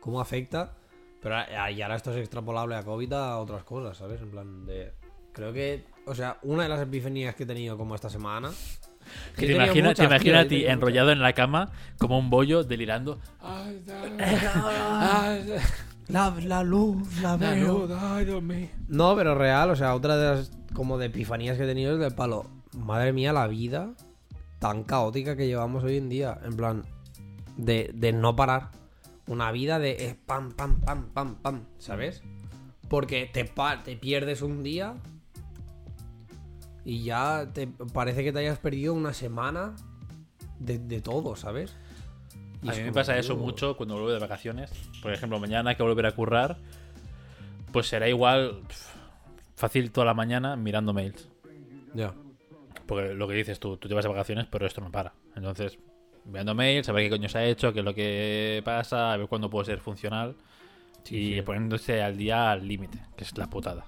¿Cómo 0.00 0.18
afecta? 0.18 0.78
Pero 1.26 1.70
y 1.72 1.82
ahora 1.82 1.96
esto 1.96 2.12
es 2.12 2.18
extrapolable 2.18 2.76
a 2.76 2.84
COVID 2.84 3.12
a 3.14 3.38
otras 3.38 3.64
cosas, 3.64 3.96
¿sabes? 3.96 4.22
En 4.22 4.30
plan 4.30 4.64
de. 4.64 4.92
Creo 5.32 5.52
que. 5.52 5.84
O 6.06 6.14
sea, 6.14 6.38
una 6.42 6.62
de 6.62 6.68
las 6.68 6.80
epifanías 6.80 7.34
que 7.34 7.42
he 7.42 7.46
tenido 7.46 7.76
como 7.76 7.96
esta 7.96 8.08
semana. 8.08 8.50
Que 9.34 9.40
te 9.40 9.46
tenido 9.48 9.64
imaginas 9.64 9.96
te 9.96 10.04
muchas, 10.04 10.22
tío, 10.22 10.34
he 10.34 10.38
a 10.38 10.46
ti 10.46 10.66
enrollado 10.66 11.10
en 11.10 11.20
la 11.20 11.32
cama 11.32 11.72
como 11.98 12.16
un 12.16 12.30
bollo 12.30 12.62
delirando. 12.62 13.18
La, 16.06 16.32
la 16.40 16.62
luz, 16.62 17.20
la 17.20 17.36
veo. 17.36 17.88
No, 18.86 19.16
pero 19.16 19.34
real, 19.34 19.70
o 19.70 19.74
sea, 19.74 19.96
otra 19.96 20.16
de 20.16 20.36
las 20.36 20.52
como 20.74 20.96
de 20.96 21.06
epifanías 21.06 21.56
que 21.56 21.64
he 21.64 21.66
tenido 21.66 21.94
es 21.94 21.98
del 21.98 22.14
palo. 22.14 22.46
Madre 22.72 23.12
mía, 23.12 23.32
la 23.32 23.48
vida 23.48 23.94
tan 24.60 24.84
caótica 24.84 25.34
que 25.34 25.48
llevamos 25.48 25.82
hoy 25.82 25.96
en 25.96 26.08
día. 26.08 26.38
En 26.44 26.56
plan, 26.56 26.84
de, 27.56 27.90
de 27.92 28.12
no 28.12 28.36
parar. 28.36 28.70
Una 29.26 29.50
vida 29.50 29.78
de 29.78 29.92
eh, 29.92 30.16
pam, 30.26 30.52
pam, 30.52 30.80
pam, 30.80 31.10
pam, 31.12 31.36
pam, 31.36 31.64
¿sabes? 31.78 32.22
Porque 32.88 33.28
te, 33.32 33.44
te 33.84 33.96
pierdes 33.96 34.42
un 34.42 34.62
día 34.62 34.94
y 36.84 37.02
ya 37.02 37.50
te 37.52 37.66
parece 37.66 38.22
que 38.22 38.32
te 38.32 38.38
hayas 38.38 38.58
perdido 38.60 38.94
una 38.94 39.12
semana 39.12 39.74
de, 40.60 40.78
de 40.78 41.00
todo, 41.00 41.34
¿sabes? 41.34 41.74
Y 42.62 42.70
A 42.70 42.72
mí 42.72 42.82
me 42.82 42.92
pasa 42.92 43.18
eso 43.18 43.36
mucho 43.36 43.76
cuando 43.76 43.94
vuelvo 43.94 44.10
de 44.10 44.18
vacaciones. 44.18 44.70
Por 45.02 45.12
ejemplo, 45.12 45.38
mañana 45.38 45.74
que 45.74 45.82
volver 45.82 46.06
a 46.06 46.12
currar, 46.12 46.58
pues 47.72 47.88
será 47.88 48.08
igual 48.08 48.62
pf, 48.66 48.96
fácil 49.56 49.90
toda 49.90 50.06
la 50.06 50.14
mañana 50.14 50.56
mirando 50.56 50.92
mails. 50.92 51.28
Ya. 51.94 52.14
Porque 52.86 53.14
lo 53.14 53.26
que 53.26 53.34
dices 53.34 53.58
tú, 53.58 53.76
tú 53.76 53.88
te 53.88 53.94
vas 53.94 54.04
de 54.04 54.08
vacaciones, 54.08 54.46
pero 54.50 54.66
esto 54.66 54.80
no 54.80 54.90
para. 54.90 55.12
Entonces, 55.34 55.78
mirando 56.26 56.54
mails, 56.54 56.88
a 56.88 56.92
ver 56.92 57.04
qué 57.04 57.10
coño 57.10 57.28
se 57.28 57.38
ha 57.38 57.44
hecho, 57.44 57.72
qué 57.72 57.80
es 57.80 57.84
lo 57.84 57.94
que 57.94 58.62
pasa, 58.64 59.12
a 59.12 59.16
ver 59.16 59.28
cuándo 59.28 59.50
puede 59.50 59.66
ser 59.66 59.80
funcional. 59.80 60.36
y 61.08 61.34
sí. 61.34 61.42
poniéndose 61.42 62.02
al 62.02 62.16
día 62.16 62.50
al 62.50 62.66
límite, 62.66 62.98
que 63.16 63.24
es 63.24 63.36
la 63.38 63.48
putada. 63.48 63.86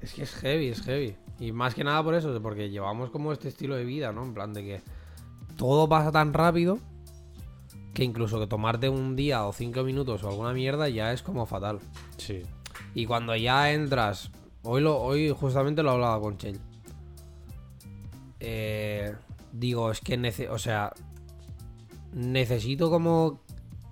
Es 0.00 0.14
que 0.14 0.22
es 0.22 0.34
heavy, 0.34 0.68
es 0.68 0.82
heavy. 0.82 1.16
Y 1.40 1.52
más 1.52 1.74
que 1.74 1.82
nada 1.82 2.02
por 2.02 2.14
eso, 2.14 2.40
porque 2.40 2.70
llevamos 2.70 3.10
como 3.10 3.32
este 3.32 3.48
estilo 3.48 3.74
de 3.74 3.84
vida, 3.84 4.12
¿no? 4.12 4.22
En 4.22 4.34
plan 4.34 4.52
de 4.52 4.62
que 4.62 4.80
todo 5.56 5.88
pasa 5.88 6.12
tan 6.12 6.32
rápido 6.32 6.78
que 7.94 8.04
incluso 8.04 8.40
que 8.40 8.46
tomarte 8.46 8.88
un 8.88 9.16
día 9.16 9.46
o 9.46 9.52
cinco 9.52 9.84
minutos 9.84 10.22
o 10.24 10.28
alguna 10.28 10.52
mierda 10.52 10.88
ya 10.88 11.12
es 11.12 11.22
como 11.22 11.46
fatal. 11.46 11.78
Sí. 12.16 12.42
Y 12.94 13.06
cuando 13.06 13.34
ya 13.36 13.72
entras, 13.72 14.30
hoy 14.62 14.82
lo, 14.82 15.00
hoy 15.00 15.30
justamente 15.30 15.82
lo 15.82 15.92
hablaba 15.92 16.20
con 16.20 16.36
Chell. 16.36 16.58
Eh, 18.40 19.14
digo, 19.52 19.90
es 19.90 20.00
que 20.00 20.48
o 20.50 20.58
sea, 20.58 20.92
necesito 22.14 22.90
como 22.90 23.40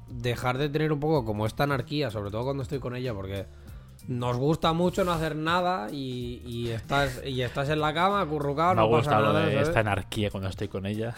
dejar 0.09 0.59
de 0.59 0.69
tener 0.69 0.93
un 0.93 1.01
poco 1.01 1.25
como 1.25 1.45
esta 1.47 1.65
anarquía, 1.65 2.11
sobre 2.11 2.31
todo 2.31 2.45
cuando 2.45 2.63
estoy 2.63 2.79
con 2.79 2.95
ella, 2.97 3.13
porque 3.13 3.47
nos 4.09 4.37
gusta 4.37 4.73
mucho 4.73 5.05
no 5.05 5.13
hacer 5.13 5.37
nada 5.37 5.89
y, 5.91 6.43
y 6.45 6.69
estás 6.71 7.21
y 7.25 7.43
estás 7.43 7.69
en 7.69 7.81
la 7.81 7.93
cama 7.95 8.21
acurrucado, 8.21 8.75
Me 8.75 8.81
no 8.83 8.89
gusta 8.89 9.11
pasa 9.11 9.21
lo 9.21 9.33
de 9.35 9.53
¿sabes? 9.53 9.69
esta 9.69 9.81
anarquía 9.81 10.31
cuando 10.31 10.49
estoy 10.49 10.69
con 10.69 10.87
ella. 10.87 11.15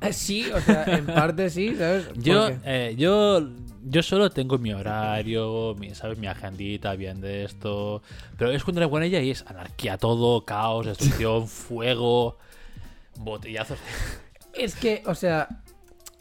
Eh, 0.00 0.12
Sí, 0.12 0.50
o 0.52 0.60
sea, 0.60 0.84
en 0.84 1.06
parte 1.06 1.48
sí, 1.50 1.74
¿sabes? 1.76 2.08
Yo, 2.16 2.48
eh, 2.64 2.94
yo, 2.98 3.40
yo 3.84 4.02
solo 4.02 4.28
tengo 4.30 4.58
mi 4.58 4.72
horario, 4.72 5.74
mi, 5.78 5.94
¿sabes? 5.94 6.18
Mi 6.18 6.26
agendita 6.26 6.94
bien 6.94 7.20
de 7.20 7.44
esto. 7.44 8.02
Pero 8.36 8.50
es 8.50 8.64
cuando 8.64 8.90
con 8.90 9.02
ella 9.02 9.20
y 9.20 9.30
es 9.30 9.44
anarquía 9.46 9.96
todo, 9.96 10.44
caos, 10.44 10.86
destrucción, 10.86 11.48
fuego, 11.48 12.36
botellazos. 13.18 13.78
Es 14.52 14.74
que, 14.74 15.02
o 15.06 15.14
sea, 15.14 15.62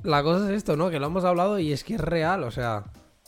la 0.03 0.23
cosa 0.23 0.45
es 0.49 0.57
esto, 0.57 0.75
¿no? 0.77 0.89
Que 0.89 0.99
lo 0.99 1.07
hemos 1.07 1.23
hablado 1.23 1.59
y 1.59 1.71
es 1.73 1.83
que 1.83 1.95
es 1.95 2.01
real, 2.01 2.43
o 2.43 2.51
sea, 2.51 2.85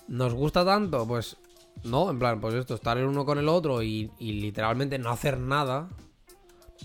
nos 0.07 0.33
gusta 0.33 0.63
tanto, 0.65 1.07
pues, 1.07 1.37
no, 1.83 2.09
en 2.09 2.19
plan, 2.19 2.39
pues 2.39 2.53
esto, 2.53 2.75
estar 2.75 2.97
el 2.97 3.05
uno 3.05 3.25
con 3.25 3.37
el 3.37 3.49
otro 3.49 3.81
y, 3.81 4.11
y 4.19 4.33
literalmente 4.33 4.97
no 4.99 5.09
hacer 5.09 5.39
nada, 5.39 5.89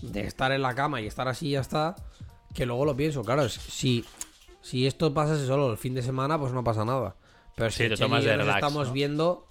de 0.03 0.21
estar 0.23 0.53
en 0.53 0.63
la 0.63 0.75
cama 0.75 1.01
y 1.01 1.07
estar 1.07 1.29
así 1.29 1.49
y 1.49 1.51
ya 1.53 1.61
está, 1.61 1.97
que 2.55 2.67
luego 2.67 2.85
lo 2.85 2.97
pienso, 2.97 3.23
claro, 3.23 3.49
si, 3.49 4.05
si 4.63 4.87
esto 4.87 5.13
pasase 5.13 5.47
solo 5.47 5.71
el 5.71 5.79
fin 5.79 5.95
de 5.95 6.03
semana, 6.03 6.39
pues 6.39 6.53
no 6.53 6.65
pasa 6.65 6.85
nada. 6.85 7.17
Pero 7.57 7.71
Sí, 7.71 7.85
si 7.85 7.89
te 7.89 7.97
Cheli 7.97 8.09
tomas 8.09 8.25
de 8.25 8.31
nos 8.31 8.39
relax, 8.39 8.57
estamos 8.57 8.89
¿no? 8.89 8.93
viendo, 8.95 9.47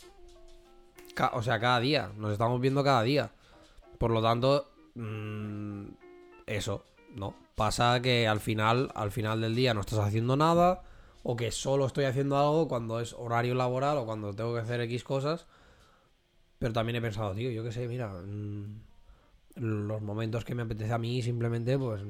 o 1.34 1.44
sea, 1.44 1.60
cada 1.60 1.80
día, 1.80 2.12
nos 2.18 2.32
estamos 2.32 2.60
viendo 2.62 2.84
cada 2.84 3.04
día. 3.04 3.32
Por 3.98 4.12
lo 4.12 4.22
tanto, 4.22 4.72
mm, 4.96 5.84
eso, 6.48 6.86
¿no? 7.16 7.36
Pasa 7.60 8.02
que 8.02 8.26
al 8.26 8.40
final, 8.40 8.90
al 8.96 9.12
final 9.12 9.42
del 9.42 9.54
día 9.54 9.74
no 9.74 9.82
estás 9.82 10.00
haciendo 10.00 10.38
nada, 10.38 10.82
o 11.24 11.36
que 11.36 11.52
solo 11.52 11.88
estoy 11.88 12.06
haciendo 12.06 12.38
algo 12.38 12.70
cuando 12.70 13.02
es 13.02 13.12
horario 13.12 13.54
laboral 13.54 13.98
o 13.98 14.06
cuando 14.06 14.34
tengo 14.34 14.54
que 14.54 14.62
hacer 14.62 14.80
X 14.80 15.04
cosas. 15.04 15.46
Pero 16.58 16.72
también 16.72 16.96
he 16.96 17.02
pensado, 17.02 17.36
tío, 17.36 17.52
yo 17.52 17.62
qué 17.66 17.74
sé, 17.74 17.86
mira, 17.90 18.14
mm, 18.14 18.80
los 19.56 20.02
momentos 20.02 20.46
que 20.46 20.56
me 20.56 20.62
apetece 20.62 20.94
a 20.94 20.98
mí 20.98 21.22
simplemente, 21.22 21.78
pues, 21.78 22.02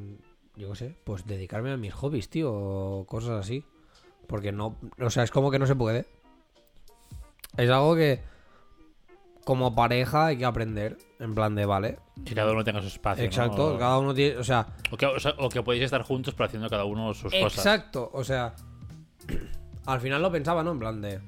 yo 0.55 0.69
qué 0.69 0.75
sé, 0.75 0.95
pues 1.03 1.25
dedicarme 1.25 1.71
a 1.71 1.77
mis 1.77 1.95
hobbies, 1.95 2.29
tío, 2.29 3.05
cosas 3.07 3.39
así. 3.39 3.65
Porque 4.27 4.51
no, 4.51 4.75
o 4.99 5.09
sea, 5.09 5.23
es 5.23 5.31
como 5.31 5.49
que 5.49 5.57
no 5.57 5.65
se 5.65 5.75
puede. 5.75 6.05
Es 7.57 7.71
algo 7.71 7.95
que 7.95 8.21
como 9.45 9.73
pareja 9.73 10.27
hay 10.27 10.37
que 10.37 10.45
aprender, 10.45 10.99
en 11.19 11.35
plan 11.35 11.53
de, 11.53 11.65
vale. 11.65 11.99
Que 12.25 12.33
cada 12.33 12.51
uno 12.51 12.63
tenga 12.63 12.81
su 12.81 12.87
espacio. 12.87 13.23
Exacto, 13.23 13.77
cada 13.77 13.97
uno 13.99 14.13
tiene, 14.13 14.37
o 14.37 14.43
sea, 14.43 14.67
O 14.89 14.97
que, 14.97 15.05
o 15.05 15.19
sea, 15.19 15.35
o 15.37 15.49
que 15.49 15.61
podéis 15.61 15.83
estar 15.83 16.01
juntos, 16.01 16.33
pero 16.33 16.45
haciendo 16.47 16.69
cada 16.69 16.85
uno 16.85 17.13
sus 17.13 17.31
cosas. 17.31 17.57
Exacto, 17.57 18.09
o 18.13 18.23
sea, 18.23 18.55
al 19.85 19.99
final 19.99 20.21
lo 20.21 20.31
pensaba, 20.31 20.63
¿no? 20.63 20.71
En 20.71 20.79
plan 20.79 21.01
de 21.01 21.19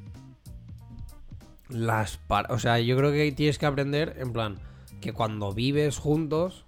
las 1.70 2.20
o 2.50 2.60
sea, 2.60 2.80
yo 2.80 2.98
creo 2.98 3.12
que 3.12 3.32
tienes 3.32 3.58
que 3.58 3.66
aprender 3.66 4.16
en 4.20 4.34
plan 4.34 4.60
que 5.00 5.14
cuando 5.14 5.54
vives 5.54 5.98
juntos, 5.98 6.66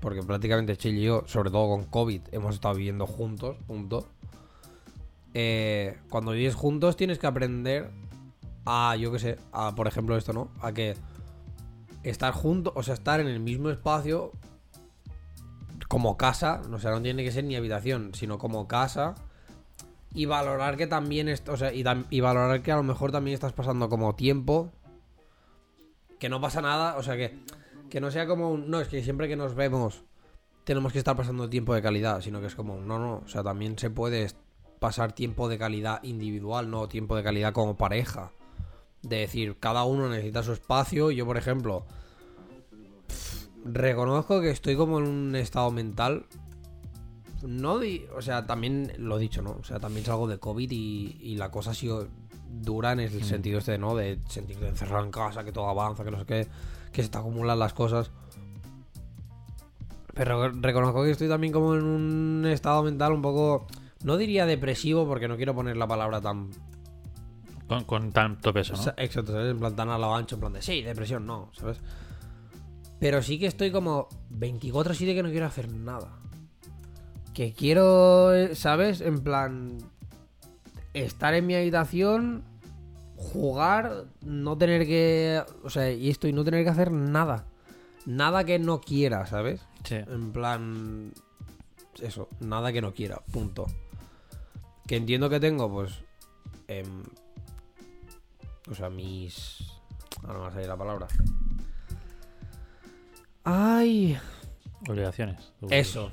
porque 0.00 0.22
prácticamente 0.22 0.76
Chile 0.76 1.00
y 1.00 1.04
yo, 1.04 1.24
sobre 1.26 1.50
todo 1.50 1.68
con 1.68 1.84
COVID, 1.84 2.22
hemos 2.32 2.54
estado 2.54 2.74
viviendo 2.74 3.06
juntos, 3.06 3.56
punto. 3.66 4.06
Eh, 5.34 5.98
cuando 6.10 6.32
vives 6.32 6.54
juntos 6.54 6.96
tienes 6.96 7.18
que 7.18 7.26
aprender 7.26 7.90
a, 8.66 8.96
yo 8.96 9.10
qué 9.12 9.18
sé, 9.18 9.38
a 9.52 9.74
por 9.74 9.88
ejemplo 9.88 10.16
esto, 10.16 10.32
¿no? 10.32 10.50
A 10.60 10.72
que 10.72 10.94
estar 12.02 12.32
juntos, 12.32 12.72
o 12.76 12.82
sea, 12.82 12.94
estar 12.94 13.20
en 13.20 13.26
el 13.26 13.40
mismo 13.40 13.70
espacio 13.70 14.32
como 15.88 16.16
casa, 16.16 16.62
o 16.72 16.78
sea, 16.78 16.90
no 16.92 17.02
tiene 17.02 17.22
que 17.22 17.32
ser 17.32 17.44
ni 17.44 17.56
habitación, 17.56 18.14
sino 18.14 18.38
como 18.38 18.66
casa. 18.66 19.14
Y 20.14 20.26
valorar 20.26 20.76
que 20.76 20.86
también, 20.86 21.32
o 21.48 21.56
sea, 21.56 21.72
y, 21.72 22.20
valorar 22.20 22.62
que 22.62 22.72
a 22.72 22.76
lo 22.76 22.82
mejor 22.82 23.12
también 23.12 23.34
estás 23.34 23.52
pasando 23.52 23.88
como 23.88 24.14
tiempo. 24.14 24.70
Que 26.18 26.28
no 26.28 26.40
pasa 26.40 26.60
nada, 26.60 26.96
o 26.96 27.02
sea, 27.02 27.16
que, 27.16 27.38
que 27.90 28.00
no 28.00 28.10
sea 28.10 28.26
como 28.26 28.50
un, 28.50 28.70
no, 28.70 28.80
es 28.80 28.88
que 28.88 29.02
siempre 29.02 29.28
que 29.28 29.36
nos 29.36 29.54
vemos 29.54 30.04
tenemos 30.64 30.92
que 30.92 30.98
estar 30.98 31.16
pasando 31.16 31.48
tiempo 31.48 31.74
de 31.74 31.82
calidad, 31.82 32.20
sino 32.20 32.40
que 32.40 32.46
es 32.46 32.54
como, 32.54 32.76
no, 32.76 32.98
no, 32.98 33.22
o 33.24 33.28
sea, 33.28 33.42
también 33.42 33.78
se 33.78 33.90
puede 33.90 34.28
pasar 34.78 35.12
tiempo 35.12 35.48
de 35.48 35.58
calidad 35.58 36.02
individual, 36.02 36.70
no 36.70 36.88
tiempo 36.88 37.16
de 37.16 37.22
calidad 37.22 37.52
como 37.52 37.76
pareja. 37.76 38.32
De 39.02 39.16
decir, 39.16 39.56
cada 39.58 39.84
uno 39.84 40.08
necesita 40.08 40.42
su 40.42 40.52
espacio. 40.52 41.10
Yo, 41.10 41.26
por 41.26 41.36
ejemplo, 41.36 41.84
reconozco 43.64 44.40
que 44.40 44.50
estoy 44.50 44.76
como 44.76 44.98
en 44.98 45.08
un 45.08 45.36
estado 45.36 45.70
mental. 45.70 46.26
No, 47.42 47.80
di- 47.80 48.06
o 48.16 48.22
sea, 48.22 48.46
también 48.46 48.92
lo 48.98 49.16
he 49.16 49.20
dicho, 49.20 49.42
¿no? 49.42 49.56
O 49.60 49.64
sea, 49.64 49.80
también 49.80 50.06
salgo 50.06 50.28
de 50.28 50.38
COVID 50.38 50.70
y, 50.70 51.18
y 51.20 51.36
la 51.36 51.50
cosa 51.50 51.72
ha 51.72 51.74
sido 51.74 52.06
dura 52.48 52.92
en 52.92 53.00
el 53.00 53.24
sentido 53.24 53.58
este, 53.58 53.78
¿no? 53.78 53.96
De 53.96 54.18
sentirte 54.28 54.68
encerrado 54.68 55.04
en 55.04 55.10
casa, 55.10 55.42
que 55.42 55.50
todo 55.50 55.68
avanza, 55.68 56.04
que 56.04 56.10
no 56.12 56.20
sé 56.20 56.26
qué, 56.26 56.46
que 56.92 57.02
se 57.02 57.08
te 57.08 57.18
acumulan 57.18 57.58
las 57.58 57.72
cosas. 57.72 58.12
Pero 60.14 60.50
reconozco 60.50 61.02
que 61.02 61.10
estoy 61.10 61.28
también 61.28 61.52
como 61.52 61.74
en 61.74 61.82
un 61.82 62.46
estado 62.46 62.82
mental 62.82 63.12
un 63.12 63.22
poco, 63.22 63.66
no 64.04 64.16
diría 64.18 64.46
depresivo 64.46 65.06
porque 65.06 65.26
no 65.26 65.36
quiero 65.36 65.54
poner 65.54 65.76
la 65.76 65.88
palabra 65.88 66.20
tan 66.20 66.50
Con, 67.74 67.84
con 67.84 68.12
tanto 68.12 68.52
peso, 68.52 68.74
o 68.74 68.76
¿no? 68.76 68.82
sea, 68.82 68.94
exacto, 68.96 69.32
¿sabes? 69.32 69.50
En 69.50 69.58
plan 69.58 69.74
tan 69.76 69.88
a 69.90 69.98
lo 69.98 70.14
ancho, 70.14 70.36
en 70.36 70.40
plan 70.40 70.52
de 70.52 70.62
sí, 70.62 70.82
depresión, 70.82 71.26
no, 71.26 71.50
¿sabes? 71.52 71.78
Pero 73.00 73.20
sí 73.22 73.38
que 73.38 73.46
estoy 73.46 73.70
como 73.72 74.08
24-7 74.30 75.14
que 75.14 75.22
no 75.22 75.30
quiero 75.30 75.46
hacer 75.46 75.72
nada. 75.72 76.18
Que 77.34 77.52
quiero, 77.52 78.32
eh, 78.34 78.54
¿sabes? 78.54 79.00
En 79.00 79.20
plan, 79.20 79.78
estar 80.94 81.34
en 81.34 81.46
mi 81.46 81.54
habitación, 81.54 82.44
jugar, 83.16 84.04
no 84.24 84.56
tener 84.56 84.86
que. 84.86 85.42
O 85.64 85.70
sea, 85.70 85.90
y 85.90 86.10
esto, 86.10 86.28
y 86.28 86.32
no 86.32 86.44
tener 86.44 86.62
que 86.62 86.70
hacer 86.70 86.92
nada. 86.92 87.46
Nada 88.06 88.44
que 88.44 88.58
no 88.58 88.80
quiera, 88.80 89.26
¿sabes? 89.26 89.60
Sí. 89.84 89.96
En 89.96 90.32
plan. 90.32 91.12
Eso, 92.00 92.28
nada 92.40 92.72
que 92.72 92.82
no 92.82 92.92
quiera, 92.92 93.20
punto. 93.32 93.66
Que 94.86 94.96
entiendo 94.96 95.28
que 95.30 95.40
tengo, 95.40 95.70
pues. 95.70 96.04
em, 96.68 97.02
o 98.70 98.74
sea, 98.74 98.90
mis. 98.90 99.58
Ahora 100.22 100.34
no 100.34 100.38
me 100.38 100.44
va 100.44 100.48
a 100.48 100.52
salir 100.52 100.68
la 100.68 100.76
palabra. 100.76 101.08
¡Ay! 103.44 104.18
Obligaciones. 104.88 105.52
Eso. 105.70 106.12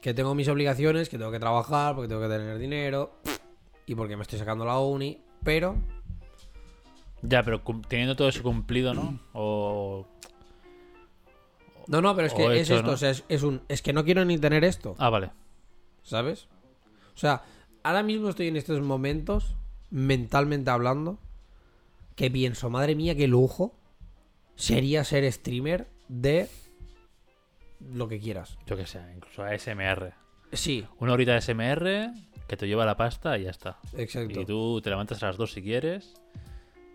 Que 0.00 0.14
tengo 0.14 0.34
mis 0.34 0.48
obligaciones, 0.48 1.08
que 1.08 1.18
tengo 1.18 1.30
que 1.30 1.40
trabajar, 1.40 1.94
porque 1.94 2.08
tengo 2.08 2.22
que 2.22 2.28
tener 2.28 2.58
dinero. 2.58 3.12
Y 3.86 3.94
porque 3.94 4.16
me 4.16 4.22
estoy 4.22 4.38
sacando 4.38 4.64
la 4.64 4.78
uni. 4.78 5.22
Pero. 5.44 5.76
Ya, 7.22 7.42
pero 7.42 7.62
teniendo 7.88 8.16
todo 8.16 8.28
eso 8.28 8.42
cumplido, 8.42 8.94
¿no? 8.94 9.18
O. 9.32 10.06
No, 11.88 12.02
no, 12.02 12.14
pero 12.14 12.26
es 12.26 12.34
que 12.34 12.60
es 12.60 12.70
esto. 12.70 12.82
¿no? 12.82 12.92
O 12.92 12.96
sea, 12.96 13.10
es, 13.10 13.24
es 13.28 13.42
un. 13.42 13.62
Es 13.68 13.82
que 13.82 13.92
no 13.92 14.04
quiero 14.04 14.24
ni 14.24 14.38
tener 14.38 14.64
esto. 14.64 14.94
Ah, 14.98 15.10
vale. 15.10 15.30
¿Sabes? 16.02 16.48
O 17.14 17.18
sea, 17.18 17.42
ahora 17.82 18.02
mismo 18.02 18.28
estoy 18.28 18.48
en 18.48 18.56
estos 18.56 18.80
momentos, 18.80 19.56
mentalmente 19.90 20.70
hablando, 20.70 21.18
que 22.14 22.30
pienso, 22.30 22.68
madre 22.70 22.94
mía, 22.94 23.14
qué 23.14 23.28
lujo 23.28 23.74
sería 24.56 25.04
ser 25.04 25.30
streamer 25.32 25.88
de 26.08 26.48
lo 27.92 28.08
que 28.08 28.18
quieras. 28.18 28.58
Yo 28.66 28.76
que 28.76 28.86
sé, 28.86 29.00
incluso 29.14 29.42
ASMR. 29.44 30.12
Sí, 30.52 30.84
Una 30.98 31.12
horita 31.12 31.34
de 31.34 31.40
SMR 31.42 32.12
que 32.48 32.56
te 32.56 32.66
lleva 32.66 32.86
la 32.86 32.96
pasta 32.96 33.36
y 33.38 33.44
ya 33.44 33.50
está. 33.50 33.78
exacto. 33.96 34.40
Y 34.40 34.44
tú 34.46 34.80
te 34.82 34.90
levantas 34.90 35.22
a 35.22 35.26
las 35.26 35.36
dos 35.36 35.52
si 35.52 35.62
quieres. 35.62 36.14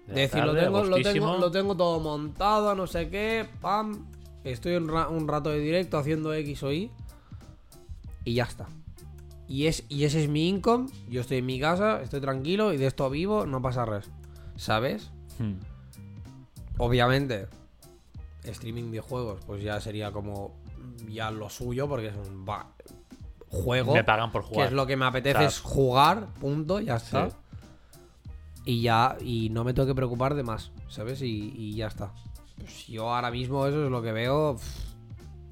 de 0.08 0.14
decir, 0.22 0.44
lo 0.44 0.56
tengo, 0.56 0.84
lo, 0.84 1.02
tengo, 1.02 1.38
lo 1.38 1.52
tengo 1.52 1.78
todo 1.78 2.00
montado, 2.00 2.76
no 2.76 2.88
sé 2.88 3.10
qué, 3.10 3.48
pam. 3.62 4.08
Estoy 4.44 4.76
un, 4.76 4.90
ra- 4.90 5.08
un 5.08 5.26
rato 5.28 5.52
de 5.52 5.60
directo 5.60 5.98
haciendo 5.98 6.34
X 6.34 6.64
o 6.64 6.74
Y. 6.74 6.92
Y 8.26 8.34
ya 8.34 8.44
está. 8.44 8.68
Y, 9.48 9.68
es, 9.68 9.84
y 9.90 10.06
ese 10.06 10.24
es 10.24 10.30
mi 10.30 10.48
income. 10.48 10.90
Yo 11.10 11.22
estoy 11.22 11.38
en 11.38 11.46
mi 11.46 11.60
casa, 11.60 12.02
estoy 12.02 12.22
tranquilo 12.22 12.74
y 12.74 12.78
de 12.78 12.88
esto 12.88 13.10
vivo, 13.10 13.46
no 13.46 13.62
pasa 13.62 13.86
res. 13.86 14.10
¿Sabes? 14.56 15.12
Hmm. 15.40 15.56
Obviamente, 16.78 17.48
streaming 18.44 18.92
de 18.92 19.00
juegos, 19.00 19.40
pues 19.46 19.64
ya 19.64 19.80
sería 19.80 20.12
como 20.12 20.56
ya 21.10 21.32
lo 21.32 21.50
suyo, 21.50 21.88
porque 21.88 22.08
es 22.08 22.16
un 22.16 22.46
va, 22.48 22.68
juego. 23.50 23.94
Me 23.94 24.04
pagan 24.04 24.32
por 24.32 24.44
que 24.44 24.50
jugar. 24.50 24.68
es 24.68 24.74
lo 24.74 24.86
que 24.88 24.98
me 24.98 25.06
apetece 25.06 25.38
O 25.38 25.40
sea, 25.40 25.48
es 25.48 25.60
jugar, 25.60 26.28
punto, 26.40 26.80
ya 26.80 26.96
está. 26.96 27.30
Sí. 27.30 27.36
Y 28.66 28.82
ya, 28.82 29.18
y 29.22 29.50
no 29.50 29.64
me 29.64 29.74
tengo 29.74 29.88
que 29.88 29.96
preocupar 29.96 30.36
de 30.36 30.44
más, 30.44 30.72
¿sabes? 30.88 31.22
Y, 31.22 31.54
y 31.56 31.76
ya 31.76 31.88
está. 31.88 32.14
Pues 32.58 32.88
yo 32.88 33.14
ahora 33.14 33.30
mismo 33.30 33.66
eso 33.68 33.86
es 33.86 33.92
lo 33.92 34.02
que 34.02 34.12
veo 34.12 34.56
pff, 34.56 34.94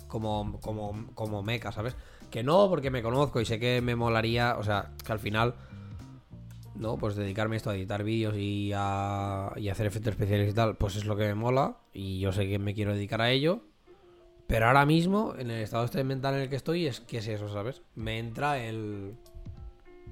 como, 0.08 0.60
como, 0.62 1.08
como 1.14 1.44
meca, 1.44 1.72
¿sabes? 1.72 1.96
Que 2.32 2.44
no, 2.44 2.70
porque 2.70 2.90
me 2.90 3.04
conozco 3.04 3.40
y 3.42 3.46
sé 3.46 3.60
que 3.60 3.82
me 3.82 3.96
molaría, 3.96 4.56
o 4.58 4.64
sea, 4.64 4.92
que 5.06 5.12
al 5.12 5.20
final, 5.20 5.54
¿no? 6.76 6.98
Pues 6.98 7.16
dedicarme 7.16 7.56
a 7.56 7.58
esto, 7.58 7.70
a 7.70 7.76
editar 7.76 8.04
vídeos 8.04 8.36
y 8.38 8.72
a, 8.74 9.52
y 9.58 9.68
hacer 9.70 9.86
efectos 9.86 10.12
especiales 10.14 10.50
y 10.50 10.54
tal, 10.54 10.76
pues 10.78 10.96
es 10.96 11.06
lo 11.06 11.16
que 11.18 11.26
me 11.26 11.36
mola 11.36 11.78
y 11.94 12.20
yo 12.20 12.32
sé 12.32 12.48
que 12.48 12.58
me 12.58 12.74
quiero 12.74 12.94
dedicar 12.94 13.22
a 13.22 13.30
ello. 13.32 13.60
Pero 14.48 14.68
ahora 14.68 14.86
mismo, 14.86 15.34
en 15.38 15.50
el 15.52 15.62
estado 15.62 15.86
este 15.86 16.04
mental 16.04 16.36
en 16.36 16.42
el 16.42 16.50
que 16.50 16.56
estoy, 16.58 16.86
es 16.88 17.00
que 17.02 17.18
es 17.20 17.28
eso, 17.28 17.48
¿sabes? 17.50 17.82
Me 17.96 18.18
entra 18.20 18.58
el... 18.64 19.16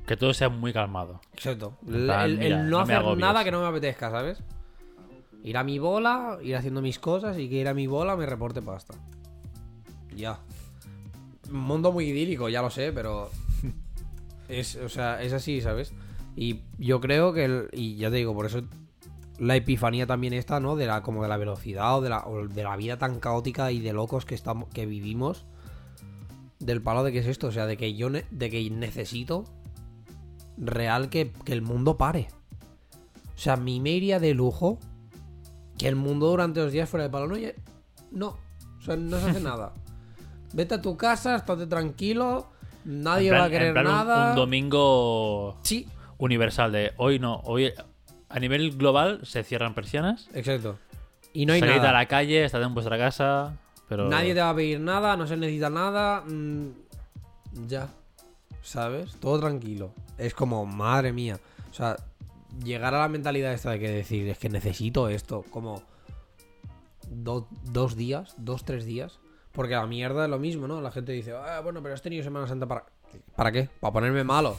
Que 0.06 0.16
todo 0.18 0.34
sea 0.34 0.50
muy 0.50 0.72
calmado. 0.74 1.20
Exacto. 1.34 1.78
El, 1.88 2.06
plan, 2.06 2.22
el- 2.26 2.32
el 2.34 2.38
mira, 2.40 2.58
no, 2.64 2.70
no 2.70 2.80
hacer 2.80 2.96
nada 3.18 3.44
que 3.44 3.52
no 3.52 3.62
me 3.62 3.68
apetezca, 3.68 4.10
¿sabes? 4.12 4.42
Ir 5.44 5.58
a 5.58 5.64
mi 5.64 5.78
bola, 5.80 6.38
ir 6.42 6.56
haciendo 6.56 6.82
mis 6.82 7.00
cosas 7.00 7.38
y 7.38 7.50
que 7.50 7.56
ir 7.56 7.68
a 7.68 7.74
mi 7.74 7.88
bola 7.88 8.16
me 8.16 8.26
reporte 8.26 8.62
pasta. 8.62 8.94
Ya. 10.16 10.40
Un 11.52 11.60
mundo 11.62 11.92
muy 11.92 12.06
idílico, 12.06 12.50
ya 12.50 12.62
lo 12.62 12.70
sé, 12.70 12.92
pero. 12.92 13.30
Es, 14.48 14.76
o 14.78 14.90
sea, 14.90 15.22
es 15.22 15.32
así, 15.34 15.62
¿sabes? 15.62 15.94
Y 16.36 16.62
yo 16.78 17.00
creo 17.02 17.34
que. 17.34 17.46
el- 17.46 17.70
y 17.74 17.96
ya 17.98 18.10
te 18.10 18.18
digo, 18.18 18.34
por 18.34 18.46
eso. 18.46 18.62
La 19.38 19.56
epifanía 19.56 20.06
también 20.06 20.34
está, 20.34 20.60
¿no? 20.60 20.76
De 20.76 20.86
la, 20.86 21.02
como 21.02 21.24
de 21.24 21.30
la 21.30 21.38
velocidad 21.38 21.98
o 21.98 22.02
de 22.02 22.10
la, 22.10 22.26
o 22.28 22.48
de 22.48 22.64
la 22.64 22.76
vida 22.76 22.98
tan 22.98 23.20
caótica 23.22 23.72
y 23.72 23.80
de 23.80 23.94
locos 23.94 24.26
que 24.26 24.36
estamos, 24.36 24.68
que 24.70 24.86
vivimos. 24.86 25.46
del 26.60 26.82
palo 26.82 27.04
de 27.06 27.12
que 27.14 27.20
es 27.20 27.26
esto. 27.28 27.48
O 27.48 27.52
sea, 27.52 27.66
de 27.66 27.78
que 27.78 27.94
yo 27.96 28.10
ne- 28.10 28.26
de 28.32 28.50
que 28.50 28.70
necesito 28.70 29.46
real 30.58 31.10
que, 31.10 31.32
que 31.46 31.54
el 31.54 31.62
mundo 31.62 31.98
pare. 31.98 32.28
O 33.36 33.38
sea, 33.42 33.54
a 33.54 33.58
mí 33.58 33.80
me 33.80 33.92
iría 33.92 34.20
de 34.20 34.34
lujo 34.34 34.78
que 35.78 35.88
el 35.88 35.96
mundo 35.96 36.28
durante 36.28 36.60
los 36.62 36.74
días 36.74 36.90
fuera 36.90 37.06
de 37.06 37.10
palo. 37.10 37.28
No, 37.28 37.38
no. 38.12 38.28
O 38.78 38.82
sea, 38.82 38.98
no 38.98 39.18
se 39.20 39.30
hace 39.30 39.40
nada. 39.42 39.74
Vete 40.54 40.76
a 40.76 40.82
tu 40.82 40.98
casa, 40.98 41.36
estate 41.36 41.68
tranquilo. 41.68 42.48
Nadie 42.86 43.28
En 43.28 43.34
plan- 43.34 43.42
va 43.42 43.46
a 43.46 43.50
querer 43.50 43.68
en 43.68 43.74
plan 43.74 43.86
un- 43.88 43.92
nada. 43.92 44.30
Un, 44.32 44.36
domingo 44.36 45.58
Sí, 45.64 45.88
universal 46.18 46.72
de 46.72 46.94
hoy 46.98 47.20
no, 47.20 47.42
hoy 47.46 47.72
a 48.30 48.40
nivel 48.40 48.76
global 48.78 49.20
se 49.24 49.44
cierran 49.44 49.74
persianas. 49.76 50.28
exacto. 50.34 50.78
Y 51.34 51.46
no 51.46 51.54
hay 51.54 51.60
Salid 51.60 51.76
nada. 51.78 51.90
a 51.90 51.94
la 51.94 52.06
calle, 52.08 52.44
estad 52.44 52.64
en 52.64 52.74
vuestra 52.74 52.98
casa, 52.98 53.56
pero 53.88 54.08
Nadie 54.10 54.34
te 54.34 54.40
va 54.42 54.50
a 54.50 54.56
pedir 54.56 54.80
nada, 54.80 55.16
no 55.16 55.28
se 55.28 55.38
necesita 55.38 55.70
nada. 55.70 56.22
mm, 56.22 56.70
ya. 57.68 57.90
¿Sabes? 58.62 59.16
Todo 59.20 59.40
tranquilo. 59.40 59.92
Es 60.18 60.34
como, 60.34 60.66
madre 60.66 61.12
mía. 61.14 61.40
O 61.72 61.74
sea, 61.74 61.96
llegar 62.64 62.94
a 62.94 63.00
la 63.00 63.08
mentalidad 63.08 63.54
esta 63.54 63.72
de 63.72 63.80
que 63.80 63.90
decir, 63.90 64.28
es 64.30 64.38
que 64.38 64.50
necesito 64.50 65.08
esto. 65.10 65.44
Como 65.50 65.82
do- 67.10 67.48
dos 67.72 67.96
días, 67.96 68.36
dos, 68.38 68.64
tres 68.66 68.86
días. 68.86 69.20
Porque 69.60 69.76
la 69.76 69.88
mierda 69.88 70.24
es 70.24 70.30
lo 70.30 70.40
mismo, 70.40 70.70
¿no? 70.70 70.80
La 70.80 70.90
gente 70.90 71.12
dice, 71.12 71.34
ah, 71.34 71.60
bueno, 71.60 71.84
pero 71.84 71.94
has 71.94 72.02
tenido 72.02 72.24
Semana 72.24 72.48
Santa 72.48 72.66
para. 72.66 72.86
¿Para 73.36 73.52
qué? 73.52 73.68
Para 73.82 73.92
ponerme 73.92 74.24
malo. 74.24 74.56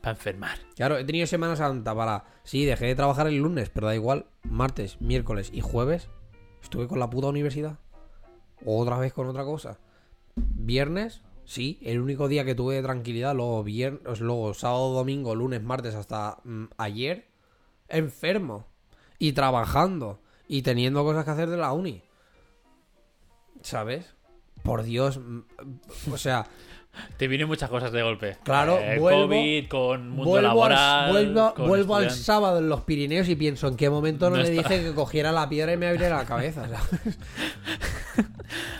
para 0.00 0.12
enfermar. 0.12 0.56
Claro, 0.76 0.96
he 0.96 1.02
tenido 1.02 1.26
Semana 1.26 1.56
Santa 1.56 1.92
para. 1.92 2.24
Sí, 2.44 2.64
dejé 2.64 2.86
de 2.86 2.94
trabajar 2.94 3.26
el 3.26 3.38
lunes, 3.38 3.68
pero 3.68 3.88
da 3.88 3.96
igual. 3.96 4.26
Martes, 4.44 5.00
miércoles 5.00 5.50
y 5.52 5.60
jueves 5.60 6.08
estuve 6.62 6.86
con 6.86 7.00
la 7.00 7.10
puta 7.10 7.26
universidad. 7.26 7.80
Otra 8.64 8.98
vez 8.98 9.12
con 9.12 9.26
otra 9.26 9.42
cosa. 9.42 9.80
Viernes, 10.36 11.22
sí, 11.44 11.80
el 11.82 11.98
único 11.98 12.28
día 12.28 12.44
que 12.44 12.54
tuve 12.54 12.76
de 12.76 12.82
tranquilidad. 12.84 13.34
Luego, 13.34 13.64
viernes, 13.64 14.20
luego 14.20 14.54
sábado, 14.54 14.92
domingo, 14.92 15.34
lunes, 15.34 15.64
martes, 15.64 15.96
hasta 15.96 16.38
mm, 16.44 16.66
ayer, 16.76 17.26
enfermo. 17.88 18.66
Y 19.18 19.32
trabajando. 19.32 20.20
Y 20.46 20.62
teniendo 20.62 21.02
cosas 21.02 21.24
que 21.24 21.32
hacer 21.32 21.50
de 21.50 21.56
la 21.56 21.72
uni. 21.72 22.04
¿Sabes? 23.62 24.14
Por 24.62 24.82
Dios. 24.82 25.20
O 26.12 26.16
sea, 26.18 26.46
Te 27.16 27.28
vienen 27.28 27.46
muchas 27.46 27.70
cosas 27.70 27.92
de 27.92 28.02
golpe. 28.02 28.38
Claro, 28.42 28.76
Eh, 28.80 28.98
vuelvo- 28.98 29.28
COVID, 29.28 29.68
con 29.68 30.08
mundo 30.08 30.24
vuelvo, 30.24 30.48
laboral. 30.48 31.04
al, 31.04 31.10
vuelvo, 31.12 31.54
con 31.54 31.68
vuelvo 31.68 31.94
al 31.96 32.10
sábado 32.10 32.58
en 32.58 32.68
los 32.68 32.80
Pirineos 32.80 33.28
y 33.28 33.36
pienso 33.36 33.68
en 33.68 33.76
qué 33.76 33.88
momento 33.88 34.28
no, 34.30 34.36
No 34.36 34.42
le 34.42 34.56
está- 34.56 34.74
dije 34.74 34.88
que 34.88 34.94
cogiera 34.94 35.30
la 35.30 35.48
piedra 35.48 35.72
y 35.72 35.76
me 35.76 35.86
abriera 35.86 36.16
la 36.16 36.24
cabeza. 36.24 36.66
¿sabes? 36.68 37.18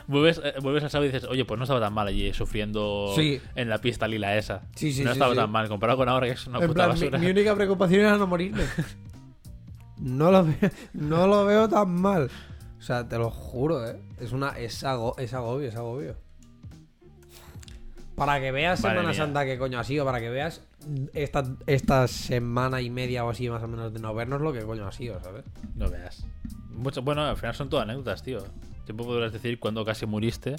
Vuelves, 0.06 0.40
eh, 0.42 0.54
vuelves 0.62 0.82
al 0.84 0.90
sábado 0.90 1.08
y 1.08 1.12
dices, 1.12 1.28
oye, 1.28 1.44
pues 1.44 1.58
no 1.58 1.64
estaba 1.64 1.80
tan 1.80 1.92
mal 1.92 2.06
allí 2.08 2.32
sufriendo 2.32 3.12
Sí. 3.14 3.40
en 3.54 3.68
la 3.68 3.78
pista 3.78 4.08
lila 4.08 4.36
esa. 4.36 4.62
Sí, 4.74 4.92
sí, 4.92 5.04
no 5.04 5.12
estaba 5.12 5.34
tan 5.34 5.50
mal, 5.50 5.68
comparado 5.68 5.98
con 5.98 6.08
ahora 6.08 6.26
que 6.26 6.32
es 6.32 6.46
una 6.46 6.58
en 6.58 6.68
puta 6.68 6.74
plan, 6.86 6.88
mi, 6.88 7.00
basura. 7.00 7.18
mi 7.18 7.26
única 7.26 7.54
preocupación 7.54 8.00
era 8.00 8.16
no 8.16 8.26
morirme. 8.26 8.62
No 10.00 10.30
lo, 10.30 10.44
veo, 10.44 10.70
no 10.92 11.26
lo 11.26 11.44
veo 11.44 11.68
tan 11.68 11.90
mal. 11.90 12.30
O 12.78 12.82
sea, 12.82 13.08
te 13.08 13.18
lo 13.18 13.30
juro, 13.30 13.86
¿eh? 13.88 14.00
Es, 14.20 14.32
una, 14.32 14.50
es, 14.58 14.84
ago- 14.84 15.16
es 15.18 15.34
agobio, 15.34 15.68
es 15.68 15.76
agobio. 15.76 16.16
Para 18.14 18.40
que 18.40 18.50
veas 18.50 18.80
Madre 18.80 18.96
Semana 18.96 19.08
mía. 19.10 19.16
Santa 19.16 19.44
que 19.44 19.58
coño 19.58 19.78
ha 19.78 19.84
sido, 19.84 20.04
para 20.04 20.20
que 20.20 20.28
veas 20.28 20.60
esta, 21.12 21.44
esta 21.66 22.08
semana 22.08 22.80
y 22.80 22.90
media 22.90 23.24
o 23.24 23.30
así 23.30 23.48
más 23.48 23.62
o 23.62 23.68
menos 23.68 23.92
de 23.92 24.00
no 24.00 24.12
vernos 24.14 24.40
lo 24.40 24.52
que 24.52 24.62
coño 24.64 24.86
ha 24.86 24.92
sido, 24.92 25.20
¿sabes? 25.22 25.44
No 25.76 25.88
veas. 25.88 26.24
Mucho, 26.70 27.02
bueno, 27.02 27.22
al 27.24 27.36
final 27.36 27.54
son 27.54 27.68
todas 27.68 27.84
anécdotas, 27.84 28.22
tío. 28.22 28.44
Tiempo 28.84 29.04
podrás 29.04 29.32
decir 29.32 29.58
cuando 29.60 29.84
casi 29.84 30.06
muriste 30.06 30.56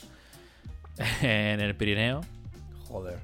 en 1.22 1.59
el 1.59 1.76
Pirineo 1.76 2.22
Joder. 2.88 3.20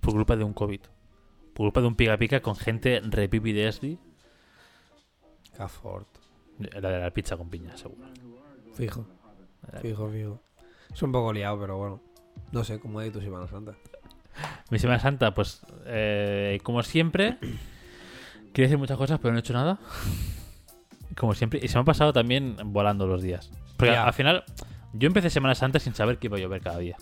por 0.00 0.12
culpa 0.14 0.36
de 0.36 0.44
un 0.44 0.52
COVID. 0.52 0.80
Por 1.54 1.64
culpa 1.66 1.80
de 1.80 1.86
un 1.86 1.94
pica 1.94 2.16
pica 2.18 2.40
con 2.40 2.54
gente 2.56 3.00
repipi 3.02 3.52
de 3.52 3.68
Esdi. 3.68 3.98
Cafort. 5.56 6.06
La 6.58 6.90
de 6.90 6.98
la 7.00 7.10
pizza 7.10 7.36
con 7.36 7.48
piña, 7.50 7.76
seguro. 7.76 8.06
Fijo. 8.74 9.06
Fijo, 9.82 10.08
fijo. 10.10 10.40
Es 10.92 11.02
un 11.02 11.12
poco 11.12 11.32
liado, 11.32 11.60
pero 11.60 11.76
bueno. 11.76 12.00
No 12.52 12.64
sé, 12.64 12.78
¿cómo 12.80 13.00
de 13.00 13.10
tu 13.10 13.20
Semana 13.20 13.46
Santa? 13.46 13.74
Mi 14.70 14.78
Semana 14.78 15.00
Santa, 15.00 15.34
pues, 15.34 15.60
eh, 15.86 16.58
como 16.62 16.82
siempre, 16.82 17.38
quería 18.52 18.66
decir 18.68 18.78
muchas 18.78 18.96
cosas, 18.96 19.18
pero 19.20 19.32
no 19.32 19.38
he 19.38 19.40
hecho 19.40 19.52
nada. 19.52 19.78
Como 21.16 21.34
siempre. 21.34 21.60
Y 21.62 21.68
se 21.68 21.74
me 21.74 21.80
han 21.80 21.84
pasado 21.84 22.12
también 22.12 22.56
volando 22.66 23.06
los 23.06 23.22
días. 23.22 23.50
Porque 23.76 23.94
al 23.96 24.12
final, 24.12 24.44
yo 24.92 25.06
empecé 25.08 25.30
Semana 25.30 25.54
Santa 25.54 25.78
sin 25.80 25.94
saber 25.94 26.18
que 26.18 26.28
iba 26.28 26.36
a 26.36 26.40
llover 26.40 26.60
cada 26.62 26.78
día. 26.78 26.96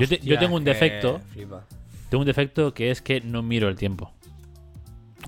Yo 0.00 0.08
te- 0.08 0.18
yo 0.20 0.38
tengo 0.38 0.56
un 0.56 0.64
defecto. 0.64 1.20
Flipa. 1.32 1.64
Tengo 2.10 2.22
un 2.22 2.26
defecto 2.26 2.72
que 2.74 2.90
es 2.90 3.02
que 3.02 3.20
no 3.20 3.42
miro 3.42 3.68
el 3.68 3.76
tiempo. 3.76 4.12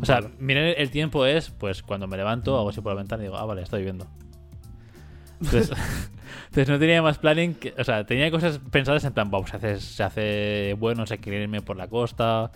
O 0.01 0.05
sea, 0.05 0.17
Vale. 0.21 0.31
mirar 0.39 0.65
el 0.65 0.91
tiempo 0.91 1.27
es, 1.27 1.51
pues, 1.51 1.83
cuando 1.83 2.07
me 2.07 2.17
levanto, 2.17 2.57
hago 2.57 2.69
así 2.71 2.81
por 2.81 2.93
la 2.93 2.99
ventana 2.99 3.23
y 3.23 3.27
digo, 3.27 3.37
ah, 3.39 3.45
vale, 3.45 3.63
está 3.63 3.79
lloviendo. 3.79 4.07
Entonces, 5.41 5.71
entonces 6.49 6.69
no 6.69 6.79
tenía 6.79 7.03
más 7.03 7.19
planning. 7.19 7.55
que- 7.55 7.75
o 7.79 7.85
sea, 7.85 8.05
tenía 8.07 8.31
cosas 8.31 8.61
pensadas 8.71 9.05
en 9.05 9.13
plan, 9.13 9.31
vamos, 9.31 9.51
se 9.51 9.57
hace, 9.57 9.81
se 9.81 10.03
hace 10.03 10.77
bueno, 10.79 11.03
o 11.03 11.07
sea, 11.07 11.19
quería 11.19 11.41
irme 11.43 11.63
por 11.63 11.77
la 11.77 11.89
costa, 11.89 12.51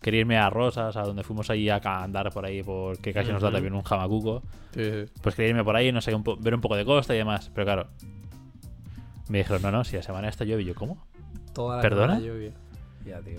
quería 0.00 0.20
irme 0.20 0.36
a 0.36 0.50
Rosas, 0.50 0.96
a 0.96 1.02
donde 1.02 1.22
fuimos 1.22 1.48
ahí 1.50 1.68
a 1.68 1.76
andar 2.02 2.30
por 2.32 2.44
ahí, 2.44 2.62
porque 2.62 3.12
casi 3.12 3.30
nos 3.32 3.42
da 3.42 3.50
también 3.50 3.74
un 3.74 3.82
jamacuco. 3.82 4.42
Sí, 4.74 4.82
sí. 4.90 5.12
Pues 5.22 5.34
quería 5.34 5.50
irme 5.50 5.64
por 5.64 5.76
ahí, 5.76 5.92
no 5.92 6.00
sé, 6.00 6.14
un 6.14 6.24
ver 6.40 6.54
un 6.54 6.60
poco 6.60 6.76
de 6.76 6.84
costa 6.84 7.14
y 7.14 7.18
demás. 7.18 7.50
Pero 7.54 7.64
claro, 7.64 7.86
me 9.28 9.38
dijeron, 9.38 9.62
no, 9.62 9.70
no, 9.70 9.84
si 9.84 9.96
la 9.96 10.02
semana 10.02 10.28
esta 10.28 10.44
llueve, 10.44 10.62
y 10.62 10.66
yo, 10.66 10.74
¿cómo? 10.74 10.98
Toda 11.54 11.76
la 11.76 11.82
¿Perdona? 11.82 12.16
semana 12.18 12.34
lluvia. 12.34 12.52
Ya, 13.06 13.20
tío. 13.20 13.38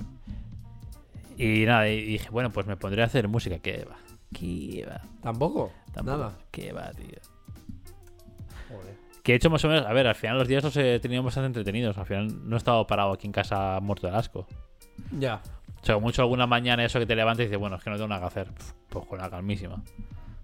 Y 1.38 1.66
nada, 1.66 1.90
y 1.90 2.04
dije, 2.04 2.30
bueno, 2.30 2.52
pues 2.52 2.66
me 2.68 2.78
pondré 2.78 3.02
a 3.02 3.06
hacer 3.06 3.28
música. 3.28 3.60
¿Qué 3.60 3.86
va? 3.90 3.98
¿Qué 4.34 4.86
va? 4.90 5.02
¿Tampoco? 5.22 5.72
Tampoco. 5.94 6.18
Nada. 6.18 6.38
¿Qué 6.52 6.72
va, 6.72 6.92
tío? 6.92 7.20
Joder. 8.70 8.96
Que 9.24 9.34
he 9.34 9.36
hecho 9.36 9.50
más 9.50 9.64
o 9.64 9.70
menos, 9.70 9.86
a 9.86 9.94
ver, 9.94 10.08
al 10.08 10.16
final 10.16 10.38
los 10.38 10.48
días 10.48 10.64
los 10.64 10.76
he 10.76 11.00
tenido 11.00 11.24
bastante 11.24 11.48
entretenidos. 11.48 11.98
Al 11.98 12.06
final 12.06 12.50
no 12.50 12.56
he 12.56 12.58
estado 12.58 12.86
parado 12.86 13.14
aquí 13.14 13.28
en 13.28 13.34
casa 13.34 13.80
muerto 13.82 14.08
de 14.08 14.16
asco. 14.16 14.48
Ya. 15.18 15.42
O 15.82 15.86
sea, 15.86 15.98
mucho 15.98 16.22
alguna 16.22 16.48
mañana 16.48 16.84
eso 16.84 17.00
que 17.00 17.06
te 17.06 17.16
levantas 17.16 17.44
y 17.44 17.48
dices, 17.48 17.60
bueno, 17.60 17.78
es 17.78 17.84
que 17.84 17.90
no 17.90 17.96
tengo 17.96 18.10
nada 18.10 18.22
que 18.22 18.28
hacer. 18.28 18.48
Pues 18.90 19.06
con 19.06 19.20
la 19.20 19.30
calmísima. 19.30 19.82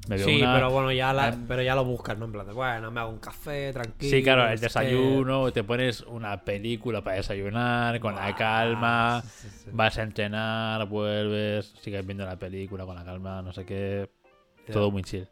Me 0.09 0.15
veo 0.15 0.25
Sí, 0.25 0.41
una- 0.41 0.53
pero 0.55 0.71
bueno, 0.71 0.91
ya, 0.91 1.13
la- 1.13 1.27
Ah. 1.27 1.37
pero 1.47 1.61
ya 1.61 1.75
lo 1.75 1.85
buscas, 1.85 2.17
¿no? 2.17 2.25
En 2.25 2.31
plan 2.31 2.47
de, 2.47 2.53
bueno, 2.53 2.89
me 2.89 2.99
hago 2.99 3.11
un 3.11 3.19
café, 3.19 3.71
tranquilo. 3.71 4.09
Sí, 4.09 4.23
claro, 4.23 4.47
el 4.49 4.55
qué. 4.55 4.61
desayuno, 4.61 5.51
te 5.53 5.63
pones 5.63 6.01
una 6.01 6.43
película 6.43 7.03
para 7.03 7.17
desayunar 7.17 7.99
con 7.99 8.15
la 8.15 8.35
calma, 8.35 9.21
sí, 9.23 9.47
sí, 9.49 9.55
sí. 9.65 9.69
vas 9.71 9.97
a 9.99 10.01
entrenar, 10.01 10.87
vuelves, 10.87 11.73
sigues 11.81 12.03
viendo 12.05 12.25
la 12.25 12.37
película 12.39 12.85
con 12.85 12.95
la 12.95 13.05
calma, 13.05 13.43
no 13.43 13.53
sé 13.53 13.65
qué, 13.65 14.09
todo 14.73 14.89
muy 14.89 15.03
chill. 15.03 15.27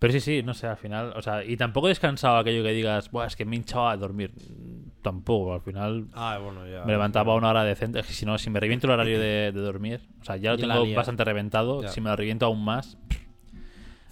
Pero 0.00 0.12
sí, 0.14 0.18
sí, 0.18 0.42
no 0.42 0.52
sé, 0.52 0.66
al 0.66 0.76
final, 0.76 1.12
o 1.14 1.22
sea, 1.22 1.44
y 1.44 1.56
tampoco 1.56 1.86
he 1.86 1.90
descansado 1.90 2.36
aquello 2.36 2.64
que 2.64 2.72
digas, 2.72 3.08
Buah, 3.12 3.26
es 3.26 3.36
que 3.36 3.44
me 3.44 3.54
he 3.54 3.58
hinchado 3.58 3.86
a 3.88 3.96
dormir. 3.96 4.32
Mm, 4.36 4.82
Tampoco, 5.00 5.54
al 5.54 5.60
final 5.62 6.06
Ah, 6.12 6.38
bueno, 6.42 6.66
ya. 6.66 6.82
me 6.84 6.90
levantaba 6.92 7.34
una 7.36 7.50
hora 7.50 7.62
decente. 7.64 8.00
Es 8.00 8.06
que 8.06 8.12
si 8.12 8.24
no, 8.26 8.36
si 8.38 8.50
me 8.50 8.58
reviento 8.60 8.86
el 8.88 8.92
horario 8.94 9.18
de, 9.20 9.52
de 9.52 9.60
dormir, 9.60 10.00
o 10.20 10.24
sea, 10.24 10.36
ya 10.36 10.50
lo 10.52 10.56
Ya 10.56 10.66
tengo 10.68 10.94
bastante 10.94 11.22
reventado, 11.24 11.82
Ya. 11.82 11.88
si 11.88 12.00
me 12.00 12.10
lo 12.10 12.16
reviento 12.16 12.46
aún 12.46 12.64
más, 12.64 12.98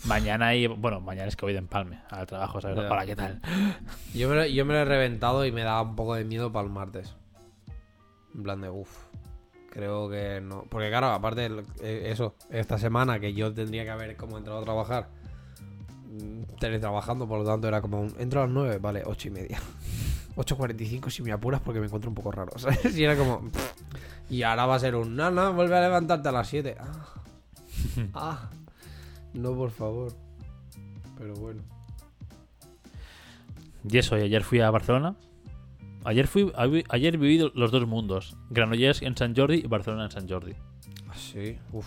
mañana 0.04 0.54
y, 0.54 0.66
bueno, 0.66 1.00
mañana 1.00 1.28
es 1.28 1.36
que 1.36 1.46
voy 1.46 1.52
de 1.52 1.58
empalme 1.58 2.00
al 2.10 2.26
trabajo, 2.26 2.60
¿sabes? 2.60 2.78
Hola, 2.78 3.06
¿qué 3.06 3.16
tal? 3.16 3.40
Yo 4.14 4.28
me, 4.28 4.34
lo- 4.36 4.46
yo 4.46 4.64
me 4.64 4.74
lo 4.74 4.80
he 4.80 4.84
reventado 4.84 5.44
y 5.44 5.52
me 5.52 5.62
da 5.62 5.80
un 5.82 5.96
poco 5.96 6.14
de 6.14 6.24
miedo 6.24 6.52
para 6.52 6.66
el 6.66 6.72
martes. 6.72 7.14
En 8.34 8.42
plan 8.42 8.60
de, 8.60 8.70
uff. 8.70 8.90
Creo 9.70 10.08
que 10.10 10.40
no. 10.42 10.64
Porque 10.68 10.88
claro, 10.88 11.08
aparte, 11.08 11.48
eh, 11.80 12.08
eso, 12.10 12.34
esta 12.50 12.76
semana 12.78 13.20
que 13.20 13.34
yo 13.34 13.52
tendría 13.54 13.84
que 13.84 13.90
haber 13.90 14.16
como 14.16 14.36
entrado 14.36 14.58
a 14.60 14.64
trabajar, 14.64 15.08
mm, 16.10 16.56
teletrabajando, 16.58 17.28
por 17.28 17.38
lo 17.38 17.44
tanto 17.44 17.68
era 17.68 17.80
como 17.80 18.00
un, 18.00 18.14
entro 18.18 18.40
a 18.40 18.44
las 18.46 18.52
9, 18.52 18.78
vale, 18.78 19.02
8 19.04 19.28
y 19.28 19.30
media. 19.30 19.60
8.45 20.36 21.10
si 21.10 21.22
me 21.22 21.32
apuras 21.32 21.60
porque 21.60 21.80
me 21.80 21.86
encuentro 21.86 22.08
un 22.10 22.14
poco 22.14 22.32
raro, 22.32 22.52
¿sabes? 22.58 22.96
Y 22.96 23.04
era 23.04 23.16
como... 23.16 23.42
pff. 23.50 23.72
Y 24.30 24.42
ahora 24.44 24.64
va 24.66 24.76
a 24.76 24.78
ser 24.78 24.94
un, 24.94 25.16
nana, 25.16 25.50
vuelve 25.50 25.76
a 25.76 25.80
levantarte 25.80 26.28
a 26.28 26.32
las 26.32 26.48
7. 26.48 26.76
Ah. 26.78 27.14
ah. 28.14 28.50
No, 29.34 29.54
por 29.54 29.70
favor. 29.70 30.12
Pero 31.18 31.34
bueno. 31.34 31.62
Y 33.88 33.98
eso, 33.98 34.18
y 34.18 34.22
ayer 34.22 34.42
fui 34.42 34.60
a 34.60 34.70
Barcelona. 34.70 35.16
Ayer 36.04 36.26
fui, 36.26 36.50
ayer 36.88 37.18
viví 37.18 37.50
los 37.54 37.70
dos 37.70 37.86
mundos. 37.86 38.36
Granollers 38.48 39.02
en 39.02 39.16
San 39.16 39.36
Jordi 39.36 39.62
y 39.64 39.66
Barcelona 39.66 40.04
en 40.04 40.10
San 40.10 40.28
Jordi. 40.28 40.54
Ah, 41.08 41.14
sí, 41.14 41.58
uff. 41.72 41.86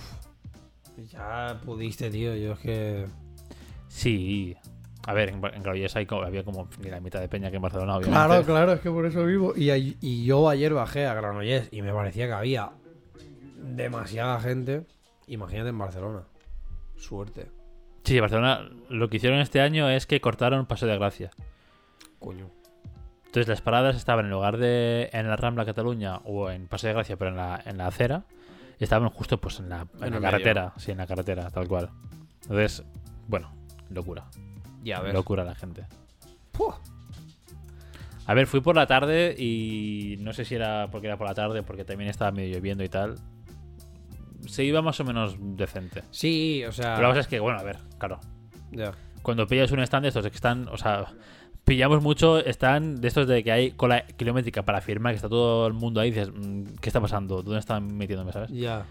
Ya 1.09 1.59
pudiste, 1.65 2.11
tío. 2.11 2.35
Yo 2.35 2.53
es 2.53 2.59
que. 2.59 3.05
Sí. 3.87 4.55
A 5.05 5.13
ver, 5.13 5.29
en, 5.29 5.41
Granollers 5.41 5.95
hay 5.95 6.07
había 6.09 6.43
como 6.43 6.69
ni 6.81 6.89
la 6.89 6.99
mitad 6.99 7.19
de 7.19 7.27
peña 7.27 7.49
que 7.49 7.57
en 7.57 7.61
Barcelona, 7.63 7.97
obviamente. 7.97 8.25
Claro, 8.25 8.45
claro, 8.45 8.73
es 8.73 8.81
que 8.81 8.91
por 8.91 9.05
eso 9.05 9.25
vivo. 9.25 9.53
Y, 9.55 9.97
y 9.99 10.25
yo 10.25 10.47
ayer 10.47 10.73
bajé 10.73 11.07
a 11.07 11.13
Granollers 11.15 11.69
y 11.71 11.81
me 11.81 11.91
parecía 11.91 12.27
que 12.27 12.33
había 12.33 12.71
demasiada 13.57 14.39
gente. 14.39 14.85
Imagínate 15.27 15.69
en 15.69 15.77
Barcelona. 15.77 16.23
Suerte. 17.03 17.51
Sí, 18.05 18.17
Barcelona 18.21 18.69
lo 18.89 19.09
que 19.09 19.17
hicieron 19.17 19.39
este 19.39 19.59
año 19.59 19.89
es 19.89 20.05
que 20.05 20.21
cortaron 20.21 20.65
Paseo 20.65 20.87
de 20.87 20.97
Gracia. 20.97 21.31
Coño. 22.17 22.49
Entonces 23.25 23.49
las 23.49 23.61
paradas 23.61 23.97
estaban 23.97 24.25
en 24.25 24.31
lugar 24.31 24.57
de 24.57 25.09
en 25.11 25.27
la 25.27 25.35
Rambla 25.35 25.65
Cataluña 25.65 26.17
o 26.23 26.49
en 26.49 26.67
Paseo 26.67 26.89
de 26.89 26.93
Gracia, 26.93 27.17
pero 27.17 27.31
en 27.31 27.37
la, 27.37 27.61
en 27.65 27.77
la 27.77 27.87
acera, 27.87 28.23
estaban 28.79 29.09
justo 29.09 29.37
pues 29.37 29.59
en 29.59 29.67
la, 29.67 29.85
en 29.99 30.13
En 30.13 30.13
la 30.13 30.21
carretera, 30.21 30.73
sí, 30.77 30.91
en 30.91 30.97
la 30.97 31.05
carretera, 31.05 31.49
tal 31.49 31.67
cual. 31.67 31.89
Entonces, 32.43 32.83
bueno, 33.27 33.51
locura. 33.89 34.23
Ya 34.81 35.01
ves. 35.01 35.13
Locura 35.13 35.43
la 35.43 35.55
gente. 35.55 35.85
Puh. 36.53 36.73
A 38.25 38.33
ver, 38.33 38.47
fui 38.47 38.61
por 38.61 38.77
la 38.77 38.87
tarde 38.87 39.35
y 39.37 40.15
no 40.21 40.31
sé 40.31 40.45
si 40.45 40.55
era 40.55 40.87
porque 40.89 41.07
era 41.07 41.17
por 41.17 41.27
la 41.27 41.33
tarde, 41.33 41.63
porque 41.63 41.83
también 41.83 42.09
estaba 42.09 42.31
medio 42.31 42.55
lloviendo 42.55 42.85
y 42.85 42.89
tal. 42.89 43.17
Se 44.47 44.63
iba 44.63 44.81
más 44.81 44.99
o 44.99 45.03
menos 45.03 45.35
decente. 45.39 46.03
Sí, 46.11 46.63
o 46.65 46.71
sea. 46.71 46.95
Pero 46.95 47.07
la 47.07 47.13
cosa 47.13 47.21
es 47.21 47.27
que, 47.27 47.39
bueno, 47.39 47.59
a 47.59 47.63
ver, 47.63 47.77
claro. 47.97 48.19
ya. 48.71 48.91
Cuando 49.21 49.47
pillas 49.47 49.71
un 49.71 49.79
stand 49.79 50.03
de 50.03 50.09
estos 50.09 50.23
que 50.27 50.35
están, 50.35 50.67
o 50.67 50.77
sea, 50.77 51.05
pillamos 51.63 52.03
mucho, 52.03 52.39
están 52.39 52.99
de 52.99 53.07
estos 53.07 53.27
de 53.27 53.43
que 53.43 53.51
hay 53.51 53.71
cola 53.71 54.05
kilométrica 54.05 54.63
para 54.63 54.81
firmar, 54.81 55.13
que 55.13 55.17
está 55.17 55.29
todo 55.29 55.65
el 55.67 55.73
mundo 55.73 56.01
ahí 56.01 56.09
y 56.09 56.11
dices, 56.11 56.29
mm, 56.33 56.75
¿qué 56.81 56.89
está 56.89 56.99
pasando? 56.99 57.41
¿Dónde 57.41 57.59
están 57.59 57.95
metiéndome, 57.95 58.33
sabes? 58.33 58.49
Ya. 58.51 58.85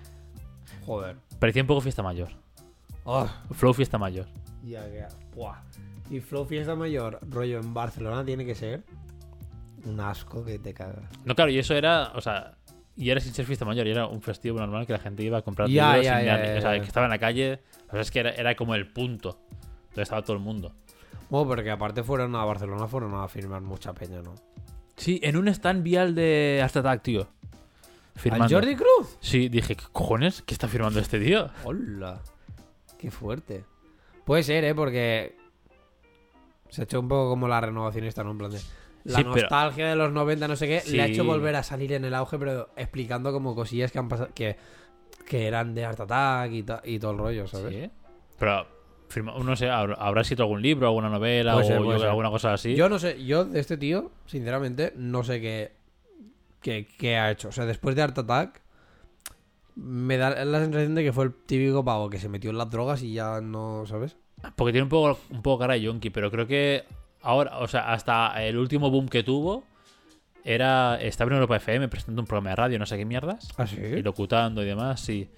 Joder. 0.86 1.16
Parecía 1.38 1.62
un 1.62 1.68
poco 1.68 1.80
fiesta 1.82 2.02
mayor. 2.02 2.30
Oh, 3.04 3.28
Flow 3.50 3.74
fiesta 3.74 3.98
mayor. 3.98 4.26
ya, 4.64 4.88
ya. 4.88 5.08
Buah. 5.34 5.56
Y 6.10 6.20
Flow 6.20 6.44
Fiesta 6.44 6.74
Mayor, 6.74 7.18
rollo 7.22 7.58
en 7.58 7.72
Barcelona, 7.72 8.22
tiene 8.22 8.44
que 8.44 8.54
ser 8.54 8.82
un 9.86 9.98
asco 9.98 10.44
que 10.44 10.58
te 10.58 10.74
cagas. 10.74 11.08
No, 11.24 11.34
claro, 11.34 11.50
y 11.50 11.58
eso 11.58 11.74
era, 11.74 12.12
o 12.14 12.20
sea, 12.20 12.58
y 12.96 13.10
era 13.10 13.20
sin 13.20 13.32
ser 13.32 13.46
fiesta 13.46 13.64
mayor, 13.64 13.86
y 13.86 13.90
era 13.90 14.06
un 14.06 14.22
festivo 14.22 14.58
normal 14.58 14.86
que 14.86 14.92
la 14.92 14.98
gente 14.98 15.22
iba 15.22 15.38
a 15.38 15.42
comprar 15.42 15.68
Ya, 15.68 15.96
libros 15.96 16.06
nada, 16.06 16.22
ya, 16.22 16.58
o 16.58 16.60
sea, 16.60 16.80
que 16.80 16.86
estaba 16.86 17.06
en 17.06 17.10
la 17.10 17.18
calle, 17.18 17.60
o 17.88 17.92
sea, 17.92 18.00
es 18.00 18.10
que 18.10 18.20
era, 18.20 18.30
era 18.30 18.54
como 18.54 18.74
el 18.74 18.86
punto. 18.86 19.38
Entonces 19.82 20.02
estaba 20.02 20.22
todo 20.22 20.36
el 20.36 20.42
mundo. 20.42 20.72
Bueno, 21.28 21.48
porque 21.48 21.70
aparte 21.70 22.02
fueron 22.02 22.34
a 22.36 22.44
Barcelona, 22.44 22.86
fueron 22.86 23.14
a 23.14 23.26
firmar 23.28 23.62
mucha 23.62 23.92
peña, 23.92 24.20
¿no? 24.22 24.34
Sí, 24.96 25.18
en 25.22 25.36
un 25.36 25.48
stand 25.48 25.82
vial 25.82 26.14
de 26.14 26.60
Art 26.62 26.76
Attack, 26.76 27.02
tío. 27.02 27.22
¿Al 28.14 28.20
Firmando. 28.20 28.54
Jordi 28.54 28.76
Cruz? 28.76 29.16
Sí, 29.20 29.48
dije, 29.48 29.74
¿qué 29.74 29.84
cojones? 29.90 30.42
¿Qué 30.42 30.52
está 30.52 30.68
firmando 30.68 31.00
este 31.00 31.18
tío? 31.18 31.50
Hola. 31.64 32.20
Qué 32.98 33.10
fuerte. 33.10 33.64
Puede 34.24 34.42
ser, 34.42 34.64
¿eh? 34.64 34.74
Porque 34.74 35.34
se 36.68 36.82
ha 36.82 36.84
hecho 36.84 37.00
un 37.00 37.08
poco 37.08 37.30
como 37.30 37.48
la 37.48 37.60
renovación 37.60 38.04
esta, 38.04 38.22
¿no? 38.22 38.32
En 38.32 38.38
plan 38.38 38.50
de... 38.50 38.60
La 39.04 39.18
Sí, 39.18 39.24
pero- 39.24 39.36
nostalgia 39.36 39.88
de 39.88 39.96
los 39.96 40.12
90, 40.12 40.46
no 40.48 40.56
sé 40.56 40.66
qué, 40.68 40.82
le 40.90 41.02
ha 41.02 41.06
hecho 41.06 41.24
volver 41.24 41.56
a 41.56 41.62
salir 41.62 41.92
en 41.92 42.04
el 42.04 42.14
auge, 42.14 42.38
pero 42.38 42.68
explicando 42.76 43.32
como 43.32 43.54
cosillas 43.54 43.90
que 43.90 43.98
han 43.98 44.08
pasado, 44.08 44.30
que, 44.34 44.56
que 45.26 45.46
eran 45.46 45.74
de 45.74 45.84
Art 45.84 45.98
Attack 46.00 46.52
y, 46.84 46.98
todo 46.98 47.10
el 47.12 47.18
rollo, 47.18 47.46
¿sabes? 47.48 47.74
Sí. 47.74 47.90
Pero, 48.38 48.66
firma- 49.08 49.34
no 49.42 49.56
sé, 49.56 49.68
habrá 49.68 50.20
escrito 50.22 50.44
algún 50.44 50.62
libro, 50.62 50.86
alguna 50.86 51.08
novela 51.08 51.54
Puede 51.54 51.64
o 51.64 51.68
ser, 51.68 51.76
yo 51.78 51.84
puede 51.84 51.96
creo 51.96 52.00
ser. 52.00 52.08
alguna 52.10 52.30
cosa 52.30 52.52
así. 52.52 52.74
Yo 52.76 52.88
no 52.88 52.98
sé, 52.98 53.24
yo 53.24 53.44
de 53.44 53.58
este 53.60 53.76
tío, 53.76 54.10
sinceramente, 54.26 54.92
no 54.96 55.24
sé 55.24 55.40
qué, 55.40 55.72
qué, 56.60 56.86
qué 56.98 57.16
ha 57.16 57.30
hecho. 57.32 57.48
O 57.48 57.52
sea, 57.52 57.66
después 57.66 57.96
de 57.96 58.02
Art 58.02 58.16
Attack, 58.18 58.60
me 59.74 60.16
da 60.16 60.44
la 60.44 60.60
sensación 60.60 60.94
de 60.94 61.02
que 61.02 61.12
fue 61.12 61.24
el 61.24 61.32
típico 61.34 61.84
pavo 61.84 62.10
que 62.10 62.18
se 62.18 62.28
metió 62.28 62.50
en 62.50 62.58
las 62.58 62.70
drogas 62.70 63.02
y 63.02 63.14
ya 63.14 63.40
no, 63.40 63.84
¿sabes? 63.86 64.16
Porque 64.56 64.72
tiene 64.72 64.84
un 64.84 64.88
poco, 64.88 65.18
un 65.30 65.42
poco 65.42 65.60
cara 65.60 65.74
de 65.74 65.80
yonki, 65.82 66.10
pero 66.10 66.30
creo 66.30 66.46
que 66.46 66.84
ahora, 67.22 67.58
o 67.58 67.68
sea, 67.68 67.92
hasta 67.92 68.42
el 68.44 68.56
último 68.58 68.90
boom 68.90 69.08
que 69.08 69.22
tuvo, 69.22 69.64
era 70.44 71.00
estaba 71.00 71.30
en 71.30 71.34
Europa 71.36 71.56
FM 71.56 71.88
presentando 71.88 72.22
un 72.22 72.26
programa 72.26 72.50
de 72.50 72.56
radio, 72.56 72.78
no 72.78 72.86
sé 72.86 72.96
qué 72.98 73.04
mierdas, 73.04 73.48
¿Ah, 73.56 73.66
sí? 73.66 73.76
y 73.76 74.02
locutando 74.02 74.62
y 74.62 74.66
demás, 74.66 75.00
sí. 75.00 75.28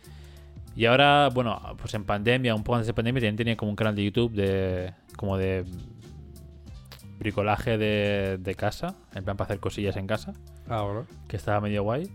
Y 0.77 0.87
ahora, 0.87 1.29
bueno, 1.33 1.61
pues 1.81 1.95
en 1.95 2.05
pandemia, 2.05 2.55
un 2.55 2.65
poco 2.65 2.77
antes 2.77 2.89
de 2.89 2.95
pandemia, 2.95 3.21
también 3.21 3.37
tenía 3.37 3.57
como 3.57 3.71
un 3.71 3.77
canal 3.77 3.95
de 3.95 4.05
YouTube 4.05 4.33
de 4.33 4.93
como 5.17 5.37
de 5.37 5.65
bricolaje 7.19 7.79
de, 7.79 8.39
de 8.39 8.55
casa, 8.55 8.97
en 9.15 9.25
plan 9.25 9.37
para 9.37 9.47
hacer 9.47 9.61
cosillas 9.61 9.97
en 9.97 10.07
casa. 10.07 10.33
Ah, 10.69 10.83
bueno. 10.83 11.07
que 11.29 11.37
estaba 11.37 11.61
medio 11.61 11.83
guay. 11.83 12.11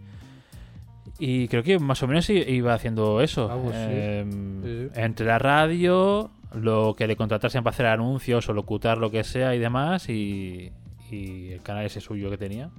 Y 1.19 1.47
creo 1.47 1.63
que 1.63 1.79
más 1.79 2.01
o 2.03 2.07
menos 2.07 2.29
iba 2.29 2.73
haciendo 2.73 3.21
eso. 3.21 3.49
Ah, 3.51 3.57
pues 3.61 3.75
sí. 3.75 4.99
Entre 4.99 5.25
la 5.25 5.37
radio, 5.37 6.31
lo 6.53 6.95
que 6.97 7.07
le 7.07 7.15
contratasen 7.15 7.63
para 7.63 7.73
hacer 7.73 7.85
anuncios 7.85 8.47
o 8.49 8.53
locutar 8.53 8.97
lo 8.97 9.11
que 9.11 9.23
sea 9.23 9.53
y 9.55 9.59
demás, 9.59 10.09
y, 10.09 10.71
y 11.11 11.51
el 11.51 11.61
canal 11.61 11.85
ese 11.85 12.01
suyo 12.01 12.29
que 12.29 12.37
tenía. 12.37 12.69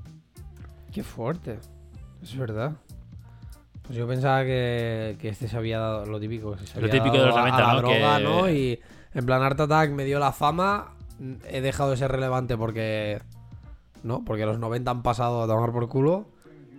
Qué 0.93 1.03
fuerte. 1.03 1.59
Es 2.23 2.37
verdad. 2.37 2.73
Pues 3.83 3.97
yo 3.99 4.07
pensaba 4.07 4.45
que, 4.45 5.17
que 5.21 5.29
este 5.31 5.49
se 5.49 5.57
había 5.57 5.79
dado 5.79 6.07
lo 6.07 6.21
típico. 6.21 6.57
Lo 6.81 6.89
típico 6.89 7.13
de 7.19 7.27
los 7.27 7.35
a- 7.37 7.41
90, 7.41 7.57
a 7.59 7.61
la 7.61 7.73
¿no? 7.75 7.79
droga, 7.89 8.19
Que- 8.19 8.25
¿no? 8.25 8.51
Y 8.51 8.81
en 9.15 9.27
plan 9.27 9.43
Art 9.43 9.59
Attack 9.61 9.91
me 9.91 10.05
dio 10.05 10.19
la 10.19 10.33
fama. 10.33 10.95
He 11.49 11.61
dejado 11.61 11.91
de 11.91 11.97
ser 11.97 12.11
relevante 12.11 12.57
porque. 12.57 13.21
¿No? 14.03 14.25
Porque 14.25 14.47
los 14.47 14.59
90 14.59 14.91
han 14.91 15.03
pasado 15.03 15.43
a 15.43 15.47
tomar 15.47 15.73
por 15.73 15.89
culo. 15.89 16.27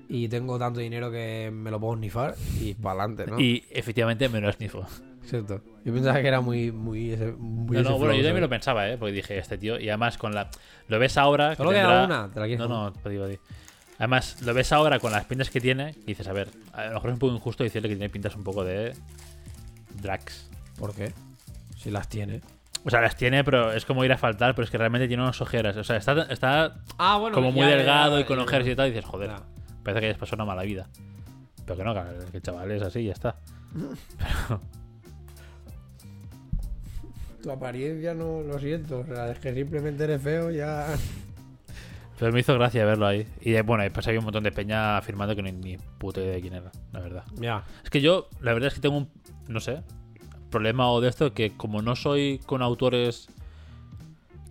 Y 0.10 0.28
tengo 0.28 0.58
tanto 0.60 0.80
dinero 0.80 1.10
que 1.12 1.52
me 1.54 1.70
lo 1.72 1.80
puedo 1.80 1.96
snifar. 1.98 2.36
Y 2.60 2.74
para 2.76 3.04
adelante, 3.04 3.32
¿no? 3.32 3.40
Y 3.40 3.64
efectivamente 3.72 4.28
me 4.30 4.42
lo 4.42 4.52
snifo. 4.52 4.86
Cierto. 5.24 5.62
Yo 5.86 5.94
pensaba 5.94 6.22
que 6.22 6.28
era 6.28 6.42
muy. 6.42 6.72
muy, 6.72 7.12
ese, 7.12 7.32
muy 7.34 7.78
No, 7.78 7.84
no, 7.84 7.90
bueno, 7.92 8.06
flow, 8.14 8.18
yo 8.18 8.24
también 8.24 8.42
lo 8.42 8.50
pensaba, 8.50 8.90
¿eh? 8.90 8.98
Porque 8.98 9.14
dije, 9.14 9.38
este 9.38 9.58
tío, 9.58 9.80
y 9.80 9.88
además 9.90 10.18
con 10.18 10.34
la. 10.34 10.50
Lo 10.88 11.00
ves 11.00 11.18
ahora. 11.18 11.52
que 11.52 11.56
Solo 11.58 11.70
queda 11.72 11.82
tendrá- 12.02 12.06
una, 12.06 12.34
¿te 12.34 12.40
la 12.40 12.46
quieres 12.48 12.68
No, 12.68 12.68
no, 12.86 12.92
te 12.94 13.10
digo. 13.10 13.26
Además, 13.98 14.42
lo 14.42 14.54
ves 14.54 14.72
ahora 14.72 15.00
con 15.00 15.12
las 15.12 15.26
pintas 15.26 15.50
que 15.52 15.62
tiene 15.62 15.94
y 16.02 16.06
dices, 16.08 16.28
a 16.28 16.34
ver, 16.34 16.50
a 16.74 16.86
lo 16.88 16.94
mejor 16.96 17.10
es 17.12 17.14
un 17.14 17.20
poco 17.20 17.34
injusto 17.36 17.64
decirle 17.64 17.88
que 17.88 17.96
tiene 17.96 18.10
pintas 18.10 18.36
un 18.36 18.44
poco 18.44 18.64
de. 18.64 18.94
Drax. 20.02 20.50
¿Por 20.78 20.94
qué? 20.96 21.14
Si 21.78 21.92
las 21.92 22.08
tiene. 22.10 22.42
O 22.84 22.90
sea, 22.90 23.00
las 23.02 23.16
tiene, 23.16 23.44
pero 23.44 23.72
es 23.74 23.86
como 23.86 24.04
ir 24.04 24.12
a 24.12 24.18
faltar, 24.18 24.56
pero 24.56 24.66
es 24.66 24.72
que 24.72 24.78
realmente 24.80 25.08
tiene 25.08 25.22
unas 25.22 25.40
ojeras. 25.40 25.78
O 25.78 25.84
sea, 25.84 25.98
está, 25.98 26.24
está 26.32 26.80
Ah, 26.98 27.18
bueno. 27.20 27.36
como 27.36 27.52
muy 27.52 27.62
ya, 27.62 27.76
delgado 27.76 28.16
ya, 28.18 28.22
y 28.22 28.26
con 28.26 28.40
ojeras 28.40 28.68
y 28.68 28.76
tal, 28.76 28.88
y 28.88 28.92
dices, 28.92 29.06
joder, 29.06 29.30
parece 29.84 30.00
que 30.00 30.06
hayas 30.08 30.18
pasado 30.18 30.38
una 30.44 30.46
mala 30.46 30.64
vida. 30.64 30.88
Pero 31.64 31.78
que 31.78 31.84
no, 31.84 31.94
que 32.32 32.38
el 32.38 32.42
chaval 32.44 32.72
es 32.72 32.82
así 32.82 33.02
y 33.02 33.06
ya 33.06 33.14
está. 33.14 33.36
Tu 37.42 37.50
apariencia 37.52 38.14
no 38.14 38.42
lo 38.42 38.60
siento. 38.60 39.00
O 39.00 39.06
sea, 39.06 39.32
es 39.32 39.40
que 39.40 39.54
simplemente 39.54 40.04
eres 40.04 40.22
feo 40.22 40.52
ya. 40.52 40.88
Pero 42.20 42.32
me 42.32 42.40
hizo 42.42 42.54
gracia 42.54 42.86
verlo 42.86 43.08
ahí. 43.08 43.26
Y 43.42 43.54
eh, 43.56 43.64
bueno, 43.64 43.82
después 43.84 44.08
había 44.08 44.20
un 44.20 44.26
montón 44.26 44.44
de 44.44 44.52
peña 44.52 44.98
afirmando 44.98 45.36
que 45.36 45.42
ni, 45.42 45.52
ni 45.52 45.78
puta 45.78 46.22
idea 46.22 46.34
de 46.34 46.42
quién 46.42 46.54
era, 46.54 46.72
la 46.94 47.00
verdad. 47.00 47.24
Ya. 47.36 47.64
Es 47.84 47.90
que 47.90 48.00
yo, 48.00 48.28
la 48.42 48.54
verdad 48.54 48.68
es 48.68 48.76
que 48.76 48.80
tengo 48.82 48.98
un, 48.98 49.10
no 49.48 49.60
sé, 49.60 49.82
problema 50.52 50.92
o 50.92 51.02
de 51.02 51.10
esto, 51.10 51.34
que 51.34 51.50
como 51.58 51.82
no 51.82 51.96
soy 51.96 52.40
con 52.46 52.62
autores 52.62 53.28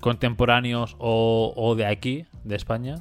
contemporáneos 0.01 0.97
o, 0.99 1.53
o 1.57 1.75
de 1.77 1.87
aquí, 1.87 2.27
de 2.45 2.57
España, 2.57 2.97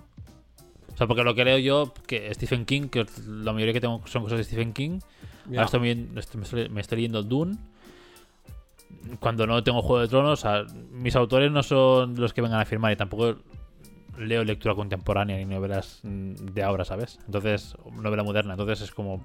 o 0.93 0.97
sea, 0.97 1.07
porque 1.07 1.23
lo 1.23 1.33
que 1.33 1.45
leo 1.45 1.57
yo, 1.57 1.93
que 2.05 2.31
Stephen 2.33 2.65
King, 2.65 2.89
que 2.89 3.05
la 3.25 3.53
mayoría 3.53 3.73
que 3.73 3.81
tengo 3.81 4.01
son 4.05 4.21
cosas 4.23 4.37
de 4.37 4.43
Stephen 4.43 4.73
King, 4.73 4.99
ahora 5.47 5.63
estoy- 5.65 5.79
me, 5.79 6.19
estoy, 6.19 6.69
me 6.69 6.81
estoy 6.81 6.97
leyendo 6.97 7.23
Dune, 7.23 7.57
cuando 9.19 9.47
no 9.47 9.63
tengo 9.63 9.81
Juego 9.81 10.01
de 10.01 10.07
Tronos, 10.07 10.39
o 10.39 10.41
sea, 10.41 10.65
mis 10.91 11.15
autores 11.15 11.51
no 11.51 11.63
son 11.63 12.15
los 12.15 12.33
que 12.33 12.41
vengan 12.41 12.59
a 12.59 12.65
firmar 12.65 12.91
y 12.91 12.95
tampoco 12.95 13.35
leo 14.17 14.43
lectura 14.43 14.75
contemporánea 14.75 15.37
ni 15.37 15.45
novelas 15.45 15.99
mm, 16.03 16.33
de 16.53 16.63
ahora, 16.63 16.83
¿sabes? 16.85 17.19
Entonces, 17.25 17.75
novela 18.01 18.23
moderna, 18.23 18.53
entonces 18.53 18.81
es 18.81 18.91
como 18.91 19.23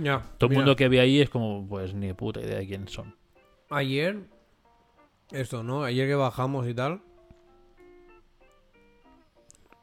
Ya. 0.00 0.22
todo 0.38 0.50
el 0.50 0.56
mundo 0.56 0.74
que 0.76 0.88
ve 0.88 1.00
ahí 1.00 1.20
es 1.20 1.30
como, 1.30 1.66
pues 1.68 1.94
ni 1.94 2.12
puta 2.12 2.40
idea 2.40 2.58
de 2.58 2.66
quién 2.66 2.88
son. 2.88 3.14
Ayer. 3.70 4.18
Esto, 5.30 5.62
¿no? 5.62 5.82
Ayer 5.84 6.06
que 6.06 6.14
bajamos 6.14 6.68
y 6.68 6.74
tal. 6.74 7.00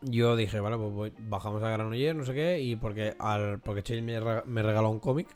Yo 0.01 0.35
dije, 0.35 0.59
vale, 0.59 0.77
pues 0.77 0.91
voy- 0.91 1.13
bajamos 1.19 1.61
a 1.63 1.69
Granollers, 1.69 2.15
no 2.17 2.25
sé 2.25 2.33
qué. 2.33 2.59
Y 2.61 2.75
porque 2.75 3.13
al 3.19 3.59
porque 3.59 3.81
rega- 3.83 4.43
me 4.45 4.63
regaló 4.63 4.89
un 4.89 4.99
cómic. 4.99 5.27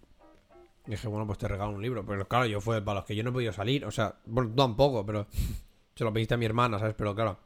Dije, 0.88 1.08
bueno, 1.08 1.26
pues 1.26 1.40
te 1.40 1.48
regalo 1.48 1.72
un 1.72 1.82
libro. 1.82 2.06
Pero 2.06 2.28
claro, 2.28 2.46
yo 2.46 2.62
fue 2.62 2.82
para 2.82 3.00
los 3.00 3.06
que 3.06 3.16
yo 3.16 3.24
no 3.24 3.32
he 3.32 3.34
podido 3.34 3.52
salir. 3.54 3.86
O 3.86 3.92
sea, 3.92 4.16
bueno, 4.26 4.52
tampoco, 4.56 5.06
pero 5.06 5.26
se 5.96 6.04
lo 6.04 6.14
pediste 6.14 6.36
a 6.36 6.38
mi 6.38 6.46
hermana, 6.46 6.78
¿sabes? 6.80 6.94
Pero 6.98 7.16
claro. 7.16 7.38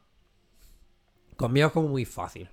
Conmigo 1.36 1.68
es 1.68 1.72
como 1.72 1.88
muy 1.88 2.04
fácil. 2.04 2.48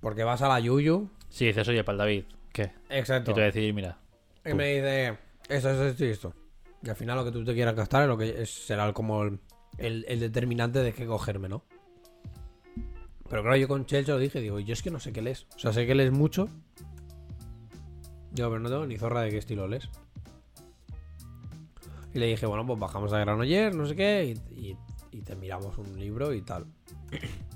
Porque 0.00 0.22
vas 0.22 0.42
a 0.42 0.48
la 0.48 0.60
Yuyu. 0.60 1.08
Sí, 1.28 1.46
dices, 1.46 1.66
oye, 1.68 1.82
para 1.82 1.94
el 1.94 1.98
David, 1.98 2.24
¿qué? 2.52 2.72
Y 2.90 2.94
Exacto. 2.94 3.32
te 3.32 3.40
voy 3.40 3.42
a 3.42 3.46
decir, 3.46 3.72
mira, 3.74 3.98
Y 4.44 4.52
me 4.54 4.74
dice, 4.74 5.18
esto, 5.48 5.70
esto, 5.70 5.84
esto 5.86 6.04
y 6.04 6.08
esto. 6.08 6.34
Y 6.82 6.90
al 6.90 6.96
final 6.96 7.16
lo 7.16 7.24
que 7.24 7.32
tú 7.32 7.44
te 7.44 7.54
quieras 7.54 7.74
gastar 7.74 8.02
es 8.02 8.08
lo 8.08 8.16
que 8.18 8.44
será 8.46 8.92
como 8.92 9.22
el, 9.24 9.40
el- 9.78 10.04
el 10.06 10.20
determinante 10.20 10.80
de 10.80 10.92
qué 10.92 11.06
cogerme, 11.06 11.48
¿no? 11.48 11.64
Pero 13.28 13.42
claro, 13.42 13.56
yo 13.56 13.66
con 13.66 13.86
Chelsea 13.86 14.14
lo 14.14 14.20
dije, 14.20 14.40
digo, 14.40 14.60
yo 14.60 14.74
es 14.74 14.82
que 14.82 14.90
no 14.90 15.00
sé 15.00 15.12
qué 15.12 15.22
lees. 15.22 15.46
O 15.56 15.58
sea, 15.58 15.72
sé 15.72 15.86
que 15.86 15.94
lees 15.94 16.12
mucho. 16.12 16.48
Digo, 18.34 18.48
pero 18.50 18.60
no 18.60 18.68
tengo 18.68 18.84
ni 18.86 18.98
zorra 18.98 19.22
de 19.22 19.30
qué 19.30 19.38
estilo 19.38 19.66
lees. 19.66 19.88
Y 22.12 22.18
le 22.18 22.26
dije, 22.26 22.46
bueno, 22.46 22.66
pues 22.66 22.78
bajamos 22.78 23.12
a 23.12 23.18
Granollers, 23.18 23.74
no 23.74 23.86
sé 23.86 23.96
qué, 23.96 24.36
y, 24.50 24.54
y- 24.70 24.78
y 25.10 25.22
te 25.22 25.34
miramos 25.36 25.78
un 25.78 25.98
libro 25.98 26.32
y 26.34 26.42
tal. 26.42 26.66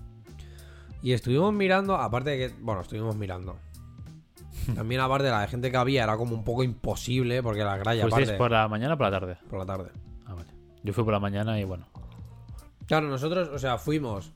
Y 1.01 1.13
estuvimos 1.13 1.53
mirando, 1.55 1.95
aparte 1.95 2.31
de 2.31 2.39
que, 2.49 2.55
bueno, 2.61 2.81
estuvimos 2.81 3.15
mirando. 3.15 3.57
También 4.75 5.01
aparte 5.01 5.27
de 5.27 5.31
la 5.31 5.47
gente 5.47 5.71
que 5.71 5.77
había 5.77 6.03
era 6.03 6.17
como 6.17 6.35
un 6.35 6.43
poco 6.43 6.65
imposible 6.65 7.41
porque 7.41 7.63
la 7.63 7.77
gralla 7.77 8.03
¿fuisteis 8.03 8.27
aparte 8.31 8.39
por 8.39 8.51
la 8.51 8.67
mañana 8.67 8.95
o 8.95 8.99
por 8.99 9.07
la 9.07 9.11
tarde? 9.21 9.39
por 9.49 9.59
la 9.61 9.67
tarde. 9.67 9.91
Ah, 10.27 10.35
vale. 10.35 10.49
Yo 10.83 10.93
fui 10.93 11.05
por 11.05 11.13
la 11.13 11.21
mañana 11.21 11.59
y 11.61 11.63
bueno. 11.63 11.87
Claro, 12.87 13.07
nosotros, 13.09 13.49
o 13.53 13.59
sea, 13.61 13.79
fuimos 13.79 14.33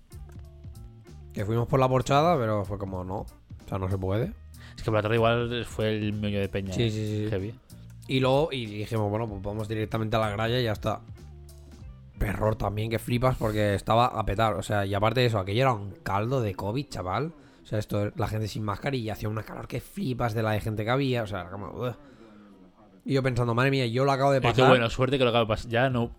Que 1.32 1.44
fuimos 1.44 1.66
por 1.66 1.80
la 1.80 1.88
porchada, 1.88 2.36
pero 2.38 2.64
fue 2.64 2.78
como, 2.78 3.02
no. 3.02 3.16
O 3.22 3.26
sea, 3.68 3.78
no 3.78 3.90
se 3.90 3.98
puede. 3.98 4.32
Es 4.76 4.82
que 4.82 4.84
por 4.84 4.94
la 4.94 5.02
tarde 5.02 5.16
igual 5.16 5.64
fue 5.66 5.96
el 5.96 6.12
medio 6.12 6.40
de 6.40 6.48
peña. 6.48 6.72
Sí, 6.72 6.84
¿eh? 6.84 6.90
sí, 6.90 7.06
sí. 7.24 7.26
Heavy. 7.30 7.54
Y 8.08 8.20
luego, 8.20 8.48
y 8.52 8.66
dijimos, 8.66 9.10
bueno, 9.10 9.28
pues 9.28 9.42
vamos 9.42 9.68
directamente 9.68 10.16
a 10.16 10.20
la 10.20 10.30
gralla 10.30 10.58
y 10.58 10.64
ya 10.64 10.72
está. 10.72 11.00
Perror 12.18 12.56
también, 12.56 12.90
que 12.90 12.98
flipas 12.98 13.36
porque 13.36 13.74
estaba 13.74 14.06
a 14.06 14.24
petar. 14.24 14.54
O 14.54 14.62
sea, 14.62 14.86
y 14.86 14.94
aparte 14.94 15.20
de 15.20 15.26
eso, 15.26 15.38
aquello 15.38 15.62
era 15.62 15.72
un 15.72 15.92
caldo 16.02 16.40
de 16.40 16.54
COVID, 16.54 16.88
chaval. 16.88 17.32
O 17.62 17.66
sea, 17.66 17.78
esto, 17.78 18.12
la 18.16 18.28
gente 18.28 18.48
sin 18.48 18.64
mascarilla, 18.64 19.14
hacía 19.14 19.28
una 19.28 19.42
calor 19.42 19.66
que 19.66 19.80
flipas 19.80 20.34
de 20.34 20.42
la 20.42 20.52
de 20.52 20.60
gente 20.60 20.84
que 20.84 20.90
había. 20.90 21.22
O 21.22 21.26
sea, 21.26 21.40
era 21.42 21.50
como. 21.50 21.68
"Ugh". 21.70 21.94
Y 23.04 23.14
yo 23.14 23.22
pensando, 23.22 23.54
madre 23.54 23.70
mía, 23.70 23.86
yo 23.86 24.04
lo 24.04 24.12
acabo 24.12 24.30
de 24.32 24.40
pasar. 24.40 24.68
bueno, 24.68 24.88
suerte 24.88 25.18
que 25.18 25.24
lo 25.24 25.30
acabo 25.30 25.44
de 25.44 25.48
pasar. 25.48 25.70
Ya 25.70 25.90
no, 25.90 26.12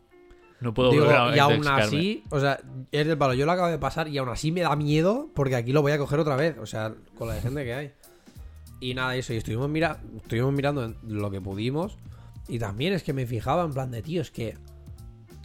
no 0.59 0.73
puedo 0.73 0.91
Digo, 0.91 1.05
volver 1.05 1.19
a 1.19 1.35
y 1.35 1.39
aún 1.39 1.67
así, 1.67 2.23
o 2.29 2.39
sea, 2.39 2.59
es 2.91 3.07
del 3.07 3.17
palo, 3.17 3.33
yo 3.33 3.45
lo 3.45 3.51
acabo 3.53 3.69
de 3.69 3.77
pasar 3.77 4.07
y 4.09 4.17
aún 4.17 4.29
así 4.29 4.51
me 4.51 4.61
da 4.61 4.75
miedo 4.75 5.29
porque 5.33 5.55
aquí 5.55 5.71
lo 5.71 5.81
voy 5.81 5.93
a 5.93 5.97
coger 5.97 6.19
otra 6.19 6.35
vez, 6.35 6.57
o 6.57 6.65
sea, 6.65 6.93
con 7.17 7.27
la 7.27 7.35
de 7.35 7.41
gente 7.41 7.63
que 7.63 7.73
hay. 7.73 7.91
Y 8.83 8.93
nada, 8.95 9.15
eso, 9.15 9.33
y 9.33 9.37
estuvimos, 9.37 9.69
mira, 9.69 10.01
estuvimos 10.17 10.51
mirando 10.51 10.93
lo 11.07 11.31
que 11.31 11.39
pudimos 11.39 11.97
y 12.49 12.59
también 12.59 12.91
es 12.91 13.01
que 13.01 13.13
me 13.13 13.25
fijaba 13.25 13.63
en 13.63 13.71
plan 13.71 13.91
de, 13.91 14.01
tío, 14.01 14.21
es 14.21 14.29
que 14.29 14.57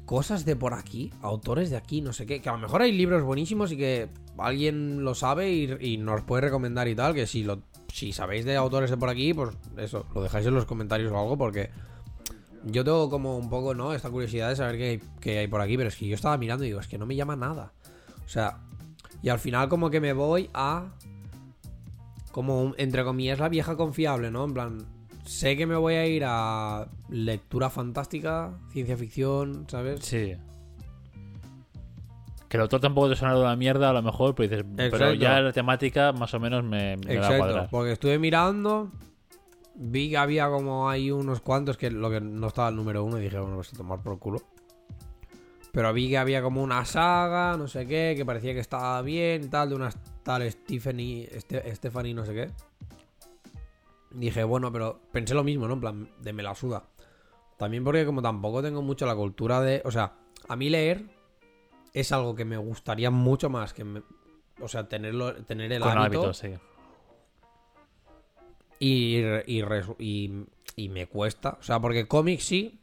cosas 0.07 0.45
de 0.45 0.57
por 0.57 0.74
aquí, 0.74 1.12
autores 1.22 1.70
de 1.70 1.76
aquí, 1.76 2.01
no 2.01 2.12
sé 2.12 2.26
qué, 2.26 2.43
que 2.43 2.49
a 2.49 2.53
lo 2.53 2.59
mejor 2.59 2.82
hay 2.82 2.91
libros 2.91 3.22
buenísimos 3.22 3.70
y 3.70 3.76
que 3.76 4.09
alguien 4.39 5.05
lo 5.05 5.14
sabe 5.14 5.53
y, 5.53 5.99
nos 5.99 6.22
puede 6.22 6.43
recomendar 6.43 6.89
y 6.89 6.97
tal, 6.97 7.14
que 7.14 7.28
si 7.28 7.45
lo 7.45 7.62
si 7.93 8.12
sabéis 8.12 8.45
de 8.45 8.57
autores 8.57 8.91
de 8.91 8.97
por 8.97 9.09
aquí, 9.09 9.32
pues 9.32 9.51
eso, 9.76 10.05
lo 10.16 10.22
dejáis 10.22 10.45
en 10.47 10.55
los 10.55 10.64
comentarios 10.64 11.12
o 11.12 11.18
algo 11.18 11.39
porque 11.39 11.70
yo 12.64 12.82
tengo 12.82 13.09
como 13.09 13.39
un 13.39 13.49
poco, 13.49 13.72
¿no? 13.72 13.95
Esta 13.95 14.11
curiosidad 14.11 14.49
de 14.49 14.57
saber 14.57 14.78
qué 14.78 15.01
qué 15.20 15.39
hay 15.39 15.47
por 15.47 15.61
aquí, 15.61 15.76
pero 15.76 15.91
es 15.91 15.97
que 15.97 16.09
yo 16.09 16.16
estaba 16.16 16.36
mirando 16.39 16.64
y 16.64 16.68
digo, 16.68 16.80
es 16.80 16.89
que 16.89 16.99
no 16.99 17.07
me 17.07 17.14
llama 17.14 17.36
nada. 17.36 17.72
O 18.26 18.28
sea, 18.28 18.59
y 19.22 19.28
al 19.28 19.39
final 19.39 19.68
como 19.68 19.91
que 19.91 20.01
me 20.01 20.12
voy 20.12 20.51
a... 20.55 20.89
Como, 22.33 22.62
un- 22.62 22.74
entre 22.79 23.05
comillas, 23.05 23.39
la 23.39 23.49
vieja 23.49 23.76
confiable, 23.76 24.31
¿no? 24.31 24.45
En 24.45 24.55
plan, 24.55 24.79
sé 25.24 25.57
que 25.57 25.66
me 25.66 25.76
voy 25.76 25.95
a 25.95 26.07
ir 26.07 26.22
a 26.26 26.89
lectura 27.09 27.70
fantástica, 27.70 28.53
ciencia 28.70 28.97
ficción, 28.97 29.66
¿sabes? 29.68 30.01
Sí. 30.05 30.35
Que 32.49 32.57
el 32.57 32.62
autor 32.62 32.81
tampoco 32.81 33.11
te 33.11 33.16
suena 33.16 33.35
de 33.35 33.41
una 33.41 33.57
mierda, 33.57 33.91
a 33.91 33.93
lo 33.93 34.03
mejor, 34.03 34.35
pero 34.35 34.49
dices, 34.49 34.64
pero 34.91 35.12
ya 35.12 35.41
la 35.41 35.53
temática 35.53 36.12
más 36.12 36.33
o 36.33 36.41
menos 36.41 36.64
me, 36.64 36.97
me 36.97 37.07
va 37.07 37.12
a 37.12 37.14
Exacto, 37.16 37.37
cuadrar. 37.39 37.68
porque 37.70 37.93
estuve 37.93 38.18
mirando, 38.18 38.91
vi 39.74 40.09
que 40.09 40.16
había 40.16 40.49
como 40.49 40.89
hay 40.89 41.11
unos 41.11 41.41
cuantos 41.41 41.76
que 41.76 41.91
lo 41.91 42.09
que 42.11 42.22
no 42.22 42.47
estaba 42.47 42.70
el 42.70 42.76
número 42.76 43.05
uno 43.05 43.18
y 43.18 43.22
dije, 43.22 43.39
bueno, 43.39 43.57
pues 43.57 43.74
a 43.74 43.76
tomar 43.76 44.03
por 44.03 44.18
culo. 44.18 44.39
Pero 45.73 45.93
vi 45.93 46.09
que 46.09 46.19
había 46.19 46.43
como 46.43 46.62
una 46.62 46.85
saga, 46.85 47.57
no 47.57 47.69
sé 47.69 47.87
qué, 47.87 48.14
que 48.16 48.25
parecía 48.25 48.55
que 48.55 48.61
estaba 48.61 49.01
bien 49.03 49.51
tal, 49.51 49.69
de 49.71 49.75
una 49.75 49.91
tal 50.23 50.51
Stephanie, 50.51 51.29
Ste- 51.33 51.75
Stephanie 51.75 52.14
no 52.14 52.25
sé 52.25 52.35
qué. 52.35 52.51
Dije, 54.11 54.43
bueno, 54.45 54.73
pero 54.73 55.01
pensé 55.12 55.35
lo 55.35 55.45
mismo, 55.45 55.69
¿no? 55.69 55.75
En 55.75 55.81
plan, 55.81 56.09
de 56.21 56.33
me 56.33 56.43
la 56.43 56.55
suda. 56.55 56.85
También 57.59 57.85
porque 57.85 58.07
como 58.07 58.23
tampoco 58.23 58.62
tengo 58.62 58.81
mucho 58.83 59.05
la 59.05 59.14
cultura 59.14 59.61
de... 59.61 59.83
O 59.85 59.91
sea, 59.91 60.14
a 60.49 60.57
mí 60.57 60.71
leer 60.71 61.05
es 61.93 62.12
algo 62.12 62.35
que 62.35 62.45
me 62.45 62.57
gustaría 62.57 63.11
mucho 63.11 63.51
más 63.51 63.75
que... 63.75 63.85
me- 63.85 64.03
o 64.61 64.66
sea, 64.69 64.89
tenerlo, 64.89 65.35
tener 65.45 65.71
el 65.73 65.83
Con 65.83 65.99
hábito. 65.99 66.33
sí. 66.35 66.55
Y, 68.81 69.19
y, 69.47 69.62
y, 69.99 70.45
y 70.77 70.89
me 70.89 71.07
cuesta. 71.07 71.59
O 71.61 71.62
sea, 71.62 71.79
porque 71.81 72.07
cómic 72.09 72.41
sí. 72.41 72.81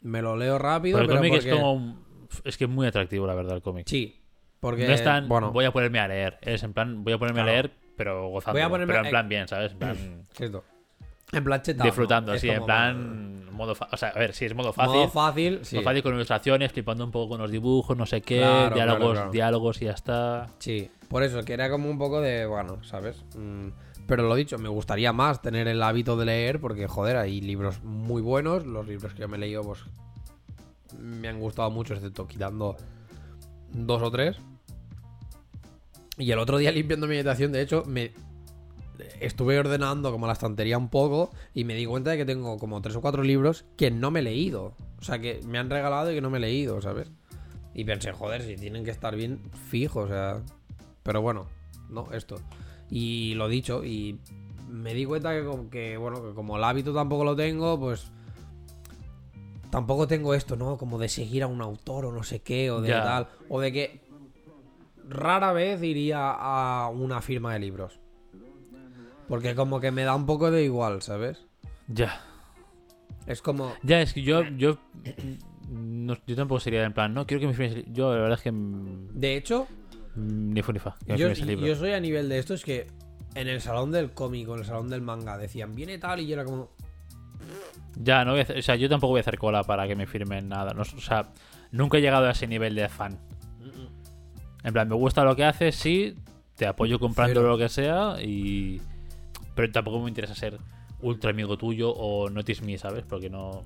Me 0.00 0.22
lo 0.22 0.36
leo 0.36 0.58
rápido. 0.58 0.98
Pero 0.98 1.10
el 1.12 1.16
cómic 1.18 1.32
porque- 1.34 1.48
es 1.50 1.54
como. 1.54 1.72
un- 1.74 2.04
Es 2.44 2.56
que 2.58 2.64
es 2.64 2.70
muy 2.70 2.86
atractivo, 2.86 3.26
la 3.26 3.34
verdad, 3.34 3.56
el 3.56 3.62
cómic. 3.62 3.86
Sí. 3.88 4.20
Porque. 4.60 4.86
no 4.86 4.92
es 4.92 5.02
tan. 5.04 5.28
Bueno, 5.28 5.50
Voy 5.52 5.64
a 5.64 5.72
ponerme 5.72 5.98
a 6.00 6.08
leer. 6.08 6.38
Es 6.42 6.62
en 6.62 6.72
plan, 6.72 7.02
voy 7.04 7.12
a 7.14 7.18
ponerme 7.18 7.38
Claro. 7.42 7.48
a 7.50 7.52
leer, 7.52 7.72
pero 7.96 8.28
gozando. 8.28 8.54
Voy 8.58 8.62
a 8.62 8.68
ponerme- 8.68 8.92
pero 8.92 9.04
en 9.04 9.10
plan 9.10 9.28
bien, 9.28 9.48
¿sabes? 9.48 9.72
En 9.72 9.78
plan. 9.78 9.96
cierto. 10.32 10.64
En 11.30 11.44
plan 11.44 11.60
chetado, 11.60 11.84
disfrutando, 11.84 12.38
sí, 12.38 12.48
en 12.48 12.64
plan. 12.64 13.44
Modo 13.52 13.74
fa- 13.74 13.88
o 13.92 13.96
sea, 13.96 14.10
a 14.10 14.18
ver, 14.18 14.32
sí, 14.34 14.44
es 14.46 14.54
modo 14.54 14.72
fácil. 14.72 14.94
Modo 14.94 15.08
fácil. 15.08 15.58
Sí. 15.62 15.76
Modo 15.76 15.84
fácil 15.84 16.02
con 16.02 16.14
ilustraciones, 16.14 16.72
flipando 16.72 17.04
un 17.04 17.10
poco 17.10 17.30
con 17.30 17.40
los 17.42 17.50
dibujos, 17.50 17.96
no 17.96 18.06
sé 18.06 18.22
qué, 18.22 18.38
Claro, 18.38 18.74
diálogos, 18.74 19.12
claro. 19.12 19.30
diálogos 19.30 19.82
y 19.82 19.84
ya 19.86 19.92
está. 19.92 20.46
Sí, 20.58 20.90
por 21.08 21.22
eso, 21.22 21.42
que 21.42 21.52
era 21.52 21.68
como 21.68 21.90
un 21.90 21.98
poco 21.98 22.20
de, 22.22 22.46
bueno, 22.46 22.82
¿sabes? 22.84 23.24
Mm, 23.36 23.68
pero 24.08 24.26
lo 24.26 24.34
dicho, 24.34 24.56
me 24.58 24.70
gustaría 24.70 25.12
más 25.12 25.42
tener 25.42 25.68
el 25.68 25.82
hábito 25.82 26.16
de 26.16 26.24
leer 26.24 26.60
porque, 26.60 26.86
joder, 26.86 27.18
hay 27.18 27.42
libros 27.42 27.84
muy 27.84 28.22
buenos. 28.22 28.64
Los 28.66 28.88
libros 28.88 29.12
que 29.12 29.20
yo 29.20 29.28
me 29.28 29.36
he 29.36 29.40
leído, 29.40 29.62
pues, 29.62 29.80
me 30.98 31.28
han 31.28 31.38
gustado 31.38 31.70
mucho, 31.70 31.92
excepto 31.92 32.26
quitando 32.26 32.74
dos 33.70 34.00
o 34.00 34.10
tres. 34.10 34.38
Y 36.16 36.30
el 36.30 36.38
otro 36.38 36.56
día 36.56 36.72
limpiando 36.72 37.06
mi 37.06 37.16
habitación, 37.16 37.52
de 37.52 37.60
hecho, 37.60 37.84
me 37.86 38.12
estuve 39.20 39.58
ordenando 39.58 40.10
como 40.10 40.26
la 40.26 40.32
estantería 40.32 40.78
un 40.78 40.88
poco 40.88 41.30
y 41.52 41.64
me 41.64 41.74
di 41.74 41.84
cuenta 41.84 42.10
de 42.10 42.16
que 42.16 42.24
tengo 42.24 42.56
como 42.56 42.80
tres 42.80 42.96
o 42.96 43.02
cuatro 43.02 43.22
libros 43.22 43.66
que 43.76 43.90
no 43.90 44.10
me 44.10 44.20
he 44.20 44.22
leído. 44.22 44.74
O 45.00 45.04
sea, 45.04 45.18
que 45.18 45.40
me 45.46 45.58
han 45.58 45.68
regalado 45.68 46.10
y 46.10 46.14
que 46.14 46.22
no 46.22 46.30
me 46.30 46.38
he 46.38 46.40
leído, 46.40 46.80
¿sabes? 46.80 47.10
Y 47.74 47.84
pensé, 47.84 48.12
joder, 48.12 48.40
si 48.40 48.56
tienen 48.56 48.86
que 48.86 48.90
estar 48.90 49.14
bien 49.14 49.38
fijos, 49.68 50.06
o 50.06 50.08
sea. 50.08 50.42
Pero 51.02 51.20
bueno, 51.20 51.46
no, 51.90 52.10
esto. 52.12 52.36
Y 52.90 53.34
lo 53.34 53.48
dicho, 53.48 53.84
y 53.84 54.18
me 54.68 54.94
di 54.94 55.04
cuenta 55.04 55.32
que, 55.34 55.44
como- 55.44 55.68
que, 55.70 55.96
bueno, 55.96 56.22
que 56.22 56.34
como 56.34 56.56
el 56.56 56.64
hábito 56.64 56.92
tampoco 56.94 57.24
lo 57.24 57.36
tengo, 57.36 57.78
pues. 57.78 58.10
Tampoco 59.70 60.06
tengo 60.08 60.32
esto, 60.34 60.56
¿no? 60.56 60.78
Como 60.78 60.98
de 60.98 61.08
seguir 61.10 61.42
a 61.42 61.46
un 61.46 61.60
autor 61.60 62.06
o 62.06 62.12
no 62.12 62.22
sé 62.22 62.40
qué, 62.40 62.70
o 62.70 62.80
de 62.80 62.88
tal. 63.04 63.28
O 63.50 63.60
de 63.60 63.70
que 63.72 64.00
rara 65.08 65.52
vez 65.52 65.82
iría 65.82 66.30
a 66.30 66.88
una 66.88 67.20
firma 67.20 67.52
de 67.52 67.58
libros. 67.58 68.00
Porque 69.28 69.54
como 69.54 69.78
que 69.80 69.90
me 69.90 70.04
da 70.04 70.14
un 70.14 70.24
poco 70.24 70.50
de 70.50 70.64
igual, 70.64 71.02
¿sabes? 71.02 71.44
Ya. 71.86 72.22
Es 73.26 73.42
como. 73.42 73.74
Ya, 73.82 74.00
es 74.00 74.14
que 74.14 74.22
yo. 74.22 74.42
Yo, 74.56 74.78
no- 75.68 76.16
yo 76.26 76.34
tampoco 76.34 76.60
sería 76.60 76.84
en 76.84 76.94
plan, 76.94 77.12
no 77.12 77.26
quiero 77.26 77.42
que 77.42 77.46
me 77.48 77.52
firmes. 77.52 77.84
Yo, 77.92 78.10
la 78.14 78.20
verdad 78.22 78.38
es 78.38 78.42
que. 78.44 78.50
De 78.54 79.36
hecho, 79.36 79.66
Ni 80.18 80.62
fu 80.62 80.72
ni 80.72 80.78
fa. 80.78 80.96
Me 81.06 81.16
yo, 81.16 81.74
soy 81.76 81.92
a 81.92 82.00
nivel 82.00 82.28
de 82.28 82.38
esto, 82.38 82.54
es 82.54 82.64
que 82.64 82.86
en 83.34 83.46
el 83.48 83.60
salón 83.60 83.92
del 83.92 84.10
cómic 84.12 84.48
o 84.48 84.54
en 84.54 84.60
el 84.60 84.66
salón 84.66 84.88
del 84.90 85.00
manga 85.00 85.38
decían, 85.38 85.74
viene 85.74 85.98
tal, 85.98 86.20
y 86.20 86.26
yo 86.26 86.34
era 86.34 86.44
como. 86.44 86.70
Ya, 87.96 88.24
no 88.24 88.32
voy 88.32 88.40
a 88.40 88.42
hacer- 88.42 88.58
o 88.58 88.62
sea, 88.62 88.76
yo 88.76 88.88
tampoco 88.88 89.12
voy 89.12 89.18
a 89.18 89.22
hacer 89.22 89.38
cola 89.38 89.62
para 89.64 89.86
que 89.86 89.94
me 89.96 90.06
firmen 90.06 90.48
nada. 90.48 90.72
No, 90.74 90.82
o 90.82 90.84
sea, 90.84 91.32
nunca 91.70 91.98
he 91.98 92.00
llegado 92.00 92.26
a 92.26 92.32
ese 92.32 92.46
nivel 92.46 92.74
de 92.74 92.88
fan. 92.88 93.18
En 94.64 94.72
plan, 94.72 94.88
me 94.88 94.96
gusta 94.96 95.24
lo 95.24 95.36
que 95.36 95.44
haces, 95.44 95.76
sí, 95.76 96.16
te 96.56 96.66
apoyo 96.66 96.98
comprando 96.98 97.40
Cero. 97.40 97.48
lo 97.52 97.58
que 97.58 97.68
sea 97.68 98.16
y... 98.20 98.82
Pero 99.54 99.70
tampoco 99.72 100.00
me 100.00 100.08
interesa 100.08 100.34
ser 100.34 100.58
ultra 101.00 101.30
amigo 101.30 101.56
tuyo 101.56 101.90
o 101.92 102.28
notice 102.28 102.64
me, 102.64 102.76
¿sabes? 102.76 103.04
Porque 103.08 103.30
no... 103.30 103.64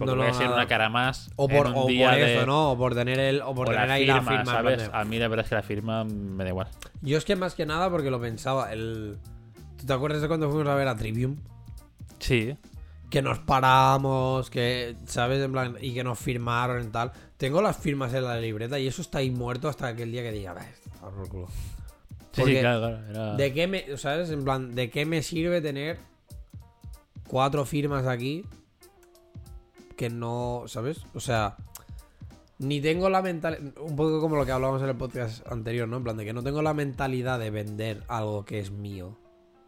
Porque 0.00 0.10
No, 0.12 0.16
no, 0.16 0.22
voy 0.22 0.30
a 0.30 0.34
ser 0.34 0.46
nada. 0.46 0.56
una 0.56 0.66
cara 0.66 0.88
más 0.88 1.30
O 1.36 1.46
por, 1.46 1.66
en 1.68 1.72
un 1.74 1.78
o 1.78 1.82
por 1.82 1.92
de- 1.92 2.34
eso, 2.36 2.46
¿no? 2.46 2.72
O 2.72 2.76
por 2.78 2.94
tener 2.94 3.20
el. 3.20 3.40
O 3.42 3.54
por 3.54 3.68
o 3.68 3.70
tener 3.72 3.86
la 3.88 3.94
ahí 3.94 4.04
firma, 4.06 4.16
la 4.16 4.22
firma. 4.38 4.44
¿sabes? 4.52 4.90
A 4.92 5.04
mí 5.04 5.18
la 5.18 5.28
verdad 5.28 5.44
es 5.44 5.48
que 5.50 5.54
la 5.54 5.62
firma 5.62 6.02
me 6.04 6.42
da 6.42 6.50
igual. 6.50 6.66
Yo 7.02 7.16
es 7.18 7.24
que 7.24 7.36
más 7.36 7.54
que 7.54 7.64
nada 7.66 7.88
porque 7.90 8.10
lo 8.10 8.20
pensaba. 8.20 8.72
El... 8.72 9.18
¿Tú 9.78 9.86
te 9.86 9.92
acuerdas 9.92 10.20
de 10.22 10.26
cuando 10.28 10.50
fuimos 10.50 10.66
a 10.68 10.74
ver 10.74 10.88
a 10.88 10.96
Trivium? 10.96 11.36
Sí. 12.18 12.56
Que 13.08 13.22
nos 13.22 13.38
paramos, 13.40 14.50
que, 14.50 14.96
¿sabes? 15.06 15.42
En 15.42 15.52
plan, 15.52 15.76
y 15.80 15.94
que 15.94 16.02
nos 16.04 16.18
firmaron 16.18 16.84
y 16.84 16.88
tal. 16.88 17.12
Tengo 17.36 17.60
las 17.62 17.76
firmas 17.76 18.12
en 18.14 18.24
la 18.24 18.36
libreta 18.38 18.78
y 18.78 18.86
eso 18.86 19.02
está 19.02 19.18
ahí 19.18 19.30
muerto 19.30 19.68
hasta 19.68 19.86
aquel 19.88 20.12
día 20.12 20.22
que 20.22 20.32
diga, 20.32 20.52
"Bah, 20.54 20.66
a 21.02 21.10
por 21.10 21.28
culo". 21.28 21.48
Sí, 22.32 22.42
claro, 22.60 22.78
claro. 22.80 22.98
Era... 23.10 23.34
¿De 23.36 23.52
qué 23.52 23.66
me, 23.66 23.96
¿sabes? 23.98 24.30
En 24.30 24.44
plan, 24.44 24.74
¿de 24.74 24.88
qué 24.90 25.04
me 25.06 25.22
sirve 25.22 25.60
tener 25.60 25.98
cuatro 27.26 27.64
firmas 27.64 28.06
aquí 28.06 28.44
que 30.00 30.08
no, 30.08 30.62
¿sabes? 30.66 31.04
O 31.14 31.20
sea, 31.20 31.56
ni 32.58 32.80
tengo 32.80 33.10
la 33.10 33.20
mentalidad, 33.20 33.60
un 33.82 33.96
poco 33.96 34.18
como 34.18 34.34
lo 34.36 34.46
que 34.46 34.52
hablábamos 34.52 34.80
en 34.82 34.88
el 34.88 34.96
podcast 34.96 35.46
anterior, 35.46 35.86
¿no? 35.86 35.98
En 35.98 36.04
plan, 36.04 36.16
de 36.16 36.24
que 36.24 36.32
no 36.32 36.42
tengo 36.42 36.62
la 36.62 36.72
mentalidad 36.72 37.38
de 37.38 37.50
vender 37.50 38.02
algo 38.08 38.46
que 38.46 38.60
es 38.60 38.70
mío. 38.70 39.18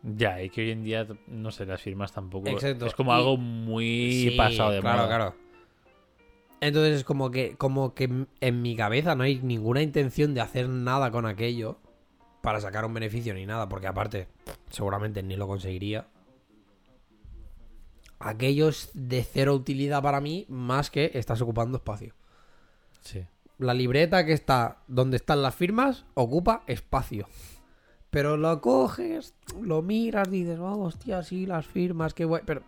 Ya, 0.03 0.41
y 0.43 0.49
que 0.49 0.63
hoy 0.63 0.71
en 0.71 0.85
día, 0.85 1.07
no 1.27 1.51
sé, 1.51 1.67
las 1.67 1.83
firmas 1.83 2.13
tampoco... 2.15 2.49
Exacto. 2.49 2.87
Es 2.87 2.95
como 2.95 3.13
Y- 3.13 3.15
algo 3.17 3.37
muy 3.37 4.13
Sí, 4.31 4.31
pasado 4.37 4.71
de 4.71 4.81
claro, 4.81 4.97
moda. 5.03 5.07
claro. 5.09 5.35
Entonces 6.63 6.97
es 6.97 7.05
como 7.05 7.31
que, 7.31 7.57
como 7.57 7.93
que 7.93 8.27
en 8.41 8.63
mi 8.63 8.75
cabeza 8.75 9.15
no 9.15 9.25
hay 9.25 9.39
ninguna 9.43 9.83
intención 9.83 10.33
de 10.33 10.41
hacer 10.41 10.69
nada 10.69 11.11
con 11.11 11.27
aquello 11.27 11.77
para 12.41 12.59
sacar 12.61 12.87
un 12.87 12.95
beneficio 12.95 13.35
ni 13.35 13.45
nada, 13.45 13.69
porque 13.69 13.87
aparte 13.87 14.29
seguramente 14.71 15.23
ni 15.23 15.37
lo 15.37 15.47
conseguiría. 15.47 16.07
Aquello 18.25 18.69
es 18.69 18.91
de 18.95 19.25
cero 19.25 19.53
utilidad 19.55 20.01
para 20.01 20.21
mí, 20.21 20.47
más 20.49 20.91
que 20.91 21.11
estás 21.15 21.41
ocupando 21.43 21.79
espacio. 21.79 22.15
Sí. 23.01 23.27
La 23.59 23.75
libreta 23.75 24.25
que 24.25 24.33
está 24.33 24.79
donde 24.87 25.17
están 25.17 25.43
las 25.43 25.57
firmas 25.57 26.05
ocupa 26.15 26.63
espacio. 26.69 27.29
Pero 28.11 28.37
lo 28.37 28.61
coges, 28.61 29.35
lo 29.61 29.83
miras, 29.83 30.31
dices, 30.31 30.59
oh, 30.61 30.83
hostia, 30.83 31.23
sí, 31.25 31.47
las 31.47 31.67
firmas, 31.67 32.15
qué 32.15 32.25
guay. 32.25 32.43
Pero, 32.47 32.63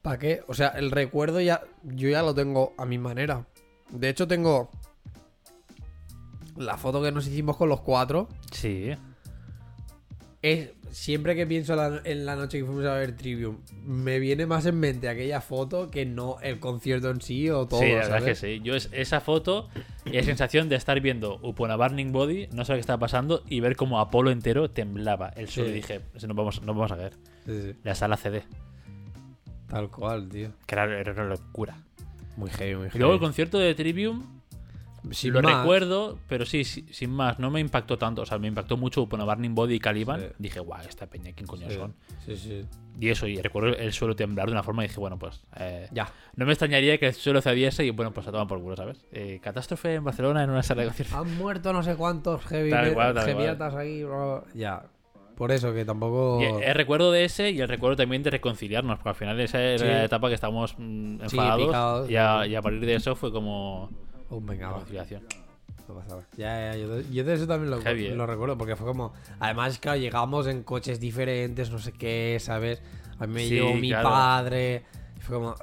¿para 0.00 0.18
qué? 0.18 0.42
O 0.48 0.54
sea, 0.54 0.68
el 0.68 0.90
recuerdo 0.90 1.40
ya, 1.40 1.62
yo 1.84 2.08
ya 2.08 2.22
lo 2.22 2.34
tengo 2.34 2.74
a 2.78 2.84
mi 2.84 2.98
manera. 2.98 3.46
De 3.90 4.08
hecho, 4.08 4.26
tengo 4.26 4.70
la 6.56 6.76
foto 6.76 7.00
que 7.00 7.12
nos 7.12 7.28
hicimos 7.28 7.56
con 7.56 7.68
los 7.68 7.82
cuatro, 7.82 8.28
Sí. 8.50 8.92
Es 10.42 10.70
siempre 10.90 11.36
que 11.36 11.46
pienso 11.46 11.76
la- 11.76 12.00
en 12.04 12.26
la 12.26 12.34
noche 12.36 12.58
que 12.58 12.64
fuimos 12.64 12.84
a 12.84 12.94
ver 12.94 13.16
Trivium, 13.16 13.58
me 13.86 14.18
viene 14.18 14.44
más 14.44 14.66
en 14.66 14.78
mente 14.80 15.08
aquella 15.08 15.40
foto 15.40 15.90
que 15.90 16.04
no 16.04 16.36
el 16.42 16.58
concierto 16.58 17.08
en 17.10 17.20
sí 17.20 17.48
o 17.48 17.66
todo. 17.68 17.80
sí, 17.80 17.88
la 17.90 17.94
verdad 18.08 18.18
es 18.18 18.24
que 18.24 18.34
sí. 18.34 18.60
Yo 18.64 18.74
es, 18.74 18.88
esa 18.92 19.20
foto 19.20 19.68
y 20.04 20.10
la 20.10 20.22
sensación 20.24 20.68
de 20.68 20.76
estar 20.76 21.00
viendo 21.00 21.38
Upon 21.42 21.70
a 21.70 21.76
Burning 21.76 22.10
Body, 22.12 22.48
no 22.52 22.64
sé 22.64 22.74
qué 22.74 22.80
estaba 22.80 22.98
pasando, 22.98 23.42
y 23.48 23.60
ver 23.60 23.76
como 23.76 24.00
Apolo 24.00 24.30
entero 24.32 24.68
temblaba 24.70 25.28
el 25.36 25.48
suelo. 25.48 25.68
Sí. 25.70 25.72
Y 25.72 25.76
dije, 25.76 26.00
"Eso 26.14 26.26
no 26.26 26.34
vamos, 26.34 26.60
no 26.62 26.74
vamos 26.74 26.90
a 26.92 26.96
caer. 26.96 27.12
Sí, 27.46 27.62
sí. 27.62 27.74
La 27.84 27.94
sala 27.94 28.16
CD, 28.16 28.42
Tal 29.68 29.88
cual, 29.90 30.28
tío. 30.28 30.50
que 30.66 30.74
era, 30.74 30.84
era 31.00 31.12
una 31.12 31.24
locura. 31.24 31.76
Muy 32.36 32.50
heavy, 32.50 32.74
muy 32.76 32.86
Y 32.86 32.90
heavy. 32.90 32.98
luego 32.98 33.14
el 33.14 33.20
concierto 33.20 33.58
de 33.58 33.74
Trivium, 33.74 34.41
Sin 35.10 35.32
lo 35.32 35.42
más, 35.42 35.58
recuerdo, 35.62 36.18
pero 36.28 36.46
sí, 36.46 36.62
sí, 36.64 36.86
sin 36.92 37.10
más, 37.10 37.38
no 37.40 37.50
me 37.50 37.58
impactó 37.60 37.98
tanto. 37.98 38.22
O 38.22 38.26
sea, 38.26 38.38
me 38.38 38.46
impactó 38.48 38.76
mucho 38.76 39.02
a 39.10 39.24
Burning 39.24 39.54
Body 39.54 39.74
y 39.74 39.78
Caliban. 39.80 40.20
Sí. 40.20 40.26
Dije, 40.38 40.60
guau, 40.60 40.80
esta 40.88 41.06
peña, 41.06 41.32
¿quién 41.32 41.46
coño 41.46 41.68
Sí, 41.68 41.74
son? 41.76 41.94
sí, 42.24 42.36
sí. 42.36 42.64
Y 43.00 43.08
eso, 43.08 43.26
y 43.26 43.40
recuerdo 43.40 43.76
el 43.76 43.92
suelo 43.92 44.14
temblar 44.14 44.46
de 44.46 44.52
una 44.52 44.62
forma 44.62 44.84
y 44.84 44.88
dije, 44.88 45.00
bueno, 45.00 45.18
pues. 45.18 45.42
eh, 45.56 45.88
Ya. 45.92 46.08
No 46.36 46.46
me 46.46 46.52
extrañaría 46.52 46.98
que 46.98 47.08
el 47.08 47.14
suelo 47.14 47.40
cediese 47.42 47.84
y 47.84 47.90
bueno, 47.90 48.12
pues 48.12 48.26
a 48.28 48.30
tomar 48.30 48.46
por 48.46 48.60
culo, 48.60 48.76
¿sabes? 48.76 49.04
Eh, 49.12 49.40
catástrofe 49.42 49.94
en 49.94 50.04
Barcelona 50.04 50.44
en 50.44 50.50
una 50.50 50.62
sala 50.62 50.82
de 50.82 50.88
conciertos. 50.88 51.16
Han 51.18 51.36
muerto 51.36 51.72
no 51.72 51.82
sé 51.82 51.96
cuántos 51.96 52.44
heavy 52.46 52.70
Tal 52.70 52.94
tal 52.94 53.28
heavyatas 53.28 53.74
aquí, 53.74 54.04
bro. 54.04 54.44
Ya. 54.54 54.84
Por 55.36 55.50
eso 55.50 55.72
que 55.74 55.84
tampoco. 55.84 56.40
Y 56.42 56.62
el 56.62 56.74
recuerdo 56.74 57.10
de 57.10 57.24
ese 57.24 57.50
y 57.50 57.60
el 57.60 57.68
recuerdo 57.68 57.96
también 57.96 58.22
de 58.22 58.30
reconciliarnos, 58.30 58.98
porque 58.98 59.08
al 59.08 59.14
final 59.16 59.40
esa 59.40 59.60
era 59.60 59.78
Sí. 59.78 59.84
la 59.86 60.04
etapa 60.04 60.28
que 60.28 60.34
estábamos 60.34 60.74
mm, 60.78 61.22
enfadados 61.22 61.66
picados. 61.66 62.10
y, 62.10 62.16
a, 62.16 62.46
y 62.46 62.54
a 62.54 62.62
partir 62.62 62.80
de 62.86 62.94
eso 62.94 63.16
fue 63.16 63.32
como 63.32 63.90
Oh, 64.34 64.40
venga, 64.40 64.70
va. 64.70 64.78
No 65.88 65.94
nada. 66.08 66.26
Ya, 66.38 66.72
ya, 66.72 66.76
yo, 66.78 66.88
de- 66.96 67.10
yo 67.12 67.22
de 67.24 67.34
eso 67.34 67.46
también 67.46 67.70
lo, 67.70 67.82
Heavy, 67.82 68.06
eh. 68.06 68.26
recuerdo, 68.26 68.56
porque 68.56 68.76
fue 68.76 68.86
como. 68.86 69.12
Además, 69.40 69.78
claro, 69.78 69.98
llegamos 69.98 70.46
en 70.46 70.62
coches 70.62 71.00
diferentes, 71.00 71.70
no 71.70 71.78
sé 71.78 71.92
qué, 71.92 72.38
¿sabes? 72.40 72.80
A 73.18 73.26
mí 73.26 73.34
me 73.34 73.40
Sí, 73.46 73.50
llevó 73.56 73.74
mi 73.74 73.90
claro. 73.90 74.08
padre. 74.08 74.84
Fue 75.20 75.36
como. 75.36 75.54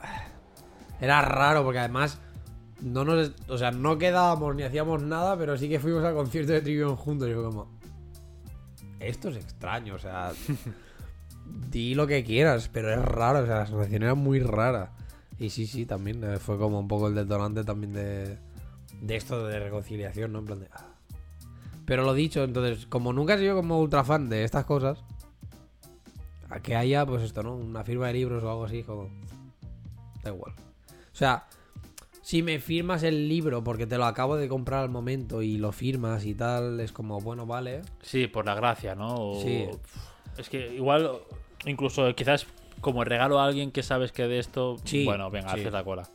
Era 1.01 1.21
raro, 1.23 1.63
porque 1.63 1.79
además. 1.79 2.19
No 2.81 3.03
nos. 3.05 3.31
O 3.47 3.57
sea, 3.57 3.71
no 3.71 3.97
quedábamos 3.97 4.55
ni 4.55 4.61
hacíamos 4.63 5.01
nada, 5.01 5.35
pero 5.37 5.57
sí 5.57 5.67
que 5.67 5.79
fuimos 5.79 6.03
al 6.03 6.13
concierto 6.13 6.51
de 6.53 6.61
Trivium 6.61 6.95
juntos. 6.95 7.27
Y 7.27 7.33
fue 7.33 7.43
como. 7.45 7.67
Esto 8.99 9.29
es 9.29 9.37
extraño, 9.37 9.95
o 9.95 9.99
sea. 9.99 10.31
di 11.71 11.95
lo 11.95 12.05
que 12.05 12.23
quieras, 12.23 12.69
pero 12.71 12.93
es 12.93 12.99
raro, 13.03 13.39
o 13.39 13.45
sea, 13.47 13.59
la 13.59 13.65
sensación 13.67 14.03
era 14.03 14.13
muy 14.13 14.39
rara. 14.39 14.91
Y 15.39 15.49
sí, 15.49 15.65
sí, 15.65 15.85
también 15.85 16.23
eh, 16.23 16.37
fue 16.37 16.57
como 16.57 16.79
un 16.79 16.87
poco 16.87 17.07
el 17.07 17.15
detonante 17.15 17.63
también 17.63 17.93
de, 17.93 18.37
de 19.01 19.15
esto 19.15 19.45
de 19.47 19.59
reconciliación, 19.59 20.31
¿no? 20.33 20.39
En 20.39 20.45
plan 20.45 20.59
de. 20.59 20.67
ah. 20.73 20.85
Pero 21.85 22.03
lo 22.03 22.13
dicho, 22.13 22.43
entonces, 22.43 22.85
como 22.85 23.13
nunca 23.13 23.33
he 23.35 23.37
sido 23.39 23.55
como 23.55 23.79
ultra 23.79 24.03
fan 24.03 24.29
de 24.29 24.43
estas 24.43 24.65
cosas, 24.65 25.03
a 26.49 26.59
que 26.61 26.75
haya, 26.75 27.05
pues 27.05 27.23
esto, 27.23 27.43
¿no? 27.43 27.55
Una 27.55 27.83
firma 27.83 28.07
de 28.07 28.13
libros 28.13 28.43
o 28.43 28.49
algo 28.49 28.65
así, 28.65 28.83
como. 28.83 29.09
Da 30.23 30.31
igual. 30.31 30.53
O 31.11 31.15
sea, 31.19 31.45
si 32.21 32.43
me 32.43 32.59
firmas 32.59 33.03
el 33.03 33.27
libro 33.27 33.63
porque 33.63 33.87
te 33.87 33.97
lo 33.97 34.05
acabo 34.05 34.35
de 34.35 34.47
comprar 34.47 34.83
al 34.83 34.89
momento 34.89 35.41
y 35.41 35.57
lo 35.57 35.71
firmas 35.71 36.25
y 36.25 36.33
tal, 36.35 36.79
es 36.79 36.91
como, 36.91 37.19
bueno, 37.19 37.45
vale. 37.45 37.81
Sí, 38.01 38.27
por 38.27 38.45
la 38.45 38.55
gracia, 38.55 38.95
¿no? 38.95 39.15
O- 39.15 39.41
Sí. 39.41 39.65
Es 40.37 40.49
que 40.49 40.73
igual, 40.75 41.11
incluso 41.65 42.13
quizás 42.15 42.45
como 42.81 43.03
regalo 43.03 43.39
a 43.39 43.45
alguien 43.45 43.71
que 43.71 43.83
sabes 43.83 44.11
que 44.11 44.27
de 44.27 44.39
esto, 44.39 44.77
Sí, 44.85 45.03
bueno, 45.05 45.29
venga, 45.29 45.53
sí. 45.53 45.59
haces 45.61 45.73
la 45.73 45.83
cola. 45.83 46.07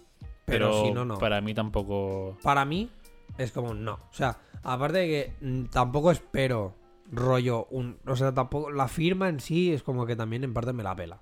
Pero 0.44 0.70
Pero, 0.70 0.84
si 0.84 0.92
no, 0.92 1.04
no. 1.04 1.18
para 1.18 1.40
mí 1.40 1.54
tampoco... 1.54 2.36
Para 2.42 2.64
mí, 2.64 2.90
es 3.38 3.52
como, 3.52 3.74
no. 3.74 3.94
O 3.94 4.12
sea, 4.12 4.38
aparte 4.62 4.98
de 4.98 5.06
que 5.06 5.46
mm, 5.46 5.64
tampoco 5.66 6.10
espero 6.10 6.74
rollo 7.10 7.66
un. 7.70 7.98
O 8.06 8.16
sea, 8.16 8.32
tampoco. 8.32 8.70
La 8.70 8.88
firma 8.88 9.28
en 9.28 9.40
sí 9.40 9.72
es 9.72 9.82
como 9.82 10.06
que 10.06 10.16
también 10.16 10.44
en 10.44 10.54
parte 10.54 10.72
me 10.72 10.82
la 10.82 10.94
pela. 10.94 11.20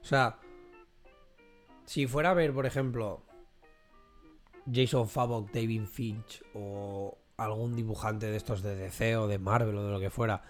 O 0.00 0.04
sea, 0.04 0.38
si 1.84 2.06
fuera 2.06 2.30
a 2.30 2.34
ver, 2.34 2.52
por 2.52 2.66
ejemplo, 2.66 3.22
Jason 4.72 5.08
Favok, 5.08 5.50
David 5.50 5.86
Finch 5.86 6.42
o 6.54 7.16
algún 7.36 7.76
dibujante 7.76 8.26
de 8.26 8.36
estos 8.36 8.62
de 8.62 8.76
DC 8.76 9.16
o 9.16 9.28
de 9.28 9.38
Marvel 9.38 9.76
o 9.76 9.84
de 9.84 9.92
lo 9.92 10.00
que 10.00 10.10
fuera. 10.10 10.42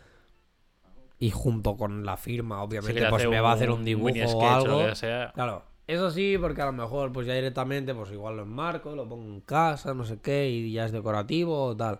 Y 1.20 1.30
junto 1.32 1.76
con 1.76 2.06
la 2.06 2.16
firma, 2.16 2.62
obviamente, 2.62 3.08
pues 3.08 3.28
me 3.28 3.40
va 3.40 3.50
a 3.50 3.54
hacer 3.54 3.72
un 3.72 3.84
dibujo 3.84 4.10
o 4.10 4.28
sketch 4.28 4.42
algo. 4.44 4.94
sea. 4.94 5.32
Claro, 5.34 5.64
eso 5.88 6.10
sí, 6.12 6.36
porque 6.40 6.62
a 6.62 6.66
lo 6.66 6.72
mejor, 6.72 7.12
pues 7.12 7.26
ya 7.26 7.34
directamente, 7.34 7.94
pues 7.94 8.12
igual 8.12 8.36
lo 8.36 8.42
enmarco, 8.42 8.94
lo 8.94 9.08
pongo 9.08 9.24
en 9.24 9.40
casa, 9.40 9.92
no 9.94 10.04
sé 10.04 10.20
qué, 10.20 10.48
y 10.48 10.70
ya 10.72 10.84
es 10.84 10.92
decorativo 10.92 11.64
o 11.64 11.76
tal. 11.76 11.98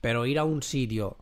Pero 0.00 0.24
ir 0.26 0.38
a 0.38 0.44
un 0.44 0.62
sitio, 0.62 1.16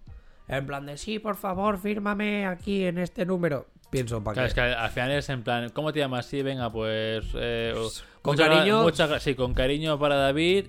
en 0.46 0.66
plan 0.66 0.84
de, 0.86 0.96
sí, 0.98 1.18
por 1.18 1.36
favor, 1.36 1.78
fírmame 1.78 2.46
aquí 2.46 2.84
en 2.84 2.98
este 2.98 3.24
número. 3.24 3.66
Pienso, 3.90 4.22
¿para 4.22 4.34
Claro, 4.34 4.46
qué? 4.46 4.48
es 4.48 4.54
que 4.54 4.60
al 4.60 4.90
final 4.90 5.12
es 5.12 5.28
en 5.30 5.42
plan, 5.42 5.70
¿cómo 5.70 5.92
te 5.92 6.00
llamas? 6.00 6.26
Sí, 6.26 6.42
venga, 6.42 6.70
pues... 6.70 7.24
eh, 7.34 7.72
Con 8.20 8.32
mucha 8.34 8.46
gra- 8.46 8.56
cariño. 8.58 8.82
mucha 8.82 9.18
sí, 9.20 9.34
con 9.34 9.54
cariño 9.54 9.98
para 9.98 10.16
David 10.16 10.66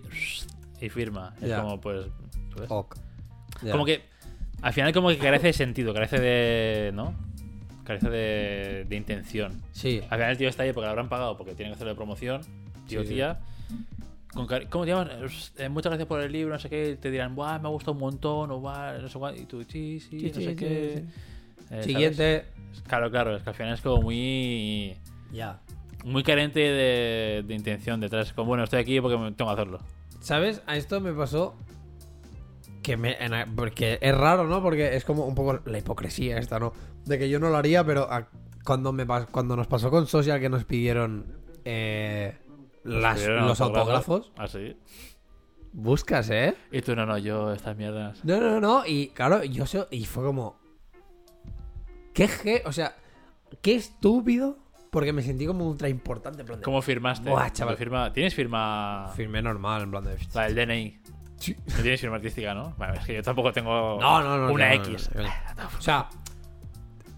y 0.80 0.90
firma. 0.90 1.34
Es 1.42 1.54
como, 1.54 1.82
pues... 1.82 2.06
Ok. 2.70 2.96
Como 3.72 3.84
que 3.84 4.04
al 4.62 4.72
final 4.74 4.94
como 4.94 5.10
que 5.10 5.18
carece 5.18 5.48
de 5.48 5.54
sentido, 5.54 5.94
carece 5.94 6.20
de... 6.20 6.92
¿No? 6.94 7.14
Carece 7.90 8.08
de, 8.12 8.86
de 8.88 8.96
intención. 8.96 9.64
Sí, 9.72 10.00
Al 10.12 10.20
final 10.20 10.30
el 10.30 10.38
tío 10.38 10.48
está 10.48 10.62
ahí 10.62 10.74
porque 10.74 10.86
lo 10.86 10.92
habrán 10.92 11.10
pagado, 11.10 11.36
porque 11.36 11.56
tienen 11.56 11.72
que 11.72 11.76
hacerle 11.78 11.96
promoción. 11.96 12.42
Tío, 12.88 13.02
Sí, 13.02 13.16
tía. 13.16 13.40
Con 14.32 14.46
¿Cómo 14.70 14.86
te 14.86 14.92
llamas? 14.92 15.54
Eh, 15.58 15.70
muchas 15.70 15.90
gracias 15.90 16.08
por 16.08 16.22
el 16.22 16.32
libro, 16.32 16.54
no 16.54 16.60
sé 16.60 16.70
qué. 16.70 17.00
Te 17.02 17.10
dirán, 17.10 17.34
Buah, 17.34 17.58
me 17.58 17.68
ha 17.68 17.72
gustado 17.72 17.94
un 17.94 17.98
montón, 17.98 18.52
o 18.52 18.60
Buah, 18.60 19.00
no 19.00 19.10
sé 19.10 19.18
cuánto. 19.18 19.42
Y 19.42 19.46
tú, 19.46 19.64
sí, 19.64 20.00
sí, 20.00 20.20
Sí, 20.20 20.28
no 20.28 20.34
sí, 20.36 20.46
sé 20.46 20.56
qué. 20.56 20.94
Eh, 20.98 21.06
¿sabes? 21.68 21.86
siguiente. 21.86 22.46
Claro, 22.88 23.10
claro, 23.10 23.36
es 23.36 23.42
que 23.42 23.50
al 23.50 23.56
final 23.56 23.74
es 23.74 23.82
como 23.82 24.04
muy. 24.04 24.96
Ya. 25.34 25.60
Muy 26.06 26.22
carente 26.22 26.60
de, 26.60 27.44
de 27.44 27.56
intención 27.56 28.00
detrás. 28.00 28.34
Como, 28.34 28.50
bueno, 28.50 28.66
estoy 28.66 28.82
aquí 28.82 29.02
porque 29.02 29.18
tengo 29.36 29.50
que 29.50 29.62
hacerlo. 29.62 29.80
¿Sabes? 30.20 30.62
A 30.68 30.78
esto 30.78 31.02
me 31.02 31.12
pasó 31.12 31.56
que 32.84 32.98
me... 32.98 33.18
Porque 33.56 34.00
es 34.02 34.16
raro, 34.16 34.48
¿no? 34.48 34.62
Porque 34.62 34.96
es 34.96 35.04
como 35.06 35.26
un 35.26 35.36
poco 35.36 35.60
la 35.66 35.78
hipocresía 35.78 36.38
esta, 36.38 36.60
¿no? 36.60 36.74
De 37.10 37.18
que 37.20 37.28
yo 37.30 37.40
no 37.40 37.50
lo 37.50 37.58
haría, 37.58 37.84
pero 37.84 38.04
a- 38.12 38.30
cuando, 38.64 38.92
me 38.94 39.06
cuando 39.32 39.56
nos 39.56 39.68
pasó 39.68 39.90
con 39.90 40.06
Social 40.08 40.40
que 40.40 40.48
nos 40.50 40.64
pidieron 40.64 41.40
eh, 41.66 42.38
las- 42.84 43.16
Pidieron 43.20 43.48
los 43.48 43.60
autógrafos, 43.62 44.32
Ah, 44.38 44.48
sí. 44.48 44.78
buscas, 45.74 46.30
¿eh? 46.30 46.56
Y 46.72 46.82
tú, 46.82 46.96
no, 46.96 47.06
no, 47.06 47.18
yo 47.18 47.52
estas 47.54 47.76
mierdas. 47.76 48.24
No, 48.24 48.40
no, 48.40 48.62
no. 48.62 48.86
Y 48.86 49.08
claro, 49.10 49.44
yo 49.44 49.66
sé... 49.66 49.86
Y 49.92 50.06
fue 50.06 50.24
como... 50.24 50.60
Qué 52.14 52.28
ge... 52.28 52.64
O 52.66 52.72
sea, 52.72 52.96
qué 53.62 53.76
estúpido. 53.76 54.58
Porque 54.92 55.14
me 55.14 55.22
sentí 55.22 55.46
como 55.46 55.68
ultra 55.68 55.88
importante. 55.90 56.42
En 56.42 56.48
plan 56.48 56.60
de, 56.60 56.64
¿Cómo 56.66 56.82
firmaste? 56.82 57.30
Buah, 57.30 57.52
chaval. 57.52 57.78
Firma... 57.78 58.12
¿Tienes 58.14 58.34
firma...? 58.34 59.12
Firmé 59.16 59.42
normal, 59.42 59.84
en 59.84 59.92
plan 59.92 60.04
de... 60.04 60.18
La 60.34 60.50
del 60.50 60.56
DNI. 60.56 61.00
No 61.68 61.82
tienes 61.82 62.02
firma 62.02 62.18
artística, 62.18 62.54
¿no? 62.54 62.74
Bueno, 62.78 62.96
es 62.96 63.06
que 63.06 63.14
yo 63.16 63.24
tampoco 63.24 63.54
tengo 63.54 63.98
No, 64.02 64.22
no, 64.22 64.38
no. 64.48 64.52
una 64.54 64.74
X. 64.74 65.10
no. 65.16 65.24
O 65.78 65.82
sea, 65.82 66.10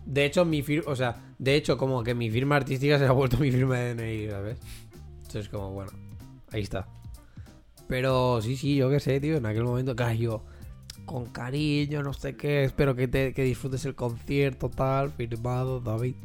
de 0.05 0.25
hecho, 0.25 0.45
mi 0.45 0.61
firma, 0.61 0.91
o 0.91 0.95
sea, 0.95 1.15
de 1.37 1.55
hecho, 1.55 1.77
como 1.77 2.03
que 2.03 2.13
mi 2.13 2.29
firma 2.29 2.55
artística 2.55 2.97
se 2.97 3.05
ha 3.05 3.11
vuelto 3.11 3.37
mi 3.37 3.51
firma 3.51 3.77
de 3.77 3.95
DNI, 3.95 4.29
¿sabes? 4.29 4.59
Entonces, 5.17 5.49
como, 5.49 5.71
bueno, 5.71 5.91
ahí 6.51 6.61
está. 6.61 6.87
Pero 7.87 8.41
sí, 8.41 8.55
sí, 8.55 8.75
yo 8.75 8.89
qué 8.89 8.99
sé, 8.99 9.19
tío, 9.19 9.37
en 9.37 9.45
aquel 9.45 9.63
momento, 9.63 9.95
yo, 10.13 10.43
con 11.05 11.25
cariño, 11.25 12.03
no 12.03 12.13
sé 12.13 12.35
qué, 12.35 12.63
espero 12.63 12.95
que, 12.95 13.07
te, 13.07 13.33
que 13.33 13.43
disfrutes 13.43 13.85
el 13.85 13.95
concierto, 13.95 14.69
tal, 14.69 15.11
firmado, 15.11 15.79
David. 15.79 16.15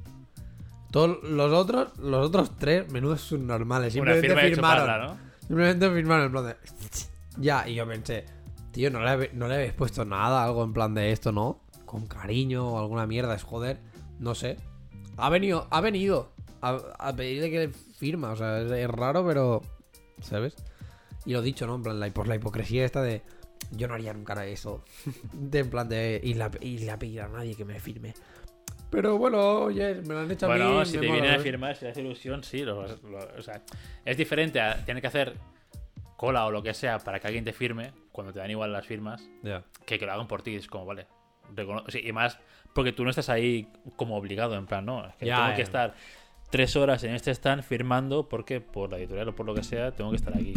Todos 0.90 1.22
los 1.24 1.52
otros, 1.52 1.98
los 1.98 2.26
otros 2.26 2.56
tres, 2.56 2.90
menudos 2.90 3.20
subnormales, 3.20 3.92
simplemente 3.92 4.28
firma 4.28 4.42
firmaron. 4.42 4.84
chuparla, 4.86 5.06
¿no? 5.06 5.18
Simplemente 5.40 5.90
firmaron 5.90 6.26
en 6.26 6.32
plan 6.32 6.46
de. 6.46 6.56
Ya, 7.38 7.68
y 7.68 7.74
yo 7.74 7.86
pensé, 7.86 8.24
tío, 8.70 8.90
no 8.90 9.00
le, 9.00 9.30
no 9.34 9.48
le 9.48 9.54
habéis 9.56 9.72
puesto 9.72 10.04
nada, 10.04 10.44
algo 10.44 10.64
en 10.64 10.72
plan 10.72 10.94
de 10.94 11.12
esto, 11.12 11.32
¿no? 11.32 11.65
Con 11.96 12.06
cariño 12.08 12.68
o 12.74 12.78
alguna 12.78 13.06
mierda, 13.06 13.34
es 13.34 13.42
joder, 13.42 13.78
no 14.18 14.34
sé. 14.34 14.58
Ha 15.16 15.30
venido, 15.30 15.66
ha 15.70 15.80
venido 15.80 16.30
a, 16.60 16.76
a 16.98 17.16
pedirle 17.16 17.50
que 17.50 17.58
le 17.58 17.68
firma, 17.68 18.32
o 18.32 18.36
sea, 18.36 18.60
es, 18.60 18.70
es 18.70 18.90
raro, 18.90 19.26
pero. 19.26 19.62
¿Sabes? 20.20 20.54
Y 21.24 21.32
lo 21.32 21.40
dicho, 21.40 21.66
¿no? 21.66 21.76
En 21.76 21.82
plan, 21.82 21.98
la, 21.98 22.10
por 22.10 22.28
la 22.28 22.34
hipocresía 22.36 22.84
esta 22.84 23.00
de. 23.00 23.22
Yo 23.70 23.88
no 23.88 23.94
haría 23.94 24.12
nunca 24.12 24.34
eso. 24.46 24.84
De 25.32 25.60
en 25.60 25.70
plan 25.70 25.88
de. 25.88 26.20
Y 26.22 26.34
le 26.34 26.96
pedir 26.98 27.22
a 27.22 27.28
nadie 27.28 27.54
que 27.56 27.64
me 27.64 27.80
firme. 27.80 28.12
Pero 28.90 29.16
bueno, 29.16 29.38
oye, 29.62 29.94
me 30.02 30.12
lo 30.12 30.20
han 30.20 30.30
hecho 30.30 30.44
a 30.44 30.50
Bueno, 30.50 30.80
mí. 30.80 30.84
si 30.84 30.98
me 30.98 31.06
te 31.06 31.12
vienen 31.12 31.30
a 31.34 31.38
firmar, 31.38 31.74
si 31.76 31.80
te 31.80 31.88
hace 31.88 32.02
ilusión, 32.02 32.44
sí. 32.44 32.58
lo- 32.58 32.86
lo- 32.86 33.38
o 33.38 33.42
sea, 33.42 33.62
es 34.04 34.16
diferente 34.18 34.60
a 34.60 34.84
tener 34.84 35.00
que 35.00 35.06
hacer 35.08 35.34
cola 36.18 36.44
o 36.44 36.50
lo 36.50 36.62
que 36.62 36.74
sea 36.74 36.98
para 36.98 37.18
que 37.20 37.26
alguien 37.26 37.44
te 37.44 37.54
firme, 37.54 37.92
cuando 38.12 38.34
te 38.34 38.38
dan 38.38 38.50
igual 38.50 38.70
las 38.72 38.86
firmas, 38.86 39.22
Ya. 39.42 39.64
que 39.86 39.98
que 39.98 40.04
lo 40.06 40.12
hagan 40.12 40.28
por 40.28 40.42
ti. 40.42 40.54
Es 40.56 40.66
como, 40.68 40.84
vale. 40.84 41.06
Recono- 41.54 41.84
o 41.86 41.90
sea, 41.90 42.00
y 42.00 42.12
más 42.12 42.38
porque 42.74 42.92
tú 42.92 43.04
no 43.04 43.10
estás 43.10 43.28
ahí 43.28 43.68
como 43.96 44.16
obligado, 44.16 44.54
en 44.56 44.66
plan, 44.66 44.84
no. 44.84 45.06
Es 45.06 45.14
que 45.16 45.26
Ya, 45.26 45.36
tengo 45.36 45.48
ya. 45.50 45.54
que 45.56 45.62
estar 45.62 45.94
tres 46.50 46.76
horas 46.76 47.02
en 47.04 47.14
este 47.14 47.30
stand 47.30 47.62
firmando 47.62 48.28
porque 48.28 48.60
por 48.60 48.90
la 48.90 48.98
editorial 48.98 49.28
o 49.28 49.34
por 49.34 49.46
lo 49.46 49.54
que 49.54 49.62
sea, 49.62 49.92
tengo 49.92 50.10
que 50.10 50.16
estar 50.16 50.34
aquí. 50.36 50.54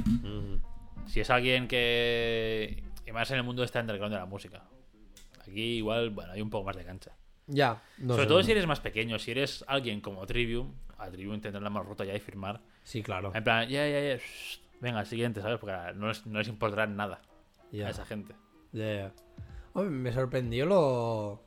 Si 1.08 1.20
es 1.20 1.30
alguien 1.30 1.68
que 1.68 2.84
Y 3.06 3.12
más 3.12 3.32
en 3.32 3.38
el 3.38 3.44
mundo 3.44 3.64
este 3.64 3.80
underground 3.80 4.14
de 4.14 4.20
la 4.20 4.26
música. 4.28 4.64
Aquí 5.42 5.78
igual, 5.78 6.12
bueno, 6.12 6.32
hay 6.34 6.42
un 6.42 6.50
poco 6.52 6.66
más 6.66 6.76
de 6.76 6.84
cancha. 6.86 7.12
Ya. 7.48 7.82
no 7.98 8.10
Sobre 8.14 8.24
sé, 8.24 8.28
todo 8.28 8.38
no. 8.40 8.44
si 8.44 8.52
eres 8.52 8.68
más 8.68 8.80
pequeño, 8.80 9.18
si 9.18 9.32
eres 9.32 9.66
alguien 9.68 10.00
como 10.02 10.24
Trivium, 10.28 10.76
a 11.00 11.10
Trivium 11.10 11.42
tendrán 11.42 11.64
la 11.64 11.72
mano 11.72 11.86
rota 11.90 12.06
ya 12.06 12.14
y 12.14 12.20
firmar. 12.20 12.62
Sí, 12.84 13.02
claro. 13.02 13.32
En 13.34 13.44
plan, 13.44 13.68
ya, 13.68 13.88
ya, 13.88 14.00
ya, 14.16 14.22
venga, 14.82 15.04
siguiente, 15.06 15.42
¿sabes? 15.42 15.58
Porque 15.58 15.74
no 15.96 16.10
les, 16.10 16.28
no 16.28 16.38
les 16.38 16.48
importará 16.48 16.86
nada 16.86 17.22
Ya. 17.72 17.88
a 17.88 17.90
esa 17.90 18.06
gente. 18.06 18.36
Ya, 18.72 18.94
ya. 18.94 19.12
Hombre, 19.80 19.90
me 19.90 20.12
sorprendió 20.14 20.66
lo. 20.66 21.44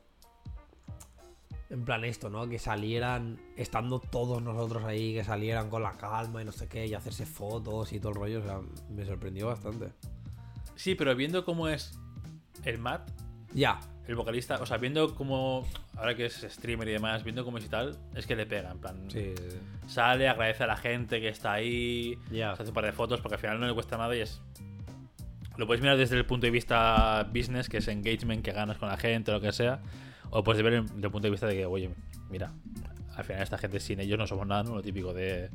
En 1.69 1.85
plan, 1.85 2.03
esto, 2.05 2.29
¿no? 2.29 2.47
Que 2.47 2.59
salieran, 2.59 3.39
estando 3.57 3.99
todos 3.99 4.41
nosotros 4.43 4.83
ahí, 4.83 5.13
que 5.15 5.23
salieran 5.23 5.69
con 5.71 5.81
la 5.81 5.93
calma 5.97 6.41
y 6.41 6.45
no 6.45 6.51
sé 6.51 6.67
qué, 6.67 6.85
y 6.85 6.93
hacerse 6.93 7.25
fotos 7.25 7.91
y 7.93 7.99
todo 7.99 8.09
el 8.09 8.15
rollo. 8.15 8.39
O 8.39 8.43
sea, 8.43 8.59
me 8.89 9.05
sorprendió 9.05 9.47
bastante. 9.47 9.89
Sí, 10.75 10.93
pero 10.93 11.15
viendo 11.15 11.43
cómo 11.45 11.67
es 11.67 11.97
el 12.63 12.77
Matt, 12.77 13.09
Ya. 13.53 13.79
el 14.07 14.15
vocalista, 14.15 14.55
o 14.61 14.65
sea, 14.67 14.77
viendo 14.77 15.15
cómo, 15.15 15.65
ahora 15.95 16.15
que 16.15 16.25
es 16.25 16.45
streamer 16.49 16.87
y 16.89 16.91
demás, 16.91 17.23
viendo 17.23 17.43
cómo 17.45 17.57
es 17.57 17.65
y 17.65 17.69
tal, 17.69 17.97
es 18.13 18.27
que 18.27 18.35
le 18.35 18.45
pega, 18.45 18.69
en 18.71 18.79
plan, 18.79 19.09
Sí. 19.09 19.33
sale, 19.87 20.27
agradece 20.27 20.63
a 20.63 20.67
la 20.67 20.75
gente 20.77 21.21
que 21.21 21.29
está 21.29 21.53
ahí, 21.53 22.17
Ya. 22.31 22.55
se 22.55 22.61
hace 22.63 22.69
un 22.71 22.75
par 22.75 22.85
de 22.85 22.91
fotos 22.91 23.19
porque 23.21 23.35
al 23.35 23.41
final 23.41 23.59
no 23.59 23.65
le 23.67 23.73
cuesta 23.73 23.97
nada 23.97 24.15
y 24.15 24.21
es... 24.21 24.41
Lo 25.57 25.67
puedes 25.67 25.81
mirar 25.81 25.97
desde 25.97 26.17
el 26.17 26.25
punto 26.25 26.45
de 26.47 26.51
vista 26.51 27.23
business, 27.33 27.69
que 27.69 27.77
es 27.77 27.87
engagement, 27.87 28.43
que 28.43 28.51
ganas 28.51 28.77
con 28.77 28.89
la 28.89 28.97
gente, 28.97 29.31
lo 29.31 29.39
que 29.41 29.51
sea, 29.51 29.81
o 30.31 30.43
puedes 30.43 30.61
ver 30.63 30.83
desde 30.83 31.05
el 31.05 31.11
punto 31.11 31.27
de 31.27 31.29
vista 31.31 31.45
de 31.47 31.55
que, 31.55 31.65
oye, 31.65 31.89
mira, 32.29 32.51
al 33.15 33.23
final 33.23 33.41
esta 33.43 33.57
gente 33.57 33.79
sin 33.79 33.99
ellos 33.99 34.17
no 34.17 34.25
somos 34.25 34.47
nada, 34.47 34.63
¿no? 34.63 34.75
Lo 34.75 34.81
típico 34.81 35.13
de... 35.13 35.49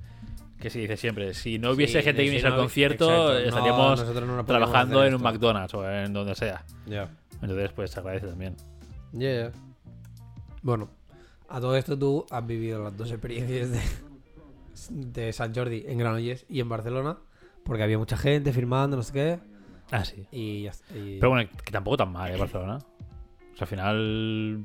Que 0.61 0.71
se 0.71 0.81
dice 0.81 0.97
siempre, 0.97 1.35
si 1.35 1.59
no 1.59 1.71
hubiese 1.71 1.99
Sí, 2.01 2.05
gente 2.05 2.23
que 2.23 2.25
si 2.25 2.31
viniese 2.31 2.49
no- 2.49 2.55
al 2.55 2.61
concierto, 2.61 3.39
exacto, 3.39 3.49
estaríamos 3.49 4.05
no 4.27 4.45
trabajando 4.45 5.05
en 5.05 5.15
un. 5.15 5.23
McDonald's 5.23 5.73
o 5.75 5.89
en 5.89 6.13
donde 6.13 6.35
sea. 6.35 6.65
Ya. 6.87 7.09
Entonces, 7.41 7.71
pues 7.73 7.93
se 7.93 8.01
agradece 8.01 8.27
también. 8.27 8.57
Ya, 9.13 9.33
ya. 9.33 9.53
Bueno, 10.63 10.91
a 11.49 11.61
todo 11.61 11.77
esto 11.77 11.97
tú 11.97 12.27
has 12.31 12.45
vivido 12.45 12.83
las 12.83 12.97
dos 12.97 13.09
experiencias 13.13 13.71
de, 13.71 13.81
de 14.91 15.33
San 15.33 15.55
Jordi 15.55 15.85
en 15.87 15.99
Granollers 15.99 16.45
y 16.49 16.59
en 16.59 16.69
Barcelona, 16.69 17.19
porque 17.65 17.85
había 17.85 17.99
mucha 17.99 18.17
gente 18.17 18.53
firmando, 18.53 18.97
no 18.97 19.05
sé 19.05 19.13
qué, 19.13 19.39
Ah, 19.91 20.05
sí. 20.05 20.27
y 20.33 20.67
y- 20.67 21.19
Pero 21.19 21.31
bueno, 21.31 21.49
que 21.65 21.71
tampoco 21.73 21.97
tan 21.97 22.13
mal, 22.13 22.31
¿eh? 22.33 22.37
Barcelona. 22.37 22.79
O 22.79 23.57
sea, 23.57 23.63
al 23.63 23.67
final. 23.67 24.65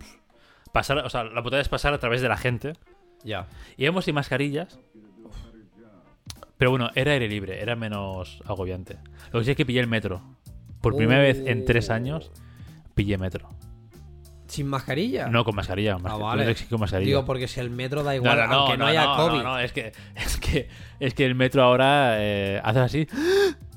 Pasar, 0.72 0.98
o 1.00 1.10
sea, 1.10 1.24
la 1.24 1.44
putada 1.44 1.62
es 1.62 1.70
pasar 1.70 1.94
a 1.94 2.00
través 2.00 2.22
de 2.22 2.30
la 2.30 2.38
gente. 2.38 2.74
Ya. 3.24 3.48
Íbamos 3.78 4.06
sin 4.06 4.16
mascarillas. 4.16 4.80
Pero 6.58 6.72
bueno, 6.72 6.90
era 6.96 7.12
aire 7.14 7.28
libre, 7.28 7.62
era 7.62 7.76
menos 7.76 8.42
agobiante. 8.46 8.98
Lo 9.32 9.40
que 9.40 9.46
sí 9.46 9.52
es 9.52 9.58
que 9.58 9.66
pillé 9.66 9.80
el 9.80 9.88
metro. 9.88 10.22
Por 10.82 10.96
primera 10.96 11.22
vez 11.22 11.42
en 11.46 11.66
tres 11.66 11.90
Oh. 11.90 11.94
años, 11.94 12.32
pillé 12.94 13.18
metro. 13.18 13.50
¿Sin 14.48 14.68
mascarilla? 14.68 15.28
No 15.30 15.44
con 15.46 15.56
mascarilla, 15.56 15.98
mas- 15.98 16.14
Ah, 16.14 16.18
vale. 16.18 16.56
con 16.70 16.80
mascarilla. 16.80 17.08
Digo, 17.08 17.26
porque 17.26 17.48
si 17.48 17.60
el 17.60 17.70
metro 17.70 18.04
da 18.04 18.16
igual, 18.16 18.38
no, 18.38 18.48
no, 18.48 18.54
aunque 18.54 18.78
no, 18.78 18.84
no, 18.86 18.90
haya 18.90 19.06
COVID. 19.16 19.38
no, 19.38 19.44
no, 19.44 19.60
es 19.60 19.72
que, 19.74 19.92
es 20.16 20.38
que, 20.38 20.70
es 21.00 21.14
que 21.14 21.26
el 21.26 21.34
metro 21.36 21.64
ahora 21.64 22.18
eh, 22.22 22.62
hace 22.64 22.80
así 22.80 23.08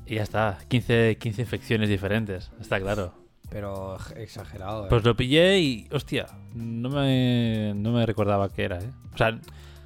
y 0.07 0.15
ya 0.15 0.23
está. 0.23 0.57
15, 0.67 1.17
15 1.19 1.41
infecciones 1.41 1.89
diferentes, 1.89 2.51
está 2.59 2.79
claro. 2.79 3.13
Pero 3.49 3.97
exagerado, 4.15 4.85
eh. 4.85 4.87
Pues 4.89 5.03
lo 5.03 5.15
pillé 5.15 5.59
y, 5.59 5.87
hostia, 5.91 6.25
no 6.53 6.89
me, 6.89 7.73
no 7.75 7.91
me 7.91 8.05
recordaba 8.05 8.49
qué 8.49 8.63
era, 8.63 8.79
¿eh? 8.79 8.91
O 9.13 9.17
sea, 9.17 9.39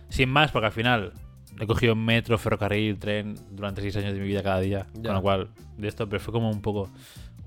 sin 0.09 0.30
más, 0.30 0.51
porque 0.51 0.67
al 0.67 0.72
final 0.72 1.13
he 1.59 1.67
cogido 1.67 1.95
metro, 1.95 2.38
ferrocarril, 2.38 2.97
tren 2.97 3.36
durante 3.51 3.82
seis 3.82 3.95
años 3.97 4.13
de 4.13 4.19
mi 4.19 4.28
vida 4.28 4.41
cada 4.41 4.59
día. 4.59 4.88
Ya. 4.95 5.09
Con 5.09 5.13
lo 5.13 5.22
cual, 5.22 5.49
de 5.78 5.88
esto, 5.88 6.09
pero 6.09 6.19
fue 6.19 6.32
como 6.32 6.49
un 6.49 6.61
poco, 6.61 6.89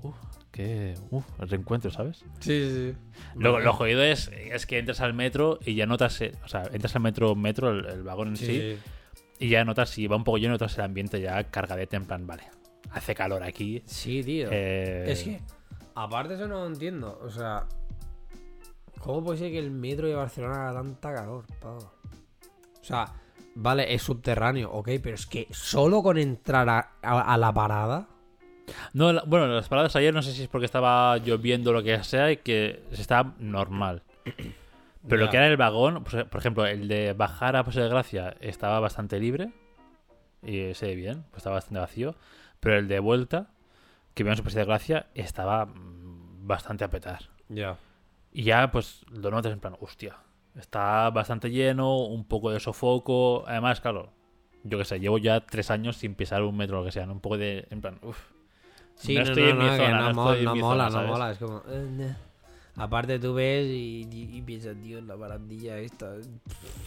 uff, 0.03 0.15
qué, 0.51 0.93
uff, 1.11 1.25
el 1.41 1.49
reencuentro, 1.49 1.91
¿sabes? 1.91 2.23
Sí, 2.39 2.69
sí, 2.69 2.91
sí. 2.91 3.19
Lo, 3.35 3.73
jodido 3.73 4.01
es, 4.01 4.31
es 4.33 4.65
que 4.65 4.79
entras 4.79 5.01
al 5.01 5.13
metro 5.13 5.59
y 5.65 5.75
ya 5.75 5.85
notas, 5.85 6.21
eh, 6.21 6.31
o 6.45 6.47
sea, 6.47 6.63
entras 6.71 6.95
al 6.95 7.01
metro, 7.01 7.35
metro, 7.35 7.71
el, 7.71 7.85
el 7.87 8.03
vagón 8.03 8.29
en 8.29 8.37
sí. 8.37 8.77
y 9.37 9.49
ya 9.49 9.65
notas 9.65 9.89
si 9.89 10.07
va 10.07 10.15
un 10.15 10.23
poco 10.23 10.37
lleno, 10.37 10.53
notas 10.53 10.77
el 10.77 10.85
ambiente 10.85 11.19
ya 11.19 11.43
cargadete, 11.45 11.97
en 11.97 12.05
plan, 12.05 12.25
vale, 12.25 12.43
hace 12.95 13.13
calor 13.15 13.43
aquí. 13.43 13.83
Sí, 13.85 14.23
tío. 14.23 14.49
eh, 14.51 15.05
Es 15.07 15.23
que, 15.23 15.41
aparte 15.95 16.33
eso 16.35 16.47
no 16.47 16.65
entiendo. 16.65 17.19
O 17.23 17.29
sea, 17.29 17.67
¿cómo 18.99 19.23
puede 19.23 19.39
ser 19.39 19.51
que 19.51 19.59
el 19.59 19.71
metro 19.71 20.07
de 20.07 20.15
Barcelona 20.15 20.69
haga 20.69 20.81
tanta 20.81 21.13
calor, 21.13 21.45
pavo? 21.61 21.91
O 22.81 22.83
sea, 22.83 23.05
vale, 23.55 23.93
es 23.93 24.01
subterráneo, 24.01 24.71
ok, 24.71 24.89
pero 25.01 25.15
es 25.15 25.25
que 25.25 25.47
solo 25.51 26.01
con 26.03 26.17
entrar 26.17 26.69
a, 26.69 26.91
a- 27.01 27.33
a 27.33 27.37
la 27.37 27.53
parada. 27.53 28.07
No, 28.93 29.13
la- 29.13 29.23
bueno, 29.25 29.47
las 29.47 29.67
paradas 29.69 29.95
ayer 29.95 30.13
no 30.13 30.21
sé 30.21 30.31
si 30.33 30.43
es 30.43 30.47
porque 30.47 30.65
estaba 30.65 31.17
lloviendo 31.17 31.69
o 31.71 31.73
lo 31.73 31.83
que 31.83 32.03
sea 32.03 32.31
y 32.31 32.37
que 32.37 32.83
se 32.93 33.01
estaba 33.01 33.33
normal. 33.39 34.03
Pero 35.07 35.21
lo 35.25 35.29
que 35.29 35.37
era 35.37 35.45
el 35.47 35.55
vagón, 35.57 36.03
pues, 36.03 36.23
por 36.25 36.39
ejemplo, 36.39 36.65
el 36.65 36.87
de 36.87 37.13
bajar 37.13 37.55
a 37.55 37.63
Paseo 37.63 37.83
de 37.83 37.89
Gracia 37.89 38.35
estaba 38.39 38.79
bastante 38.79 39.19
libre 39.19 39.51
y 40.41 40.73
se 40.73 40.87
ve 40.87 40.95
bien, 40.95 41.23
pues 41.29 41.37
estaba 41.37 41.57
bastante 41.57 41.79
vacío. 41.79 42.15
Pero 42.65 42.79
el 42.79 42.87
de 42.87 42.99
vuelta, 42.99 43.47
que 44.15 44.23
vimos 44.23 44.39
a 44.39 44.43
Paseo 44.43 44.61
de 44.61 44.65
Gracia, 44.65 45.05
estaba 45.13 45.67
mm, 45.67 46.47
bastante 46.47 46.83
a 46.83 46.89
petar. 46.89 47.29
Ya. 47.47 47.77
Y 48.33 48.41
ya, 48.43 48.71
pues 48.71 49.05
lo 49.11 49.29
notas 49.29 49.53
en 49.53 49.59
plan, 49.59 49.75
hostia, 49.79 50.17
está 50.55 51.09
bastante 51.11 51.51
lleno, 51.51 51.99
un 52.05 52.25
poco 52.25 52.49
de 52.49 52.59
sofoco. 52.59 53.43
Además, 53.47 53.81
claro, 53.81 54.09
yo 54.63 54.79
qué 54.79 54.83
sé, 54.85 54.99
llevo 54.99 55.19
ya 55.19 55.41
tres 55.45 55.69
años 55.69 55.97
sin 55.97 56.15
pisar 56.15 56.41
un 56.41 56.57
metro 56.57 56.77
o 56.77 56.79
lo 56.81 56.85
que 56.87 56.91
sea, 56.91 57.05
¿no? 57.05 57.13
Un 57.13 57.19
poco 57.21 57.37
de, 57.37 57.67
en 57.69 57.81
plan, 57.81 57.99
uff. 58.01 58.17
Sí, 58.95 59.13
No 59.13 59.21
no, 59.23 59.29
estoy 59.29 59.43
no, 59.43 59.49
en 59.51 59.57
mi 59.59 59.69
que 59.69 59.77
zona, 59.77 59.99
no, 59.99 60.07
no 60.09 60.13
mo- 60.15 60.29
estoy 60.31 60.39
en 60.39 60.45
no 60.45 60.55
mola, 60.55 60.89
zona, 60.89 61.01
no 61.03 61.07
mola. 61.11 61.31
Es 61.31 61.37
como. 61.37 61.61
eh. 61.67 62.15
Aparte 62.77 63.19
tú 63.19 63.33
ves 63.35 63.67
y, 63.67 64.07
y- 64.11 64.37
y 64.37 64.41
piensas, 64.41 64.75
tío, 64.81 64.99
la 65.01 65.15
barandilla 65.15 65.77
esta, 65.77 66.13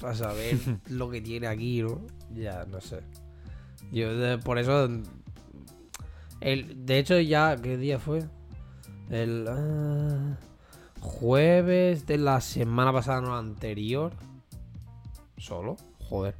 a 0.02 0.14
saber 0.14 0.56
lo 0.90 1.08
que 1.08 1.20
tiene 1.20 1.46
aquí, 1.46 1.82
¿no? 1.82 2.00
Ya, 2.34 2.64
no 2.66 2.80
sé. 2.80 3.00
Yo 3.92 4.14
de- 4.16 4.38
por 4.38 4.58
eso... 4.58 4.88
El, 6.40 6.86
de 6.86 6.98
hecho 6.98 7.18
ya, 7.20 7.56
¿qué 7.56 7.76
día 7.76 7.98
fue? 7.98 8.24
El 9.10 9.46
ah, 9.48 10.36
jueves 11.00 12.06
de 12.06 12.18
la 12.18 12.40
semana 12.40 12.92
pasada, 12.92 13.20
no 13.20 13.36
anterior. 13.36 14.12
¿Solo? 15.36 15.76
Joder. 16.08 16.34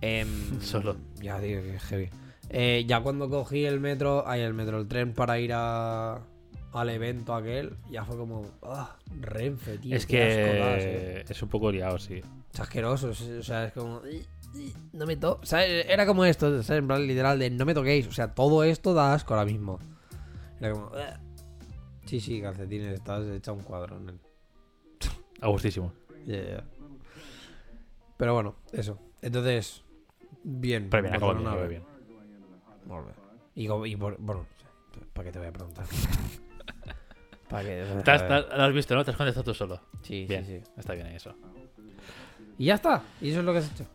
Em, 0.00 0.28
Solo. 0.60 0.96
Ya, 1.20 1.40
tío, 1.40 1.62
que 1.62 1.78
heavy. 1.78 2.10
Eh, 2.50 2.84
ya 2.86 3.00
cuando 3.00 3.28
cogí 3.30 3.64
el 3.64 3.80
metro, 3.80 4.24
ay, 4.26 4.42
el 4.42 4.54
metro, 4.54 4.80
el 4.80 4.86
tren 4.86 5.12
para 5.14 5.38
ir 5.40 5.52
a, 5.54 6.20
al 6.72 6.90
evento 6.90 7.34
aquel, 7.34 7.76
ya 7.90 8.04
fue 8.04 8.16
como, 8.16 8.46
ah, 8.62 8.96
Renfe, 9.20 9.78
tío. 9.78 9.96
es 9.96 10.04
eh". 10.04 11.24
que 11.26 11.32
es 11.32 11.42
un 11.42 11.48
poco 11.48 11.72
liado, 11.72 11.98
sí. 11.98 12.20
Es 12.52 12.60
asqueroso, 12.60 13.08
o 13.10 13.42
sea, 13.42 13.64
es 13.64 13.72
como, 13.72 14.02
"Ih, 14.06 14.16
ih, 14.18 14.26
no 14.92 15.06
me 15.06 15.16
to. 15.16 15.40
Era 15.52 16.06
como 16.06 16.24
esto, 16.24 16.62
¿sabes? 16.62 16.80
En 16.80 16.86
plan, 16.86 17.06
literal, 17.06 17.38
de 17.38 17.50
no 17.50 17.64
me 17.64 17.74
toquéis, 17.74 18.06
o 18.06 18.12
sea, 18.12 18.34
todo 18.34 18.64
esto 18.64 18.94
da 18.94 19.14
asco 19.14 19.34
ahora 19.34 19.46
mismo. 19.46 19.78
Era 20.60 20.72
como, 20.72 20.90
sí, 22.06 22.20
sí, 22.20 22.40
calcetines, 22.40 22.94
estás 22.94 23.26
hecha 23.28 23.52
un 23.52 23.60
cuadro. 23.60 23.98
nen. 24.00 24.20
A 25.40 25.48
gustísimo. 25.48 25.92
Ya, 26.26 26.42
ya. 26.42 26.64
Pero 28.16 28.34
bueno, 28.34 28.54
eso. 28.72 28.98
Entonces, 29.20 29.82
bien. 30.42 30.88
Pero 30.90 31.02
bien, 31.02 31.14
acabo 31.14 31.34
bien, 31.34 31.68
bien. 31.68 31.82
Y, 33.54 33.68
y 33.92 33.96
por, 33.96 34.16
bueno, 34.18 34.46
¿para 35.12 35.26
qué 35.26 35.32
te 35.32 35.38
voy 35.38 35.48
a 35.48 35.52
preguntar? 35.52 35.84
¿Para 37.48 37.62
qué? 37.62 37.84
Te 38.04 38.10
has- 38.10 38.26
te 38.26 38.32
has- 38.34 38.46
lo 38.56 38.62
has 38.62 38.72
visto, 38.72 38.94
¿no? 38.94 39.04
Te 39.04 39.10
has 39.10 39.16
contestado 39.16 39.44
tú 39.44 39.54
solo. 39.54 39.80
Sí, 40.02 40.26
Bien, 40.28 40.44
sí, 40.44 40.58
sí. 40.60 40.70
está 40.76 40.94
bien 40.94 41.08
eso. 41.08 41.34
Y 42.58 42.66
ya 42.66 42.74
está. 42.76 43.02
Y 43.20 43.30
eso 43.30 43.40
es 43.40 43.44
lo 43.44 43.52
que 43.52 43.58
has 43.58 43.70
hecho. 43.72 43.86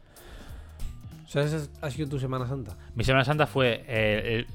O 1.30 1.32
sea, 1.32 1.43
esa 1.43 1.69
ha 1.82 1.91
sido 1.91 2.09
tu 2.09 2.17
Semana 2.17 2.47
Santa. 2.47 2.75
Mi 2.95 3.03
Semana 3.03 3.23
Santa 3.23 3.45
fue 3.45 3.86
eh, 3.88 4.47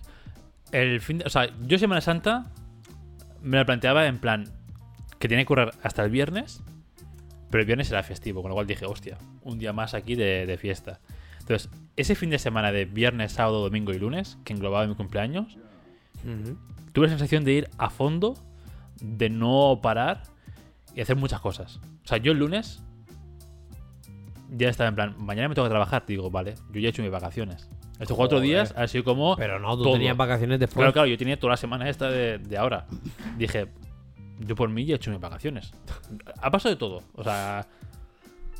el, 0.72 0.80
el 0.80 1.00
fin 1.00 1.18
de, 1.18 1.24
O 1.24 1.30
sea, 1.30 1.48
yo 1.60 1.78
Semana 1.78 2.00
Santa 2.00 2.50
me 3.42 3.58
la 3.58 3.64
planteaba 3.64 4.08
en 4.08 4.18
plan 4.18 4.44
que 5.20 5.28
tiene 5.28 5.44
que 5.44 5.46
correr 5.46 5.70
hasta 5.84 6.02
el 6.02 6.10
viernes, 6.10 6.64
pero 7.48 7.60
el 7.60 7.66
viernes 7.66 7.92
era 7.92 8.02
festivo, 8.02 8.42
con 8.42 8.48
lo 8.48 8.56
cual 8.56 8.66
dije, 8.66 8.86
hostia, 8.86 9.18
un 9.42 9.60
día 9.60 9.72
más 9.72 9.94
aquí 9.94 10.16
de, 10.16 10.46
de 10.46 10.58
fiesta. 10.58 10.98
Entonces, 11.38 11.70
ese 11.94 12.16
fin 12.16 12.30
de 12.30 12.40
semana 12.40 12.72
de 12.72 12.86
viernes, 12.86 13.30
sábado, 13.30 13.60
domingo 13.60 13.92
y 13.92 14.00
lunes, 14.00 14.36
que 14.42 14.52
englobaba 14.52 14.84
mi 14.88 14.96
cumpleaños, 14.96 15.56
tuve 16.92 17.06
la 17.06 17.10
sensación 17.10 17.44
de 17.44 17.52
ir 17.52 17.70
a 17.78 17.88
fondo, 17.88 18.34
de 19.00 19.30
no 19.30 19.78
parar 19.80 20.24
y 20.92 21.02
hacer 21.02 21.14
muchas 21.14 21.40
cosas. 21.40 21.78
O 22.04 22.08
sea, 22.08 22.18
yo 22.18 22.32
el 22.32 22.38
lunes 22.38 22.82
ya 24.56 24.68
estaba 24.68 24.88
en 24.88 24.94
plan, 24.94 25.14
mañana 25.18 25.48
me 25.48 25.54
tengo 25.54 25.66
que 25.66 25.70
trabajar. 25.70 26.04
Digo, 26.06 26.30
vale, 26.30 26.54
yo 26.72 26.80
ya 26.80 26.88
he 26.88 26.90
hecho 26.90 27.02
mis 27.02 27.10
vacaciones. 27.10 27.68
Estos 27.98 28.16
cuatro 28.16 28.38
Joder. 28.38 28.48
días 28.48 28.74
ha 28.76 28.86
sido 28.88 29.04
como. 29.04 29.36
Pero 29.36 29.58
no, 29.58 29.76
tú 29.76 29.84
todo. 29.84 29.92
tenías 29.94 30.16
vacaciones 30.16 30.58
después. 30.58 30.76
Claro, 30.76 30.92
claro, 30.92 31.08
yo 31.08 31.16
tenía 31.16 31.38
toda 31.38 31.52
la 31.52 31.56
semana 31.56 31.88
esta 31.88 32.10
de, 32.10 32.38
de 32.38 32.58
ahora. 32.58 32.86
Dije, 33.38 33.68
yo 34.40 34.54
por 34.56 34.68
mí 34.68 34.84
ya 34.84 34.94
he 34.94 34.96
hecho 34.96 35.10
mis 35.10 35.20
vacaciones. 35.20 35.72
Ha 36.40 36.50
pasado 36.50 36.74
de 36.74 36.78
todo. 36.78 37.02
O 37.14 37.22
sea, 37.22 37.66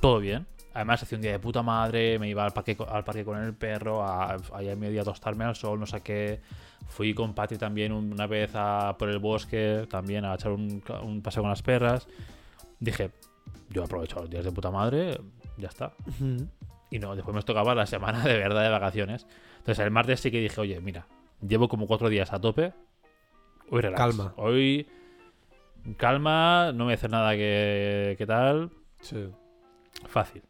todo 0.01 0.21
bien. 0.21 0.47
Además, 0.73 1.03
hacía 1.03 1.17
un 1.17 1.23
día 1.23 1.33
de 1.33 1.39
puta 1.39 1.63
madre, 1.63 2.19
me 2.19 2.29
iba 2.29 2.45
al 2.45 2.53
parque, 2.53 2.77
al 2.89 3.05
parque 3.05 3.25
con 3.25 3.41
el 3.41 3.55
perro, 3.55 4.03
a, 4.03 4.37
ahí 4.55 4.69
a 4.69 4.75
mediodía 4.75 5.03
a 5.03 5.05
tostarme 5.05 5.45
al 5.45 5.55
sol, 5.55 5.79
no 5.79 5.87
sé 5.87 6.01
qué. 6.01 6.41
Fui 6.89 7.15
con 7.15 7.33
Patty 7.33 7.57
también 7.59 7.93
una 7.93 8.27
vez 8.27 8.51
a, 8.55 8.97
por 8.99 9.09
el 9.09 9.19
bosque, 9.19 9.87
también 9.89 10.25
a 10.25 10.35
echar 10.35 10.51
un, 10.51 10.83
un 11.03 11.23
paseo 11.23 11.43
con 11.43 11.51
las 11.51 11.63
perras. 11.63 12.09
Dije, 12.81 13.13
yo 13.71 13.85
aprovecho 13.85 14.21
los 14.21 14.31
días 14.31 14.45
de 14.45 14.51
puta 14.51 14.71
madre, 14.71 15.21
ya 15.57 15.69
está. 15.69 15.93
Y 16.91 16.99
no, 16.99 17.15
después 17.17 17.35
me 17.35 17.43
tocaba 17.43 17.75
la 17.75 17.87
semana 17.87 18.25
de 18.25 18.37
verdad 18.37 18.63
de 18.63 18.69
vacaciones. 18.71 19.27
Entonces 19.59 19.85
el 19.85 19.91
martes 19.91 20.21
sí 20.21 20.31
que 20.31 20.41
dije, 20.41 20.61
oye, 20.61 20.81
mira, 20.81 21.07
llevo 21.47 21.69
como 21.69 21.87
cuatro 21.87 22.09
días 22.09 22.33
a 22.33 22.41
tope. 22.41 22.73
Hoy 23.71 23.81
relax. 23.81 23.99
Calma. 24.01 24.35
Hoy 24.37 24.87
calma, 25.97 26.67
no 26.73 26.79
me 26.79 26.85
voy 26.85 26.93
a 26.93 26.95
hacer 26.97 27.11
nada 27.11 27.33
que, 27.33 28.15
que 28.19 28.27
tal. 28.27 28.71
Sí. 29.01 29.29
Fácil. 30.07 30.43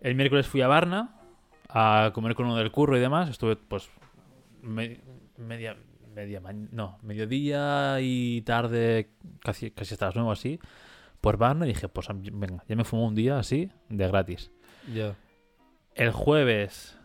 El 0.00 0.14
miércoles 0.14 0.46
fui 0.46 0.60
a 0.62 0.68
Varna 0.68 1.14
a 1.68 2.10
comer 2.12 2.34
con 2.34 2.46
uno 2.46 2.56
del 2.56 2.70
curro 2.72 2.96
y 2.96 3.00
demás. 3.00 3.28
Estuve, 3.28 3.56
pues, 3.56 3.88
me- 4.62 5.00
media, 5.38 5.76
media, 6.14 6.40
no, 6.72 6.98
mediodía 7.02 7.96
y 8.00 8.42
tarde, 8.42 9.10
casi, 9.40 9.70
casi 9.70 9.94
hasta 9.94 10.06
las 10.06 10.16
nueve 10.16 10.32
así, 10.32 10.60
por 11.22 11.38
Varna. 11.38 11.64
Y 11.64 11.68
dije, 11.68 11.88
pues, 11.88 12.08
venga, 12.10 12.62
ya 12.68 12.76
me 12.76 12.84
fumo 12.84 13.06
un 13.06 13.14
día 13.14 13.38
así, 13.38 13.70
de 13.88 14.06
gratis. 14.06 14.50
Ya. 14.92 15.14
El 15.94 16.10
jueves. 16.10 16.98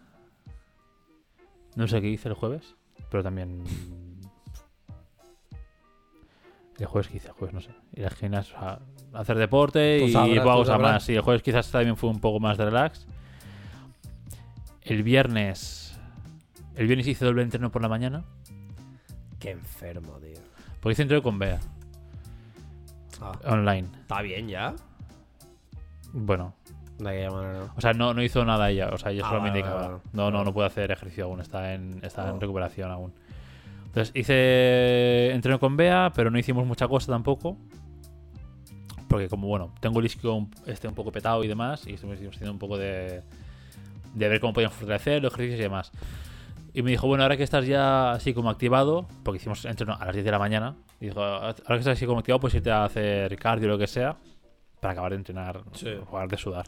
No 1.76 1.88
sé 1.88 2.02
qué 2.02 2.10
hice 2.10 2.28
el 2.28 2.34
jueves, 2.34 2.76
pero 3.10 3.24
también. 3.24 3.64
El 6.78 6.86
jueves 6.86 7.08
que 7.08 7.18
hice, 7.18 7.28
el 7.28 7.34
jueves 7.34 7.54
no 7.54 7.62
sé. 7.62 7.72
Ir 7.94 8.06
al 8.06 8.14
gimnasio 8.14 8.58
a 8.58 8.82
hacer 9.14 9.38
deporte 9.38 10.00
y 10.00 10.12
sabrás, 10.12 10.68
sabrás. 10.68 10.94
más. 10.94 11.04
Sí, 11.04 11.16
el 11.16 11.22
jueves 11.22 11.42
quizás 11.42 11.72
también 11.72 11.96
fue 11.96 12.10
un 12.10 12.20
poco 12.20 12.40
más 12.40 12.58
de 12.58 12.66
relax. 12.66 13.08
El 14.82 15.04
viernes. 15.04 16.00
El 16.76 16.88
viernes 16.88 17.08
hice 17.08 17.26
doble 17.26 17.42
entreno 17.42 17.72
por 17.72 17.82
la 17.82 17.90
mañana. 17.90 18.24
Qué 19.40 19.52
enfermo, 19.52 20.20
tío. 20.20 20.40
Porque 20.80 20.94
hice 20.94 21.02
entreno 21.04 21.24
con 21.24 21.40
Bea, 21.40 21.60
Ah, 23.22 23.32
online. 23.46 23.88
¿Está 24.02 24.22
bien 24.22 24.48
ya? 24.48 24.76
Bueno, 26.14 26.54
De 27.00 27.10
aquella 27.10 27.30
manera, 27.32 27.60
¿no? 27.60 27.74
O 27.76 27.82
sea, 27.82 27.94
no, 27.94 28.14
no 28.14 28.24
hizo 28.24 28.44
nada 28.46 28.70
ella. 28.70 28.90
O 28.92 28.98
sea, 28.98 29.12
ella 29.12 29.24
Ah, 29.26 29.30
solo 29.30 29.42
me 29.42 29.50
vale, 29.50 29.60
indicaba. 29.60 29.82
vale, 29.82 29.94
vale. 29.96 30.04
No, 30.14 30.32
no, 30.32 30.44
no 30.44 30.54
puede 30.54 30.68
hacer 30.68 30.92
ejercicio 30.92 31.26
aún. 31.26 31.42
Está 31.42 31.74
en, 31.74 32.00
está 32.04 32.26
Oh. 32.26 32.34
en 32.36 32.42
recuperación 32.42 32.90
aún. 32.92 33.14
Entonces 33.86 34.12
hice 34.16 35.32
entreno 35.32 35.60
con 35.60 35.78
Bea, 35.78 36.12
pero 36.16 36.30
no 36.32 36.38
hicimos 36.40 36.66
mucha 36.66 36.88
cosa 36.88 37.12
tampoco. 37.12 37.58
Porque 39.08 39.30
como, 39.30 39.48
bueno, 39.48 39.74
tengo 39.80 40.00
el 40.00 40.06
isquio 40.08 40.34
un- 40.34 40.52
este 40.66 40.88
un 40.88 40.94
poco 40.96 41.12
petado 41.12 41.44
y 41.44 41.48
demás. 41.48 41.86
Y 41.88 41.94
estuvimos 41.94 42.20
haciendo 42.36 42.52
un 42.52 42.60
poco 42.60 42.78
de, 42.78 43.24
de 44.14 44.28
ver 44.30 44.40
cómo 44.40 44.54
podíamos 44.54 44.76
fortalecer 44.78 45.22
los 45.22 45.34
ejercicios 45.34 45.60
y 45.60 45.64
demás. 45.64 45.92
Y 46.74 46.82
me 46.82 46.92
dijo, 46.92 47.08
bueno, 47.08 47.24
ahora 47.24 47.38
que 47.38 47.44
estás 47.44 47.66
ya 47.66 48.12
así 48.12 48.34
como 48.34 48.50
activado, 48.50 49.08
porque 49.24 49.38
hicimos 49.38 49.64
entreno 49.66 49.96
a 50.00 50.06
las 50.06 50.14
10 50.14 50.26
de 50.26 50.32
la 50.32 50.40
mañana, 50.40 50.76
dijo, 51.00 51.22
ahora 51.22 51.54
que 51.54 51.76
estás 51.76 51.88
así 51.98 52.06
como 52.06 52.20
activado, 52.20 52.40
pues 52.42 52.54
irte 52.56 52.72
a 52.72 52.86
hacer 52.86 53.36
cardio 53.38 53.68
o 53.68 53.72
lo 53.72 53.78
que 53.78 53.88
sea, 53.88 54.18
para 54.82 54.94
acabar 54.94 55.12
de 55.12 55.18
entrenar, 55.18 55.64
Sí. 55.74 55.90
acabar 55.90 56.28
de 56.30 56.38
sudar. 56.38 56.66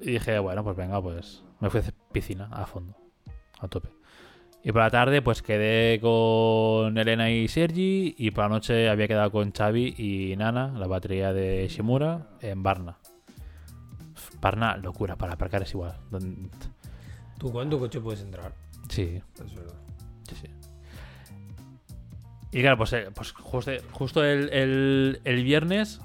Y 0.00 0.12
dije, 0.12 0.38
bueno, 0.38 0.64
pues 0.64 0.76
venga, 0.76 1.00
pues 1.00 1.42
me 1.60 1.70
fui 1.70 1.78
a 1.78 1.82
hacer 1.82 1.94
piscina 2.12 2.48
a 2.52 2.66
fondo, 2.66 2.96
a 3.60 3.68
tope. 3.68 3.88
Y 4.66 4.72
por 4.72 4.80
la 4.80 4.90
tarde, 4.90 5.20
pues 5.20 5.42
quedé 5.42 6.00
con 6.00 6.96
Elena 6.96 7.30
y 7.30 7.48
Sergi, 7.48 8.14
y 8.16 8.30
por 8.30 8.44
la 8.44 8.48
noche 8.48 8.88
había 8.88 9.06
quedado 9.06 9.30
con 9.30 9.52
Xavi 9.52 9.94
y 9.98 10.34
Nana, 10.36 10.72
la 10.76 10.86
batería 10.86 11.32
de 11.34 11.68
Shimura, 11.68 12.28
en 12.40 12.62
Varna. 12.62 12.96
Varna, 14.40 14.76
locura, 14.78 15.16
para 15.16 15.34
aparcar 15.34 15.62
es 15.62 15.72
igual. 15.72 15.94
¿Tú 17.38 17.52
cuánto 17.52 17.78
coche 17.78 18.00
puedes 18.00 18.22
entrar? 18.22 18.52
Sí, 18.88 19.20
Es 19.44 19.54
verdad. 19.54 19.74
Sí, 20.28 20.34
sí. 20.36 20.48
Y 22.54 22.60
claro, 22.62 22.78
pues, 22.78 22.92
eh, 22.92 23.08
pues 23.14 23.32
justo, 23.32 23.72
justo 23.92 24.24
el, 24.24 24.48
el- 24.52 25.20
el 25.24 25.42
viernes, 25.44 26.00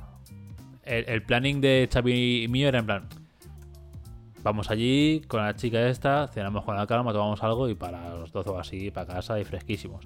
el, 0.83 1.05
el 1.07 1.21
planning 1.23 1.61
de 1.61 1.87
Xavi 1.91 2.43
y 2.43 2.47
mío 2.47 2.67
era 2.67 2.79
en 2.79 2.85
plan: 2.85 3.07
vamos 4.43 4.69
allí 4.71 5.21
con 5.27 5.41
la 5.45 5.55
chica 5.55 5.87
esta, 5.87 6.27
cenamos 6.27 6.65
con 6.65 6.75
la 6.75 6.87
calma, 6.87 7.13
tomamos 7.13 7.43
algo 7.43 7.69
y 7.69 7.75
para 7.75 8.15
los 8.15 8.31
12 8.31 8.49
o 8.49 8.59
así, 8.59 8.89
para 8.91 9.13
casa 9.13 9.39
y 9.39 9.43
fresquísimos. 9.45 10.03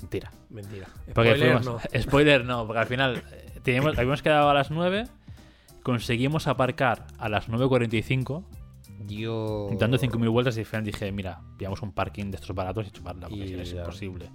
Mentira. 0.00 0.30
Mentira. 0.50 0.86
Porque 1.14 1.30
Spoiler, 1.34 1.58
fuimos- 1.60 1.64
no. 1.64 1.80
spoiler 2.02 2.44
no, 2.44 2.66
porque 2.66 2.78
al 2.80 2.86
final 2.86 3.22
eh, 3.32 3.60
teníamos, 3.62 3.98
habíamos 3.98 4.22
quedado 4.22 4.48
a 4.50 4.54
las 4.54 4.70
9, 4.70 5.04
conseguimos 5.82 6.46
aparcar 6.46 7.06
a 7.18 7.28
las 7.28 7.48
9.45. 7.48 8.44
Yo. 9.08 9.68
Dando 9.78 9.98
5.000 9.98 10.30
vueltas 10.30 10.56
y 10.56 10.60
al 10.60 10.66
final 10.66 10.84
dije, 10.84 11.10
mira, 11.12 11.40
pillamos 11.58 11.82
un 11.82 11.92
parking 11.92 12.30
de 12.30 12.36
estos 12.36 12.54
baratos 12.54 12.86
y 12.86 12.90
chuparla, 12.90 13.28
porque 13.28 13.44
Y 13.44 13.48
si 13.48 13.54
no 13.54 13.62
es 13.62 13.70
ya. 13.72 13.80
imposible. 13.80 14.30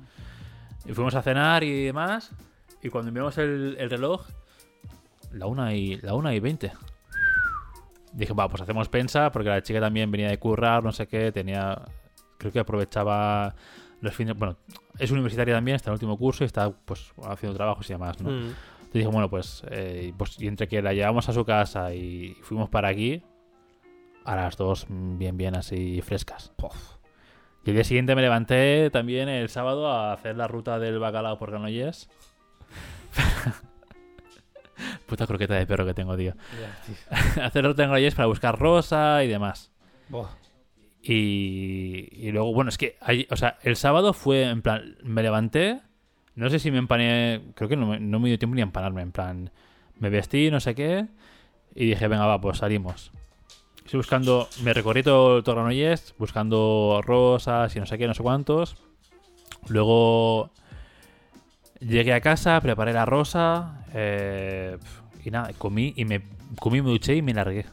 Y 0.86 0.94
fuimos 0.94 1.16
a 1.16 1.22
cenar 1.22 1.64
y 1.64 1.86
demás, 1.86 2.32
y 2.82 2.90
cuando 2.90 3.12
miramos 3.12 3.38
el, 3.38 3.76
el 3.80 3.90
reloj, 3.90 4.26
la 5.34 5.46
1 5.46 5.72
y, 5.72 5.98
la 5.98 6.14
una 6.14 6.34
y 6.34 6.40
20. 6.40 6.72
Dije, 8.14 8.34
va, 8.34 8.50
pues 8.50 8.62
hacemos 8.62 8.90
pensa, 8.90 9.32
porque 9.32 9.50
la 9.50 9.62
chica 9.62 9.80
también 9.80 10.12
venía 10.12 10.30
de 10.30 10.38
currar, 10.38 10.84
no 10.84 10.92
sé 10.92 11.08
qué, 11.08 11.32
tenía... 11.32 11.82
Creo 12.38 12.52
que 12.52 12.60
aprovechaba 12.60 13.56
los 14.02 14.14
fines... 14.14 14.38
Bueno, 14.38 14.58
es 14.98 15.12
universitaria 15.12 15.54
también, 15.54 15.76
está 15.76 15.90
en 15.90 15.94
el 15.94 15.96
último 15.96 16.18
curso 16.18 16.44
y 16.44 16.48
está 16.48 16.72
pues 16.72 17.14
haciendo 17.24 17.56
trabajos 17.56 17.90
y 17.90 17.94
demás, 17.94 18.20
¿no? 18.20 18.30
Mm. 18.30 18.54
Entonces 18.92 18.94
dije, 18.94 19.08
bueno, 19.08 19.30
pues, 19.30 19.64
eh, 19.70 20.14
pues 20.18 20.42
y 20.42 20.48
entre 20.48 20.68
que 20.68 20.82
la 20.82 20.94
llevamos 20.94 21.30
a 21.30 21.34
su 21.34 21.46
casa 21.46 21.94
y 21.94 22.36
fuimos 22.42 22.70
para 22.70 22.90
aquí, 22.90 23.24
a 24.26 24.36
las 24.36 24.58
dos 24.58 24.86
bien, 24.90 25.38
bien 25.38 25.56
así 25.56 26.02
frescas. 26.02 26.52
Y 27.64 27.70
el 27.70 27.76
día 27.76 27.84
siguiente 27.84 28.16
me 28.16 28.22
levanté 28.22 28.90
también 28.90 29.30
el 29.30 29.50
sábado 29.50 29.88
a 29.88 30.14
hacer 30.14 30.36
la 30.36 30.48
ruta 30.48 30.80
del 30.80 31.00
bacalao 31.00 31.38
por 31.38 31.52
Granollers. 31.52 32.10
Puta 35.06 35.28
croqueta 35.28 35.54
de 35.56 35.68
perro 35.68 35.86
que 35.86 35.94
tengo, 35.94 36.18
tío. 36.18 36.34
Hacer 37.42 37.64
la 37.64 37.70
ruta 37.70 37.84
de 37.84 37.88
Granollers 37.88 38.16
para 38.16 38.26
buscar 38.28 38.58
rosa 38.58 39.24
y 39.24 39.28
demás. 39.28 39.72
Buah. 40.10 40.30
Y, 41.04 42.10
y 42.12 42.32
luego, 42.32 42.54
bueno, 42.54 42.70
es 42.70 42.78
que, 42.78 42.98
o 43.30 43.36
sea, 43.36 43.58
el 43.64 43.76
sábado 43.76 44.14
fue 44.14 44.44
en 44.44 44.62
plan, 44.62 44.98
me 45.04 45.24
levanté, 45.24 45.82
no 46.36 46.50
sé 46.50 46.60
si 46.60 46.70
me 46.70 46.78
empané, 46.78 47.42
creo 47.56 47.68
que 47.68 47.76
no 47.76 48.00
no 48.00 48.20
me 48.20 48.30
dio 48.30 48.38
tiempo 48.38 48.56
ni 48.56 48.62
a 48.62 48.66
empanarme, 48.66 49.02
en 49.02 49.12
plan, 49.12 49.52
me 49.98 50.10
vestí, 50.12 50.52
no 50.52 50.60
sé 50.60 50.76
qué, 50.76 51.08
y 51.74 51.88
dije, 51.88 52.08
venga, 52.08 52.28
va, 52.28 52.40
pues 52.40 52.60
salimos. 52.60 53.12
Estoy 53.86 53.98
buscando, 53.98 54.48
me 54.64 54.74
recorrí 54.74 55.04
todo, 55.04 55.44
todo 55.44 55.56
Granollers, 55.56 56.16
buscando 56.18 57.02
rosas 57.04 57.76
y 57.76 57.80
no 57.80 57.86
sé 57.86 57.98
qué, 57.98 58.08
no 58.08 58.14
sé 58.14 58.24
cuántos. 58.24 58.76
Luego 59.68 60.52
llegué 61.80 62.14
a 62.14 62.22
casa, 62.22 62.60
preparé 62.62 62.94
la 62.94 63.06
rosa, 63.06 63.86
eh, 63.94 64.78
y 65.24 65.32
nada, 65.32 65.52
comí 65.58 65.94
y 65.96 66.06
me 66.06 66.22
comí, 66.60 66.82
me 66.82 66.90
duché 66.90 67.16
y 67.16 67.22
me 67.22 67.34
largué. 67.34 67.66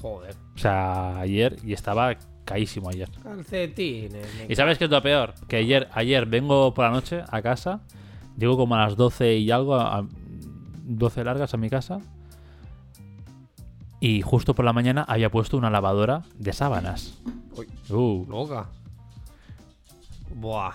Joder. 0.00 0.34
O 0.54 0.58
sea, 0.58 1.18
ayer 1.20 1.56
y 1.64 1.72
estaba 1.72 2.16
caísimo 2.44 2.88
ayer. 2.88 3.08
Calcetines. 3.22 4.26
¿Y 4.48 4.56
sabes 4.56 4.78
qué 4.78 4.84
es 4.86 4.90
lo 4.90 5.00
peor? 5.00 5.34
Que 5.48 5.56
ayer, 5.56 5.88
ayer 5.92 6.26
vengo 6.26 6.74
por 6.74 6.86
la 6.86 6.90
noche 6.90 7.22
a 7.28 7.40
casa, 7.40 7.82
llego 8.36 8.56
como 8.56 8.74
a 8.74 8.80
las 8.80 8.96
12 8.96 9.36
y 9.36 9.50
algo, 9.50 9.76
a, 9.76 9.98
a 9.98 10.06
12 10.84 11.24
largas 11.24 11.54
a 11.54 11.56
mi 11.56 11.70
casa, 11.70 12.00
y 14.02 14.20
justo 14.22 14.52
por 14.54 14.64
la 14.64 14.72
mañana 14.72 15.04
había 15.06 15.30
puesto 15.30 15.56
una 15.56 15.70
lavadora 15.70 16.22
de 16.36 16.52
sábanas. 16.52 17.18
Uy. 17.56 17.68
Uh, 17.88 18.26
Loca. 18.28 18.66
Buah. 20.34 20.72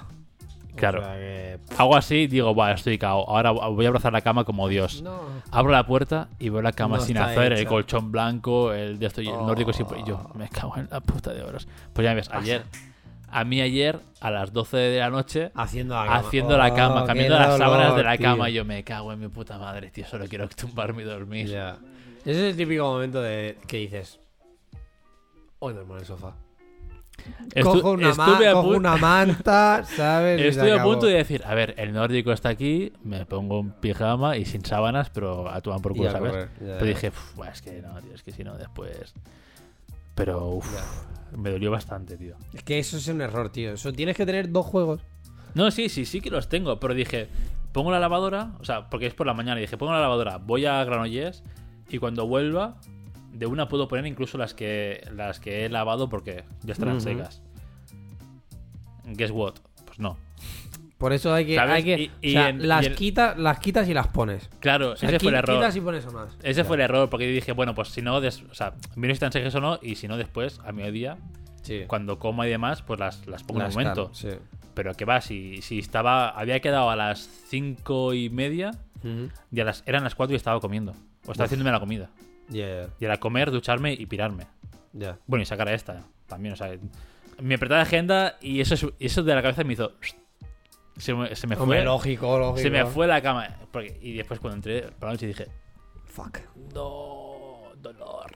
Claro. 0.76 1.02
O 1.02 1.04
sea 1.04 1.16
que- 1.16 1.60
hago 1.78 1.96
así, 1.98 2.28
digo, 2.28 2.54
Buah, 2.54 2.74
estoy 2.74 2.98
cao. 3.00 3.28
Ahora 3.28 3.50
voy 3.52 3.86
a 3.86 3.88
abrazar 3.90 4.14
la 4.14 4.22
cama 4.22 4.44
como 4.44 4.68
Dios. 4.68 5.02
No. 5.02 5.20
Abro 5.52 5.72
la 5.72 5.86
puerta 5.88 6.30
y 6.40 6.50
veo 6.50 6.62
la 6.62 6.72
cama 6.72 6.98
No 6.98 7.04
sin 7.04 7.18
hacer, 7.18 7.54
el 7.54 7.66
colchón 7.66 8.12
blanco, 8.12 8.72
el 8.74 9.00
de 9.00 9.08
esto 9.08 9.22
y 9.22 9.28
el 9.28 9.34
nórdico 9.36 9.72
y 9.72 10.04
yo 10.08 10.30
Oh. 10.34 10.38
me 10.38 10.48
cago 10.50 10.78
en 10.78 10.88
la 10.92 11.00
puta 11.02 11.34
de 11.34 11.42
horas. 11.42 11.68
Pues 11.94 12.06
ya 12.06 12.14
ves, 12.14 12.30
ayer, 12.32 12.64
a 13.30 13.44
mí 13.44 13.60
ayer 13.60 14.00
a 14.22 14.30
las 14.30 14.54
12 14.54 14.78
de 14.78 15.00
la 15.00 15.10
noche 15.10 15.52
Haciendo 15.56 15.96
la 15.96 16.06
cama. 16.06 16.16
haciendo 16.20 16.58
la 16.58 16.74
cama, 16.76 17.04
Oh, 17.04 17.06
cambiando 17.08 17.38
qué 17.38 17.44
las 17.44 17.58
sábanas 17.58 17.96
de 17.96 18.04
la 18.04 18.18
tío. 18.18 18.26
cama 18.28 18.50
y 18.50 18.54
yo 18.54 18.64
me 18.64 18.84
cago 18.84 19.12
en 19.12 19.20
mi 19.20 19.28
puta 19.30 19.58
madre, 19.58 19.90
tío, 19.90 20.06
solo 20.06 20.28
quiero 20.28 20.48
tumbarme 20.48 21.02
y 21.02 21.06
dormir. 21.06 21.48
Ya. 21.48 21.78
Ese 22.30 22.46
es 22.48 22.52
el 22.52 22.58
típico 22.58 22.84
momento 22.84 23.22
de 23.22 23.58
que 23.68 23.78
dices. 23.78 24.20
Hoy 25.60 25.74
duermo 25.74 25.94
en 25.96 26.02
el 26.02 26.06
sofá. 26.06 26.34
Estu- 27.56 27.64
cojo 27.64 27.92
una, 27.92 28.14
ma- 28.14 28.38
cojo 28.52 28.68
una 28.78 28.98
manta, 28.98 29.84
¿sabes? 29.86 30.40
Y 30.40 30.44
se 30.44 30.48
estuve 30.50 30.72
a 30.74 30.84
punto 30.84 31.08
de 31.08 31.14
decir, 31.16 31.42
a 31.46 31.56
ver, 31.56 31.74
el 31.78 31.92
nórdico 31.94 32.32
está 32.32 32.50
aquí, 32.50 32.94
me 33.04 33.26
pongo 33.26 33.60
un 33.60 33.72
pijama 33.72 34.38
y 34.38 34.46
sin 34.46 34.64
sábanas, 34.64 35.10
pero 35.10 35.50
a 35.50 35.60
tomar 35.62 35.82
por 35.82 35.94
culo, 35.96 36.12
¿sabes? 36.12 36.32
correr, 36.32 36.50
ya, 36.60 36.66
Pero 36.66 36.80
ya. 36.80 36.86
dije, 36.88 37.08
"Uf, 37.10 37.48
es 37.52 37.62
que 37.62 37.82
no, 37.82 38.00
tío, 38.02 38.14
es 38.14 38.24
que 38.24 38.32
si 38.32 38.44
no 38.44 38.56
después... 38.58 39.14
Pero, 40.14 40.48
uff, 40.48 40.68
me 41.36 41.50
dolió 41.50 41.72
bastante, 41.72 42.18
tío. 42.18 42.36
Es 42.54 42.64
que 42.64 42.78
eso 42.80 42.98
es 42.98 43.08
un 43.08 43.22
error, 43.22 43.50
tío. 43.52 43.72
Eso 43.74 43.94
tienes 43.94 44.16
que 44.18 44.26
tener 44.26 44.52
dos 44.52 44.66
juegos. 44.66 45.02
No, 45.54 45.72
sí, 45.72 45.90
sí, 45.90 46.06
sí 46.06 46.22
que 46.22 46.30
los 46.30 46.50
tengo, 46.50 46.80
pero 46.80 46.94
dije, 46.94 47.30
pongo 47.72 47.90
la 47.92 48.00
lavadora, 48.00 48.52
o 48.60 48.66
sea, 48.66 48.90
porque 48.90 49.08
es 49.08 49.14
por 49.14 49.26
la 49.28 49.34
mañana, 49.34 49.60
y 49.60 49.62
dije, 49.62 49.78
pongo 49.78 49.94
la 49.94 50.02
lavadora, 50.02 50.38
voy 50.38 50.66
a 50.66 50.84
Granollers 50.84 51.44
y 51.90 51.98
cuando 52.00 52.28
vuelva 52.28 52.80
de 53.34 53.46
una 53.46 53.68
puedo 53.68 53.88
poner 53.88 54.06
incluso 54.08 54.38
las 54.38 54.54
que 54.54 55.08
las 55.16 55.40
que 55.40 55.66
he 55.66 55.70
lavado 55.70 56.10
porque 56.10 56.44
ya 56.64 56.74
estarán 56.74 57.02
secas. 57.02 57.42
Guess 59.06 59.32
what? 59.32 59.56
Pues 59.86 60.00
no. 60.00 60.18
Por 60.98 61.14
eso 61.14 61.34
hay 61.34 61.46
que. 61.46 61.56
¿Sabes? 61.56 61.76
Hay 61.76 61.84
que 61.84 62.00
Y- 62.02 62.12
y 62.22 62.30
o 62.30 62.32
sea, 62.40 62.50
en- 62.50 62.68
las, 62.68 62.84
y 62.84 62.88
en- 62.88 62.96
quitas, 62.96 63.38
las 63.38 63.60
quitas 63.60 63.88
y 63.88 63.94
las 63.94 64.08
pones. 64.08 64.50
Claro, 64.60 64.94
O 64.94 64.96
sea, 64.96 65.10
ese 65.10 65.20
fue 65.20 65.30
el 65.30 65.36
error. 65.36 65.56
Quitas 65.58 65.76
y 65.76 65.82
pones 65.82 66.06
unas. 66.06 66.36
Ese 66.42 66.64
fue 66.64 66.76
el 66.78 66.82
error 66.82 67.10
porque 67.10 67.28
yo 67.28 67.34
dije, 67.34 67.52
bueno, 67.52 67.76
pues 67.76 67.90
si 67.90 68.02
no, 68.02 68.20
des- 68.20 68.42
o 68.50 68.54
sea, 68.56 68.74
miro 68.96 69.14
si 69.14 69.18
están 69.18 69.32
secas 69.32 69.54
o 69.56 69.62
no 69.62 69.80
y 69.82 69.96
si 69.96 70.08
no 70.08 70.18
después, 70.18 70.60
a 70.66 70.72
mediodía, 70.72 71.18
Sí. 71.62 71.84
cuando 71.88 72.18
coma 72.18 72.48
y 72.48 72.50
demás, 72.50 72.82
pues 72.82 73.00
las, 73.00 73.28
las 73.28 73.44
pongo 73.44 73.62
en 73.62 73.68
un 73.68 73.74
momento. 73.74 74.10
sí. 74.14 74.30
Pero 74.74 74.94
que 74.94 75.06
va, 75.06 75.22
si, 75.22 75.62
si 75.64 75.80
estaba, 75.80 76.30
había 76.30 76.60
quedado 76.60 76.92
a 76.92 76.96
las 76.96 77.20
cinco 77.48 78.14
y 78.14 78.30
media 78.30 78.72
y 79.52 79.60
a 79.60 79.64
las, 79.66 79.82
eran 79.88 80.04
las 80.04 80.14
cuatro 80.16 80.34
y 80.34 80.38
estaba 80.38 80.60
comiendo. 80.60 80.94
O 81.28 81.32
estaba 81.32 81.44
Uf. 81.46 81.48
haciéndome 81.50 81.72
la 81.72 81.80
comida. 81.80 82.10
Yeah, 82.50 82.88
Y 83.00 83.06
era 83.06 83.18
comer, 83.18 83.52
ducharme 83.52 83.94
y 83.94 84.06
pirarme. 84.06 84.46
ya. 84.94 85.20
Bueno, 85.28 85.44
y 85.44 85.46
sacar 85.46 85.68
a 85.68 85.74
esta 85.74 86.04
también, 86.28 86.54
o 86.54 86.56
sea, 86.58 86.72
me 87.42 87.56
apreté 87.56 87.74
la 87.76 87.82
agenda 87.82 88.38
y 88.42 88.62
eso, 88.62 88.74
es- 88.74 88.86
eso 89.00 89.24
de 89.24 89.36
la 89.36 89.42
cabeza 89.42 89.64
me 89.64 89.74
hizo... 89.74 89.92
Se 90.98 91.14
me, 91.14 91.36
se 91.36 91.46
me 91.46 91.56
Hombre, 91.56 91.80
fue, 91.80 91.86
lógico, 91.86 92.40
lógico. 92.40 92.58
se 92.64 92.70
me 92.72 92.84
fue 92.86 93.06
la 93.06 93.22
cama. 93.22 93.56
Porque- 93.72 94.00
y 94.02 94.14
después 94.14 94.40
cuando 94.40 94.56
entré 94.56 94.82
por 94.98 95.04
la 95.10 95.12
noche 95.12 95.28
dije, 95.28 95.48
Fuck. 96.06 96.40
no, 96.74 97.70
dolor. 97.80 98.32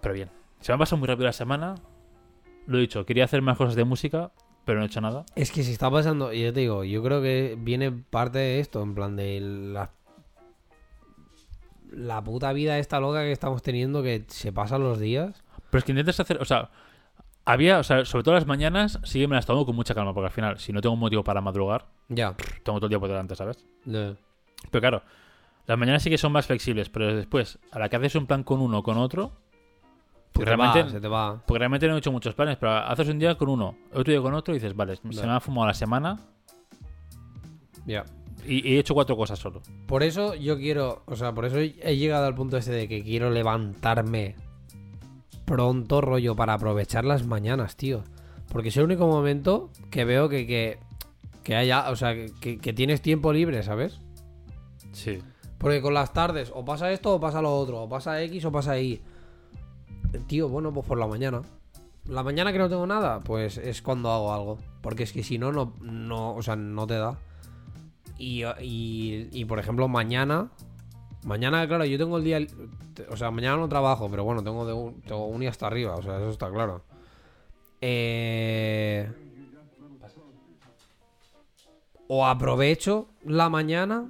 Pero 0.00 0.14
bien, 0.14 0.30
se 0.60 0.72
me 0.72 0.76
ha 0.76 0.78
pasado 0.78 0.98
muy 0.98 1.08
rápido 1.08 1.26
la 1.26 1.32
semana. 1.32 1.74
Lo 2.66 2.78
he 2.78 2.80
dicho, 2.82 3.04
quería 3.04 3.24
hacer 3.24 3.42
más 3.42 3.58
cosas 3.58 3.74
de 3.74 3.84
música, 3.84 4.32
pero 4.64 4.78
no 4.78 4.84
he 4.84 4.88
hecho 4.88 5.00
nada. 5.02 5.26
Es 5.36 5.50
que 5.50 5.62
se 5.62 5.72
está 5.72 5.90
pasando, 5.90 6.32
y 6.32 6.42
yo 6.42 6.52
te 6.52 6.60
digo, 6.60 6.84
yo 6.84 7.02
creo 7.02 7.20
que 7.20 7.56
viene 7.58 7.90
parte 7.92 8.38
de 8.38 8.60
esto, 8.60 8.82
en 8.82 8.94
plan 8.94 9.16
de 9.16 9.40
la, 9.40 9.90
la 11.96 12.22
puta 12.22 12.52
vida 12.52 12.78
esta 12.78 13.00
loca 13.00 13.20
que 13.22 13.32
estamos 13.32 13.62
teniendo 13.62 14.02
que 14.02 14.24
se 14.28 14.52
pasan 14.52 14.82
los 14.82 14.98
días. 14.98 15.42
Pero 15.70 15.78
es 15.78 15.84
que 15.84 15.92
intentas 15.92 16.20
hacer, 16.20 16.40
o 16.40 16.44
sea, 16.44 16.70
había, 17.44 17.78
o 17.78 17.82
sea, 17.82 18.04
sobre 18.04 18.22
todo 18.24 18.34
las 18.34 18.46
mañanas, 18.46 18.98
sí 19.04 19.20
que 19.20 19.28
me 19.28 19.36
las 19.36 19.46
tomo 19.46 19.66
con 19.66 19.74
mucha 19.76 19.94
calma, 19.94 20.14
porque 20.14 20.26
al 20.26 20.32
final, 20.32 20.58
si 20.58 20.72
no 20.72 20.80
tengo 20.80 20.94
un 20.94 21.00
motivo 21.00 21.24
para 21.24 21.40
madrugar, 21.40 21.86
Ya. 22.08 22.34
tengo 22.62 22.78
todo 22.78 22.86
el 22.86 22.90
día 22.90 22.98
por 23.00 23.08
delante, 23.08 23.34
¿sabes? 23.36 23.64
Ya. 23.84 24.14
Pero 24.70 24.80
claro, 24.80 25.02
las 25.66 25.78
mañanas 25.78 26.02
sí 26.02 26.10
que 26.10 26.18
son 26.18 26.32
más 26.32 26.46
flexibles, 26.46 26.88
pero 26.88 27.14
después, 27.14 27.58
a 27.72 27.78
la 27.78 27.88
que 27.88 27.96
haces 27.96 28.14
un 28.16 28.26
plan 28.26 28.44
con 28.44 28.60
uno 28.60 28.78
o 28.78 28.82
con 28.82 28.96
otro, 28.98 29.32
porque 30.32 30.50
va, 30.56 30.56
realmente, 30.72 30.90
se 30.92 31.00
te 31.00 31.08
va. 31.08 31.42
porque 31.46 31.58
realmente 31.58 31.86
no 31.86 31.94
he 31.94 31.98
hecho 31.98 32.10
muchos 32.12 32.34
planes, 32.34 32.56
pero 32.56 32.72
haces 32.76 33.08
un 33.08 33.18
día 33.18 33.36
con 33.36 33.48
uno, 33.48 33.76
otro 33.92 34.12
día 34.12 34.20
con 34.20 34.34
otro 34.34 34.54
y 34.54 34.58
dices, 34.58 34.74
vale, 34.74 34.96
se 34.96 35.26
me 35.26 35.32
ha 35.32 35.40
fumado 35.40 35.66
la 35.68 35.74
semana 35.74 36.18
Ya. 37.86 38.04
Y, 38.46 38.68
y 38.68 38.76
he 38.76 38.78
hecho 38.78 38.94
cuatro 38.94 39.16
cosas 39.16 39.38
solo. 39.38 39.62
Por 39.86 40.02
eso 40.02 40.34
yo 40.34 40.56
quiero, 40.56 41.02
o 41.06 41.16
sea, 41.16 41.32
por 41.32 41.44
eso 41.44 41.58
he 41.58 41.96
llegado 41.96 42.26
al 42.26 42.34
punto 42.34 42.56
este 42.56 42.72
de 42.72 42.88
que 42.88 43.02
quiero 43.02 43.30
levantarme 43.30 44.36
pronto, 45.44 46.00
rollo, 46.00 46.34
para 46.34 46.54
aprovechar 46.54 47.04
las 47.04 47.26
mañanas, 47.26 47.76
tío. 47.76 48.02
Porque 48.50 48.68
es 48.68 48.76
el 48.76 48.84
único 48.84 49.06
momento 49.06 49.70
que 49.90 50.04
veo 50.04 50.28
que, 50.28 50.46
que, 50.46 50.78
que 51.42 51.56
haya, 51.56 51.90
o 51.90 51.96
sea, 51.96 52.14
que, 52.14 52.58
que 52.58 52.72
tienes 52.72 53.02
tiempo 53.02 53.32
libre, 53.32 53.62
¿sabes? 53.62 54.00
Sí. 54.92 55.18
Porque 55.58 55.80
con 55.80 55.94
las 55.94 56.12
tardes, 56.12 56.52
o 56.54 56.64
pasa 56.64 56.92
esto 56.92 57.14
o 57.14 57.20
pasa 57.20 57.42
lo 57.42 57.56
otro, 57.56 57.82
o 57.82 57.88
pasa 57.88 58.22
X 58.22 58.44
o 58.44 58.52
pasa 58.52 58.78
Y. 58.78 59.00
Tío, 60.26 60.48
bueno, 60.48 60.72
pues 60.72 60.86
por 60.86 60.98
la 60.98 61.06
mañana. 61.06 61.42
La 62.06 62.22
mañana 62.22 62.52
que 62.52 62.58
no 62.58 62.68
tengo 62.68 62.86
nada, 62.86 63.20
pues 63.20 63.56
es 63.56 63.80
cuando 63.80 64.10
hago 64.10 64.32
algo. 64.32 64.58
Porque 64.82 65.04
es 65.04 65.12
que 65.12 65.22
si 65.22 65.38
no, 65.38 65.52
no, 65.52 65.72
no 65.80 66.34
o 66.34 66.42
sea, 66.42 66.54
no 66.54 66.86
te 66.86 66.94
da. 66.94 67.18
Y, 68.18 69.44
por 69.46 69.58
ejemplo, 69.58 69.88
mañana. 69.88 70.50
Mañana, 71.24 71.66
claro, 71.66 71.84
yo 71.84 71.98
tengo 71.98 72.18
el 72.18 72.24
día. 72.24 72.38
O 73.10 73.16
sea, 73.16 73.30
mañana 73.30 73.56
no 73.56 73.68
trabajo, 73.68 74.10
pero 74.10 74.24
bueno, 74.24 74.42
tengo 74.42 74.66
de 74.66 74.72
un, 74.72 75.00
tengo 75.02 75.26
un 75.26 75.42
y 75.42 75.46
hasta 75.46 75.66
arriba, 75.66 75.96
o 75.96 76.02
sea, 76.02 76.18
eso 76.18 76.30
está 76.30 76.50
claro. 76.50 76.82
Eh. 77.80 79.10
O 82.06 82.26
aprovecho 82.26 83.08
la 83.24 83.48
mañana 83.48 84.06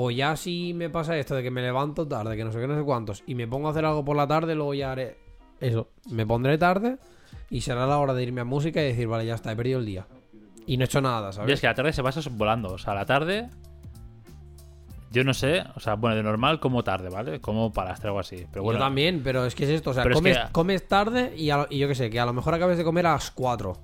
o 0.00 0.10
ya 0.10 0.36
si 0.36 0.74
me 0.74 0.90
pasa 0.90 1.16
esto 1.18 1.34
de 1.34 1.42
que 1.42 1.50
me 1.50 1.62
levanto 1.62 2.06
tarde, 2.06 2.36
que 2.36 2.44
no 2.44 2.52
sé 2.52 2.60
qué, 2.60 2.66
no 2.68 2.76
sé 2.76 2.84
cuántos, 2.84 3.24
y 3.26 3.34
me 3.34 3.48
pongo 3.48 3.68
a 3.68 3.70
hacer 3.70 3.84
algo 3.84 4.04
por 4.04 4.16
la 4.16 4.26
tarde, 4.26 4.54
luego 4.54 4.74
ya 4.74 4.92
haré 4.92 5.16
eso. 5.60 5.88
Me 6.10 6.26
pondré 6.26 6.58
tarde 6.58 6.98
y 7.50 7.62
será 7.62 7.86
la 7.86 7.98
hora 7.98 8.14
de 8.14 8.22
irme 8.22 8.42
a 8.42 8.44
música 8.44 8.80
y 8.80 8.88
decir, 8.88 9.08
vale, 9.08 9.26
ya 9.26 9.34
está, 9.34 9.52
he 9.52 9.56
perdido 9.56 9.80
el 9.80 9.86
día. 9.86 10.06
Y 10.68 10.76
no 10.76 10.84
he 10.84 10.86
hecho 10.86 11.00
nada, 11.00 11.30
Y 11.30 11.32
¿sabes? 11.32 11.54
es 11.54 11.60
que 11.60 11.66
la 11.66 11.74
tarde 11.74 11.92
se 11.92 12.02
pasa 12.02 12.20
volando. 12.30 12.68
O 12.74 12.78
sea, 12.78 12.94
la 12.94 13.04
tarde. 13.06 13.48
Yo 15.10 15.24
no 15.24 15.32
sé, 15.32 15.64
o 15.74 15.80
sea, 15.80 15.94
bueno, 15.94 16.16
de 16.16 16.22
normal 16.22 16.60
como 16.60 16.84
tarde, 16.84 17.08
¿vale? 17.08 17.40
Como 17.40 17.72
para 17.72 17.94
o 17.94 17.96
algo 18.04 18.20
así. 18.20 18.46
Pero 18.52 18.62
bueno, 18.62 18.78
Yo 18.78 18.84
también, 18.84 19.22
pero 19.24 19.46
es 19.46 19.54
que 19.54 19.64
es 19.64 19.70
esto, 19.70 19.90
o 19.90 19.94
sea, 19.94 20.02
Pero 20.02 20.14
es 20.16 20.18
comes, 20.20 20.36
que- 20.38 20.52
comes 20.52 20.86
tarde 20.86 21.34
y, 21.34 21.48
a 21.48 21.56
lo- 21.56 21.66
y 21.70 21.78
yo 21.78 21.88
qué 21.88 21.94
sé, 21.94 22.10
que 22.10 22.20
a 22.20 22.26
lo 22.26 22.34
mejor 22.34 22.52
acabes 22.54 22.76
de 22.76 22.84
comer 22.84 23.06
a 23.06 23.12
las 23.12 23.30
4. 23.30 23.78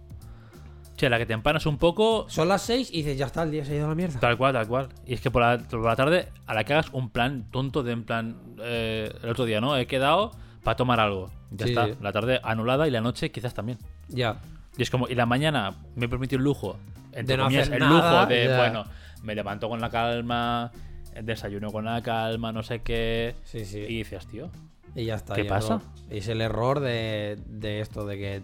che, 0.97 1.09
la 1.11 1.19
que 1.19 1.27
te 1.27 1.33
empanas 1.33 1.67
un 1.67 1.77
poco, 1.79 2.27
Son 2.29 2.47
las 2.47 2.63
6 2.63 2.89
y 2.93 2.99
dices, 2.99 3.19
ya 3.19 3.27
está, 3.27 3.43
el 3.43 3.51
día 3.51 3.65
se 3.65 3.73
ha 3.73 3.77
ido 3.77 3.87
a 3.87 3.89
la 3.89 3.95
mierda. 3.97 4.21
tal 4.21 4.37
cual, 4.37 4.53
tal 4.53 4.69
cual. 4.69 4.89
Y 5.07 5.15
es 5.15 5.21
que 5.21 5.29
por 5.31 5.43
la, 5.43 5.59
por 5.59 5.83
la 5.85 5.97
tarde, 5.97 6.29
a 6.47 6.55
la 6.55 6.63
que 6.63 6.73
hagas 6.75 6.91
un 6.93 7.09
plan 7.11 7.47
tonto 7.51 7.83
de 7.83 7.93
en 7.93 8.05
plan. 8.05 8.37
eh, 8.61 9.11
el 9.23 9.31
otro 9.31 9.45
día, 9.45 9.61
¿no? 9.61 9.77
He 9.77 9.87
quedado 9.89 10.31
para 10.63 10.77
tomar 10.77 11.01
algo. 11.01 11.31
Ya 11.51 11.67
Sí, 11.67 11.73
está. 11.73 11.87
sí. 11.87 11.95
La 12.01 12.13
tarde 12.13 12.39
anulada 12.45 12.87
y 12.87 12.91
la 12.93 13.01
noche 13.01 13.33
quizás 13.33 13.55
también. 13.55 13.79
Ya. 14.09 14.41
Y 14.77 14.83
es 14.83 14.91
como, 14.91 15.09
y 15.09 15.15
la 15.15 15.27
mañana 15.27 15.77
me 15.95 16.09
permite 16.09 16.37
un 16.37 16.45
lujo. 16.45 16.79
Entre 17.13 17.35
De 17.35 17.37
no 17.37 17.45
comillas, 17.45 17.69
hacer 17.69 17.75
el 17.75 17.89
nada, 17.89 18.21
lujo 18.23 18.27
de, 18.33 18.45
ya. 18.47 18.57
bueno, 18.57 18.85
me 19.23 19.35
levanto 19.35 19.69
con 19.69 19.81
la 19.81 19.89
calma, 19.89 20.73
desayuno 21.23 21.71
con 21.71 21.85
la 21.85 22.03
calma, 22.03 22.53
no 22.53 22.63
sé 22.63 22.81
qué. 22.83 23.37
Sí, 23.45 23.65
sí. 23.65 23.79
Y 23.81 23.99
dices, 23.99 24.27
tío, 24.27 24.51
Y 24.95 25.05
ya 25.05 25.15
está. 25.15 25.35
¿Qué 25.35 25.45
pasa? 25.45 25.75
error. 25.75 25.89
Es 26.11 26.29
el 26.29 26.41
error 26.41 26.81
de, 26.81 27.39
de 27.47 27.81
esto, 27.81 28.05
de 28.07 28.19
que 28.19 28.43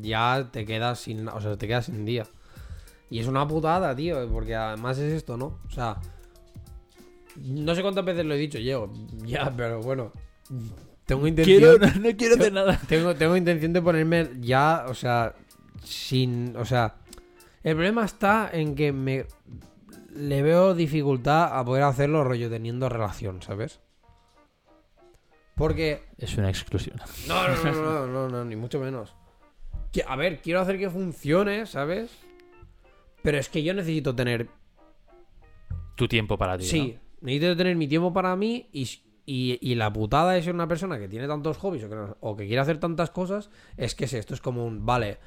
ya 0.00 0.48
te 0.52 0.64
quedas 0.64 1.00
sin. 1.00 1.28
O 1.28 1.40
sea, 1.40 1.56
te 1.56 1.66
quedas 1.66 1.86
sin 1.86 2.04
día. 2.04 2.24
Y 3.10 3.18
es 3.18 3.26
una 3.26 3.46
putada, 3.46 3.94
tío, 3.94 4.26
porque 4.32 4.54
además 4.54 4.98
es 4.98 5.12
esto, 5.12 5.36
¿no? 5.36 5.58
O 5.66 5.70
sea. 5.70 5.96
No 7.36 7.74
sé 7.74 7.82
cuántas 7.82 8.04
veces 8.04 8.24
lo 8.24 8.34
he 8.34 8.38
dicho 8.38 8.58
yo. 8.58 8.90
Ya, 9.24 9.52
pero 9.56 9.80
bueno. 9.82 10.12
Tengo 11.06 11.26
intención. 11.26 11.58
quiero, 11.58 11.78
no, 11.78 12.08
no 12.10 12.16
quiero 12.16 12.34
hacer 12.36 12.52
nada. 12.52 12.80
Tengo, 12.88 13.14
tengo 13.16 13.36
intención 13.36 13.72
de 13.72 13.82
ponerme 13.82 14.30
ya, 14.40 14.84
o 14.88 14.94
sea, 14.94 15.34
sin. 15.82 16.56
O 16.56 16.64
sea. 16.64 16.96
El 17.62 17.74
problema 17.76 18.04
está 18.04 18.50
en 18.52 18.74
que 18.74 18.92
me. 18.92 19.26
Le 20.14 20.42
veo 20.42 20.74
dificultad 20.74 21.56
a 21.58 21.64
poder 21.64 21.84
hacerlo 21.84 22.22
rollo 22.24 22.50
teniendo 22.50 22.88
relación, 22.88 23.40
¿sabes? 23.42 23.80
Porque. 25.56 26.02
Es 26.18 26.36
una 26.36 26.48
exclusión. 26.48 26.98
No, 27.28 27.48
no, 27.48 27.54
no, 27.64 27.72
no, 27.72 28.06
no, 28.06 28.28
no, 28.28 28.44
ni 28.44 28.56
mucho 28.56 28.80
menos. 28.80 29.14
Que- 29.92 30.04
a 30.06 30.16
ver, 30.16 30.40
quiero 30.40 30.60
hacer 30.60 30.78
que 30.78 30.90
funcione, 30.90 31.66
¿sabes? 31.66 32.10
Pero 33.22 33.38
es 33.38 33.48
que 33.48 33.62
yo 33.62 33.74
necesito 33.74 34.14
tener. 34.14 34.48
Tu 35.94 36.08
tiempo 36.08 36.38
para 36.38 36.56
ti. 36.58 36.64
Sí, 36.64 36.98
necesito 37.20 37.56
tener 37.56 37.76
mi 37.76 37.86
tiempo 37.86 38.12
para 38.12 38.34
mí 38.34 38.68
y, 38.72 38.88
y, 39.26 39.58
y 39.60 39.74
la 39.74 39.92
putada 39.92 40.32
de 40.32 40.42
ser 40.42 40.54
una 40.54 40.66
persona 40.66 40.98
que 40.98 41.06
tiene 41.06 41.28
tantos 41.28 41.58
hobbies 41.58 41.84
o 41.84 41.88
que, 41.88 41.94
no- 41.94 42.16
o 42.20 42.34
que 42.36 42.46
quiere 42.46 42.60
hacer 42.60 42.80
tantas 42.80 43.10
cosas 43.10 43.50
es 43.76 43.94
que 43.94 44.06
es 44.06 44.14
esto, 44.14 44.34
es 44.34 44.40
como 44.40 44.64
un. 44.66 44.84
Vale. 44.84 45.18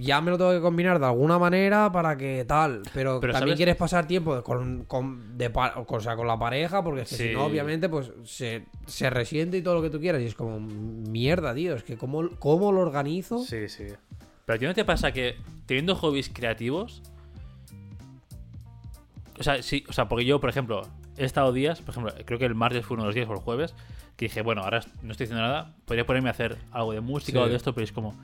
Ya 0.00 0.20
me 0.20 0.32
lo 0.32 0.38
tengo 0.38 0.50
que 0.50 0.60
combinar 0.60 0.98
de 0.98 1.06
alguna 1.06 1.38
manera 1.38 1.92
para 1.92 2.16
que 2.16 2.44
tal, 2.44 2.82
pero, 2.92 3.20
Pero, 3.20 3.32
también 3.32 3.50
¿sabes? 3.50 3.56
quieres 3.56 3.76
pasar 3.76 4.06
tiempo 4.08 4.42
con, 4.42 4.84
con, 4.84 5.38
de 5.38 5.52
o 5.54 6.00
sea, 6.00 6.16
con 6.16 6.26
la 6.26 6.36
pareja, 6.38 6.82
porque 6.82 7.02
es 7.02 7.08
que 7.10 7.16
Sí. 7.16 7.28
si 7.28 7.34
no, 7.34 7.44
obviamente, 7.44 7.88
pues 7.88 8.10
se, 8.24 8.64
se 8.86 9.10
resiente 9.10 9.56
y 9.56 9.62
todo 9.62 9.74
lo 9.74 9.82
que 9.82 9.90
tú 9.90 10.00
quieras. 10.00 10.20
Y 10.22 10.26
es 10.26 10.34
como, 10.34 10.58
mierda, 10.58 11.54
tío, 11.54 11.74
es 11.76 11.84
que 11.84 11.96
¿cómo, 11.96 12.28
cómo 12.40 12.72
lo 12.72 12.80
organizo? 12.80 13.38
Sí, 13.44 13.68
sí. 13.68 13.84
Pero 14.44 14.56
a 14.56 14.58
ti 14.58 14.66
no 14.66 14.74
te 14.74 14.84
pasa 14.84 15.12
que 15.12 15.36
teniendo 15.66 15.94
hobbies 15.94 16.28
creativos. 16.30 17.00
O 19.38 19.42
sea, 19.42 19.62
sí, 19.62 19.84
o 19.88 19.92
sea, 19.92 20.08
porque 20.08 20.24
yo, 20.24 20.40
por 20.40 20.50
ejemplo, 20.50 20.82
he 21.16 21.24
estado 21.24 21.52
días, 21.52 21.80
por 21.80 21.90
ejemplo, 21.90 22.12
creo 22.24 22.38
que 22.38 22.44
el 22.44 22.54
martes 22.54 22.84
fue 22.86 22.94
uno 22.96 23.04
de 23.04 23.08
los 23.08 23.14
días 23.14 23.28
o 23.28 23.32
el 23.32 23.38
jueves, 23.38 23.74
que 24.16 24.26
dije, 24.26 24.42
bueno, 24.42 24.62
ahora 24.62 24.80
no 25.02 25.10
estoy 25.12 25.24
haciendo 25.24 25.42
nada, 25.42 25.74
podría 25.86 26.06
ponerme 26.06 26.28
a 26.28 26.32
hacer 26.32 26.56
algo 26.70 26.92
de 26.92 27.00
música 27.00 27.38
Sí. 27.38 27.44
o 27.44 27.48
de 27.48 27.56
esto, 27.56 27.72
pero 27.74 27.84
es 27.84 27.92
como. 27.92 28.14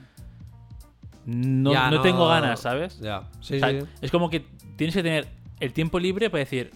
No, 1.27 1.73
Ya, 1.73 1.91
no 1.91 2.01
tengo 2.01 2.27
ganas, 2.29 2.61
¿sabes? 2.61 2.99
Ya, 3.01 3.29
sí, 3.41 3.57
O 3.57 3.59
sea, 3.59 3.71
sí. 3.81 3.87
Es 4.01 4.11
como 4.11 4.31
que 4.31 4.45
tienes 4.77 4.95
que 4.95 5.03
tener 5.03 5.29
el 5.61 5.73
tiempo 5.73 5.99
libre 5.99 6.31
para 6.31 6.39
decir, 6.41 6.73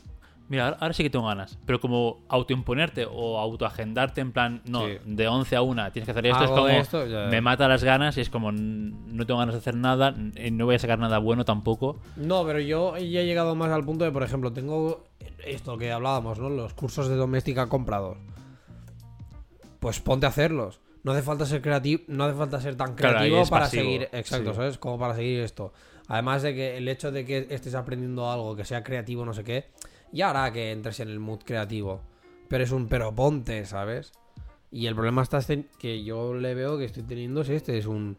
mira, 0.48 0.66
ahora, 0.66 0.76
ahora 0.80 0.94
sí 0.94 1.02
que 1.02 1.08
tengo 1.10 1.26
ganas. 1.26 1.58
Pero 1.64 1.80
como 1.80 2.18
autoimponerte 2.28 3.06
o 3.10 3.38
autoagendarte 3.38 4.20
en 4.20 4.32
plan, 4.32 4.60
no, 4.66 4.86
Sí. 4.86 4.98
de 5.06 5.26
11 5.28 5.56
a 5.56 5.62
1 5.62 5.90
tienes 5.92 6.06
que 6.06 6.10
hacer 6.10 6.26
esto, 6.26 6.44
es 6.44 6.50
como, 6.50 6.68
esto, 6.68 7.06
ya, 7.06 7.24
ya. 7.24 7.30
me 7.30 7.40
mata 7.40 7.66
las 7.68 7.82
ganas 7.82 8.16
y 8.18 8.20
es 8.20 8.28
como, 8.28 8.50
n- 8.50 8.94
no 9.06 9.24
tengo 9.26 9.40
ganas 9.40 9.54
de 9.54 9.60
hacer 9.60 9.76
nada, 9.76 10.08
n- 10.10 10.50
no 10.50 10.66
voy 10.66 10.74
a 10.74 10.78
sacar 10.78 10.98
nada 10.98 11.18
bueno 11.18 11.44
tampoco. 11.46 11.96
No, 12.16 12.44
pero 12.44 12.60
yo 12.60 12.96
ya 12.98 13.20
he 13.20 13.26
llegado 13.26 13.54
más 13.54 13.70
al 13.70 13.84
punto 13.84 14.04
de, 14.04 14.12
por 14.12 14.22
ejemplo, 14.22 14.52
tengo 14.52 15.04
esto 15.46 15.78
que 15.78 15.90
hablábamos, 15.90 16.38
¿no? 16.38 16.50
Los 16.50 16.74
cursos 16.74 17.08
de 17.08 17.16
doméstica 17.16 17.66
comprados. 17.70 18.18
Pues 19.80 20.00
ponte 20.00 20.26
a 20.26 20.30
hacerlos. 20.30 20.80
No 21.04 21.12
hace 21.12 21.22
falta 21.22 21.46
ser 21.46 21.62
creativo, 21.62 22.02
no 22.08 22.24
hace 22.24 22.36
falta 22.36 22.60
ser 22.60 22.76
tan 22.76 22.94
creativo 22.94 23.44
para 23.46 23.66
pasivo, 23.66 23.84
seguir, 23.84 24.08
exacto, 24.10 24.50
sí. 24.50 24.56
¿sabes? 24.56 24.78
Como 24.78 24.98
para 24.98 25.14
seguir 25.14 25.40
esto. 25.40 25.72
Además 26.08 26.42
de 26.42 26.54
que 26.54 26.76
el 26.76 26.88
hecho 26.88 27.12
de 27.12 27.24
que 27.24 27.46
estés 27.50 27.74
aprendiendo 27.74 28.30
algo, 28.30 28.56
que 28.56 28.64
sea 28.64 28.82
creativo, 28.82 29.24
no 29.24 29.34
sé 29.34 29.44
qué, 29.44 29.66
ya 30.12 30.30
hará 30.30 30.52
que 30.52 30.72
entres 30.72 31.00
en 31.00 31.08
el 31.08 31.20
mood 31.20 31.40
creativo. 31.44 32.00
Pero 32.48 32.64
es 32.64 32.72
un 32.72 32.88
pero 32.88 33.14
ponte, 33.14 33.64
¿sabes? 33.66 34.12
Y 34.70 34.86
el 34.86 34.94
problema 34.94 35.22
está 35.22 35.40
que 35.78 36.02
yo 36.02 36.34
le 36.34 36.54
veo 36.54 36.78
que 36.78 36.86
estoy 36.86 37.04
teniendo 37.04 37.42
es 37.42 37.50
este, 37.50 37.78
es 37.78 37.86
un 37.86 38.16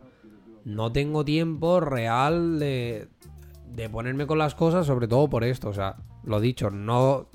no 0.64 0.92
tengo 0.92 1.26
tiempo 1.26 1.80
real 1.80 2.60
de, 2.60 3.08
de 3.72 3.90
ponerme 3.90 4.26
con 4.26 4.38
las 4.38 4.56
cosas, 4.56 4.86
sobre 4.88 5.08
todo 5.08 5.28
por 5.30 5.44
esto, 5.44 5.70
o 5.70 5.74
sea, 5.74 5.98
lo 6.24 6.40
dicho, 6.40 6.70
no 6.70 7.28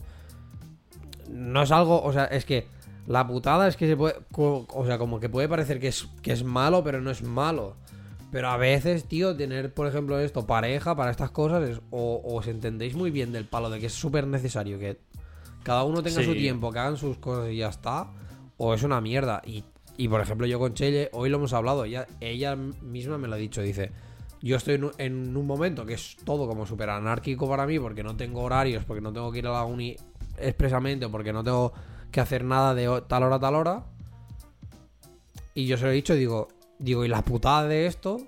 no 1.29 1.63
es 1.63 1.71
algo, 1.71 2.03
o 2.03 2.13
sea, 2.13 2.25
es 2.25 2.45
que 2.45 2.67
la 3.07 3.27
putada 3.27 3.67
es 3.69 3.77
que 3.77 3.87
se 3.87 3.97
puede, 3.97 4.17
o 4.37 4.85
sea, 4.87 4.99
como 4.99 5.21
que 5.21 5.29
puede 5.29 5.49
parecer 5.49 5.81
que 5.81 5.89
es 5.89 6.09
que 6.23 6.33
es 6.33 6.45
malo, 6.45 6.85
pero 6.85 7.01
no 7.01 7.11
es 7.11 7.23
malo. 7.23 7.77
Pero 8.31 8.49
a 8.49 8.57
veces, 8.57 9.07
tío, 9.07 9.37
tener, 9.37 9.75
por 9.75 9.89
ejemplo, 9.89 10.19
esto, 10.21 10.47
pareja 10.47 10.95
para 10.95 11.11
estas 11.11 11.31
cosas, 11.31 11.69
es, 11.69 11.81
o, 11.91 12.23
os 12.25 12.47
entendéis 12.47 12.95
muy 12.95 13.11
bien 13.11 13.33
del 13.33 13.45
palo 13.45 13.71
de 13.71 13.81
que 13.81 13.87
es 13.87 13.93
súper 13.93 14.27
necesario 14.27 14.79
que 14.79 14.99
cada 15.65 15.83
uno 15.85 16.03
tenga 16.03 16.23
su 16.23 16.35
tiempo, 16.35 16.71
que 16.71 16.79
hagan 16.79 16.97
sus 16.97 17.19
cosas 17.19 17.51
y 17.51 17.57
ya 17.57 17.69
está, 17.69 18.13
o 18.57 18.73
es 18.73 18.83
una 18.85 19.01
mierda. 19.01 19.43
Y, 19.45 19.65
y, 19.97 20.09
por 20.09 20.21
ejemplo, 20.21 20.47
yo 20.47 20.59
con 20.61 20.75
Chelle, 20.75 21.11
hoy 21.13 21.29
lo 21.29 21.39
hemos 21.39 21.53
hablado, 21.53 21.85
ella, 21.85 22.07
ella 22.21 22.55
misma 22.55 23.19
me 23.19 23.27
lo 23.27 23.35
ha 23.35 23.39
dicho, 23.39 23.63
dice, 23.63 23.91
yo 24.41 24.57
estoy 24.57 24.75
en 24.75 24.85
un, 24.85 24.93
en 24.99 25.37
un 25.37 25.47
momento 25.47 25.85
que 25.85 25.95
es 25.95 26.17
todo 26.25 26.47
como 26.47 26.67
súper 26.67 26.91
anárquico 26.91 27.49
para 27.49 27.67
mí, 27.67 27.81
porque 27.81 28.05
no 28.05 28.17
tengo 28.17 28.43
horarios, 28.43 28.85
porque 28.85 29.01
no 29.01 29.13
tengo 29.13 29.33
que 29.33 29.41
ir 29.41 29.47
a 29.49 29.53
la 29.53 29.65
uni 29.65 29.97
expresamente, 30.39 31.05
o 31.05 31.11
porque 31.11 31.33
no 31.33 31.43
tengo 31.43 31.73
que 32.11 32.21
hacer 32.21 32.45
nada 32.45 32.75
de 32.75 33.03
tal 33.09 33.23
hora 33.23 33.37
a 33.37 33.41
tal 33.41 33.55
hora. 33.55 33.85
Y 35.55 35.67
yo 35.67 35.77
se 35.77 35.85
lo 35.85 35.91
he 35.91 35.95
dicho, 35.95 36.15
digo, 36.15 36.49
digo, 36.79 37.05
y 37.05 37.09
la 37.09 37.23
putada 37.23 37.67
de 37.67 37.87
esto 37.87 38.19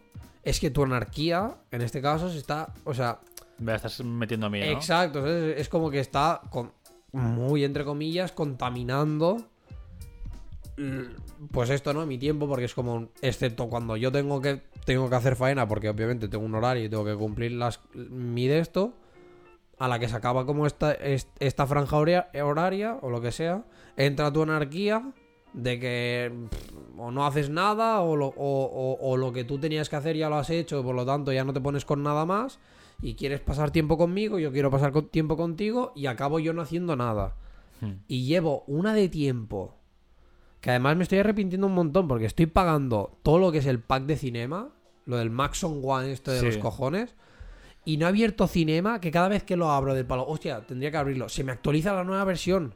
es 0.43 0.59
que 0.61 0.71
tu 0.71 0.83
anarquía, 0.83 1.57
en 1.71 1.83
este 1.83 2.01
caso, 2.03 2.31
se 2.31 2.39
está, 2.39 2.73
o 2.85 2.95
sea, 2.95 3.21
Me 3.59 3.73
la 3.73 3.77
estás 3.77 4.03
metiendo 4.05 4.47
a 4.47 4.51
mí, 4.51 4.59
¿no? 4.61 4.67
Exacto, 4.67 5.27
es 5.27 5.69
como 5.69 5.91
que 5.91 6.01
está 6.01 6.41
con- 6.51 6.73
muy 7.13 7.63
entre 7.63 7.85
comillas 7.85 8.33
contaminando 8.33 9.37
mm, 10.79 11.49
pues 11.53 11.71
esto, 11.71 11.93
¿no? 11.93 12.07
Mi 12.07 12.19
tiempo 12.19 12.49
porque 12.49 12.65
es 12.65 12.75
como 12.75 13.09
excepto 13.21 13.69
cuando 13.69 13.97
yo 13.97 14.11
tengo 14.11 14.41
que 14.41 14.63
tengo 14.85 15.09
que 15.09 15.15
hacer 15.17 15.37
faena 15.37 15.69
porque 15.69 15.89
obviamente 15.91 16.27
tengo 16.29 16.45
un 16.45 16.55
horario 16.55 16.85
y 16.85 16.89
tengo 16.89 17.05
que 17.05 17.15
cumplir 17.15 17.53
las 17.53 17.81
mi 17.95 18.49
de 18.49 18.59
esto 18.61 18.95
a 19.83 19.89
la 19.89 19.99
que 19.99 20.09
se 20.09 20.15
acaba 20.17 20.47
como 20.47 20.65
esta 20.67 20.93
es- 20.93 21.29
esta 21.41 21.67
franja 21.67 21.97
horaria 21.99 22.99
o 23.03 23.11
lo 23.11 23.21
que 23.21 23.33
sea, 23.33 23.65
entra 23.97 24.33
tu 24.33 24.43
anarquía 24.43 25.13
de 25.55 25.81
que 25.81 26.33
pff, 26.51 26.73
o 26.99 27.11
no 27.11 27.27
haces 27.27 27.51
nada 27.51 28.01
o 28.01 28.15
lo, 28.17 28.29
o- 28.29 28.35
o- 28.37 28.99
o 29.11 29.17
lo 29.17 29.33
que 29.33 29.43
tú 29.45 29.59
tenías 29.59 29.89
que 29.89 29.97
hacer 29.97 30.17
ya 30.17 30.29
lo 30.29 30.37
has 30.37 30.51
hecho, 30.51 30.83
por 30.85 30.95
lo 30.95 31.05
tanto 31.05 31.33
ya 31.33 31.45
no 31.45 31.53
te 31.53 31.61
pones 31.61 31.85
con 31.85 32.03
nada 32.03 32.25
más 32.25 32.61
y 33.03 33.15
quieres 33.15 33.41
pasar 33.41 33.73
tiempo 33.73 33.99
conmigo, 33.99 34.39
yo 34.39 34.53
quiero 34.53 34.71
pasar 34.71 34.93
con- 34.93 35.09
tiempo 35.09 35.37
contigo 35.37 35.93
y 35.97 36.07
acabo 36.07 36.39
yo 36.39 36.53
no 36.53 36.63
haciendo 36.63 36.95
nada. 36.95 37.35
Hmm. 37.81 37.95
Y 38.07 38.25
llevo 38.27 38.63
una 38.69 38.95
de 38.95 39.09
tiempo 39.09 39.75
que 40.61 40.71
además 40.71 40.97
me 40.97 41.03
estoy 41.03 41.19
arrepintiendo 41.19 41.67
un 41.67 41.75
montón 41.75 42.07
porque 42.07 42.27
estoy 42.27 42.47
pagando 42.47 43.19
todo 43.25 43.39
lo 43.39 43.51
que 43.51 43.59
es 43.59 43.67
el 43.67 43.81
pack 43.81 44.05
de 44.05 44.17
cinema, 44.17 44.71
lo 45.07 45.17
del 45.17 45.31
Maxon 45.31 45.81
One 45.83 46.13
este 46.13 46.31
de 46.31 46.39
Sí. 46.39 46.47
los 46.47 46.59
cojones. 46.59 47.17
Y 47.85 47.97
no 47.97 48.07
he 48.07 48.09
abierto 48.09 48.47
cinema 48.47 49.01
que 49.01 49.11
cada 49.11 49.29
vez 49.29 49.43
que 49.43 49.57
lo 49.57 49.71
abro 49.71 49.95
del 49.95 50.07
palo, 50.07 50.25
hostia, 50.27 50.61
tendría 50.61 50.91
que 50.91 50.97
abrirlo. 50.99 51.29
Se 51.29 51.43
me 51.43 51.53
actualiza 51.53 51.93
la 51.93 52.05
nueva 52.05 52.25
versión. 52.25 52.75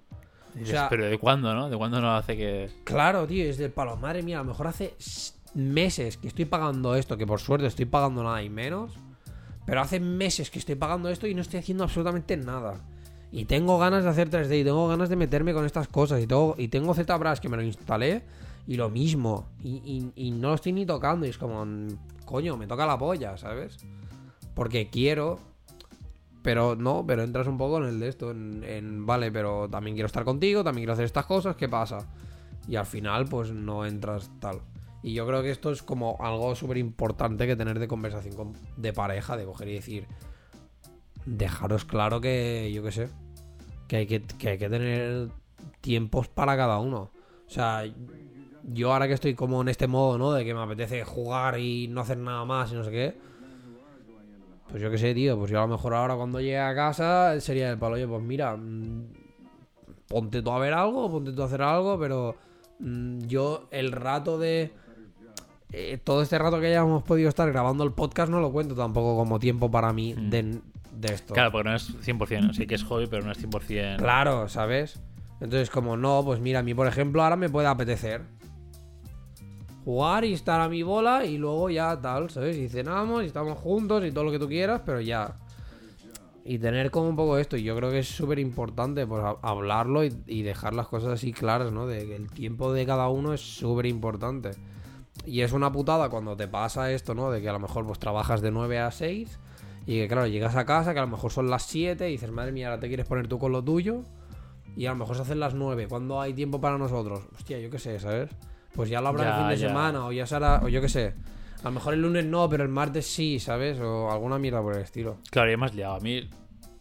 O 0.60 0.64
sea, 0.66 0.88
pero 0.88 1.04
¿de 1.06 1.18
cuándo, 1.18 1.54
no? 1.54 1.68
¿De 1.68 1.76
cuándo 1.76 2.00
no 2.00 2.16
hace 2.16 2.36
que...? 2.36 2.70
Claro, 2.84 3.26
tío, 3.26 3.44
es 3.44 3.58
del 3.58 3.70
palo. 3.70 3.96
Madre 3.96 4.22
mía, 4.22 4.38
a 4.40 4.42
lo 4.42 4.48
mejor 4.48 4.66
hace 4.66 4.94
meses 5.54 6.16
que 6.16 6.28
estoy 6.28 6.44
pagando 6.46 6.94
esto, 6.96 7.16
que 7.16 7.26
por 7.26 7.40
suerte 7.40 7.66
estoy 7.66 7.84
pagando 7.84 8.22
nada 8.22 8.42
y 8.42 8.48
menos. 8.50 8.92
Pero 9.66 9.80
hace 9.80 10.00
meses 10.00 10.50
que 10.50 10.58
estoy 10.58 10.76
pagando 10.76 11.08
esto 11.08 11.26
y 11.26 11.34
no 11.34 11.42
estoy 11.42 11.60
haciendo 11.60 11.84
absolutamente 11.84 12.36
nada. 12.36 12.80
Y 13.32 13.44
tengo 13.44 13.78
ganas 13.78 14.04
de 14.04 14.10
hacer 14.10 14.30
3D 14.30 14.60
y 14.60 14.64
tengo 14.64 14.88
ganas 14.88 15.08
de 15.08 15.16
meterme 15.16 15.52
con 15.52 15.66
estas 15.66 15.88
cosas. 15.88 16.22
Y 16.22 16.26
tengo, 16.26 16.54
y 16.56 16.68
tengo 16.68 16.94
ZBrush 16.94 17.38
que 17.38 17.48
me 17.48 17.56
lo 17.56 17.62
instalé 17.62 18.22
y 18.66 18.76
lo 18.76 18.88
mismo. 18.90 19.46
Y, 19.62 19.82
y- 19.84 20.26
y 20.28 20.30
no 20.30 20.48
lo 20.50 20.54
estoy 20.54 20.72
ni 20.72 20.86
tocando. 20.86 21.26
Y 21.26 21.30
es 21.30 21.38
como, 21.38 21.64
mm, 21.66 21.88
coño, 22.24 22.56
me 22.56 22.66
toca 22.66 22.86
la 22.86 22.96
polla, 22.98 23.36
¿sabes? 23.36 23.76
Porque 24.56 24.88
quiero. 24.90 25.38
Pero 26.42 26.74
no, 26.76 27.04
pero 27.06 27.22
entras 27.22 27.46
un 27.46 27.58
poco 27.58 27.78
en 27.78 27.84
el 27.84 28.00
de 28.00 28.08
esto. 28.08 28.30
En, 28.30 29.04
vale, 29.04 29.30
pero 29.30 29.68
también 29.68 29.94
quiero 29.94 30.06
estar 30.06 30.24
contigo, 30.24 30.64
también 30.64 30.82
quiero 30.84 30.94
hacer 30.94 31.04
estas 31.04 31.26
cosas. 31.26 31.56
¿Qué 31.56 31.68
pasa? 31.68 31.98
Y 32.66 32.76
al 32.76 32.86
final, 32.86 33.26
pues 33.26 33.52
no 33.52 33.84
entras 33.84 34.30
tal. 34.40 34.60
Y 35.02 35.12
yo 35.12 35.26
creo 35.26 35.42
que 35.42 35.50
esto 35.50 35.70
es 35.70 35.82
como 35.82 36.16
algo 36.20 36.54
súper 36.56 36.78
importante 36.78 37.46
que 37.46 37.54
tener 37.54 37.78
de 37.78 37.86
conversación 37.86 38.34
con- 38.34 38.54
de 38.76 38.92
pareja, 38.92 39.36
de 39.36 39.44
coger 39.44 39.68
y 39.68 39.74
decir, 39.74 40.06
dejaros 41.26 41.84
claro 41.84 42.20
que, 42.20 42.72
yo 42.74 42.82
qué 42.82 42.92
sé, 42.92 43.08
que 43.88 43.96
hay 43.96 44.06
que, 44.06 44.22
que 44.22 44.48
hay 44.50 44.58
que 44.58 44.68
tener 44.70 45.28
tiempos 45.80 46.28
para 46.28 46.56
cada 46.56 46.78
uno. 46.78 47.10
O 47.46 47.50
sea, 47.50 47.84
yo 48.64 48.92
ahora 48.92 49.06
que 49.06 49.14
estoy 49.14 49.34
como 49.34 49.60
en 49.60 49.68
este 49.68 49.86
modo, 49.86 50.18
¿no? 50.18 50.32
De 50.32 50.44
que 50.44 50.54
me 50.54 50.60
apetece 50.62 51.04
jugar 51.04 51.58
y 51.60 51.88
no 51.88 52.00
hacer 52.00 52.18
nada 52.18 52.44
más 52.44 52.72
y 52.72 52.74
no 52.74 52.82
sé 52.84 52.90
qué. 52.90 53.18
Pues 54.70 54.82
yo 54.82 54.90
qué 54.90 54.98
sé, 54.98 55.14
tío, 55.14 55.38
pues 55.38 55.50
yo 55.50 55.58
a 55.58 55.62
lo 55.62 55.68
mejor 55.68 55.94
ahora 55.94 56.16
cuando 56.16 56.40
llegue 56.40 56.58
a 56.58 56.74
casa 56.74 57.38
sería 57.40 57.70
el 57.70 57.78
palo, 57.78 57.94
oye, 57.94 58.06
pues 58.06 58.22
mira, 58.22 58.56
mm, 58.56 59.04
ponte 60.08 60.42
tú 60.42 60.50
a 60.50 60.58
ver 60.58 60.72
algo, 60.74 61.10
ponte 61.10 61.32
tú 61.32 61.42
a 61.42 61.46
hacer 61.46 61.62
algo, 61.62 61.98
pero 61.98 62.34
mm, 62.80 63.20
yo 63.26 63.68
el 63.70 63.92
rato 63.92 64.38
de... 64.38 64.72
eh, 65.72 65.98
todo 66.02 66.22
este 66.22 66.38
rato 66.38 66.60
que 66.60 66.66
hayamos 66.68 67.02
podido 67.04 67.28
estar 67.28 67.50
grabando 67.50 67.84
el 67.84 67.92
podcast 67.92 68.30
no 68.30 68.40
lo 68.40 68.50
cuento 68.52 68.74
tampoco 68.74 69.16
como 69.16 69.38
tiempo 69.38 69.70
para 69.70 69.92
mí 69.92 70.14
Mm. 70.14 70.30
de, 70.30 70.58
de 70.96 71.14
esto. 71.14 71.34
Claro, 71.34 71.52
porque 71.52 71.68
no 71.70 71.76
es 71.76 71.94
100%. 72.04 72.52
Sí 72.54 72.66
que 72.66 72.74
es 72.74 72.84
hobby, 72.84 73.06
pero 73.06 73.24
no 73.24 73.30
es 73.32 73.38
100%. 73.38 73.96
Claro, 73.98 74.48
¿sabes? 74.48 75.00
Entonces, 75.40 75.68
como 75.70 75.96
no, 75.96 76.22
pues 76.24 76.40
mira, 76.40 76.60
a 76.60 76.62
mí, 76.62 76.72
por 76.74 76.86
ejemplo, 76.86 77.22
ahora 77.22 77.36
me 77.36 77.50
puede 77.50 77.68
apetecer 77.68 78.22
jugar 79.86 80.24
y 80.24 80.32
estar 80.32 80.60
a 80.60 80.68
mi 80.68 80.82
bola 80.82 81.24
y 81.24 81.38
luego 81.38 81.70
ya 81.70 82.00
tal, 82.00 82.28
¿sabes? 82.28 82.56
Y 82.56 82.68
cenamos 82.68 83.22
y 83.22 83.26
estamos 83.26 83.56
juntos 83.56 84.04
y 84.04 84.10
todo 84.10 84.24
lo 84.24 84.32
que 84.32 84.40
tú 84.40 84.48
quieras, 84.48 84.82
pero 84.84 85.00
ya. 85.00 85.36
Y 86.44 86.58
tener 86.58 86.90
como 86.90 87.08
un 87.08 87.14
poco 87.14 87.38
esto, 87.38 87.56
y 87.56 87.62
yo 87.62 87.76
creo 87.76 87.92
que 87.92 88.00
es 88.00 88.08
súper 88.08 88.40
importante 88.40 89.06
pues, 89.06 89.22
hablarlo 89.42 90.02
y, 90.02 90.42
dejar 90.42 90.74
las 90.74 90.88
cosas 90.88 91.10
así 91.10 91.32
claras, 91.32 91.70
¿no? 91.70 91.86
De 91.86 92.04
que 92.04 92.16
el 92.16 92.28
tiempo 92.32 92.72
de 92.72 92.84
cada 92.84 93.08
uno 93.08 93.32
es 93.32 93.40
súper 93.40 93.86
importante. 93.86 94.50
Y 95.24 95.42
es 95.42 95.52
una 95.52 95.70
putada 95.70 96.08
cuando 96.08 96.36
te 96.36 96.48
pasa 96.48 96.90
esto, 96.90 97.14
¿no? 97.14 97.30
De 97.30 97.40
que 97.40 97.48
a 97.48 97.52
lo 97.52 97.60
mejor 97.60 97.86
pues 97.86 98.00
trabajas 98.00 98.40
de 98.40 98.50
9 98.50 98.80
a 98.80 98.90
6 98.90 99.38
y 99.86 100.00
que 100.00 100.08
claro, 100.08 100.26
llegas 100.26 100.56
a 100.56 100.66
casa, 100.66 100.94
que 100.94 100.98
a 100.98 101.02
lo 101.02 101.12
mejor 101.12 101.30
son 101.30 101.48
las 101.48 101.62
7 101.62 102.08
y 102.08 102.12
dices, 102.12 102.32
madre 102.32 102.50
mía, 102.50 102.70
ahora 102.70 102.80
te 102.80 102.88
quieres 102.88 103.06
poner 103.06 103.28
tú 103.28 103.38
con 103.38 103.52
lo 103.52 103.62
tuyo 103.62 104.02
y 104.76 104.86
a 104.86 104.90
lo 104.90 104.96
mejor 104.96 105.14
se 105.14 105.22
hacen 105.22 105.38
las 105.38 105.54
9. 105.54 105.86
¿Cuándo 105.86 106.20
hay 106.20 106.34
tiempo 106.34 106.60
para 106.60 106.76
nosotros? 106.76 107.20
Hostia, 107.36 107.60
yo 107.60 107.70
qué 107.70 107.78
sé, 107.78 108.00
¿sabes? 108.00 108.30
Pues 108.76 108.88
ya 108.90 109.00
lo 109.00 109.08
habrá 109.08 109.24
Ya, 109.24 109.30
el 109.30 109.36
fin 109.40 109.48
de 109.48 109.56
ya. 109.56 109.68
semana 109.68 110.04
o 110.06 110.12
ya 110.12 110.26
será, 110.26 110.60
o 110.62 110.68
yo 110.68 110.80
qué 110.80 110.88
sé. 110.88 111.14
A 111.60 111.64
lo 111.64 111.70
mejor 111.72 111.94
el 111.94 112.02
lunes 112.02 112.24
no, 112.26 112.48
pero 112.48 112.62
el 112.62 112.68
martes 112.68 113.06
sí, 113.06 113.40
¿sabes? 113.40 113.80
O 113.80 114.10
alguna 114.12 114.38
mierda 114.38 114.60
por 114.62 114.76
el 114.76 114.82
estilo. 114.82 115.16
Claro, 115.30 115.50
y 115.50 115.56
más 115.56 115.74
liado. 115.74 115.94
A 115.96 116.00
mí, 116.00 116.28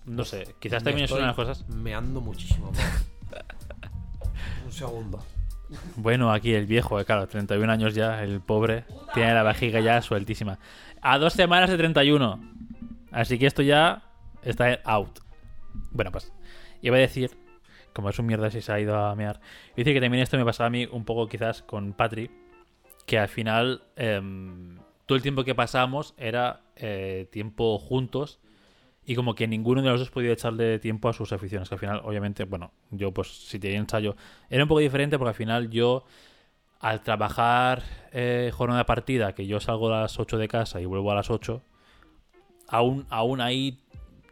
no 0.05 0.23
sé. 0.25 0.55
Quizás 0.59 0.83
Me 0.83 0.91
también 0.91 1.05
es 1.05 1.11
una 1.11 1.21
de 1.21 1.27
las 1.27 1.35
cosas. 1.35 1.67
Meando 1.69 2.21
muchísimo. 2.21 2.71
por- 2.71 3.39
Un 4.65 4.71
segundo. 4.71 5.23
Bueno, 5.95 6.31
aquí 6.31 6.53
el 6.53 6.65
viejo, 6.67 6.99
eh, 6.99 7.05
claro, 7.05 7.27
31 7.27 7.71
años 7.71 7.95
ya, 7.95 8.21
el 8.23 8.39
pobre, 8.41 8.85
tiene 9.13 9.33
la 9.33 9.41
vejiga 9.43 9.79
ya 9.79 10.01
sueltísima. 10.01 10.59
A 11.01 11.17
dos 11.17 11.33
semanas 11.33 11.69
de 11.69 11.77
31. 11.77 12.39
Así 13.11 13.39
que 13.39 13.47
esto 13.47 13.61
ya 13.61 14.03
está 14.43 14.79
out. 14.83 15.19
Bueno, 15.91 16.11
pues 16.11 16.31
iba 16.81 16.97
a 16.97 16.99
decir, 16.99 17.31
como 17.95 18.09
es 18.09 18.19
un 18.19 18.25
mierda 18.27 18.51
si 18.51 18.61
se 18.61 18.71
ha 18.73 18.79
ido 18.79 18.95
a 18.97 19.15
mear, 19.15 19.37
a 19.37 19.75
decir 19.75 19.93
que 19.93 20.01
también 20.01 20.21
esto 20.21 20.37
me 20.37 20.43
pasaba 20.45 20.67
a 20.67 20.69
mí 20.69 20.85
un 20.91 21.05
poco 21.05 21.27
quizás 21.27 21.63
con 21.63 21.93
Patri, 21.93 22.29
que 23.05 23.17
al 23.17 23.29
final 23.29 23.81
em, 23.95 24.77
todo 25.05 25.15
el 25.15 25.21
tiempo 25.21 25.43
que 25.43 25.55
pasamos 25.55 26.13
era 26.17 26.61
eh, 26.75 27.27
tiempo 27.31 27.79
juntos 27.79 28.39
y 29.05 29.15
como 29.15 29.33
que 29.35 29.47
ninguno 29.47 29.81
de 29.81 29.89
los 29.89 29.99
dos 29.99 30.11
podía 30.11 30.31
echarle 30.33 30.79
tiempo 30.79 31.07
a 31.07 31.13
sus 31.13 31.31
aficiones. 31.31 31.69
Que 31.69 31.75
al 31.75 31.79
final, 31.79 32.01
obviamente, 32.03 32.43
bueno, 32.45 32.71
yo 32.91 33.11
pues 33.13 33.27
si 33.47 33.59
tenía 33.59 33.77
ensayo 33.77 34.15
era 34.49 34.63
un 34.63 34.67
poco 34.67 34.79
diferente 34.81 35.17
porque 35.17 35.29
al 35.29 35.35
final 35.35 35.69
yo 35.69 36.03
al 36.79 37.01
trabajar 37.01 37.83
eh, 38.11 38.51
jornada 38.53 38.85
partida, 38.85 39.33
que 39.33 39.47
yo 39.47 39.59
salgo 39.59 39.93
a 39.93 40.01
las 40.01 40.19
8 40.19 40.37
de 40.37 40.47
casa 40.47 40.81
y 40.81 40.85
vuelvo 40.85 41.11
a 41.11 41.15
las 41.15 41.29
8, 41.29 41.61
aún, 42.67 43.05
aún 43.09 43.41
ahí 43.41 43.77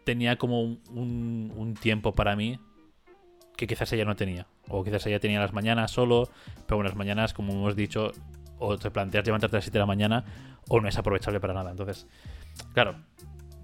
tenía 0.03 0.37
como 0.37 0.61
un- 0.63 1.53
un 1.55 1.73
tiempo 1.75 2.13
para 2.13 2.35
mí 2.35 2.59
que 3.55 3.67
quizás 3.67 3.91
ella 3.93 4.05
no 4.05 4.15
tenía. 4.15 4.47
O 4.69 4.83
quizás 4.83 5.05
ella 5.07 5.19
tenía 5.19 5.39
las 5.39 5.53
mañanas 5.53 5.91
solo, 5.91 6.29
pero 6.65 6.79
unas 6.79 6.95
mañanas, 6.95 7.33
como 7.33 7.53
hemos 7.53 7.75
dicho, 7.75 8.11
o 8.59 8.77
te 8.77 8.91
planteas 8.91 9.25
levantarte 9.25 9.57
a 9.57 9.59
las 9.59 9.65
7 9.65 9.73
de 9.73 9.79
la 9.79 9.85
mañana 9.85 10.23
o 10.69 10.79
no 10.79 10.87
es 10.87 10.97
aprovechable 10.97 11.39
para 11.39 11.53
nada. 11.53 11.71
Entonces, 11.71 12.07
claro, 12.73 12.95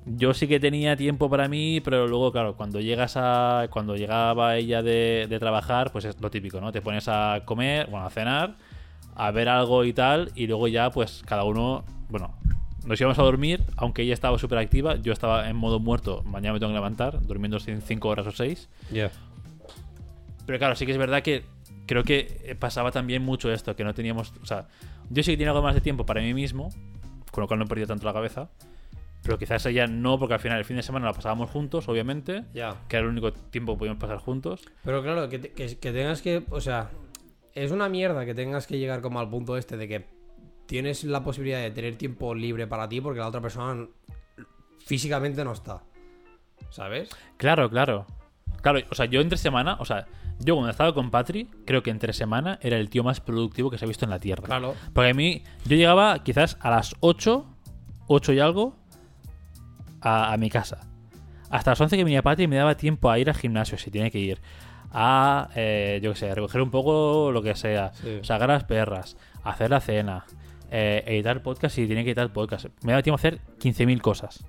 yo 0.05 0.33
sí 0.33 0.47
que 0.47 0.59
tenía 0.59 0.95
tiempo 0.95 1.29
para 1.29 1.47
mí, 1.47 1.81
pero 1.81 2.07
luego, 2.07 2.31
claro, 2.31 2.55
cuando 2.55 2.79
llegas 2.79 3.13
a. 3.15 3.67
Cuando 3.69 3.95
llegaba 3.95 4.55
ella 4.57 4.81
de, 4.81 5.27
de 5.29 5.39
trabajar, 5.39 5.91
pues 5.91 6.05
es 6.05 6.19
lo 6.21 6.29
típico, 6.29 6.59
¿no? 6.61 6.71
Te 6.71 6.81
pones 6.81 7.07
a 7.07 7.41
comer, 7.45 7.87
bueno, 7.87 8.05
a 8.05 8.09
cenar, 8.09 8.55
a 9.15 9.31
ver 9.31 9.49
algo 9.49 9.83
y 9.85 9.93
tal, 9.93 10.31
y 10.35 10.47
luego 10.47 10.67
ya, 10.67 10.89
pues 10.91 11.23
cada 11.25 11.43
uno. 11.43 11.83
Bueno, 12.09 12.33
nos 12.85 12.99
íbamos 12.99 13.19
a 13.19 13.23
dormir, 13.23 13.63
aunque 13.77 14.01
ella 14.01 14.13
estaba 14.13 14.37
súper 14.39 14.57
activa, 14.57 14.95
yo 14.95 15.13
estaba 15.13 15.49
en 15.49 15.55
modo 15.55 15.79
muerto, 15.79 16.23
mañana 16.23 16.53
me 16.53 16.59
tengo 16.59 16.71
que 16.71 16.77
levantar, 16.77 17.21
durmiendo 17.21 17.59
5 17.59 18.07
horas 18.07 18.25
o 18.25 18.31
6. 18.31 18.69
Ya. 18.91 19.11
Pero 20.49 20.57
claro, 20.57 20.73
sí 20.75 20.87
que 20.87 20.91
es 20.93 20.97
verdad 20.97 21.21
que 21.21 21.43
creo 21.85 22.03
que 22.03 22.57
pasaba 22.59 22.91
también 22.91 23.21
mucho 23.23 23.51
esto, 23.51 23.75
que 23.75 23.83
no 23.83 23.93
teníamos. 23.93 24.33
O 24.41 24.47
sea, 24.47 24.67
yo 25.11 25.21
sí 25.21 25.29
que 25.33 25.37
tenía 25.37 25.51
algo 25.51 25.61
más 25.61 25.75
de 25.75 25.81
tiempo 25.81 26.07
para 26.07 26.21
mí 26.21 26.33
mismo, 26.33 26.69
con 27.31 27.43
lo 27.43 27.47
cual 27.47 27.59
no 27.59 27.65
he 27.65 27.67
perdido 27.67 27.85
tanto 27.85 28.07
la 28.07 28.13
cabeza. 28.13 28.49
Pero 29.21 29.37
quizás 29.37 29.63
ella 29.67 29.85
no, 29.85 30.17
porque 30.17 30.33
al 30.33 30.39
final 30.39 30.57
el 30.57 30.65
fin 30.65 30.77
de 30.77 30.81
semana 30.81 31.05
la 31.05 31.13
pasábamos 31.13 31.51
juntos, 31.51 31.87
obviamente. 31.87 32.45
Ya. 32.51 32.75
Que 32.87 32.95
era 32.97 33.05
el 33.05 33.11
único 33.11 33.31
tiempo 33.31 33.73
que 33.73 33.77
podíamos 33.77 34.01
pasar 34.01 34.17
juntos. 34.17 34.63
Pero 34.83 35.03
claro, 35.03 35.29
que, 35.29 35.37
te- 35.37 35.51
que- 35.51 35.77
que 35.77 35.91
tengas 35.91 36.23
que. 36.23 36.41
O 36.49 36.61
sea, 36.61 36.89
es 37.53 37.69
una 37.71 37.87
mierda 37.87 38.25
que 38.25 38.33
tengas 38.33 38.65
que 38.65 38.79
llegar 38.79 39.01
como 39.01 39.19
al 39.19 39.29
punto 39.29 39.55
este 39.55 39.77
de 39.77 39.87
que 39.87 40.07
tienes 40.65 41.03
la 41.03 41.23
posibilidad 41.23 41.59
de 41.61 41.69
tener 41.69 41.95
tiempo 41.95 42.33
libre 42.33 42.65
para 42.65 42.89
ti 42.89 43.01
porque 43.01 43.19
la 43.19 43.27
otra 43.27 43.39
persona 43.41 43.85
físicamente 44.85 45.43
no 45.43 45.51
está. 45.51 45.83
¿Sabes? 46.71 47.09
Claro, 47.37 47.69
claro. 47.69 48.07
Claro, 48.63 48.79
o 48.89 48.95
sea, 48.95 49.05
yo 49.05 49.21
entre 49.21 49.37
semana, 49.37 49.77
o 49.79 49.85
sea, 49.85 50.05
yo 50.39 50.55
cuando 50.55 50.71
estaba 50.71 50.93
con 50.93 51.11
Patri, 51.11 51.49
creo 51.65 51.83
que 51.83 51.89
entre 51.91 52.13
semana 52.13 52.59
era 52.61 52.77
el 52.77 52.89
tío 52.89 53.03
más 53.03 53.19
productivo 53.19 53.69
que 53.69 53.77
se 53.77 53.85
ha 53.85 53.87
visto 53.87 54.05
en 54.05 54.11
la 54.11 54.19
Tierra. 54.19 54.43
Claro. 54.43 54.75
Porque 54.93 55.09
a 55.09 55.13
mí, 55.13 55.43
yo 55.65 55.75
llegaba 55.75 56.23
quizás 56.23 56.57
a 56.61 56.69
las 56.69 56.95
8, 57.01 57.45
8 58.07 58.33
y 58.33 58.39
algo, 58.39 58.75
a, 60.01 60.33
a 60.33 60.37
mi 60.37 60.49
casa. 60.49 60.87
Hasta 61.49 61.71
las 61.71 61.81
11 61.81 61.97
que 61.97 62.03
venía 62.03 62.21
Patri 62.21 62.47
me 62.47 62.55
daba 62.55 62.75
tiempo 62.75 63.09
a 63.09 63.19
ir 63.19 63.29
al 63.29 63.35
gimnasio, 63.35 63.77
si 63.77 63.91
tiene 63.91 64.11
que 64.11 64.19
ir. 64.19 64.39
A, 64.91 65.49
eh, 65.55 65.99
yo 66.01 66.13
qué 66.13 66.19
sé, 66.19 66.31
a 66.31 66.35
recoger 66.35 66.61
un 66.61 66.71
poco 66.71 67.31
lo 67.31 67.41
que 67.41 67.55
sea. 67.55 67.91
Sí. 67.93 68.19
Sacar 68.21 68.49
a 68.51 68.53
las 68.53 68.63
perras, 68.63 69.17
hacer 69.43 69.69
la 69.69 69.81
cena, 69.81 70.25
eh, 70.71 71.03
editar 71.05 71.41
podcast 71.41 71.75
si 71.75 71.85
tiene 71.85 72.03
que 72.03 72.11
editar 72.11 72.31
podcast. 72.31 72.67
Me 72.83 72.91
daba 72.91 73.03
tiempo 73.03 73.17
a 73.17 73.19
hacer 73.19 73.39
15.000 73.59 74.01
cosas. 74.01 74.45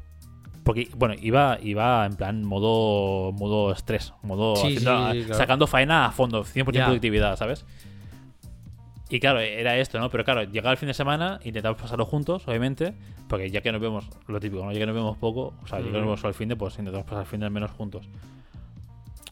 Porque, 0.65 0.89
bueno, 0.97 1.15
iba, 1.21 1.59
iba 1.63 2.05
en 2.07 2.17
plan 2.17 2.45
modo, 2.45 3.33
modo 3.33 3.73
estrés, 3.73 4.13
modo 4.23 4.57
Sí, 4.57 4.77
haciendo- 4.77 5.13
sí, 5.13 5.19
claro. 5.25 5.35
sacando 5.35 5.67
faena 5.67 6.07
a 6.07 6.13
fondo, 6.13 6.45
100% 6.45 6.79
Ya. 6.81 6.85
productividad, 6.87 7.37
¿sabes? 7.37 7.65
Y 9.09 9.19
claro, 9.19 9.41
era 9.41 9.77
esto, 9.79 9.99
¿no? 9.99 10.09
Pero 10.11 10.25
claro, 10.25 10.45
llegaba 10.45 10.71
el 10.73 10.77
fin 10.77 10.87
de 10.87 10.95
semana, 10.95 11.41
intentamos 11.45 11.81
pasarlo 11.81 12.05
juntos, 12.07 12.47
obviamente, 12.47 12.95
porque 13.29 13.51
ya 13.51 13.61
que 13.61 13.73
nos 13.73 13.81
vemos, 13.81 14.09
lo 14.29 14.39
típico, 14.39 14.65
¿no? 14.65 14.71
Ya 14.73 14.79
que 14.79 14.87
nos 14.87 14.95
vemos 14.95 15.17
poco, 15.17 15.55
o 15.63 15.67
sea, 15.67 15.79
ya 15.79 15.87
que 15.87 15.91
nos 15.91 15.99
Ujú. 16.03 16.11
vemos 16.11 16.25
al 16.25 16.35
fin 16.35 16.49
de, 16.49 16.57
pues 16.57 16.79
intentamos 16.79 17.07
pasar 17.07 17.23
el 17.23 17.27
fin 17.27 17.41
de 17.41 17.47
al 17.47 17.53
menos 17.53 17.71
juntos. 17.73 18.07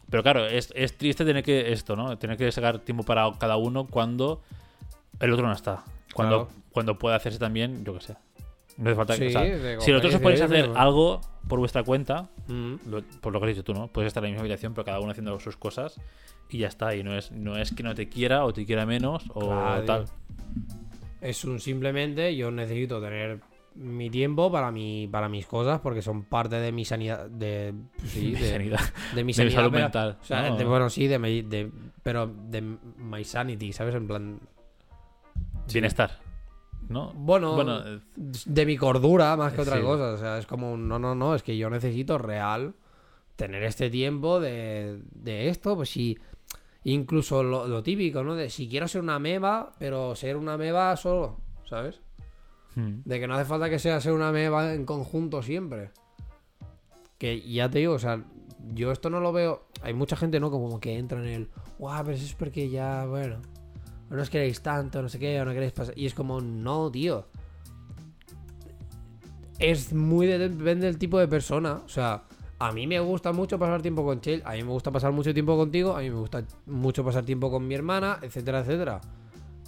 Pero 0.09 0.23
claro, 0.23 0.47
es, 0.47 0.73
es 0.75 0.97
triste 0.97 1.23
tener 1.23 1.43
que 1.43 1.71
esto, 1.71 1.95
¿no? 1.95 2.17
Tener 2.17 2.35
que 2.35 2.51
sacar 2.51 2.79
tiempo 2.79 3.03
para 3.03 3.31
cada 3.37 3.55
uno 3.57 3.85
cuando 3.85 4.41
el 5.19 5.31
otro 5.31 5.45
no 5.47 5.53
está. 5.53 5.83
Cuando, 6.13 6.47
Claro. 6.47 6.61
cuando 6.71 6.97
puede 6.97 7.15
hacerse 7.15 7.37
también, 7.39 7.85
yo 7.85 7.93
qué 7.93 8.01
sé. 8.01 8.15
No 8.79 8.89
hace 8.89 8.95
falta 8.95 9.17
que. 9.17 9.29
Sí, 9.29 9.35
o 9.35 9.39
sea, 9.39 9.41
de 9.43 9.81
si 9.81 9.91
vosotros 9.91 10.15
os 10.15 10.21
podéis 10.21 10.41
hacer 10.41 10.69
"Oye, 10.69 10.73
algo 10.79 11.21
por 11.47 11.59
vuestra 11.59 11.83
cuenta, 11.83 12.29
Mm. 12.47 12.75
lo- 12.89 13.03
por 13.21 13.33
lo 13.33 13.39
que 13.39 13.45
has 13.47 13.55
dicho 13.55 13.63
tú, 13.63 13.73
¿no? 13.73 13.87
Puedes 13.87 14.07
estar 14.07 14.23
en 14.23 14.29
la 14.29 14.33
misma 14.33 14.41
habitación, 14.41 14.73
pero 14.73 14.85
cada 14.85 14.99
uno 14.99 15.11
haciendo 15.11 15.39
sus 15.39 15.57
cosas 15.57 15.99
y 16.49 16.59
ya 16.59 16.67
está. 16.67 16.95
Y 16.95 17.03
no 17.03 17.15
es, 17.15 17.31
no 17.31 17.57
es 17.57 17.71
que 17.73 17.83
no 17.83 17.93
te 17.93 18.07
quiera 18.09 18.45
o 18.45 18.53
te 18.53 18.65
quiera 18.65 18.85
menos 18.85 19.25
o 19.33 19.41
Claro, 19.41 19.83
tal. 19.85 20.05
Es 21.21 21.43
un 21.43 21.59
simplemente 21.59 22.35
yo 22.35 22.49
necesito 22.51 23.01
tener 23.01 23.41
mi 23.75 24.09
tiempo 24.09 24.51
para 24.51 24.71
mi 24.71 25.07
para 25.07 25.29
mis 25.29 25.45
cosas 25.45 25.79
porque 25.79 26.01
son 26.01 26.23
parte 26.23 26.55
de 26.55 26.71
mi 26.71 26.85
sanidad 26.85 27.29
de 27.29 27.73
sí, 28.05 28.27
Mi 28.27 28.31
de, 28.35 28.49
sanidad. 28.51 28.79
de 28.79 28.85
mi 29.15 29.15
De 29.15 29.23
mi 29.23 29.33
sanidad 29.33 29.55
salud 29.55 29.71
pero- 29.71 29.83
mental, 29.83 30.17
o 30.21 30.25
sea 30.25 30.49
¿no? 30.49 30.57
de- 30.57 30.65
bueno 30.65 30.89
sí 30.89 31.07
de, 31.07 31.19
mi- 31.19 31.41
de- 31.43 31.71
pero 32.03 32.27
de 32.27 32.61
my 32.61 33.23
sanity 33.23 33.71
sabes 33.73 33.95
en 33.95 34.07
plan 34.07 34.39
Bienestar. 35.71 36.11
¿No? 36.87 37.13
bueno, 37.13 37.55
Bueno, 37.55 37.79
eh, 37.85 37.99
de 38.15 38.65
mi 38.65 38.77
cordura 38.77 39.35
más 39.35 39.53
que 39.53 39.61
otra 39.61 39.77
Sí. 39.77 39.83
cosa 39.83 40.13
o 40.13 40.17
sea 40.17 40.37
es 40.39 40.45
como 40.47 40.71
un, 40.73 40.87
no 40.87 40.97
no 40.97 41.13
no 41.13 41.35
es 41.35 41.43
que 41.43 41.55
yo 41.57 41.69
necesito 41.69 42.17
real 42.17 42.73
tener 43.35 43.63
este 43.63 43.89
tiempo 43.89 44.39
de, 44.39 44.99
de 45.11 45.49
esto 45.49 45.75
pues 45.75 45.89
si 45.89 46.17
incluso 46.83 47.43
lo, 47.43 47.67
lo 47.67 47.83
típico 47.83 48.23
no 48.23 48.35
de 48.35 48.49
si 48.49 48.67
quiero 48.67 48.87
ser 48.87 49.01
una 49.01 49.19
meba 49.19 49.73
pero 49.77 50.15
ser 50.15 50.35
una 50.37 50.57
meba 50.57 50.95
solo 50.97 51.37
sabes 51.65 52.01
hmm. 52.75 53.01
De 53.05 53.19
que 53.19 53.27
no 53.27 53.35
hace 53.35 53.45
falta 53.45 53.69
que 53.69 53.77
sea 53.77 53.99
ser 54.01 54.13
una 54.13 54.31
meba 54.31 54.73
en 54.73 54.85
conjunto 54.85 55.43
siempre. 55.43 55.91
Que 57.17 57.41
ya 57.41 57.69
te 57.69 57.79
digo, 57.79 57.93
o 57.93 57.99
sea, 57.99 58.23
yo 58.73 58.91
esto 58.93 59.09
no 59.09 59.19
lo 59.19 59.33
veo. 59.33 59.65
Hay 59.81 59.93
mucha 59.93 60.15
gente, 60.15 60.39
¿no? 60.39 60.49
Como 60.51 60.79
que 60.79 60.97
entra 60.97 61.19
en 61.19 61.27
el. 61.27 61.49
Guau, 61.77 62.05
pero 62.05 62.15
eso 62.15 62.25
es 62.25 62.33
porque 62.33 62.69
ya, 62.69 63.05
bueno. 63.05 63.41
No 64.09 64.21
os 64.21 64.29
queréis 64.29 64.61
tanto, 64.61 65.01
no 65.01 65.09
sé 65.09 65.19
qué, 65.19 65.39
o 65.41 65.45
no 65.45 65.51
queréis 65.53 65.71
pasar. 65.71 65.93
Y 65.97 66.05
es 66.05 66.13
como, 66.13 66.41
no, 66.41 66.89
tío. 66.89 67.27
Es 69.59 69.93
muy 69.93 70.25
de- 70.27 70.49
depende 70.49 70.85
del 70.87 70.97
tipo 70.97 71.19
de 71.19 71.27
persona. 71.27 71.81
O 71.85 71.89
sea, 71.89 72.23
a 72.59 72.71
mí 72.71 72.87
me 72.87 72.99
gusta 72.99 73.31
mucho 73.33 73.59
pasar 73.59 73.81
tiempo 73.81 74.03
con 74.05 74.21
Chell. 74.21 74.41
A 74.45 74.53
mí 74.53 74.63
me 74.63 74.69
gusta 74.71 74.91
pasar 74.91 75.11
mucho 75.11 75.33
tiempo 75.33 75.55
contigo. 75.57 75.95
A 75.95 75.99
mí 75.99 76.09
me 76.09 76.15
gusta 76.15 76.43
mucho 76.65 77.03
pasar 77.03 77.23
tiempo 77.25 77.51
con 77.51 77.67
mi 77.67 77.75
hermana, 77.75 78.19
etcétera, 78.21 78.59
etcétera. 78.61 79.01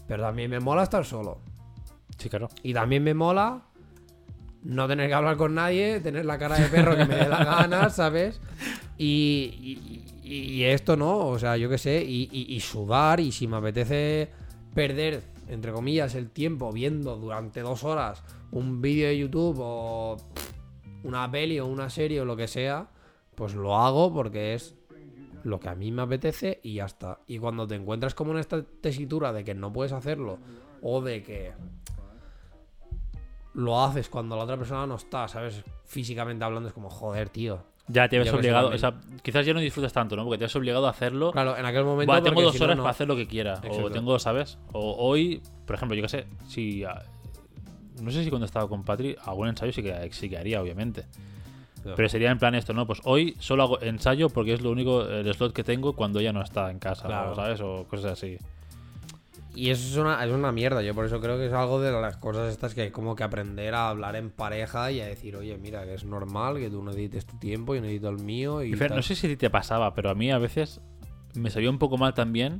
Pero 0.07 0.23
también 0.23 0.49
me 0.49 0.59
mola 0.59 0.83
estar 0.83 1.05
solo. 1.05 1.39
Sí, 2.17 2.29
claro. 2.29 2.49
Y 2.63 2.73
también 2.73 3.03
me 3.03 3.13
mola 3.13 3.61
no 4.63 4.87
tener 4.87 5.07
que 5.07 5.13
hablar 5.13 5.37
con 5.37 5.55
nadie, 5.55 5.99
tener 6.01 6.23
la 6.25 6.37
cara 6.37 6.55
de 6.57 6.67
perro 6.67 6.95
que 6.95 7.05
me 7.05 7.15
dé 7.15 7.27
la 7.27 7.43
gana, 7.43 7.89
¿sabes? 7.91 8.39
Y, 8.97 10.03
y- 10.33 10.63
esto 10.63 10.95
no, 10.95 11.27
o 11.27 11.39
sea, 11.39 11.57
yo 11.57 11.69
qué 11.69 11.77
sé, 11.77 12.03
y, 12.03 12.29
y- 12.31 12.53
y 12.55 12.59
sudar, 12.59 13.19
y 13.19 13.31
si 13.31 13.47
me 13.47 13.57
apetece 13.57 14.29
perder, 14.73 15.23
entre 15.47 15.71
comillas, 15.73 16.15
el 16.15 16.29
tiempo 16.29 16.71
viendo 16.71 17.17
durante 17.17 17.61
dos 17.61 17.83
horas 17.83 18.23
un 18.51 18.81
vídeo 18.81 19.07
de 19.07 19.17
YouTube 19.17 19.57
o 19.59 20.17
una 21.03 21.29
peli 21.29 21.59
o 21.59 21.65
una 21.65 21.89
serie 21.89 22.21
o 22.21 22.25
lo 22.25 22.35
que 22.35 22.47
sea, 22.47 22.87
pues 23.35 23.53
lo 23.55 23.75
hago 23.77 24.13
porque 24.13 24.53
es 24.53 24.75
lo 25.43 25.59
que 25.59 25.69
a 25.69 25.75
mí 25.75 25.91
me 25.91 26.03
apetece 26.03 26.59
y 26.63 26.75
ya 26.75 26.85
está. 26.85 27.19
Y 27.27 27.39
cuando 27.39 27.67
te 27.67 27.75
encuentras 27.75 28.13
como 28.13 28.31
en 28.33 28.37
esta 28.39 28.61
tesitura 28.63 29.33
de 29.33 29.43
que 29.43 29.55
no 29.55 29.73
puedes 29.73 29.91
hacerlo 29.91 30.37
o 30.83 31.01
de 31.01 31.23
que 31.23 31.51
lo 33.53 33.81
haces 33.83 34.09
cuando 34.09 34.35
la 34.37 34.43
otra 34.43 34.57
persona 34.57 34.85
no 34.87 34.95
está, 34.95 35.27
¿sabes? 35.27 35.63
Físicamente 35.85 36.43
hablando 36.45 36.69
es 36.69 36.73
como, 36.73 36.89
joder, 36.89 37.29
tío. 37.29 37.63
Ya 37.91 38.07
te 38.07 38.17
ves 38.19 38.31
obligado. 38.33 38.69
O 38.69 38.77
sea, 38.77 38.93
quizás 39.21 39.45
ya 39.45 39.53
no 39.53 39.59
disfrutas 39.59 39.91
tanto, 39.91 40.15
¿no? 40.15 40.23
Porque 40.23 40.37
te 40.37 40.45
has 40.45 40.55
obligado 40.55 40.87
a 40.87 40.91
hacerlo. 40.91 41.31
Claro, 41.31 41.57
en 41.57 41.65
aquel 41.65 41.83
momento... 41.83 42.11
Vale, 42.11 42.23
tengo 42.23 42.41
dos 42.41 42.55
si 42.55 42.63
horas 42.63 42.77
no. 42.77 42.83
para 42.83 42.91
hacer 42.91 43.07
lo 43.07 43.15
que 43.15 43.27
quiera. 43.27 43.59
O 43.69 43.89
tengo, 43.89 44.17
¿sabes? 44.19 44.57
O 44.71 44.95
hoy, 44.97 45.41
por 45.65 45.75
ejemplo, 45.75 45.95
yo 45.95 46.03
qué 46.03 46.09
sé, 46.09 46.25
si. 46.47 46.83
ah, 46.83 47.01
No 48.01 48.11
sé 48.11 48.23
si 48.23 48.29
cuando 48.29 48.45
estaba 48.45 48.67
con 48.69 48.83
Patri, 48.83 49.15
algún 49.25 49.47
ensayo 49.49 49.71
sí 49.73 49.81
que, 49.83 50.09
sí 50.11 50.29
que 50.29 50.37
haría, 50.37 50.61
obviamente. 50.61 51.05
Pero 51.95 52.07
sería 52.09 52.29
en 52.29 52.37
plan 52.37 52.53
esto, 52.53 52.73
¿no? 52.73 52.85
Pues 52.85 53.01
hoy 53.05 53.35
solo 53.39 53.63
hago 53.63 53.81
ensayo 53.81 54.29
porque 54.29 54.53
es 54.53 54.61
lo 54.61 54.69
único, 54.69 55.01
el 55.03 55.33
slot 55.33 55.51
que 55.51 55.63
tengo 55.63 55.93
cuando 55.93 56.19
ella 56.19 56.31
no 56.31 56.43
está 56.43 56.69
en 56.69 56.77
casa, 56.77 57.07
Claro. 57.07 57.33
¿sabes? 57.35 57.59
O 57.61 57.85
cosas 57.89 58.11
así. 58.13 58.37
Y 59.53 59.69
eso 59.69 59.85
es 59.85 59.97
una, 59.97 60.23
es 60.23 60.31
una 60.31 60.51
mierda. 60.51 60.81
Yo 60.81 60.93
por 60.95 61.05
eso 61.05 61.19
creo 61.19 61.37
que 61.37 61.47
es 61.47 61.53
algo 61.53 61.81
de 61.81 61.91
las 61.91 62.17
cosas 62.17 62.51
estas 62.51 62.73
que 62.73 62.81
hay 62.83 62.91
como 62.91 63.15
que 63.15 63.23
aprender 63.23 63.73
a 63.75 63.89
hablar 63.89 64.15
en 64.15 64.29
pareja 64.29 64.91
y 64.91 65.01
a 65.01 65.05
decir, 65.05 65.35
oye, 65.35 65.57
mira, 65.57 65.83
que 65.83 65.93
es 65.93 66.05
normal 66.05 66.57
que 66.57 66.69
tú 66.69 66.81
necesites 66.83 67.25
tu 67.25 67.37
tiempo, 67.37 67.75
yo 67.75 67.81
necesito 67.81 68.09
el 68.09 68.17
mío. 68.19 68.63
Y 68.63 68.71
Y 68.71 68.75
Fer, 68.75 68.89
tal. 68.89 68.97
no 68.97 69.03
sé 69.03 69.15
si 69.15 69.27
a 69.27 69.29
ti 69.29 69.35
te 69.37 69.49
pasaba, 69.49 69.93
pero 69.93 70.09
a 70.09 70.15
mí 70.15 70.31
a 70.31 70.37
veces 70.37 70.79
me 71.35 71.49
sabía 71.49 71.69
un 71.69 71.79
poco 71.79 71.97
mal 71.97 72.13
también. 72.13 72.59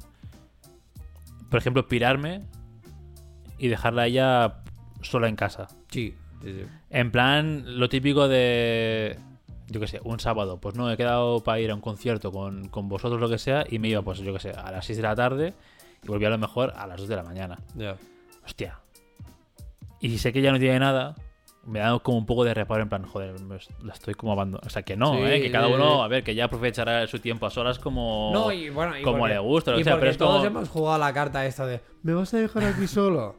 Por 1.49 1.59
ejemplo, 1.59 1.87
pirarme 1.87 2.41
y 3.57 3.67
dejarla 3.69 4.03
a 4.03 4.07
ella 4.07 4.63
sola 5.01 5.27
en 5.29 5.35
casa. 5.35 5.67
Sí, 5.89 6.15
sí, 6.41 6.51
sí. 6.53 6.65
En 6.89 7.11
plan, 7.11 7.79
lo 7.79 7.87
típico 7.89 8.27
de. 8.27 9.17
Yo 9.67 9.79
qué 9.79 9.87
sé, 9.87 10.01
un 10.03 10.19
sábado. 10.19 10.59
Pues 10.59 10.75
no, 10.75 10.91
he 10.91 10.97
quedado 10.97 11.41
para 11.41 11.59
ir 11.61 11.71
a 11.71 11.75
un 11.75 11.81
concierto 11.81 12.31
con, 12.33 12.67
con 12.67 12.89
vosotros, 12.89 13.21
lo 13.21 13.29
que 13.29 13.37
sea, 13.37 13.63
y 13.69 13.79
me 13.79 13.87
iba, 13.87 14.01
pues 14.01 14.19
yo 14.19 14.33
qué 14.33 14.39
sé, 14.39 14.51
a 14.51 14.69
las 14.71 14.85
6 14.85 14.97
de 14.97 15.03
la 15.03 15.15
tarde 15.15 15.53
y 16.03 16.07
volví 16.07 16.25
a 16.25 16.29
lo 16.29 16.37
mejor 16.37 16.73
a 16.75 16.87
las 16.87 16.99
2 16.99 17.07
de 17.07 17.15
la 17.15 17.23
mañana. 17.23 17.59
Ya. 17.75 17.95
Hostia. 18.45 18.79
Y 19.99 20.09
si 20.09 20.17
sé 20.17 20.33
que 20.33 20.41
ya 20.41 20.51
no 20.51 20.57
tiene 20.59 20.79
nada, 20.79 21.15
me 21.63 21.77
da 21.79 21.99
como 21.99 22.17
un 22.17 22.25
poco 22.25 22.43
de 22.43 22.53
reparo 22.55 22.81
en 22.81 22.89
plan, 22.89 23.05
joder, 23.05 23.35
la 23.83 23.93
estoy 23.93 24.15
como 24.15 24.31
abandonando. 24.31 24.65
O 24.67 24.69
sea, 24.71 24.81
que 24.81 24.97
no, 24.97 25.13
Sí, 25.13 25.21
¿eh? 25.21 25.41
Que 25.41 25.51
cada 25.51 25.67
uno, 25.67 26.01
a 26.03 26.07
ver, 26.07 26.23
que 26.23 26.33
ya 26.33 26.45
aprovechará 26.45 27.05
su 27.05 27.19
tiempo 27.19 27.45
a 27.45 27.51
solas 27.51 27.77
como. 27.77 28.31
No, 28.33 28.51
y 28.51 28.69
bueno, 28.69 28.97
y 28.97 29.03
como 29.03 29.19
porque- 29.19 29.33
le 29.35 29.39
gusta, 29.39 29.75
o 29.75 29.83
sea, 29.83 29.99
pero 29.99 30.09
es 30.11 30.17
todos 30.17 30.33
como- 30.37 30.45
hemos 30.45 30.69
jugado 30.69 30.97
la 30.97 31.13
carta 31.13 31.45
esta 31.45 31.65
de 31.67 31.81
¿me 32.01 32.13
vas 32.15 32.33
a 32.33 32.37
dejar 32.37 32.63
aquí 32.63 32.87
solo? 32.87 33.35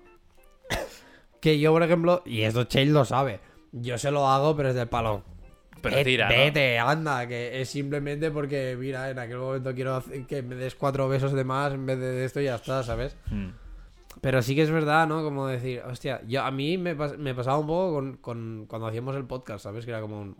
que 1.41 1.59
yo, 1.59 1.73
por 1.73 1.83
ejemplo, 1.83 2.23
y 2.25 2.43
esto 2.43 2.63
Chase 2.65 2.87
lo 2.87 3.05
sabe, 3.05 3.41
yo 3.73 3.99
se 3.99 4.13
lo 4.13 4.29
hago, 4.29 4.55
pero 4.57 4.69
es 4.69 4.77
del 4.77 4.89
palo. 4.89 5.25
Pero 5.83 6.05
tira, 6.05 6.29
¿no? 6.29 6.35
Vete, 6.37 6.79
anda, 6.79 7.27
que 7.27 7.61
es 7.61 7.69
simplemente 7.69 8.31
porque, 8.31 8.77
mira, 8.79 9.11
en 9.11 9.19
aquel 9.19 9.39
momento 9.39 9.75
quiero 9.75 9.97
hacer- 9.97 10.27
que 10.27 10.43
me 10.43 10.55
des 10.55 10.75
cuatro 10.75 11.09
besos 11.09 11.33
de 11.33 11.45
más 11.45 11.73
en 11.73 11.85
vez 11.87 11.99
de 11.99 12.25
esto 12.25 12.41
y 12.41 12.45
ya 12.45 12.55
está, 12.55 12.83
¿sabes? 12.83 13.17
Hmm. 13.31 13.51
Pero 14.21 14.41
sí 14.43 14.55
que 14.55 14.63
es 14.63 14.71
verdad, 14.71 15.07
¿no? 15.09 15.23
Como 15.23 15.47
decir, 15.47 15.83
hostia, 15.85 16.21
yo 16.27 16.43
a 16.43 16.51
mí 16.51 16.79
me, 16.79 16.97
pas- 16.97 17.17
me 17.17 17.35
pasaba 17.35 17.59
un 17.59 17.67
poco 17.67 17.95
con, 17.95 18.17
con- 18.19 18.67
cuando 18.69 18.87
hacíamos 18.87 19.17
el 19.17 19.25
podcast, 19.25 19.65
¿sabes? 19.65 19.85
Que 19.85 19.91
era 19.91 20.01
como 20.01 20.21
un... 20.21 20.37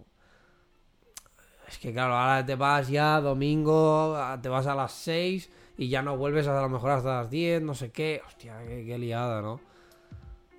Es 1.69 1.79
que 1.79 1.93
claro, 1.93 2.15
ahora 2.15 2.45
te 2.45 2.55
vas 2.55 2.89
ya 2.89 3.21
domingo, 3.21 4.15
a- 4.17 4.41
te 4.41 4.49
vas 4.49 4.67
a 4.67 4.75
las 4.75 4.93
6 4.93 5.51
y 5.79 5.89
ya 5.89 6.03
no 6.03 6.17
vuelves 6.19 6.47
a 6.47 6.61
lo 6.61 6.69
mejor 6.69 6.91
hasta 6.91 7.23
las 7.23 7.31
10, 7.31 7.63
no 7.63 7.75
sé 7.75 7.91
qué. 7.91 8.21
Hostia, 8.27 8.59
qué, 8.67 8.85
qué 8.87 8.99
liada, 8.99 9.41
¿no? 9.41 9.61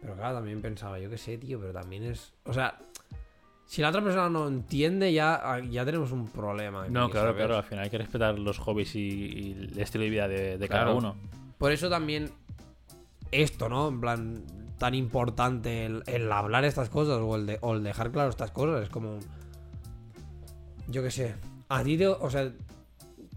Pero 0.01 0.15
claro, 0.15 0.35
también 0.35 0.61
pensaba, 0.61 0.97
yo 0.99 1.10
qué 1.10 1.18
sé, 1.18 1.38
tío, 1.38 1.60
pero 1.60 1.72
también 1.72 2.03
es... 2.03 2.34
O 2.45 2.51
sea, 2.51 2.77
Si 3.65 3.81
la 3.81 3.90
otra 3.90 4.03
persona 4.03 4.30
no 4.30 4.48
entiende, 4.48 5.11
ya, 5.14 5.60
ya 5.69 5.84
tenemos 5.85 6.11
un 6.11 6.27
problema. 6.27 6.88
No, 6.90 7.10
claro, 7.10 7.35
claro. 7.35 7.57
Al 7.57 7.64
final 7.64 7.85
hay 7.85 7.90
que 7.90 7.98
respetar 7.98 8.38
los 8.38 8.60
hobbies 8.60 8.95
y, 8.95 8.99
y 8.99 9.52
el 9.53 9.80
estilo 9.80 10.03
de 10.03 10.10
vida 10.10 10.27
de, 10.27 10.57
de 10.57 10.69
cada 10.69 10.94
uno. 10.94 11.15
Por 11.57 11.72
eso 11.72 11.90
también 11.90 12.30
esto, 13.31 13.69
¿no? 13.69 13.88
En 13.88 13.99
plan, 13.99 14.44
tan 14.77 14.94
importante 14.94 15.85
el, 15.85 16.03
el 16.06 16.31
hablar 16.31 16.65
estas 16.65 16.90
cosas 16.90 17.19
o 17.22 17.35
el, 17.35 17.45
de- 17.48 17.57
o 17.61 17.73
el 17.73 17.84
dejar 17.84 18.11
claro 18.11 18.30
estas 18.30 18.52
cosas. 18.52 18.84
Es 18.84 18.90
como... 18.90 19.18
Yo 20.88 21.02
qué 21.02 21.10
sé. 21.11 21.35
A 21.69 21.84
ti 21.84 21.98
te... 21.98 22.07
O 22.07 22.30
sea, 22.30 22.52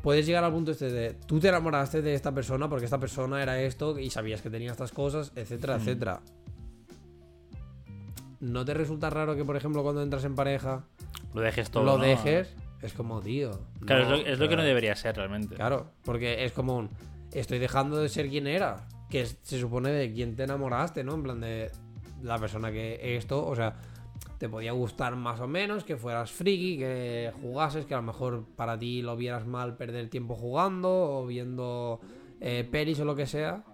puedes 0.03 0.27
llegar 0.27 0.44
al 0.44 0.53
punto 0.53 0.73
este 0.73 0.90
de... 0.90 1.15
Tú 1.27 1.40
te 1.40 1.48
enamoraste 1.48 2.03
de 2.03 2.15
esta 2.15 2.32
persona 2.32 2.69
porque 2.69 2.85
esta 2.85 2.98
persona 2.98 3.43
era 3.43 3.61
esto 3.62 3.98
y 3.98 4.11
sabías 4.11 4.43
que 4.43 4.51
tenía 4.51 4.73
estas 4.73 4.93
cosas, 4.93 5.32
etcétera, 5.35 5.78
Mm. 5.78 5.81
etcétera. 5.81 6.20
¿No 8.40 8.64
te 8.64 8.74
resulta 8.74 9.10
raro 9.10 9.34
que, 9.36 9.44
por 9.44 9.56
ejemplo, 9.56 9.82
cuando 9.82 10.02
entras 10.02 10.24
en 10.24 10.34
pareja 10.34 10.84
Lo 11.34 11.40
dejes 11.40 11.70
todo. 11.70 11.84
lo 11.84 11.98
¿no? 11.98 12.04
dejes? 12.04 12.54
Es 12.82 12.92
como, 12.92 13.20
tío. 13.20 13.50
Claro, 13.86 14.04
no, 14.08 14.14
es, 14.16 14.22
lo, 14.24 14.26
es 14.32 14.38
lo 14.38 14.48
que 14.48 14.56
no 14.56 14.62
debería 14.62 14.94
ser 14.94 15.16
realmente. 15.16 15.54
Claro, 15.54 15.92
porque 16.04 16.44
es 16.44 16.52
como 16.52 16.76
un. 16.76 16.90
Estoy 17.32 17.58
dejando 17.58 17.96
de 17.98 18.08
ser 18.08 18.28
quien 18.28 18.46
era. 18.46 18.86
Que 19.10 19.22
es- 19.22 19.38
se 19.42 19.58
supone 19.58 19.90
de 19.90 20.12
quien 20.12 20.36
te 20.36 20.42
enamoraste, 20.44 21.02
¿no? 21.02 21.14
En 21.14 21.22
plan 21.22 21.40
de 21.40 21.70
la 22.22 22.38
persona 22.38 22.70
que 22.70 23.16
esto, 23.16 23.46
o 23.46 23.54
sea, 23.56 23.76
te 24.38 24.48
podía 24.48 24.72
gustar 24.72 25.16
más 25.16 25.40
o 25.40 25.46
menos, 25.48 25.84
que 25.84 25.96
fueras 25.96 26.30
friki, 26.30 26.76
que 26.78 27.32
jugases, 27.40 27.86
que 27.86 27.94
a 27.94 27.98
lo 27.98 28.02
mejor 28.02 28.44
para 28.56 28.78
ti 28.78 29.00
lo 29.00 29.16
vieras 29.16 29.46
mal 29.46 29.76
perder 29.76 30.10
tiempo 30.10 30.34
jugando 30.34 30.90
o 30.90 31.26
viendo 31.26 32.00
eh, 32.40 32.68
pelis 32.70 33.00
o 33.00 33.04
lo 33.06 33.16
que 33.16 33.26
sea. 33.26 33.64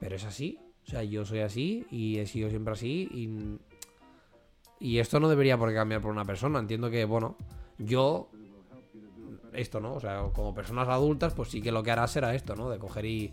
Pero 0.00 0.16
es 0.16 0.24
así. 0.24 0.58
O 0.86 0.90
sea, 0.90 1.02
yo 1.04 1.24
soy 1.26 1.40
así 1.40 1.86
y 1.90 2.18
he 2.18 2.26
sido 2.26 2.48
siempre 2.48 2.72
así 2.72 3.08
y. 3.12 3.58
Y 4.82 4.98
esto 4.98 5.20
no 5.20 5.28
debería 5.28 5.56
por 5.56 5.68
qué 5.68 5.76
cambiar 5.76 6.00
por 6.00 6.10
una 6.10 6.24
persona. 6.24 6.58
Entiendo 6.58 6.90
que, 6.90 7.04
bueno, 7.04 7.36
yo 7.78 8.28
esto, 9.52 9.80
¿no? 9.80 9.92
O 9.94 10.00
sea, 10.00 10.24
como 10.32 10.54
personas 10.54 10.88
adultas, 10.88 11.34
pues 11.34 11.50
sí 11.50 11.60
que 11.62 11.70
lo 11.70 11.82
que 11.82 11.90
harás 11.92 12.10
será 12.10 12.34
esto, 12.34 12.56
¿no? 12.56 12.68
De 12.68 12.78
coger 12.78 13.04
y 13.04 13.32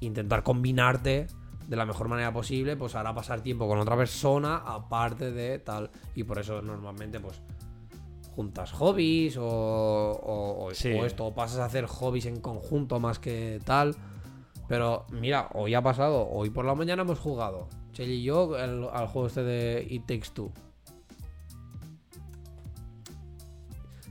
intentar 0.00 0.42
combinarte 0.42 1.26
de 1.66 1.76
la 1.76 1.84
mejor 1.84 2.08
manera 2.08 2.32
posible, 2.32 2.76
pues 2.76 2.94
hará 2.94 3.12
pasar 3.14 3.40
tiempo 3.40 3.66
con 3.66 3.78
otra 3.78 3.96
persona 3.96 4.56
aparte 4.64 5.32
de 5.32 5.58
tal. 5.58 5.90
Y 6.14 6.24
por 6.24 6.38
eso 6.38 6.62
normalmente, 6.62 7.18
pues, 7.18 7.40
juntas 8.34 8.70
hobbies 8.72 9.36
o, 9.36 9.44
o, 9.46 10.66
o- 10.66 10.74
Sí. 10.74 10.92
o 10.92 11.04
esto, 11.04 11.26
o 11.26 11.34
pasas 11.34 11.58
a 11.58 11.64
hacer 11.64 11.86
hobbies 11.86 12.26
en 12.26 12.40
conjunto 12.40 13.00
más 13.00 13.18
que 13.18 13.60
tal. 13.64 13.96
Pero 14.68 15.06
mira, 15.10 15.48
hoy 15.54 15.74
ha 15.74 15.82
pasado, 15.82 16.28
hoy 16.30 16.50
por 16.50 16.64
la 16.64 16.74
mañana 16.74 17.02
hemos 17.02 17.18
jugado, 17.18 17.68
Chel 17.96 18.10
y 18.10 18.22
yo, 18.22 18.54
al 18.56 19.06
juego 19.06 19.26
este 19.26 19.42
de 19.42 19.86
It 19.88 20.02
Takes 20.02 20.28
Two. 20.34 20.52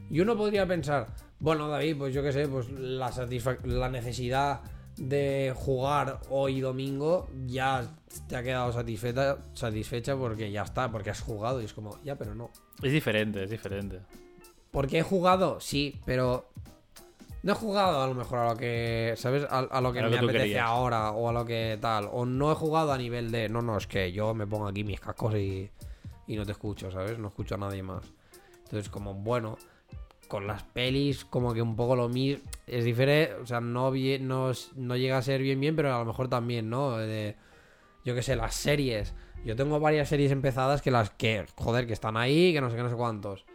Y 0.10 0.20
uno 0.22 0.36
podría 0.36 0.66
pensar, 0.66 1.06
bueno, 1.40 1.68
David, 1.68 1.98
pues 1.98 2.14
yo 2.14 2.24
qué 2.24 2.32
sé, 2.32 2.48
pues 2.48 2.72
la, 2.72 3.14
la 3.66 3.90
necesidad 3.90 4.62
de 4.98 5.53
jugar 5.56 6.20
hoy 6.30 6.62
domingo 6.62 7.28
ya 7.45 7.86
te 8.28 8.38
ha 8.38 8.41
quedado 8.41 8.72
satisfecha, 8.72 9.38
satisfecha 9.53 10.16
porque 10.16 10.49
ya 10.49 10.64
está, 10.64 10.91
porque 10.91 11.12
has 11.12 11.22
jugado 11.22 11.62
y 11.62 11.66
es 11.66 11.74
como, 11.74 12.02
ya, 12.03 12.16
pero 12.16 12.34
no. 12.34 12.49
Es 12.82 12.91
diferente, 12.91 13.44
es 13.44 13.52
diferente. 13.52 13.99
Porque 14.72 14.99
he 14.99 15.03
jugado, 15.03 15.60
sí, 15.60 16.02
pero 16.06 16.49
no 17.46 17.52
he 17.52 17.56
jugado 17.56 18.02
a 18.02 18.08
lo 18.08 18.16
mejor 18.16 18.40
a 18.40 18.50
lo 18.50 18.58
que, 18.58 19.14
¿sabes? 19.18 19.46
A, 19.48 19.60
a 19.60 19.80
lo 19.80 19.94
que 19.94 20.00
A 20.00 20.02
lo 20.02 20.10
me 20.10 20.18
que 20.18 20.24
apetece 20.24 20.44
querías. 20.46 20.66
ahora 20.66 21.12
o 21.12 21.30
a 21.30 21.32
lo 21.32 21.46
que 21.46 21.78
tal. 21.80 22.10
O 22.12 22.26
no 22.26 22.52
he 22.52 22.56
jugado 22.56 22.92
a 22.92 22.98
nivel 22.98 23.30
de, 23.32 23.50
no, 23.50 23.62
no, 23.62 23.78
es 23.78 23.86
que 23.86 24.12
yo 24.12 24.34
me 24.34 24.48
pongo 24.48 24.68
aquí 24.68 24.84
mis 24.84 25.00
cascos 25.00 25.36
y, 25.36 25.70
y 26.26 26.36
no 26.36 26.44
te 26.44 26.54
escucho, 26.54 26.90
¿sabes? 26.90 27.20
No 27.20 27.28
escucho 27.28 27.54
a 27.54 27.60
nadie 27.60 27.84
más. 27.84 28.12
Entonces, 28.64 28.90
como, 28.90 29.14
bueno, 29.14 29.60
con 30.28 30.48
las 30.48 30.64
pelis, 30.64 31.24
como 31.24 31.54
que 31.54 31.62
un 31.62 31.76
poco 31.76 31.96
lo 31.96 32.10
mismo. 32.10 32.44
Es 32.66 32.84
diferente, 32.84 33.36
o 33.36 33.46
sea, 33.46 33.62
no, 33.62 33.92
bien, 33.92 34.28
no, 34.28 34.52
no 34.76 34.98
llega 34.98 35.20
a 35.20 35.22
ser 35.22 35.40
bien, 35.44 35.60
bien, 35.60 35.76
pero 35.76 35.94
a 35.96 36.00
lo 36.00 36.06
mejor 36.06 36.28
también, 36.30 36.68
¿no? 36.72 36.98
De, 36.98 37.36
yo 38.04 38.16
qué 38.16 38.24
sé, 38.24 38.36
las 38.36 38.56
series. 38.56 39.14
Yo 39.46 39.56
tengo 39.56 39.80
varias 39.80 40.10
series 40.10 40.32
empezadas 40.32 40.82
que 40.82 40.90
las 40.90 41.12
que, 41.12 41.46
joder, 41.58 41.86
que 41.86 41.94
están 41.94 42.18
ahí, 42.18 42.54
que 42.54 42.60
no 42.62 42.72
sé 42.72 42.76
qué, 42.76 42.82
no 42.82 42.90
sé 42.90 42.96
cuántos. 42.96 43.46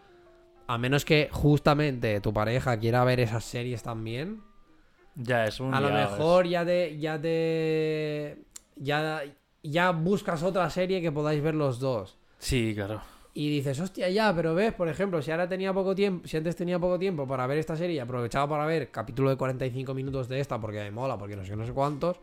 A 0.71 0.79
menos 0.79 1.05
que 1.05 1.29
justamente 1.33 2.21
tu 2.21 2.33
pareja 2.33 2.79
quiera 2.79 3.03
ver 3.03 3.19
esas 3.19 3.43
series 3.45 3.83
también. 3.83 4.41
Ya, 5.17 5.45
es 5.47 5.59
un. 5.59 5.75
A 5.75 5.81
lo 5.81 5.89
es- 5.89 5.95
mejor 5.95 6.47
ya 6.47 6.65
te. 6.65 6.97
Ya 6.97 7.21
te. 7.21 8.45
Ya, 8.77 9.25
ya 9.65 9.91
buscas 9.91 10.45
otra 10.45 10.71
serie 10.71 11.01
que 11.01 11.11
podáis 11.11 11.43
ver 11.43 11.57
los 11.57 11.81
dos. 11.81 12.19
Sí, 12.39 12.73
claro. 12.73 13.03
Y 13.35 13.51
dices, 13.51 13.81
hostia, 13.81 14.11
ya, 14.11 14.33
pero 14.33 14.55
ves, 14.55 14.73
por 14.73 14.87
ejemplo, 14.89 15.21
si 15.23 15.33
ahora 15.33 15.49
tenía 15.49 15.73
poco 15.75 15.93
tiempo, 15.97 16.29
si 16.29 16.37
antes 16.37 16.55
tenía 16.55 16.79
poco 16.79 17.01
tiempo 17.01 17.27
para 17.27 17.49
ver 17.49 17.59
esta 17.59 17.77
serie 17.77 17.97
y 17.97 17.99
aprovechaba 17.99 18.49
para 18.49 18.65
ver 18.65 18.93
capítulo 18.93 19.29
de 19.29 19.37
45 19.37 19.93
minutos 19.93 20.29
de 20.29 20.39
esta 20.39 20.61
porque 20.61 20.79
me 20.79 20.93
mola, 20.93 21.19
porque 21.19 21.35
no 21.35 21.45
sé, 21.45 21.57
no 21.57 21.67
sé 21.67 21.73
cuántos, 21.73 22.21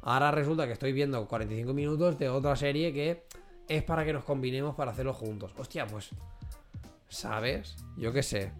ahora 0.00 0.30
resulta 0.30 0.66
que 0.66 0.72
estoy 0.72 0.92
viendo 0.94 1.28
45 1.28 1.74
minutos 1.74 2.18
de 2.18 2.30
otra 2.30 2.56
serie 2.56 2.94
que 2.94 3.24
es 3.68 3.82
para 3.82 4.06
que 4.06 4.14
nos 4.14 4.24
combinemos 4.24 4.74
para 4.74 4.92
hacerlo 4.92 5.12
juntos. 5.12 5.52
Hostia, 5.58 5.86
pues, 5.86 6.10
¿sabes? 7.10 7.76
Yo 7.98 8.12
qué 8.12 8.22
sé. 8.22 8.52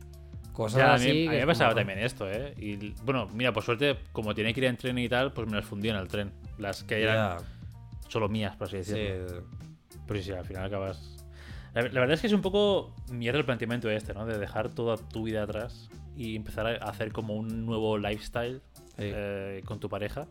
Cosas 0.53 0.79
Ya, 0.79 0.91
a 0.91 0.95
así. 0.95 1.07
mí, 1.13 1.27
a 1.27 1.31
mí 1.31 1.37
me 1.37 1.41
es 1.41 1.47
pasaba 1.47 1.71
como- 1.71 1.81
también 1.81 1.99
esto, 2.01 2.31
¿eh? 2.31 2.53
Y 2.59 2.91
bueno, 3.05 3.27
mira, 3.33 3.53
por 3.53 3.63
suerte, 3.63 3.97
como 4.13 4.35
tenía 4.35 4.53
que 4.53 4.61
ir 4.61 4.67
en 4.67 4.77
tren 4.77 4.99
y 4.99 5.09
tal, 5.09 5.33
pues 5.33 5.49
me 5.49 5.57
las 5.57 5.65
fundí 5.65 5.89
en 5.89 5.97
el 5.97 6.09
tren. 6.09 6.33
Las 6.59 6.85
que 6.85 7.03
eran 7.03 7.39
solo 8.09 8.29
mías, 8.29 8.57
por 8.57 8.67
así 8.69 8.83
sí. 8.85 8.93
decirlo. 8.93 9.45
Pero 10.07 10.21
sí, 10.21 10.27
sí, 10.27 10.33
al 10.33 10.45
final 10.45 10.65
acabas. 10.65 11.17
La, 11.73 11.83
la 11.83 12.01
verdad 12.01 12.15
es 12.15 12.21
que 12.21 12.27
es 12.27 12.33
un 12.33 12.43
poco 12.43 12.95
mierda 13.11 13.39
el 13.39 13.45
planteamiento 13.45 13.89
este, 13.89 14.13
¿no? 14.13 14.27
De 14.27 14.37
dejar 14.39 14.69
toda 14.71 14.97
tu 14.97 15.23
vida 15.23 15.45
atrás 15.45 15.89
y 16.17 16.35
empezar 16.37 16.67
a 16.67 16.75
hacer 16.91 17.13
como 17.13 17.35
un 17.35 17.65
nuevo 17.65 17.97
lifestyle 17.97 18.61
Sí. 18.99 19.07
eh, 19.15 19.63
con 19.65 19.79
tu 19.81 19.89
pareja. 19.89 20.27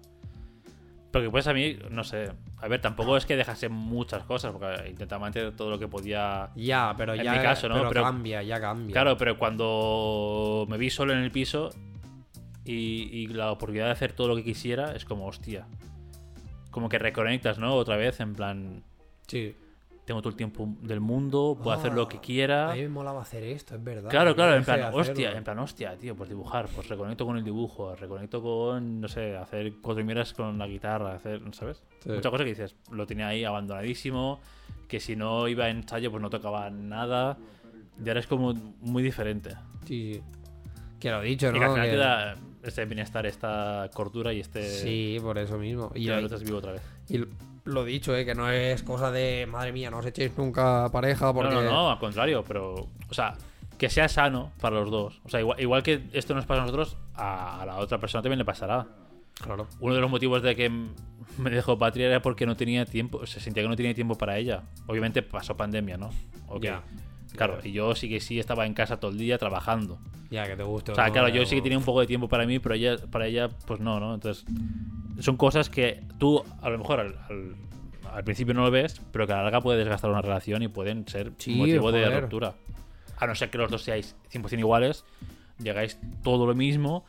Porque 1.12 1.30
pues 1.32 1.48
a 1.48 1.54
mí, 1.54 1.76
no 1.90 2.04
sé, 2.04 2.32
a 2.58 2.68
ver, 2.68 2.82
tampoco 2.82 3.18
es 3.18 3.26
que 3.26 3.36
dejase 3.36 3.68
muchas 3.68 4.24
cosas, 4.24 4.52
porque 4.52 4.90
intentaba 4.90 5.20
mantener 5.22 5.56
todo 5.56 5.72
lo 5.72 5.80
que 5.80 5.88
podía. 5.88 6.52
Ya, 6.56 6.94
pero 6.98 7.16
En 7.16 7.24
ya. 7.24 7.34
mi 7.34 7.40
caso, 7.40 7.68
¿no? 7.68 7.76
Pero, 7.76 7.90
Pero- 7.90 8.04
cambia, 8.04 8.44
ya 8.44 8.60
cambia. 8.62 8.94
Claro, 8.94 9.18
pero 9.18 9.38
cuando 9.40 10.66
me 10.70 10.78
vi 10.78 10.90
solo 10.92 11.14
en 11.14 11.20
el 11.20 11.32
piso 11.32 11.72
y, 12.64 13.10
y 13.12 13.28
la 13.28 13.52
oportunidad 13.52 13.86
de 13.86 13.92
hacer 13.92 14.14
todo 14.14 14.28
lo 14.28 14.36
que 14.36 14.44
quisiera, 14.44 14.94
es 14.96 15.04
como, 15.06 15.26
hostia. 15.26 15.66
Como 16.70 16.90
que 16.90 17.00
reconectas, 17.00 17.58
¿no? 17.58 17.74
Otra 17.74 17.96
vez, 17.98 18.20
en 18.20 18.36
plan, 18.36 18.84
Sí. 19.28 19.56
Tengo 20.10 20.22
todo 20.24 20.32
el 20.32 20.36
tiempo 20.36 20.68
del 20.82 21.00
mundo, 21.02 21.56
puedo 21.62 21.78
hacer 21.78 21.94
lo 21.94 22.08
que 22.08 22.18
Ah, 22.18 22.22
quiera. 22.22 22.72
A 22.72 22.74
mí 22.76 22.82
me 22.82 22.90
molaba 22.90 23.22
hacer 23.22 23.44
esto, 23.44 23.76
es 23.76 23.84
verdad. 23.84 24.10
Claro, 24.10 24.34
claro, 24.34 24.56
en 24.56 24.64
plan, 24.66 24.92
hostia, 24.92 25.34
en 25.38 25.44
plan, 25.44 25.60
hostia, 25.60 25.96
tío, 25.98 26.16
pues 26.16 26.30
dibujar, 26.30 26.68
pues 26.74 26.90
reconecto 26.90 27.28
con 27.28 27.38
el 27.38 27.44
dibujo, 27.44 27.96
reconecto 27.96 28.42
con, 28.42 29.02
no 29.02 29.08
sé, 29.08 29.38
hacer 29.38 29.74
cuatro 29.84 30.04
miras 30.04 30.34
con 30.34 30.58
la 30.58 30.66
guitarra, 30.66 31.14
hacer, 31.14 31.42
¿sabes? 31.52 31.84
Sí. 32.00 32.10
Muchas 32.10 32.32
cosas 32.32 32.44
que 32.46 32.50
dices, 32.50 32.76
lo 32.92 33.06
tenía 33.06 33.28
ahí 33.28 33.44
abandonadísimo, 33.44 34.40
que 34.88 35.00
si 35.00 35.16
no 35.16 35.48
iba 35.48 35.66
a 35.66 35.70
ensayo 35.70 36.10
pues 36.10 36.24
no 36.24 36.32
tocaba 36.32 36.72
nada, 36.72 37.38
y 38.04 38.08
ahora 38.08 38.20
es 38.20 38.26
como 38.26 38.54
muy 38.82 39.04
diferente. 39.04 39.52
Sí, 39.86 40.16
sí. 40.16 40.22
Que 41.00 41.12
lo 41.12 41.22
he 41.22 41.28
dicho, 41.28 41.50
Y 41.50 41.54
que 41.54 41.60
¿no? 41.60 41.66
al 41.66 41.72
final 41.74 41.86
Que- 41.86 41.92
te 41.92 41.98
da 41.98 42.36
este 42.64 42.86
bienestar, 42.86 43.26
esta 43.28 43.90
cordura 43.94 44.34
y 44.34 44.40
este... 44.40 44.64
Sí, 44.64 45.18
por 45.22 45.38
eso 45.38 45.58
mismo. 45.60 45.92
Y, 45.94 46.08
Y 46.08 46.10
ahora 46.10 46.26
estás 46.26 46.44
vivo 46.44 46.58
otra 46.58 46.72
vez. 46.74 46.82
y 47.08 47.20
lo 47.66 47.84
dicho, 47.84 48.16
¿eh? 48.16 48.26
Que 48.26 48.36
no 48.36 48.50
es 48.50 48.84
cosa 48.84 49.12
de, 49.12 49.48
madre 49.48 49.72
mía, 49.72 49.92
no 49.92 50.00
os 50.00 50.06
echéis 50.06 50.38
nunca 50.38 50.90
pareja 50.92 51.34
porque... 51.34 51.54
No, 51.54 51.62
no, 51.62 51.72
no, 51.72 51.92
al 51.92 52.00
contrario, 52.00 52.44
pero, 52.48 52.74
o 52.74 53.14
sea, 53.14 53.36
que 53.78 53.90
sea 53.90 54.08
sano 54.10 54.52
para 54.60 54.76
los 54.76 54.92
dos. 54.92 55.22
O 55.26 55.30
sea, 55.30 55.40
igual, 55.40 55.60
igual 55.60 55.84
que 55.84 56.04
esto 56.14 56.34
nos 56.34 56.46
pasa 56.46 56.62
a 56.62 56.66
nosotros, 56.66 56.98
a, 57.16 57.62
a 57.62 57.66
la 57.66 57.78
otra 57.78 57.98
persona 57.98 58.22
también 58.22 58.40
le 58.40 58.46
pasará. 58.46 58.88
Claro. 59.42 59.68
Uno 59.80 59.96
de 59.96 60.02
los 60.02 60.10
motivos 60.10 60.42
de 60.42 60.56
que 60.56 60.70
me 60.70 61.50
dejó 61.50 61.78
Patria 61.78 62.08
era 62.08 62.22
porque 62.22 62.46
no 62.46 62.58
tenía 62.58 62.86
tiempo, 62.86 63.26
se 63.26 63.40
sentía 63.40 63.64
que 63.64 63.70
no 63.70 63.76
tenía 63.76 63.94
tiempo 63.94 64.18
para 64.18 64.38
ella. 64.38 64.64
Obviamente 64.88 65.22
pasó 65.22 65.56
pandemia, 65.56 65.98
¿no? 65.98 66.10
Ok. 66.48 66.64
Ya. 66.64 66.84
Claro, 67.36 67.60
y 67.64 67.72
yo 67.72 67.96
sí 67.96 68.10
que 68.10 68.20
sí 68.20 68.40
estaba 68.40 68.66
en 68.66 68.74
casa 68.74 69.00
todo 69.00 69.12
el 69.12 69.18
día 69.18 69.38
trabajando. 69.38 70.00
Ya, 70.30 70.46
que 70.48 70.56
te 70.56 70.64
guste. 70.64 70.92
O 70.92 70.96
sea, 70.96 71.12
claro, 71.12 71.30
yo 71.30 71.46
sí 71.46 71.56
que 71.56 71.62
tenía 71.62 71.78
un 71.78 71.84
poco 71.84 72.02
de 72.02 72.08
tiempo 72.08 72.28
para 72.28 72.46
mí, 72.46 72.60
pero 72.60 72.76
ella, 72.76 72.98
para 73.10 73.28
ella, 73.28 73.50
pues 73.66 73.80
no, 73.80 74.00
¿no? 74.00 74.14
Entonces, 74.14 74.46
son 75.20 75.38
cosas 75.38 75.70
que 75.70 76.02
tú, 76.18 76.44
a 76.62 76.70
lo 76.70 76.78
mejor, 76.78 77.00
al, 77.00 77.16
al- 77.30 77.56
al 78.14 78.24
principio 78.24 78.54
no 78.54 78.64
lo 78.64 78.72
ves, 78.72 79.00
pero 79.12 79.28
que 79.28 79.34
a 79.34 79.38
la 79.38 79.44
larga 79.44 79.62
puede 79.62 79.78
desgastar 79.80 80.10
una 80.10 80.22
relación 80.22 80.64
y 80.64 80.68
pueden 80.68 81.08
ser 81.08 81.32
Sí, 81.38 81.54
motivo 81.56 81.92
de 81.92 82.20
ruptura. 82.22 82.56
A 83.18 83.28
no 83.28 83.36
ser 83.36 83.50
que 83.50 83.58
los 83.58 83.70
dos 83.70 83.84
seáis 83.84 84.16
100% 84.32 84.60
iguales, 84.60 85.06
llegáis 85.62 86.00
todo 86.24 86.46
lo 86.48 86.56
mismo 86.56 87.06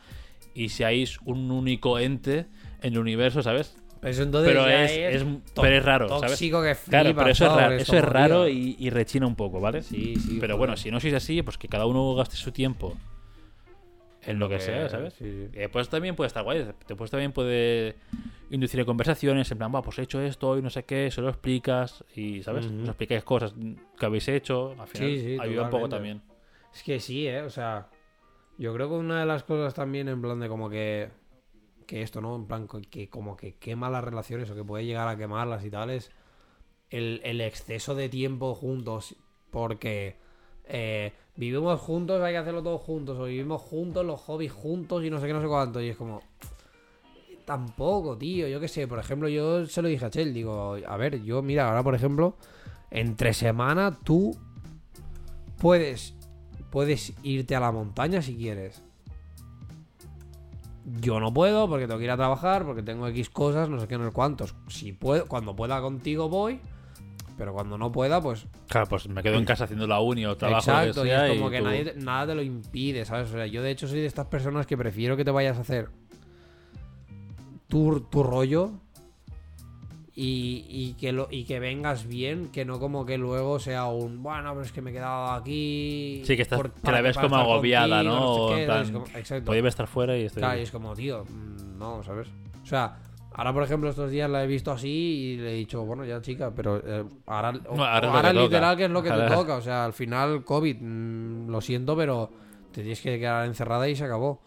y 0.53 0.69
seáis 0.69 1.17
un 1.25 1.49
único 1.51 1.97
ente 1.97 2.45
en 2.81 2.93
el 2.93 2.99
universo, 2.99 3.41
¿sabes? 3.41 3.75
Eso 4.01 4.23
entonces 4.23 4.51
Pero 4.51 4.67
ya 4.67 4.85
es, 4.85 5.21
es, 5.21 5.27
tó- 5.53 5.61
pero 5.61 5.77
es 5.77 5.85
raro, 5.85 6.07
¿sabes? 6.09 6.31
tóxico 6.31 6.61
que 6.63 6.75
Claro, 6.89 7.15
pero 7.15 7.29
eso 7.29 7.95
es 7.95 8.03
raro, 8.03 8.47
y, 8.47 8.75
y 8.79 8.89
rechina 8.89 9.27
un 9.27 9.35
poco, 9.35 9.59
¿vale? 9.59 9.83
Sí, 9.83 10.15
sí. 10.17 10.37
Pero 10.39 10.57
bueno, 10.57 10.75
si 10.75 10.89
no 10.89 10.99
sois 10.99 11.13
así, 11.13 11.41
pues 11.43 11.57
que 11.57 11.67
cada 11.67 11.85
uno 11.85 12.15
gaste 12.15 12.35
su 12.35 12.51
tiempo 12.51 12.97
en 14.23 14.39
lo 14.39 14.49
que 14.49 14.59
sea, 14.59 14.89
¿sabes? 14.89 15.13
Sí, 15.13 15.25
sí. 15.25 15.49
Y 15.53 15.59
después 15.59 15.89
también 15.89 16.15
puede 16.15 16.27
estar 16.27 16.43
guay. 16.43 16.67
Después 16.87 17.11
también 17.11 17.31
puede 17.31 17.95
inducir 18.49 18.83
conversaciones, 18.85 19.49
en 19.51 19.57
plan, 19.57 19.71
va, 19.73 19.81
pues 19.81 19.97
he 19.99 20.01
hecho 20.01 20.19
esto 20.21 20.57
y 20.57 20.61
no 20.61 20.69
sé 20.69 20.83
qué, 20.83 21.09
se 21.11 21.21
lo 21.21 21.29
explicas 21.29 22.03
y, 22.15 22.43
¿sabes? 22.43 22.65
Ujú. 22.65 22.73
Nos 22.75 22.89
explicáis 22.89 23.23
cosas 23.23 23.53
que 23.97 24.05
habéis 24.05 24.27
hecho, 24.27 24.75
al 24.79 24.87
final 24.87 25.17
Sí, 25.17 25.37
ayuda 25.39 25.63
un 25.63 25.69
poco 25.69 25.87
también. 25.89 26.21
Es 26.73 26.83
que 26.83 26.99
sí, 26.99 27.27
¿eh? 27.27 27.41
O 27.43 27.49
sea, 27.49 27.87
yo 28.57 28.73
creo 28.73 28.89
que 28.89 28.95
una 28.95 29.19
de 29.21 29.25
las 29.25 29.43
cosas 29.43 29.73
también 29.73 30.07
en 30.09 30.21
plan 30.21 30.39
de 30.39 30.47
como 30.49 30.69
que... 30.69 31.09
Que 31.91 32.03
esto, 32.03 32.21
¿no? 32.21 32.37
En 32.37 32.45
plan 32.45 32.69
que 32.69 33.09
como 33.09 33.35
que 33.35 33.55
quema 33.55 33.89
las 33.89 34.01
relaciones 34.01 34.49
o 34.49 34.55
que 34.55 34.63
puede 34.63 34.85
llegar 34.85 35.09
a 35.09 35.17
quemarlas 35.17 35.65
y 35.65 35.69
tal 35.69 35.89
es 35.89 36.09
el, 36.89 37.19
el 37.25 37.41
exceso 37.41 37.95
de 37.95 38.07
tiempo 38.07 38.55
juntos 38.55 39.17
porque 39.49 40.15
eh, 40.69 41.11
vivimos 41.35 41.81
juntos, 41.81 42.21
hay 42.21 42.31
que 42.31 42.37
hacerlo 42.37 42.63
todos 42.63 42.79
juntos 42.79 43.19
o 43.19 43.25
vivimos 43.25 43.61
juntos, 43.61 44.05
los 44.05 44.21
hobbies 44.21 44.53
juntos 44.53 45.03
y 45.03 45.09
no 45.09 45.19
sé 45.19 45.27
qué, 45.27 45.33
no 45.33 45.41
sé 45.41 45.49
cuánto. 45.49 45.81
Y 45.81 45.89
es 45.89 45.97
como... 45.97 46.21
Tampoco, 47.43 48.17
tío, 48.17 48.47
yo 48.47 48.61
qué 48.61 48.69
sé. 48.69 48.87
Por 48.87 48.99
ejemplo, 48.99 49.27
yo 49.27 49.65
se 49.65 49.81
lo 49.81 49.89
dije 49.89 50.05
a 50.05 50.09
Chel, 50.09 50.33
digo, 50.33 50.77
a 50.87 50.95
ver, 50.95 51.21
yo 51.23 51.41
mira, 51.41 51.67
ahora 51.67 51.83
por 51.83 51.93
ejemplo, 51.93 52.37
entre 52.89 53.33
semana 53.33 53.99
tú 54.01 54.31
puedes 55.59 56.15
puedes 56.69 57.11
irte 57.21 57.53
a 57.53 57.59
la 57.59 57.73
montaña 57.73 58.21
si 58.21 58.37
quieres. 58.37 58.81
Yo 60.85 61.19
no 61.19 61.31
puedo 61.33 61.67
porque 61.69 61.85
tengo 61.87 61.99
que 61.99 62.05
ir 62.05 62.11
a 62.11 62.17
trabajar, 62.17 62.65
porque 62.65 62.81
tengo 62.83 63.07
X 63.07 63.29
cosas, 63.29 63.69
no 63.69 63.79
sé 63.79 63.87
qué, 63.87 63.97
no 63.97 64.05
sé 64.05 64.11
cuántos. 64.11 64.55
Si 64.67 64.93
puedo, 64.93 65.27
cuando 65.27 65.55
pueda 65.55 65.79
contigo 65.81 66.27
voy, 66.27 66.59
pero 67.37 67.53
cuando 67.53 67.77
no 67.77 67.91
pueda, 67.91 68.19
pues 68.21 68.47
Claro, 68.67 68.87
pues 68.87 69.07
me 69.07 69.21
quedo 69.21 69.35
en 69.37 69.45
casa 69.45 69.65
haciendo 69.65 69.85
la 69.87 69.99
uni 69.99 70.25
o 70.25 70.35
trabajo. 70.37 70.65
que 70.65 70.71
exacto. 70.71 71.05
Y 71.05 71.09
es 71.11 71.29
como 71.37 71.47
y 71.47 71.51
que 71.51 71.57
tú- 71.59 71.63
nadie, 71.65 71.93
nada 71.97 72.27
te 72.27 72.35
lo 72.35 72.41
impide, 72.41 73.05
¿sabes? 73.05 73.29
O 73.29 73.33
sea, 73.33 73.45
yo 73.45 73.61
de 73.61 73.71
hecho 73.71 73.87
soy 73.87 73.99
de 73.99 74.05
estas 74.07 74.25
personas 74.27 74.65
que 74.65 74.75
prefiero 74.77 75.15
que 75.15 75.23
te 75.25 75.31
vayas 75.31 75.57
a 75.57 75.61
hacer 75.61 75.89
tu, 77.67 78.01
tu 78.01 78.23
rollo 78.23 78.71
y, 80.23 80.65
y 80.69 80.93
que 80.99 81.11
lo, 81.13 81.27
y 81.31 81.45
que 81.45 81.59
vengas 81.59 82.05
bien, 82.05 82.49
que 82.51 82.63
no 82.65 82.79
como 82.79 83.05
que 83.05 83.17
luego 83.17 83.57
sea 83.59 83.85
un 83.87 84.21
bueno, 84.21 84.51
pero 84.51 84.61
es 84.65 84.71
que 84.71 84.81
me 84.81 84.91
he 84.91 84.93
quedado 84.93 85.31
aquí. 85.31 86.21
Sí, 86.25 86.35
que, 86.35 86.43
estás, 86.43 86.59
por- 86.59 86.71
que 86.71 86.91
la 86.91 87.01
ves 87.01 87.17
como 87.17 87.37
agobiada, 87.37 88.03
contigo, 88.03 88.15
¿no? 88.15 88.35
sé 88.35 88.39
O 88.41 88.47
qué, 88.55 88.59
en 88.61 88.65
plan, 88.67 88.81
es 88.83 88.91
como- 88.91 89.05
exacto. 89.15 89.45
Podría 89.45 89.67
estar 89.69 89.87
fuera 89.87 90.17
y 90.17 90.23
estoy. 90.25 90.41
Claro, 90.41 90.59
y 90.59 90.61
es 90.63 90.71
como, 90.71 90.93
tío, 90.93 91.25
mm, 91.25 91.77
no, 91.79 92.03
¿sabes? 92.03 92.27
O 92.61 92.65
sea, 92.67 92.99
ahora 93.33 93.51
por 93.53 93.63
ejemplo 93.63 93.89
estos 93.89 94.11
días 94.11 94.29
la 94.29 94.43
he 94.43 94.47
visto 94.47 94.71
así 94.71 94.87
y 94.89 95.37
le 95.37 95.53
he 95.53 95.55
dicho, 95.55 95.83
bueno, 95.85 96.05
ya 96.05 96.21
chica, 96.21 96.51
pero 96.55 96.77
eh, 96.85 97.03
ahora, 97.25 97.53
o- 97.67 97.75
No, 97.75 97.83
ahora 97.83 97.97
es 97.97 98.03
lo 98.03 98.09
ahora 98.17 98.29
que 98.29 98.33
toca. 98.35 98.43
literal 98.43 98.77
que 98.77 98.85
es 98.85 98.91
lo 98.91 99.01
que 99.03 99.09
te 99.11 99.27
toca. 99.27 99.55
O 99.55 99.61
sea, 99.61 99.85
al 99.85 99.93
final 99.93 100.43
COVID, 100.43 100.77
mm, 100.81 101.49
lo 101.49 101.61
siento, 101.61 101.97
pero 101.97 102.29
te 102.71 102.81
tienes 102.81 103.01
que 103.01 103.17
quedar 103.17 103.47
encerrada 103.47 103.89
y 103.89 103.95
se 103.95 104.03
acabó. 104.03 104.39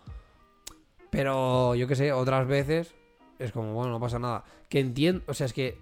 Pero 1.10 1.74
yo 1.74 1.86
qué 1.88 1.96
sé, 1.96 2.12
otras 2.12 2.46
veces 2.46 2.94
es 3.38 3.52
como, 3.52 3.72
bueno, 3.74 3.90
no 3.92 4.00
pasa 4.00 4.18
nada. 4.18 4.44
Que 4.68 4.80
entiendo, 4.80 5.22
o 5.26 5.34
sea, 5.34 5.46
es 5.46 5.52
que 5.52 5.78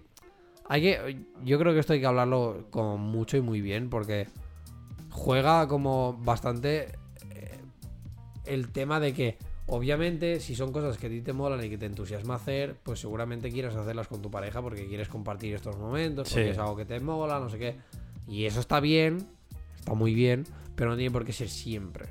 hay 0.69 0.81
que, 0.83 1.25
yo 1.45 1.59
creo 1.59 1.73
que 1.73 1.81
esto 1.81 1.93
hay 1.93 2.01
que 2.01 2.07
hablarlo 2.07 2.67
como 2.71 2.97
mucho 2.99 3.37
y 3.37 3.41
muy 3.43 3.61
bien 3.61 3.91
porque 3.91 4.29
juega 5.11 5.67
como 5.69 6.15
bastante 6.23 6.93
eh, 7.31 7.59
el 8.47 8.71
tema 8.73 9.01
de 9.01 9.13
que 9.13 9.37
obviamente 9.67 10.41
si 10.41 10.55
son 10.55 10.73
cosas 10.73 10.99
que 10.99 11.07
a 11.07 11.11
ti 11.11 11.21
te 11.21 11.33
molan 11.33 11.65
y 11.65 11.69
que 11.71 11.79
te 11.79 11.87
entusiasma 11.87 12.35
hacer, 12.37 12.77
pues 12.83 13.01
seguramente 13.01 13.51
quieras 13.51 13.75
hacerlas 13.77 14.09
con 14.09 14.23
tu 14.23 14.31
pareja 14.31 14.61
porque 14.63 14.87
quieres 14.87 15.09
compartir 15.09 15.55
estos 15.55 15.77
momentos, 15.79 16.29
porque 16.29 16.45
Sí. 16.47 16.51
es 16.51 16.59
algo 16.59 16.77
que 16.77 16.85
te 16.85 16.99
mola, 17.01 17.39
no 17.41 17.49
sé 17.51 17.59
qué. 17.59 17.77
Y 18.29 18.45
eso 18.47 18.61
está 18.61 18.81
bien, 18.81 19.27
está 19.79 19.95
muy 19.95 20.15
bien, 20.15 20.45
pero 20.75 20.91
no 20.91 20.97
tiene 20.97 21.11
por 21.11 21.25
qué 21.25 21.33
ser 21.33 21.49
siempre. 21.49 22.07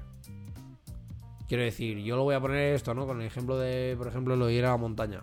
Quiero 1.51 1.65
decir, 1.65 1.97
yo 1.97 2.15
lo 2.15 2.23
voy 2.23 2.33
a 2.33 2.39
poner 2.39 2.75
esto, 2.75 2.93
¿no? 2.93 3.05
Con 3.05 3.19
el 3.19 3.27
ejemplo 3.27 3.57
de, 3.57 3.93
por 3.97 4.07
ejemplo, 4.07 4.37
lo 4.37 4.45
de 4.45 4.53
ir 4.53 4.63
a 4.63 4.69
la 4.69 4.77
montaña. 4.77 5.21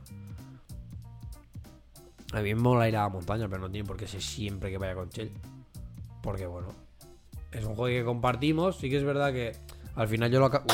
A 2.34 2.42
mí 2.42 2.54
me 2.54 2.60
mola 2.60 2.86
ir 2.86 2.98
a 2.98 3.04
la 3.04 3.08
montaña, 3.08 3.48
pero 3.48 3.62
no 3.62 3.70
tiene 3.70 3.88
por 3.88 3.96
qué 3.96 4.06
ser 4.06 4.20
siempre 4.20 4.70
que 4.70 4.76
vaya 4.76 4.94
con 4.94 5.08
Chell. 5.08 5.32
Porque, 6.22 6.46
bueno, 6.46 6.68
es 7.50 7.64
un 7.64 7.74
juego 7.74 7.86
que 7.86 8.04
compartimos. 8.04 8.76
Sí 8.76 8.90
que 8.90 8.98
es 8.98 9.04
verdad 9.04 9.32
que 9.32 9.56
al 9.96 10.06
final 10.06 10.30
yo 10.30 10.38
lo 10.40 10.44
acabo. 10.44 10.66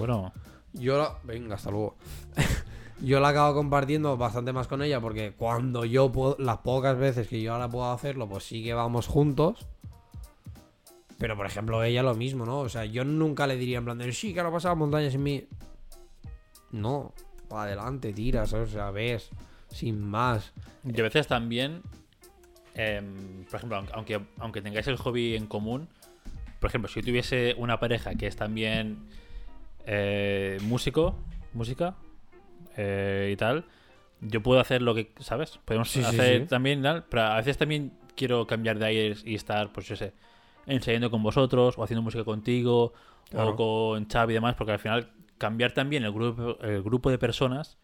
Bueno, 0.00 0.32
Yo 0.72 0.98
la... 0.98 1.16
Venga, 1.22 1.54
hasta 1.54 1.70
luego. 1.70 1.94
yo 3.00 3.20
la 3.20 3.28
acabo 3.28 3.54
compartiendo 3.54 4.16
bastante 4.16 4.52
más 4.52 4.66
con 4.66 4.82
ella 4.82 5.00
porque 5.00 5.30
cuando 5.30 5.84
yo 5.84 6.10
puedo, 6.10 6.34
las 6.40 6.58
pocas 6.58 6.98
veces 6.98 7.28
que 7.28 7.40
yo 7.40 7.52
ahora 7.52 7.68
puedo 7.68 7.88
hacerlo, 7.92 8.28
pues 8.28 8.42
sí 8.42 8.64
que 8.64 8.74
vamos 8.74 9.06
juntos. 9.06 9.64
Pero 11.18 11.36
por 11.36 11.46
ejemplo, 11.46 11.82
ella 11.82 12.02
lo 12.02 12.14
mismo, 12.14 12.46
¿no? 12.46 12.60
O 12.60 12.68
sea, 12.68 12.84
yo 12.84 13.04
nunca 13.04 13.46
le 13.46 13.56
diría 13.56 13.78
en 13.78 13.84
plan 13.84 13.98
de 13.98 14.12
sí, 14.12 14.32
que 14.32 14.40
ahora 14.40 14.52
pasa 14.52 14.68
la 14.68 14.76
montaña 14.76 15.10
sin 15.10 15.22
mí. 15.22 15.44
No, 16.70 17.12
pa' 17.48 17.64
adelante, 17.64 18.12
tiras, 18.12 18.50
¿sabes? 18.50 18.68
o 18.70 18.72
sea, 18.72 18.90
ves, 18.90 19.30
sin 19.70 20.00
más. 20.00 20.52
y 20.84 20.98
a 21.00 21.02
veces 21.02 21.26
también, 21.26 21.82
em, 22.74 23.44
por 23.46 23.56
ejemplo, 23.56 23.82
aunque- 23.92 24.20
aunque, 24.38 24.62
tengáis 24.62 24.86
el 24.86 24.96
hobby 24.96 25.34
en 25.34 25.46
común, 25.46 25.88
por 26.60 26.68
ejemplo, 26.68 26.88
si 26.88 27.00
yo 27.00 27.06
tuviese 27.06 27.54
una 27.58 27.80
pareja 27.80 28.14
que 28.14 28.26
es 28.26 28.36
también 28.36 28.98
eh, 29.90 30.58
músico, 30.62 31.16
música 31.54 31.94
eh, 32.76 33.30
y 33.32 33.36
tal, 33.36 33.64
yo 34.20 34.42
puedo 34.42 34.60
hacer 34.60 34.82
lo 34.82 34.94
que, 34.94 35.12
¿sabes? 35.20 35.58
Podemos 35.64 35.88
Sí, 35.88 36.00
sí, 36.02 36.06
hacer 36.06 36.42
sí. 36.42 36.46
también, 36.48 36.82
tal, 36.82 37.04
pero 37.08 37.22
a 37.22 37.36
veces 37.36 37.56
también 37.56 37.92
quiero 38.14 38.46
cambiar 38.46 38.78
de 38.78 38.84
aires 38.86 39.22
y 39.24 39.34
estar, 39.34 39.72
pues 39.72 39.86
yo 39.88 39.96
sé, 39.96 40.12
ensayando 40.68 41.10
con 41.10 41.22
vosotros 41.22 41.76
o 41.78 41.82
haciendo 41.82 42.02
música 42.02 42.24
contigo 42.24 42.92
Claro. 43.30 43.50
o 43.50 43.56
con 43.56 44.08
Xavi 44.08 44.32
y 44.32 44.34
demás, 44.34 44.54
porque 44.54 44.72
al 44.72 44.78
final 44.78 45.10
cambiar 45.36 45.72
también 45.72 46.02
el 46.04 46.12
grupo, 46.12 46.56
el 46.62 46.82
grupo 46.82 47.10
de 47.10 47.18
personas 47.18 47.76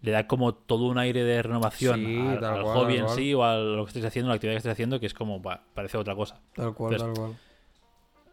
le 0.00 0.12
da 0.12 0.26
como 0.28 0.54
todo 0.54 0.84
un 0.84 0.98
aire 0.98 1.24
de 1.24 1.42
renovación 1.42 1.98
Sí, 1.98 2.18
al, 2.18 2.38
tal 2.38 2.54
al 2.58 2.62
cual, 2.62 2.76
hobby 2.76 2.96
en 2.98 3.08
sí 3.08 3.34
o 3.34 3.42
a 3.42 3.56
lo 3.56 3.84
que 3.84 3.88
estáis 3.88 4.04
haciendo, 4.04 4.28
la 4.28 4.34
actividad 4.36 4.54
que 4.54 4.58
estáis 4.58 4.74
haciendo, 4.74 5.00
que 5.00 5.06
es 5.06 5.14
como, 5.14 5.40
bah, 5.40 5.62
parece 5.74 5.96
otra 5.98 6.14
cosa. 6.14 6.40
Tal 6.54 6.72
cual, 6.74 6.96
tal 6.96 7.12
cual. 7.14 7.32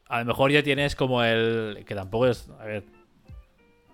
A 0.10 0.20
lo 0.20 0.26
mejor 0.26 0.52
ya 0.52 0.62
tienes 0.62 0.96
como 0.96 1.24
el. 1.24 1.84
Que 1.88 1.96
tampoco 1.96 2.28
es. 2.28 2.48
A 2.60 2.66
ver. 2.66 2.84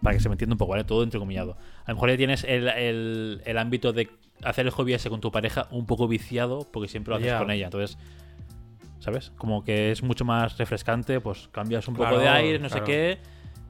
Para 0.01 0.15
que 0.15 0.21
se 0.21 0.27
me 0.27 0.33
entienda 0.33 0.55
un 0.55 0.57
poco, 0.57 0.71
¿vale? 0.71 0.83
Todo 0.83 1.03
entrecomillado. 1.03 1.55
A 1.85 1.91
lo 1.91 1.95
mejor 1.95 2.09
ya 2.09 2.17
tienes 2.17 2.43
el, 2.43 2.67
el, 2.67 3.41
el 3.45 3.57
ámbito 3.57 3.93
de 3.93 4.09
hacer 4.43 4.65
el 4.65 4.71
hobby 4.71 4.93
ese 4.93 5.09
con 5.09 5.21
tu 5.21 5.31
pareja 5.31 5.67
un 5.71 5.85
poco 5.85 6.07
viciado 6.07 6.67
porque 6.71 6.89
siempre 6.89 7.11
lo 7.11 7.17
haces 7.17 7.33
con 7.35 7.51
ella. 7.51 7.65
Entonces. 7.65 7.97
¿Sabes? 8.99 9.31
Como 9.37 9.63
que 9.63 9.91
es 9.91 10.03
mucho 10.03 10.25
más 10.25 10.57
refrescante, 10.57 11.21
pues 11.21 11.47
cambias 11.51 11.87
un 11.87 11.95
poco 11.95 12.17
de 12.17 12.27
aire, 12.27 12.59
no 12.59 12.67
claro. 12.67 12.85
sé 12.85 12.91
qué. 12.91 13.17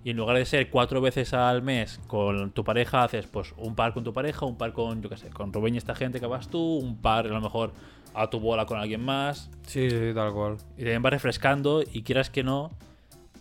Y 0.03 0.11
en 0.11 0.17
lugar 0.17 0.37
de 0.37 0.45
ser 0.45 0.69
cuatro 0.69 1.01
veces 1.01 1.33
al 1.33 1.61
mes 1.61 1.99
con 2.07 2.51
tu 2.51 2.63
pareja, 2.63 3.03
haces 3.03 3.27
pues 3.27 3.53
un 3.57 3.75
par 3.75 3.93
con 3.93 4.03
tu 4.03 4.13
pareja, 4.13 4.45
un 4.45 4.57
par 4.57 4.71
con, 4.73 5.01
yo 5.01 5.09
qué 5.09 5.17
sé, 5.17 5.29
con 5.29 5.51
Rubén 5.51 5.75
y 5.75 5.77
esta 5.77 5.93
gente 5.93 6.19
que 6.19 6.25
vas 6.25 6.49
tú, 6.49 6.77
un 6.77 6.97
par 7.01 7.25
a 7.25 7.29
lo 7.29 7.41
mejor 7.41 7.73
a 8.13 8.29
tu 8.29 8.39
bola 8.39 8.65
con 8.65 8.79
alguien 8.79 9.03
más. 9.03 9.49
Sí, 9.67 9.89
sí, 9.89 10.11
tal 10.15 10.33
cual. 10.33 10.57
Y 10.77 10.79
también 10.79 11.03
va 11.05 11.09
refrescando 11.09 11.83
y 11.83 12.03
quieras 12.03 12.29
que 12.29 12.43
no, 12.43 12.71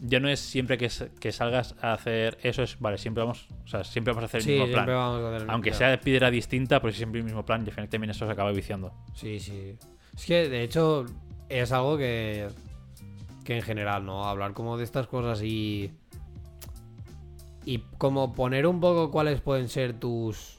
ya 0.01 0.21
no 0.21 0.29
es 0.29 0.41
siempre 0.41 0.79
que, 0.79 0.89
salgas 1.33 1.75
a 1.81 1.93
hacer 1.93 2.39
eso, 2.43 2.63
es, 2.63 2.79
vale, 2.81 2.99
siempre 2.99 3.23
vamos, 3.23 3.47
o 3.65 3.69
sea, 3.69 3.85
siempre 3.85 4.13
vamos 4.13 4.25
a 4.25 4.27
hacer 4.27 4.41
el 4.41 4.45
Sí, 4.45 4.51
mismo 4.53 4.67
plan. 4.67 4.87
vamos 4.87 5.21
a 5.23 5.37
hacer 5.37 5.51
Aunque 5.51 5.73
sea 5.73 5.89
de 5.91 5.99
piedra 5.99 6.31
distinta, 6.31 6.81
pero 6.81 6.93
siempre 6.93 7.21
el 7.21 7.25
mismo 7.25 7.45
plan 7.45 7.63
y 7.65 7.69
al 7.69 7.73
final 7.75 7.89
también 7.89 8.11
eso 8.11 8.27
se 8.27 8.33
acaba 8.33 8.51
viciando. 8.53 8.93
Sí, 9.15 9.39
sí. 9.39 9.77
Es 10.17 10.27
que, 10.27 10.49
de 10.49 10.65
hecho, 10.65 11.07
es 11.49 11.73
algo 11.73 11.97
que, 11.97 12.49
que 13.45 13.57
en 13.57 13.63
general, 13.63 14.05
¿no? 14.05 14.25
Hablar 14.25 14.53
como 14.53 14.77
de 14.77 14.85
estas 14.85 15.07
cosas 15.07 15.43
y... 15.43 15.93
Y 17.65 17.85
como 17.99 18.35
poner 18.35 18.67
un 18.67 18.81
poco 18.81 19.11
cuáles 19.11 19.41
pueden 19.41 19.69
ser 19.69 19.93
tus... 19.93 20.59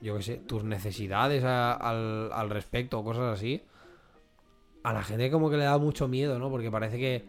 Yo 0.00 0.16
qué 0.16 0.22
sé, 0.22 0.36
tus 0.36 0.64
necesidades 0.64 1.44
al, 1.44 2.30
al 2.32 2.50
respecto 2.50 2.98
o 2.98 3.04
cosas 3.04 3.38
así. 3.38 3.62
A 4.82 4.92
la 4.92 5.02
gente 5.02 5.30
como 5.30 5.48
que 5.48 5.56
le 5.56 5.64
da 5.64 5.78
mucho 5.78 6.08
miedo, 6.08 6.38
¿no? 6.38 6.50
Porque 6.50 6.70
parece 6.70 6.98
que 6.98 7.24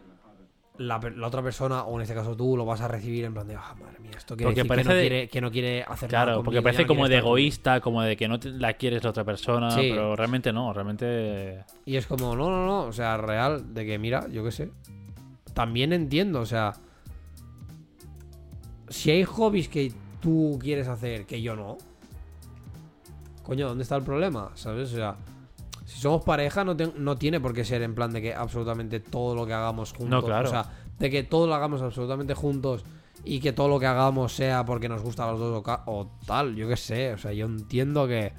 la, 0.76 1.00
otra 1.24 1.40
persona, 1.42 1.84
o 1.84 1.96
en 1.96 2.02
este 2.02 2.14
caso 2.14 2.36
tú, 2.36 2.56
lo 2.56 2.64
vas 2.64 2.80
a 2.80 2.88
recibir 2.88 3.24
en 3.24 3.32
plan 3.34 3.46
de, 3.46 3.54
ah, 3.54 3.74
madre 3.80 4.00
mía, 4.00 4.10
esto 4.16 4.36
quiere 4.36 4.48
Porque 4.50 4.62
decir 4.62 4.68
parece 4.68 4.88
que, 4.88 4.88
no 4.88 4.94
de- 4.96 5.08
quiere, 5.08 5.28
que 5.28 5.40
no 5.40 5.50
quiere 5.52 5.82
hacer 5.82 6.10
nada 6.12 6.24
Claro, 6.24 6.32
conmigo, 6.38 6.44
porque 6.46 6.62
parece 6.62 6.82
no 6.82 6.88
como 6.88 7.08
de 7.08 7.14
estar 7.14 7.22
conmigo". 7.22 7.36
egoísta, 7.38 7.80
como 7.80 8.02
de 8.02 8.16
que 8.16 8.28
no 8.28 8.40
te- 8.40 8.50
la 8.50 8.72
quieres 8.72 9.04
la 9.04 9.10
otra 9.10 9.24
persona, 9.24 9.70
Sí. 9.70 9.88
pero 9.90 10.16
realmente 10.16 10.52
no, 10.52 10.72
realmente... 10.72 11.64
Y 11.86 11.96
es 11.96 12.06
como, 12.06 12.34
no, 12.34 12.50
no, 12.50 12.66
no, 12.66 12.80
o 12.82 12.92
sea, 12.92 13.16
real, 13.16 13.72
de 13.72 13.86
que 13.86 13.98
mira, 13.98 14.26
yo 14.28 14.42
qué 14.42 14.50
sé. 14.50 14.70
También 15.54 15.92
entiendo, 15.92 16.40
o 16.40 16.46
sea, 16.46 16.72
si 18.88 19.10
hay 19.12 19.24
hobbies 19.24 19.68
que 19.68 19.92
tú 20.20 20.58
quieres 20.60 20.88
hacer 20.88 21.26
que 21.26 21.40
yo 21.40 21.54
no, 21.54 21.78
coño, 23.44 23.68
¿dónde 23.68 23.82
está 23.82 23.96
el 23.96 24.02
problema? 24.02 24.50
¿Sabes? 24.54 24.92
O 24.92 24.96
sea, 24.96 25.14
si 25.94 26.00
somos 26.00 26.24
pareja, 26.24 26.64
no, 26.64 26.76
te- 26.76 26.92
no 26.96 27.16
tiene 27.16 27.40
por 27.40 27.54
qué 27.54 27.64
ser 27.64 27.82
en 27.82 27.94
plan 27.94 28.12
de 28.12 28.20
que 28.20 28.34
absolutamente 28.34 28.98
todo 29.00 29.34
lo 29.34 29.46
que 29.46 29.52
hagamos 29.52 29.92
juntos. 29.92 30.10
No, 30.10 30.22
claro. 30.24 30.48
O 30.48 30.50
sea, 30.50 30.66
de 30.98 31.10
que 31.10 31.22
todo 31.22 31.46
lo 31.46 31.54
hagamos 31.54 31.82
absolutamente 31.82 32.34
juntos 32.34 32.84
y 33.24 33.40
que 33.40 33.52
todo 33.52 33.68
lo 33.68 33.78
que 33.80 33.86
hagamos 33.86 34.34
sea 34.34 34.64
porque 34.64 34.88
nos 34.88 35.02
gusta 35.02 35.28
a 35.28 35.30
los 35.32 35.40
dos 35.40 35.62
o, 35.86 36.10
tal, 36.26 36.54
yo 36.56 36.68
qué 36.68 36.76
sé. 36.76 37.12
O 37.14 37.18
sea, 37.18 37.32
yo 37.32 37.46
entiendo 37.46 38.06
que 38.08 38.32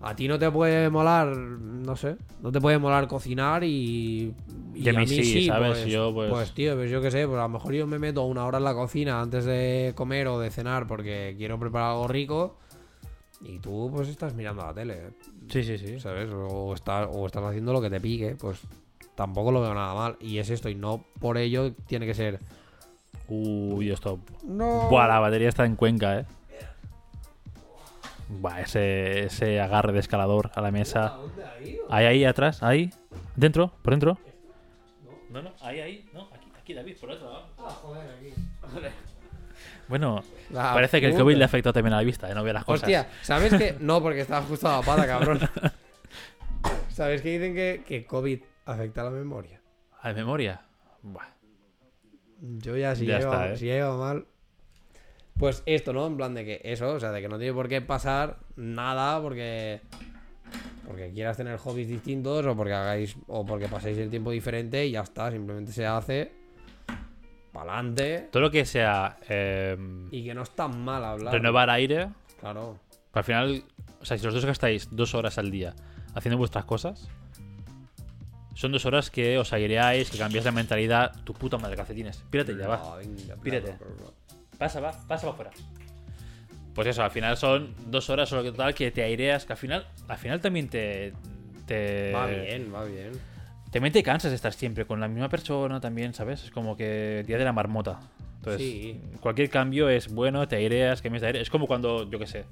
a 0.00 0.14
ti 0.14 0.28
no 0.28 0.38
te 0.38 0.50
puede 0.50 0.90
molar, 0.90 1.28
no 1.36 1.96
sé, 1.96 2.16
no 2.42 2.52
te 2.52 2.60
puede 2.60 2.78
molar 2.78 3.08
cocinar 3.08 3.64
y. 3.64 4.34
Y 4.74 4.88
a 4.88 4.92
mí 4.92 5.06
sí, 5.06 5.46
¿sabes? 5.46 5.78
Pues, 5.82 5.86
Yo, 5.92 6.12
pues- 6.14 6.30
pues, 6.30 6.52
tío, 6.54 6.74
pues 6.74 6.90
yo 6.90 7.00
qué 7.00 7.10
sé, 7.10 7.26
pues 7.26 7.38
a 7.38 7.42
lo 7.42 7.48
mejor 7.48 7.72
yo 7.74 7.86
me 7.86 7.98
meto 7.98 8.22
una 8.24 8.44
hora 8.44 8.58
en 8.58 8.64
la 8.64 8.74
cocina 8.74 9.20
antes 9.20 9.44
de 9.44 9.92
comer 9.94 10.26
o 10.28 10.38
de 10.40 10.50
cenar 10.50 10.86
porque 10.86 11.34
quiero 11.38 11.58
preparar 11.58 11.90
algo 11.92 12.08
rico. 12.08 12.58
Y 13.40 13.58
tú, 13.58 13.90
pues, 13.94 14.08
estás 14.08 14.34
mirando 14.34 14.62
la 14.64 14.72
tele, 14.72 15.10
Sí, 15.48 15.62
sí, 15.62 15.78
sí. 15.78 16.00
¿sabes? 16.00 16.30
O 16.32 16.74
estás, 16.74 17.08
o 17.12 17.26
estás 17.26 17.42
haciendo 17.44 17.72
lo 17.72 17.80
que 17.80 17.90
te 17.90 18.00
pique, 18.00 18.36
pues 18.36 18.60
tampoco 19.14 19.52
lo 19.52 19.60
veo 19.60 19.74
nada 19.74 19.94
mal. 19.94 20.16
Y 20.20 20.38
es 20.38 20.50
esto, 20.50 20.68
y 20.68 20.74
no 20.74 21.04
por 21.20 21.38
ello 21.38 21.72
tiene 21.86 22.06
que 22.06 22.14
ser. 22.14 22.40
Uy, 23.28 23.90
esto. 23.90 24.18
No. 24.44 24.88
Buah, 24.88 25.08
la 25.08 25.18
batería 25.18 25.48
está 25.48 25.64
en 25.64 25.76
Cuenca, 25.76 26.20
eh. 26.20 26.26
Buah, 28.28 28.62
ese, 28.62 29.26
ese 29.26 29.60
agarre 29.60 29.92
de 29.92 30.00
escalador 30.00 30.50
a 30.54 30.60
la 30.60 30.70
mesa. 30.70 31.16
Ahí, 31.90 32.06
ahí, 32.06 32.24
atrás, 32.24 32.62
ahí. 32.62 32.90
Dentro, 33.36 33.72
por 33.82 33.92
dentro. 33.92 34.18
No, 35.30 35.42
no, 35.42 35.52
ahí, 35.60 35.80
ahí. 35.80 36.10
No, 36.12 36.28
aquí, 36.32 36.48
aquí 36.60 36.74
David, 36.74 36.96
por 37.00 37.10
otro 37.10 37.30
lado. 37.30 37.46
Bueno, 39.88 40.22
La 40.54 40.72
parece 40.72 41.00
que 41.00 41.08
el. 41.08 41.16
COVID 41.16 41.36
le 41.36 41.44
ha 41.44 41.46
afectado 41.46 41.72
también 41.72 41.94
a 41.94 41.96
la 41.96 42.04
vista, 42.04 42.30
eh, 42.30 42.34
no 42.34 42.44
ve 42.44 42.52
las 42.52 42.64
cosas. 42.64 42.84
Hostia, 42.84 43.08
¿sabes 43.22 43.52
que 43.54 43.76
No, 43.80 44.00
porque 44.00 44.20
estaba 44.20 44.46
justo 44.46 44.68
a 44.68 44.78
la 44.78 44.82
pata, 44.82 45.06
cabrón. 45.06 45.40
¿Sabes 46.88 47.22
que 47.22 47.30
dicen 47.30 47.54
que, 47.54 47.82
que 47.86 48.06
COVID 48.06 48.40
afecta 48.66 49.00
a 49.00 49.04
la 49.04 49.10
memoria? 49.10 49.60
¿A 50.00 50.08
la 50.08 50.14
memoria? 50.14 50.60
Buah. 51.02 51.26
Yo 52.40 52.76
ya, 52.76 52.94
si 52.94 53.06
Ya 53.06 53.18
ya, 53.18 53.24
está, 53.24 53.52
¿eh? 53.52 53.56
si 53.56 53.66
ya 53.66 53.78
iba 53.78 53.96
mal. 53.96 54.26
Pues 55.36 55.64
esto, 55.66 55.92
¿no? 55.92 56.06
En 56.06 56.16
plan 56.16 56.34
de 56.34 56.44
que 56.44 56.60
eso, 56.62 56.92
o 56.92 57.00
sea, 57.00 57.10
de 57.10 57.20
que 57.20 57.28
no 57.28 57.38
tiene 57.38 57.52
por 57.52 57.68
qué 57.68 57.80
pasar 57.80 58.38
nada 58.54 59.20
porque. 59.20 59.80
Porque 60.86 61.10
quieras 61.12 61.36
tener 61.36 61.56
hobbies 61.58 61.88
distintos 61.88 62.46
o 62.46 62.56
porque 62.56 62.74
hagáis. 62.74 63.16
o 63.26 63.44
porque 63.44 63.66
paséis 63.66 63.98
el 63.98 64.10
tiempo 64.10 64.30
diferente 64.30 64.86
y 64.86 64.92
ya 64.92 65.00
está. 65.00 65.32
Simplemente 65.32 65.72
se 65.72 65.84
hace. 65.84 66.43
Pa'lante. 67.54 68.28
Todo 68.30 68.42
lo 68.42 68.50
que 68.50 68.66
sea 68.66 69.16
eh, 69.28 69.76
Y 70.10 70.24
que 70.24 70.34
no 70.34 70.42
es 70.42 70.50
tan 70.50 70.84
mal 70.84 71.02
hablar. 71.04 71.32
renovar 71.32 71.70
aire, 71.70 72.08
Claro. 72.40 72.78
al 73.14 73.24
final, 73.24 73.64
o 74.02 74.04
sea, 74.04 74.18
si 74.18 74.24
los 74.24 74.34
dos 74.34 74.44
gastáis 74.44 74.88
dos 74.90 75.14
horas 75.14 75.38
al 75.38 75.50
día 75.50 75.72
haciendo 76.14 76.36
vuestras 76.36 76.64
cosas, 76.66 77.08
son 78.54 78.72
dos 78.72 78.84
horas 78.86 79.10
que 79.10 79.38
os 79.38 79.52
aireáis, 79.52 80.10
que 80.10 80.18
cambiáis 80.18 80.44
la 80.44 80.52
mentalidad. 80.52 81.12
Tu 81.24 81.32
puta 81.32 81.56
madre, 81.58 81.76
calcetines. 81.76 82.18
Pírate 82.30 82.56
ya, 82.56 82.68
va. 82.68 82.96
Venga, 82.96 83.36
Pírate. 83.42 83.76
Pasa, 84.58 84.80
va, 84.80 84.90
pasa 84.92 85.22
para 85.26 85.30
afuera. 85.32 85.50
Pues 86.74 86.88
eso, 86.88 87.02
al 87.04 87.10
final 87.12 87.36
son 87.36 87.74
dos 87.86 88.10
horas 88.10 88.32
o 88.32 88.36
lo 88.36 88.42
que 88.42 88.52
tal 88.52 88.74
que 88.74 88.90
te 88.90 89.02
aireas, 89.04 89.44
que 89.44 89.52
al 89.52 89.56
final, 89.58 89.86
al 90.08 90.18
final 90.18 90.40
también 90.40 90.68
te. 90.68 91.12
te 91.66 92.12
Va 92.12 92.26
bien, 92.26 92.72
va 92.74 92.84
bien. 92.84 93.12
También 93.74 93.92
te 93.92 94.04
cansas 94.04 94.30
de 94.30 94.36
estar 94.36 94.52
siempre 94.52 94.86
con 94.86 95.00
la 95.00 95.08
misma 95.08 95.28
persona 95.28 95.80
también, 95.80 96.14
¿sabes? 96.14 96.44
Es 96.44 96.52
como 96.52 96.76
que 96.76 97.24
día 97.26 97.36
de 97.38 97.44
la 97.44 97.52
marmota. 97.52 97.98
Entonces, 98.36 98.62
Sí. 98.62 99.00
cualquier 99.18 99.50
cambio 99.50 99.88
es 99.88 100.14
bueno, 100.14 100.46
te 100.46 100.54
aireas, 100.54 101.02
cambias 101.02 101.22
de 101.22 101.26
aire. 101.26 101.40
Es 101.40 101.50
como 101.50 101.66
cuando, 101.66 102.08
yo 102.08 102.20
qué 102.20 102.26
sé, 102.28 102.44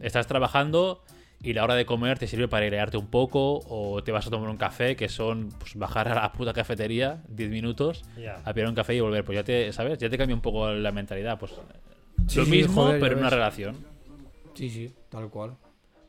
estás 0.00 0.26
trabajando 0.26 1.02
y 1.42 1.52
la 1.52 1.64
hora 1.64 1.74
de 1.74 1.84
comer 1.84 2.18
te 2.18 2.26
sirve 2.26 2.48
para 2.48 2.64
airearte 2.64 2.96
un 2.96 3.08
poco 3.08 3.60
o 3.68 4.02
te 4.02 4.10
vas 4.10 4.26
a 4.26 4.30
tomar 4.30 4.48
un 4.48 4.56
café, 4.56 4.96
que 4.96 5.10
son 5.10 5.50
pues, 5.58 5.74
bajar 5.74 6.08
a 6.08 6.14
la 6.14 6.32
puta 6.32 6.54
cafetería 6.54 7.22
10 7.28 7.50
minutos 7.50 8.02
a 8.42 8.54
pillar 8.54 8.70
un 8.70 8.74
café 8.74 8.94
y 8.94 9.00
volver. 9.00 9.26
Pues 9.26 9.36
ya 9.36 9.44
te, 9.44 9.70
¿sabes? 9.74 9.98
Ya 9.98 10.08
te 10.08 10.16
cambia 10.16 10.34
un 10.34 10.40
poco 10.40 10.70
la 10.72 10.92
mentalidad. 10.92 11.38
Pues 11.38 11.52
Sí, 12.28 12.38
lo 12.38 12.44
sí, 12.46 12.50
mismo, 12.52 12.84
joder, 12.84 13.00
pero 13.00 13.12
en 13.14 13.18
una 13.18 13.28
relación. 13.28 13.76
Sí, 14.54 14.70
sí, 14.70 14.94
tal 15.10 15.28
cual. 15.28 15.56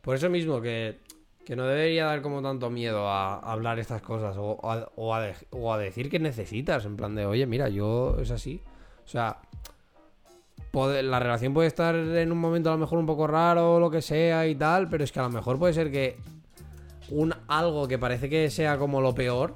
Por 0.02 0.16
eso 0.16 0.30
mismo 0.30 0.62
que, 0.62 1.00
que 1.46 1.56
no 1.56 1.66
debería 1.66 2.06
dar 2.06 2.22
como 2.22 2.42
tanto 2.42 2.70
miedo 2.70 3.08
a, 3.10 3.38
hablar 3.40 3.78
estas 3.80 4.02
cosas 4.02 4.36
o, 4.38 4.60
a, 4.70 4.90
o, 4.96 5.14
a 5.14 5.22
de- 5.22 5.36
o 5.52 5.74
a 5.74 5.78
decir 5.78 6.10
que 6.10 6.20
necesitas, 6.20 6.86
en 6.86 6.96
plan 6.96 7.16
de, 7.16 7.26
oye, 7.26 7.46
mira, 7.46 7.68
yo 7.70 8.18
es 8.22 8.32
así. 8.32 8.62
O 9.06 9.08
sea, 9.08 9.38
puede- 10.72 11.04
la 11.04 11.20
relación 11.20 11.54
puede 11.54 11.68
estar 11.68 11.96
en 11.96 12.32
un 12.32 12.38
momento 12.38 12.70
a 12.70 12.74
lo 12.74 12.80
mejor 12.80 13.00
un 13.00 13.06
poco 13.06 13.28
raro 13.28 13.76
o 13.76 13.80
lo 13.80 13.90
que 13.92 14.02
sea 14.02 14.48
y 14.48 14.56
tal, 14.56 14.88
pero 14.90 15.04
es 15.04 15.12
que 15.12 15.20
a 15.20 15.24
lo 15.24 15.30
mejor 15.30 15.60
puede 15.60 15.74
ser 15.74 15.92
que 15.92 16.18
un 17.10 17.34
algo 17.48 17.88
que 17.88 18.00
parece 18.00 18.30
que 18.30 18.50
sea 18.50 18.78
como 18.78 19.02
lo 19.02 19.14
peor, 19.14 19.56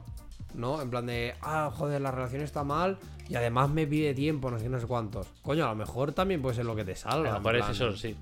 ¿no? 0.53 0.81
En 0.81 0.89
plan 0.89 1.05
de, 1.05 1.33
ah, 1.41 1.71
joder, 1.73 2.01
la 2.01 2.11
relación 2.11 2.41
está 2.41 2.63
mal 2.63 2.97
y 3.29 3.35
además 3.35 3.69
me 3.69 3.87
pide 3.87 4.13
tiempo, 4.13 4.51
no 4.51 4.59
sé, 4.59 4.67
no 4.69 4.79
sé 4.79 4.87
cuántos. 4.87 5.27
Coño, 5.41 5.65
a 5.65 5.69
lo 5.69 5.75
mejor 5.75 6.11
también 6.11 6.41
puede 6.41 6.55
ser 6.55 6.65
lo 6.65 6.75
que 6.75 6.83
te 6.83 6.95
salga. 6.95 7.29
A 7.29 7.31
lo 7.31 7.37
en 7.37 7.43
mejor 7.43 7.55
es 7.55 7.61
plan- 7.61 7.71
eso, 7.71 7.95
sí. 7.95 8.15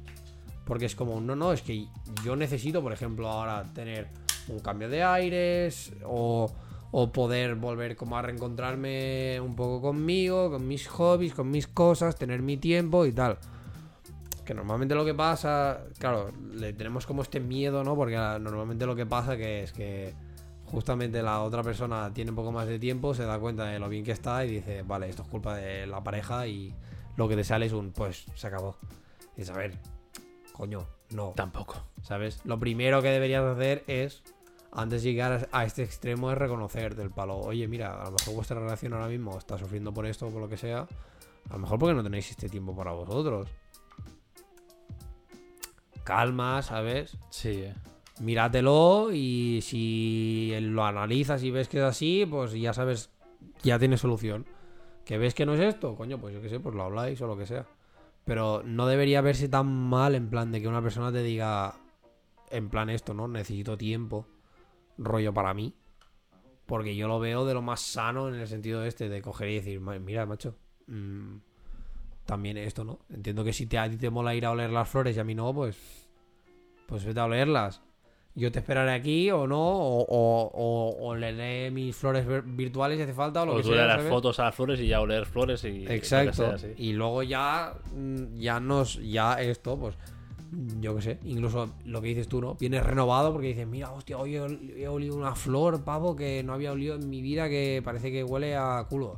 Porque 0.66 0.86
es 0.86 0.96
como, 0.96 1.22
no, 1.22 1.36
no, 1.36 1.54
es 1.54 1.62
que 1.62 1.88
yo 2.24 2.36
necesito, 2.36 2.82
por 2.82 2.92
ejemplo, 2.92 3.30
ahora 3.30 3.72
tener 3.74 4.08
un 4.48 4.60
cambio 4.60 4.90
de 4.90 5.04
aires 5.04 5.94
o, 6.04 6.52
poder 7.14 7.56
volver 7.56 7.98
como 7.98 8.18
a 8.18 8.22
reencontrarme 8.22 9.40
un 9.42 9.54
poco 9.54 9.82
conmigo, 9.82 10.50
con 10.50 10.66
mis 10.66 10.88
hobbies, 10.88 11.34
con 11.34 11.52
mis 11.52 11.68
cosas, 11.68 12.16
tener 12.16 12.42
mi 12.42 12.56
tiempo 12.56 13.06
y 13.06 13.12
tal. 13.12 13.38
Que 14.46 14.54
normalmente 14.54 14.96
lo 14.96 15.04
que 15.04 15.14
pasa, 15.14 15.82
claro, 16.00 16.32
le 16.54 16.72
tenemos 16.72 17.06
como 17.06 17.22
este 17.22 17.42
miedo, 17.42 17.84
¿no? 17.84 17.96
Porque 17.96 18.16
normalmente 18.16 18.86
lo 18.86 18.96
que 18.96 19.06
pasa 19.06 19.36
que 19.36 19.64
es 19.64 19.74
que 19.74 20.14
justamente 20.64 21.22
la 21.22 21.42
otra 21.42 21.64
persona 21.64 22.14
tiene 22.14 22.32
un 22.32 22.36
poco 22.38 22.54
más 22.54 22.66
de 22.68 22.80
tiempo, 22.80 23.14
se 23.14 23.26
da 23.26 23.40
cuenta 23.40 23.66
de 23.66 23.78
lo 23.78 23.90
bien 23.90 24.06
que 24.06 24.12
está 24.12 24.46
y 24.46 24.52
dice, 24.52 24.84
vale, 24.84 25.10
esto 25.10 25.24
es 25.24 25.28
culpa 25.28 25.56
de 25.56 25.86
la 25.88 26.02
pareja 26.02 26.48
y 26.48 26.74
lo 27.18 27.28
que 27.28 27.36
te 27.36 27.44
sale 27.44 27.66
es 27.66 27.74
un, 27.74 27.92
pues, 27.92 28.26
se 28.36 28.48
acabó. 28.48 28.78
Y 29.36 29.42
dices, 29.42 29.54
a 29.54 29.58
ver, 29.58 29.78
coño, 30.56 30.88
no. 31.12 31.34
Tampoco. 31.36 31.76
¿Sabes? 32.02 32.42
Lo 32.46 32.60
primero 32.60 33.02
que 33.02 33.10
deberías 33.10 33.44
hacer 33.44 33.84
es, 33.88 34.24
antes 34.72 35.04
de 35.04 35.12
llegar 35.12 35.50
a 35.52 35.66
este 35.66 35.84
extremo, 35.84 36.32
es 36.32 36.38
reconocer 36.38 36.96
del 36.96 37.12
palo. 37.12 37.38
Oye, 37.38 37.68
mira, 37.68 38.02
a 38.02 38.06
lo 38.06 38.12
mejor 38.12 38.36
vuestra 38.36 38.60
relación 38.60 38.94
ahora 38.94 39.08
mismo 39.08 39.38
está 39.38 39.58
sufriendo 39.58 39.94
por 39.94 40.06
esto 40.06 40.28
o 40.28 40.30
por 40.32 40.42
lo 40.42 40.50
que 40.50 40.58
sea. 40.58 40.88
A 41.50 41.54
lo 41.54 41.60
mejor 41.60 41.78
porque 41.78 41.94
no 41.94 42.04
tenéis 42.04 42.32
este 42.32 42.48
tiempo 42.48 42.76
para 42.76 42.92
vosotros. 42.92 43.50
Calma, 46.04 46.62
¿sabes? 46.62 47.18
Sí, 47.30 47.50
eh. 47.50 47.74
Míratelo 48.22 49.10
y 49.12 49.60
si 49.62 50.56
lo 50.62 50.86
analizas 50.86 51.44
y 51.44 51.52
ves 51.52 51.68
que 51.68 51.80
es 51.80 51.84
así, 51.84 52.26
pues 52.26 52.54
ya 52.54 52.72
sabes, 52.74 53.10
ya 53.62 53.78
tienes 53.78 54.00
solución. 54.00 54.46
¿Que 55.04 55.18
ves 55.18 55.34
que 55.34 55.46
no 55.46 55.54
es 55.54 55.60
esto? 55.60 55.96
Coño, 55.96 56.18
pues 56.18 56.34
yo 56.34 56.42
qué 56.42 56.48
sé, 56.48 56.62
pues 56.62 56.74
lo 56.74 56.84
habláis 56.84 57.22
o 57.22 57.28
lo 57.28 57.38
que 57.38 57.46
sea. 57.46 57.66
Pero 58.26 58.64
no 58.66 58.88
debería 58.88 59.22
verse 59.22 59.48
tan 59.48 59.68
mal 59.68 60.16
en 60.16 60.30
plan 60.30 60.52
de 60.52 60.62
que 60.62 60.68
una 60.68 60.82
persona 60.82 61.12
te 61.12 61.22
diga, 61.24 61.76
en 62.50 62.70
plan 62.70 62.90
esto, 62.90 63.14
¿no? 63.14 63.28
Necesito 63.28 63.78
tiempo, 63.78 64.26
rollo 64.98 65.34
para 65.34 65.54
mí. 65.54 65.74
Porque 66.66 66.96
yo 66.96 67.08
lo 67.08 67.20
veo 67.20 67.46
de 67.46 67.54
lo 67.54 67.62
más 67.62 67.82
sano 67.82 68.28
en 68.28 68.36
el 68.36 68.48
sentido 68.48 68.84
este, 68.84 69.08
de 69.10 69.22
coger 69.22 69.50
y 69.50 69.56
decir, 69.56 69.80
"Ma- 69.80 70.00
mira, 70.00 70.26
macho, 70.26 70.58
mm, 70.88 71.36
también 72.26 72.58
esto, 72.58 72.84
¿no? 72.84 73.00
Entiendo 73.14 73.44
que 73.44 73.54
si 73.54 73.68
te, 73.68 73.78
a 73.78 73.88
ti 73.88 73.98
te 73.98 74.10
mola 74.10 74.34
ir 74.34 74.46
a 74.48 74.52
oler 74.52 74.72
las 74.72 74.90
flores 74.90 75.16
y 75.16 75.20
a 75.20 75.24
mí 75.24 75.36
no, 75.36 75.54
pues, 75.54 75.78
pues 76.88 77.06
vete 77.06 77.20
a 77.20 77.26
olerlas. 77.26 77.84
Yo 78.38 78.52
te 78.52 78.60
esperaré 78.60 78.92
aquí 78.92 79.32
o 79.32 79.48
no, 79.48 79.62
o, 79.62 80.02
o, 80.02 80.52
o- 80.54 81.08
o 81.08 81.16
leeré 81.16 81.72
mis 81.72 81.96
flores 81.96 82.28
vir- 82.28 82.44
virtuales 82.46 82.98
si 82.98 83.04
hace 83.04 83.14
falta 83.14 83.44
o 83.44 83.46
lo 83.46 83.54
O 83.54 83.58
que 83.58 83.62
tú 83.64 83.70
sea. 83.70 83.78
le 83.78 83.82
das 83.84 83.96
¿sabes? 83.98 84.10
fotos 84.10 84.40
a 84.40 84.44
las 84.46 84.56
flores 84.56 84.80
y 84.82 84.88
ya 84.88 85.00
oler 85.00 85.26
flores 85.26 85.64
y. 85.64 85.86
Exacto. 85.88 86.34
sea, 86.34 86.58
sí. 86.58 86.68
Y 86.78 86.92
luego 86.94 87.24
ya, 87.24 87.74
mm, 87.96 88.36
ya 88.38 88.60
nos, 88.60 89.02
ya 89.02 89.36
esto, 89.42 89.78
pues, 89.80 89.96
yo 90.82 90.96
qué 90.98 91.02
sé, 91.02 91.20
incluso 91.24 91.70
lo 91.86 92.02
que 92.02 92.10
dices 92.10 92.28
tú, 92.28 92.42
¿no? 92.42 92.56
Vienes 92.56 92.84
renovado 92.86 93.32
porque 93.32 93.48
dices, 93.48 93.68
mira, 93.68 93.92
hostia, 93.92 94.18
hoy 94.18 94.36
he, 94.36 94.42
ol- 94.42 94.60
he 94.76 94.88
olido 94.90 95.16
una 95.16 95.34
flor, 95.36 95.86
pavo, 95.86 96.16
que 96.18 96.44
no 96.44 96.52
había 96.54 96.74
olido 96.74 96.96
en 96.96 97.10
mi 97.10 97.22
vida, 97.22 97.48
que 97.48 97.82
parece 97.86 98.12
que 98.12 98.24
huele 98.26 98.56
a 98.58 98.86
culo. 98.90 99.18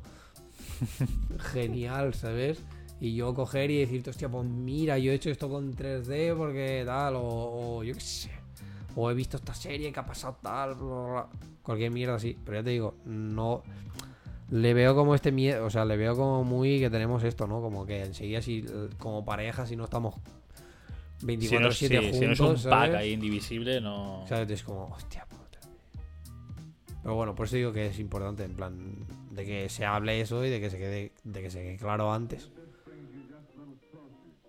Genial, 1.54 2.14
¿sabes? 2.14 2.64
Y 3.00 3.16
yo 3.16 3.34
coger 3.34 3.70
y 3.72 3.80
decirte, 3.80 4.10
hostia, 4.12 4.30
pues 4.30 4.46
mira, 4.48 4.98
yo 4.98 5.12
he 5.12 5.16
hecho 5.16 5.30
esto 5.30 5.50
con 5.50 5.74
3D 5.76 6.36
porque 6.36 6.84
tal, 6.86 7.16
o, 7.16 7.22
o 7.78 7.84
yo 7.84 7.94
qué 7.94 8.00
sé. 8.00 8.32
O 9.00 9.12
he 9.12 9.14
visto 9.14 9.38
esta 9.38 9.54
serie 9.54 9.94
que 9.94 10.00
ha 10.00 10.06
pasado 10.08 10.40
tal, 10.42 10.74
bla, 10.74 10.86
bla, 10.86 11.28
cualquier 11.62 11.92
mierda 11.92 12.16
así. 12.16 12.36
Pero 12.44 12.58
ya 12.58 12.64
te 12.64 12.72
digo, 12.72 12.96
no, 13.06 13.62
le 14.50 14.74
veo 14.74 14.96
como 14.96 15.14
este 15.14 15.32
miedo, 15.32 15.66
o 15.66 15.70
sea, 15.70 15.86
le 15.86 15.98
veo 15.98 16.16
como 16.16 16.44
muy 16.44 16.80
que 16.80 16.90
tenemos 16.90 17.24
esto, 17.24 17.46
¿no? 17.46 17.62
Como 17.62 17.86
que 17.86 18.02
enseguida 18.02 18.42
si 18.42 18.66
como 18.98 19.24
pareja 19.24 19.68
si 19.68 19.76
no 19.76 19.84
estamos 19.84 20.16
Si 21.20 21.28
24/7 21.28 21.60
no, 21.60 21.72
sí, 21.72 21.88
juntos, 21.88 22.18
si 22.18 22.26
no 22.26 22.32
es 22.32 22.40
un 22.40 22.58
¿sabes? 22.58 22.90
pack 22.90 22.96
ahí 22.96 23.14
indivisible, 23.14 23.80
no. 23.82 24.24
O 24.24 24.28
sea, 24.28 24.42
es 24.42 24.64
como, 24.64 24.86
hostia 24.86 25.26
puta. 25.26 25.60
Pero 27.04 27.14
bueno, 27.14 27.36
por 27.36 27.46
eso 27.46 27.56
digo 27.56 27.72
que 27.72 27.86
es 27.86 28.00
importante, 28.00 28.46
en 28.46 28.56
plan, 28.56 28.96
de 29.30 29.46
que 29.46 29.70
se 29.70 29.86
hable 29.86 30.22
eso 30.22 30.44
y 30.44 30.50
de 30.50 30.60
que 30.60 30.72
se 30.72 30.80
quede, 30.80 31.12
de 31.24 31.42
que 31.44 31.52
se 31.52 31.62
quede 31.62 31.78
claro 31.78 32.12
antes. 32.12 32.50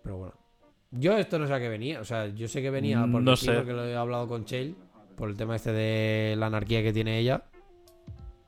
Pero 0.03 0.17
bueno. 0.17 0.38
Yo 0.91 1.17
esto 1.19 1.39
no 1.39 1.47
sé 1.47 1.53
a 1.55 1.59
qué 1.61 1.69
venía, 1.69 2.01
o 2.01 2.05
sea, 2.05 2.27
yo 2.29 2.49
sé 2.49 2.63
que 2.63 2.71
venía 2.71 3.01
porque, 3.11 3.25
No 3.25 3.37
sé. 3.37 3.53
porque 3.53 3.73
lo 3.73 3.85
he 3.85 3.95
hablado 3.97 4.27
con 4.27 4.45
Chell, 4.47 4.75
por 5.17 5.29
el 5.29 5.37
tema 5.37 5.57
este 5.57 5.73
de 5.73 6.35
la 6.37 6.47
anarquía 6.47 6.83
que 6.83 6.93
tiene 6.93 7.19
ella. 7.19 7.43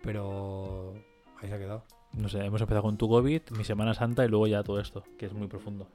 Pero 0.03 0.95
ahí 1.41 1.49
se 1.49 1.55
ha 1.55 1.59
quedado. 1.59 1.85
No 2.15 2.29
sé, 2.29 2.39
hemos 2.45 2.61
empezado 2.61 2.83
con 2.83 2.97
tu 2.97 3.09
COVID, 3.09 3.43
mi 3.57 3.65
Semana 3.65 3.93
Santa 3.95 4.25
y 4.25 4.29
luego 4.29 4.47
ya 4.47 4.63
todo 4.63 4.81
esto, 4.81 5.05
que 5.19 5.27
es 5.27 5.33
muy 5.33 5.47
profundo. 5.47 5.87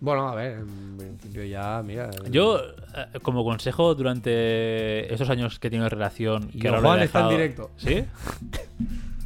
Bueno, 0.00 0.28
a 0.28 0.34
ver, 0.34 0.58
en 0.58 0.96
principio 0.96 1.42
ya, 1.44 1.82
mira. 1.84 2.10
Yo, 2.30 2.60
eh, 2.60 3.18
como 3.22 3.42
consejo, 3.42 3.94
durante 3.96 5.12
estos 5.12 5.28
años 5.30 5.58
que 5.58 5.66
he 5.68 5.70
tenido 5.70 5.88
relación. 5.88 6.50
Y 6.52 6.60
que 6.60 6.68
ahora 6.68 6.80
Juan 6.82 6.96
lo 6.98 7.02
he 7.02 7.06
está 7.06 7.18
en 7.20 7.24
dejado- 7.24 7.30
directo. 7.36 7.70
¿Sí? 7.76 8.04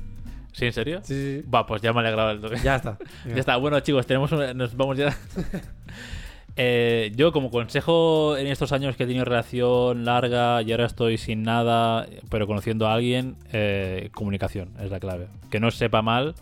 ¿Sí, 0.52 0.66
en 0.66 0.72
serio? 0.72 1.00
Sí, 1.02 1.14
sí. 1.42 1.48
Va, 1.48 1.64
pues 1.66 1.80
ya 1.82 1.92
me 1.92 1.98
ha 1.98 2.02
alegrado 2.02 2.30
el 2.30 2.40
toque. 2.40 2.56
Ya 2.62 2.76
está. 2.76 2.98
Ya 3.26 3.36
está, 3.36 3.56
bueno 3.56 3.80
chicos, 3.80 4.06
tenemos 4.06 4.30
una- 4.32 4.52
nos 4.54 4.76
vamos 4.76 4.96
ya. 4.98 5.16
Eh, 6.56 7.12
yo 7.16 7.32
como 7.32 7.50
consejo 7.50 8.36
en 8.36 8.46
estos 8.46 8.72
años 8.72 8.94
que 8.94 9.04
he 9.04 9.06
tenido 9.06 9.24
relación 9.24 10.04
larga 10.04 10.60
y 10.60 10.70
ahora 10.72 10.84
estoy 10.84 11.16
sin 11.16 11.42
nada, 11.42 12.06
pero 12.28 12.46
conociendo 12.46 12.86
a 12.86 12.92
alguien, 12.92 13.36
eh, 13.54 14.10
comunicación 14.12 14.74
es 14.78 14.90
la 14.90 15.00
clave. 15.00 15.28
Que 15.50 15.60
no 15.60 15.70
sepa 15.70 16.02
mal 16.02 16.34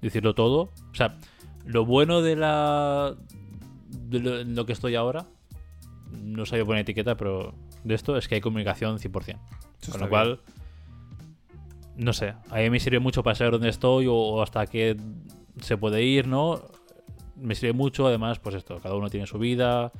decirlo 0.00 0.34
todo. 0.36 0.70
O 0.92 0.94
sea, 0.94 1.16
lo 1.64 1.84
bueno 1.84 2.22
de 2.22 2.36
la 2.36 3.14
de 3.90 4.20
lo, 4.20 4.38
en 4.38 4.54
lo 4.54 4.66
que 4.66 4.72
estoy 4.72 4.94
ahora, 4.94 5.26
no 6.12 6.46
sabía 6.46 6.64
poner 6.64 6.82
etiqueta, 6.82 7.16
pero 7.16 7.52
de 7.82 7.94
esto 7.96 8.16
es 8.16 8.28
que 8.28 8.36
hay 8.36 8.40
comunicación 8.40 8.98
100%. 9.00 9.10
Con 9.10 9.40
está 9.80 9.98
lo 9.98 10.08
cual, 10.08 10.40
no 11.96 12.12
sé, 12.12 12.34
a 12.50 12.56
mí 12.56 12.70
me 12.70 12.80
sirve 12.80 12.98
mucho 13.00 13.22
para 13.22 13.34
saber 13.34 13.52
dónde 13.52 13.68
estoy 13.70 14.06
o, 14.06 14.14
o 14.14 14.42
hasta 14.42 14.66
qué 14.66 14.96
se 15.60 15.76
puede 15.76 16.02
ir, 16.02 16.26
¿no? 16.28 16.60
Me 17.36 17.54
sirve 17.54 17.72
mucho, 17.72 18.06
además, 18.06 18.38
pues 18.38 18.54
esto, 18.54 18.78
cada 18.82 18.94
uno 18.94 19.08
tiene 19.10 19.26
su 19.26 19.38
vida, 19.38 19.92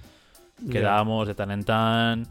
quedamos 0.71 1.27
de 1.29 1.35
tan 1.35 1.51
en 1.51 1.65
tan, 1.65 2.27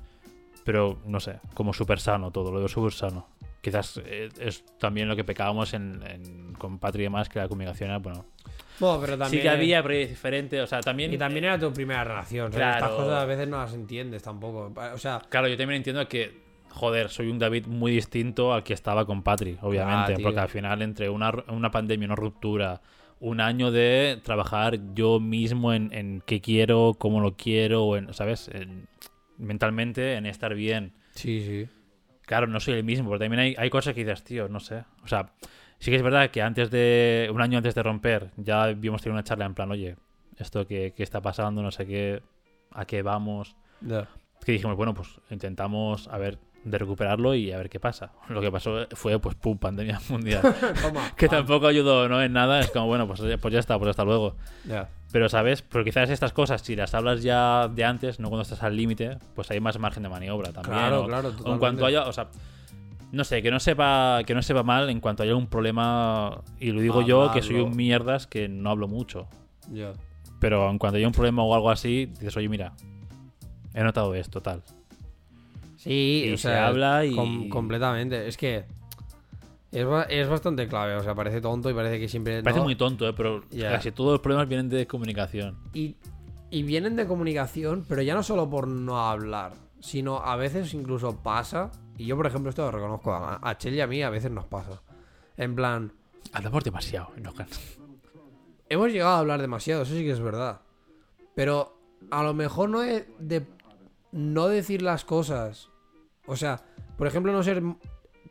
pero 0.64 0.98
no 1.06 1.20
sé, 1.20 1.40
como 1.54 1.74
súper 1.74 2.00
sano 2.00 2.32
todo, 2.32 2.52
lo 2.52 2.60
veo 2.60 2.68
súper 2.68 2.94
sano. 2.94 3.28
Quizás 3.62 4.00
eh, 4.06 4.30
es 4.40 4.64
también 4.80 5.08
lo 5.08 5.16
que 5.16 5.24
pecábamos 5.24 5.74
en, 5.74 6.02
en- 6.08 6.54
con 6.54 6.78
Patri 6.80 7.02
y 7.02 7.04
demás, 7.06 7.30
que 7.30 7.40
la 7.40 7.48
comunicación 7.48 7.90
era, 7.90 7.98
bueno, 8.00 8.26
Bueno, 8.80 9.00
pero 9.02 9.18
también. 9.18 9.30
sí 9.30 9.40
que 9.42 9.50
había, 9.50 9.82
pero 9.82 9.96
es 9.96 10.10
diferente, 10.10 10.62
o 10.62 10.68
sea, 10.68 10.82
también... 10.82 11.12
Y 11.14 11.18
también 11.18 11.46
era 11.46 11.58
tu 11.60 11.74
primera 11.74 12.04
relación. 12.04 12.52
¿sabes? 12.52 12.58
Claro. 12.58 12.86
Estas 12.86 12.92
cosas 12.92 13.24
a 13.24 13.26
veces 13.26 13.48
no 13.48 13.58
las 13.58 13.74
entiendes 13.74 14.22
tampoco. 14.22 14.72
O 14.94 14.98
sea, 15.00 15.20
Claro, 15.30 15.48
yo 15.48 15.58
también 15.58 15.78
entiendo 15.78 16.08
que, 16.08 16.45
joder, 16.76 17.10
soy 17.10 17.30
un 17.30 17.40
David 17.40 17.66
muy 17.68 17.92
distinto 17.92 18.54
al 18.54 18.64
que 18.64 18.74
estaba 18.74 19.06
con 19.06 19.24
Patri, 19.24 19.58
obviamente. 19.62 20.14
Ah, 20.14 20.16
tío. 20.16 20.24
porque 20.24 20.40
al 20.40 20.50
final, 20.50 20.82
entre 20.82 21.10
una, 21.10 21.32
una 21.48 21.72
pandemia, 21.72 22.06
una 22.08 22.16
ruptura, 22.16 22.82
un 23.20 23.40
año 23.42 23.72
de 23.72 24.20
trabajar 24.24 24.94
yo 24.94 25.20
mismo 25.20 25.74
en, 25.74 25.92
en 25.94 26.22
qué 26.26 26.42
quiero, 26.42 26.96
cómo 26.98 27.22
lo 27.22 27.36
quiero, 27.36 27.98
en, 27.98 28.14
¿sabes? 28.14 28.50
En- 28.54 28.88
mentalmente, 29.38 30.16
en 30.16 30.26
estar 30.26 30.54
bien. 30.54 30.94
sí, 31.16 31.44
sí. 31.46 31.68
Claro, 32.26 32.48
no 32.48 32.60
soy 32.60 32.74
el 32.76 32.84
mismo, 32.84 33.10
pero 33.10 33.20
también 33.20 33.40
hay, 33.40 33.56
hay 33.58 33.70
cosas 33.70 33.94
que 33.94 34.04
dices, 34.04 34.24
tío, 34.24 34.48
no 34.50 34.60
sé. 34.60 34.84
O 35.04 35.08
sea, 35.08 35.34
sí 35.78 35.92
que 35.92 35.98
es 35.98 36.02
verdad 36.04 36.32
que 36.32 36.42
antes 36.42 36.72
de, 36.72 37.30
un 37.32 37.40
año 37.42 37.58
antes 37.60 37.76
de 37.76 37.84
romper, 37.84 38.32
ya 38.38 38.64
habíamos 38.64 39.02
tenido 39.02 39.14
una 39.16 39.24
charla 39.24 39.46
en 39.46 39.54
plan, 39.54 39.70
oye, 39.70 39.96
esto 40.38 40.66
que, 40.66 40.94
que 40.96 41.04
está 41.04 41.22
pasando, 41.22 41.62
no 41.62 41.72
sé 41.72 41.86
qué, 41.86 42.24
a 42.72 42.86
qué 42.86 43.02
vamos 43.04 43.56
Ya. 43.82 44.08
que 44.44 44.54
dijimos, 44.54 44.76
bueno, 44.76 44.94
pues 44.96 45.20
intentamos 45.30 46.08
a 46.08 46.18
ver 46.18 46.40
de 46.66 46.78
recuperarlo 46.78 47.34
y 47.36 47.52
a 47.54 47.58
ver 47.58 47.70
qué 47.70 47.80
pasa. 47.80 48.12
Lo 48.28 48.42
que 48.42 48.52
pasó 48.52 48.88
fue, 48.92 49.18
pues, 49.20 49.36
pum, 49.36 49.58
pandemia 49.58 50.02
mundial. 50.10 50.42
Toma. 50.82 51.12
que 51.16 51.30
tampoco 51.30 51.68
ayudó, 51.68 52.10
¿no? 52.10 52.22
En 52.22 52.34
nada. 52.34 52.60
Es 52.60 52.72
como, 52.72 52.88
bueno, 52.88 53.08
pues, 53.08 53.22
pues 53.40 53.54
ya 53.54 53.60
está, 53.60 53.78
pues 53.78 53.92
hasta 53.92 54.04
luego. 54.04 54.36
Ya. 54.68 54.90
Pero, 55.12 55.30
¿sabes? 55.30 55.62
Pero 55.62 55.86
quizás 55.86 56.10
estas 56.10 56.34
cosas, 56.34 56.62
si 56.62 56.76
las 56.76 56.94
hablas 56.94 57.24
ya 57.24 57.70
de 57.70 57.86
antes, 57.86 58.20
no 58.20 58.28
cuando 58.30 58.42
estás 58.42 58.64
al 58.64 58.76
límite, 58.76 59.18
pues 59.36 59.50
hay 59.52 59.62
más 59.62 59.80
margen 59.80 60.04
de 60.04 60.10
maniobra 60.10 60.52
también. 60.52 60.76
Claro, 60.78 61.04
o- 61.04 61.08
claro, 61.08 61.32
o 61.44 61.54
en 61.54 61.60
cuanto 61.60 61.86
haya, 61.86 62.04
o 62.08 62.12
sea, 62.12 62.28
no 63.12 63.24
sé, 63.24 63.42
que 63.42 63.50
no 63.52 63.60
sepa, 63.62 64.22
que 64.26 64.34
no 64.36 64.42
sepa 64.42 64.64
mal 64.64 64.90
en 64.90 65.00
cuanto 65.00 65.24
haya 65.24 65.36
un 65.36 65.48
problema, 65.48 66.42
y 66.60 66.72
lo 66.72 66.82
digo 66.82 67.02
yo, 67.04 67.32
que 67.32 67.42
soy 67.44 67.58
un 67.62 67.76
mierdas 67.78 68.28
que 68.28 68.50
no 68.50 68.72
hablo 68.72 68.88
mucho. 68.90 69.28
Ya. 69.72 69.94
Pero 70.42 70.70
en 70.70 70.78
cuanto 70.80 70.98
haya 70.98 71.08
un 71.08 71.14
problema 71.14 71.44
o 71.44 71.54
algo 71.56 71.70
así, 71.70 72.08
dices, 72.08 72.36
oye, 72.36 72.50
mira, 72.50 72.74
he 73.74 73.84
notado 73.84 74.16
esto, 74.16 74.42
tal. 74.42 74.64
Sí, 75.86 76.26
Y 76.28 76.34
o 76.34 76.38
se 76.38 76.50
sea, 76.50 76.68
habla 76.68 77.06
y- 77.06 77.16
com- 77.16 77.48
completamente. 77.48 78.28
Es 78.28 78.38
que 78.38 78.66
es, 79.72 79.86
es 80.10 80.28
bastante 80.28 80.68
clave. 80.68 80.96
O 80.96 81.04
sea, 81.04 81.14
parece 81.16 81.42
tonto 81.42 81.70
y 81.70 81.74
parece 81.74 82.00
que 82.00 82.08
siempre. 82.10 82.42
Parece 82.44 82.60
no. 82.60 82.66
muy 82.66 82.76
tonto, 82.76 83.08
¿eh? 83.08 83.14
pero 83.16 83.44
Ya. 83.52 83.72
casi 83.72 83.92
todos 83.92 84.12
los 84.14 84.20
problemas 84.22 84.48
vienen 84.50 84.68
de 84.70 84.88
comunicación. 84.88 85.58
Y, 85.74 85.96
y 86.50 86.64
vienen 86.64 86.96
de 86.96 87.06
comunicación, 87.06 87.86
pero 87.88 88.02
ya 88.02 88.14
no 88.16 88.24
solo 88.24 88.50
por 88.50 88.68
no 88.68 89.00
hablar, 89.00 89.54
sino 89.80 90.18
a 90.18 90.36
veces 90.36 90.74
incluso 90.74 91.18
pasa. 91.22 91.72
Y 91.98 92.06
yo, 92.08 92.18
por 92.18 92.26
ejemplo, 92.28 92.50
esto 92.50 92.64
lo 92.64 92.72
reconozco. 92.72 93.14
A, 93.14 93.40
a 93.42 93.58
Chel 93.58 93.76
y 93.76 93.82
a 93.82 93.88
mí 93.88 94.02
a 94.02 94.10
veces 94.10 94.32
nos 94.32 94.46
pasa. 94.46 94.82
En 95.38 95.56
plan, 95.56 95.92
Hablamos 96.34 96.64
demasiado. 96.64 97.10
cansa. 97.38 97.62
hemos 98.70 98.92
llegado 98.92 99.12
a 99.12 99.20
hablar 99.20 99.40
demasiado, 99.40 99.84
eso 99.84 99.94
sí 99.94 100.04
que 100.04 100.12
es 100.12 100.20
verdad. 100.20 100.62
Pero 101.36 101.78
a 102.10 102.24
lo 102.24 102.34
mejor 102.34 102.70
no 102.70 102.82
es 102.82 103.06
de 103.20 103.46
no 104.12 104.48
decir 104.48 104.82
las 104.82 105.06
cosas. 105.06 105.70
O 106.28 106.36
sea, 106.36 106.62
por 106.98 107.08
ejemplo, 107.08 107.32
no 107.32 107.44
ser. 107.44 107.62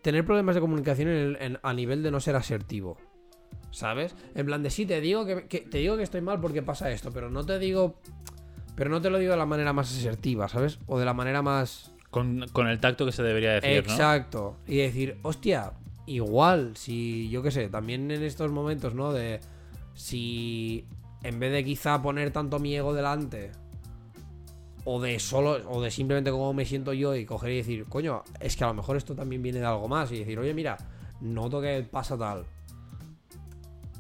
Tener 0.03 0.25
problemas 0.27 0.55
de 0.55 0.61
comunicación 0.61 1.09
en 1.09 1.17
el- 1.17 1.37
en- 1.41 1.59
a 1.63 1.73
nivel 1.73 2.03
de 2.03 2.11
no 2.11 2.21
ser 2.21 2.37
asertivo. 2.37 2.99
¿Sabes? 3.71 4.15
En 4.35 4.47
plan 4.47 4.63
de 4.63 4.71
sí, 4.71 4.87
te 4.87 5.01
digo 5.01 5.25
que, 5.27 5.47
que- 5.49 5.61
te 5.61 5.79
digo 5.79 5.97
que 5.97 6.03
estoy 6.03 6.21
mal 6.21 6.41
porque 6.41 6.63
pasa 6.63 6.91
esto, 6.91 7.11
pero 7.13 7.31
no 7.31 7.45
te 7.45 7.59
digo. 7.59 7.99
Pero 8.77 8.91
no 8.91 9.01
te 9.01 9.09
lo 9.11 9.19
digo 9.19 9.33
de 9.33 9.39
la 9.39 9.47
manera 9.47 9.73
más 9.73 9.91
asertiva, 9.97 10.49
¿sabes? 10.49 10.79
O 10.87 10.99
de 10.99 11.05
la 11.05 11.15
manera 11.15 11.43
más. 11.43 11.93
Con, 12.11 12.47
con 12.53 12.69
el 12.69 12.79
tacto 12.81 13.07
que 13.07 13.13
se 13.13 13.23
debería 13.23 13.53
decir, 13.55 13.85
¿no? 13.87 13.93
Exacto. 13.93 14.57
Y 14.67 14.77
decir, 14.77 15.19
hostia, 15.23 15.73
igual, 16.07 16.77
si 16.77 17.29
yo 17.31 17.43
qué 17.43 17.51
sé, 17.51 17.69
también 17.69 18.11
en 18.11 18.23
estos 18.23 18.53
momentos, 18.53 18.95
¿no? 18.95 19.13
De 19.13 19.41
si 19.95 20.85
en 21.23 21.39
vez 21.41 21.53
de 21.53 21.65
quizá 21.65 22.03
poner 22.03 22.31
tanto 22.31 22.59
mi 22.59 22.75
ego 22.77 22.93
delante, 22.95 23.51
o 24.85 25.01
de 25.01 25.19
solo, 25.19 25.59
o 25.71 25.81
de 25.83 25.91
simplemente 25.91 26.31
cómo 26.31 26.53
me 26.53 26.65
siento 26.65 26.93
yo 26.93 27.15
y 27.15 27.25
coger 27.25 27.53
y 27.53 27.57
decir, 27.57 27.85
coño, 27.87 28.23
es 28.41 28.57
que 28.57 28.65
a 28.65 28.69
lo 28.69 28.75
mejor 28.75 28.97
esto 28.97 29.15
también 29.15 29.43
viene 29.43 29.61
de 29.61 29.67
algo 29.67 29.89
más, 29.89 30.13
y 30.13 30.19
decir, 30.19 30.39
oye, 30.39 30.53
mira, 30.55 30.77
noto 31.21 31.61
que 31.61 31.87
pasa 31.91 32.19
tal. 32.19 32.45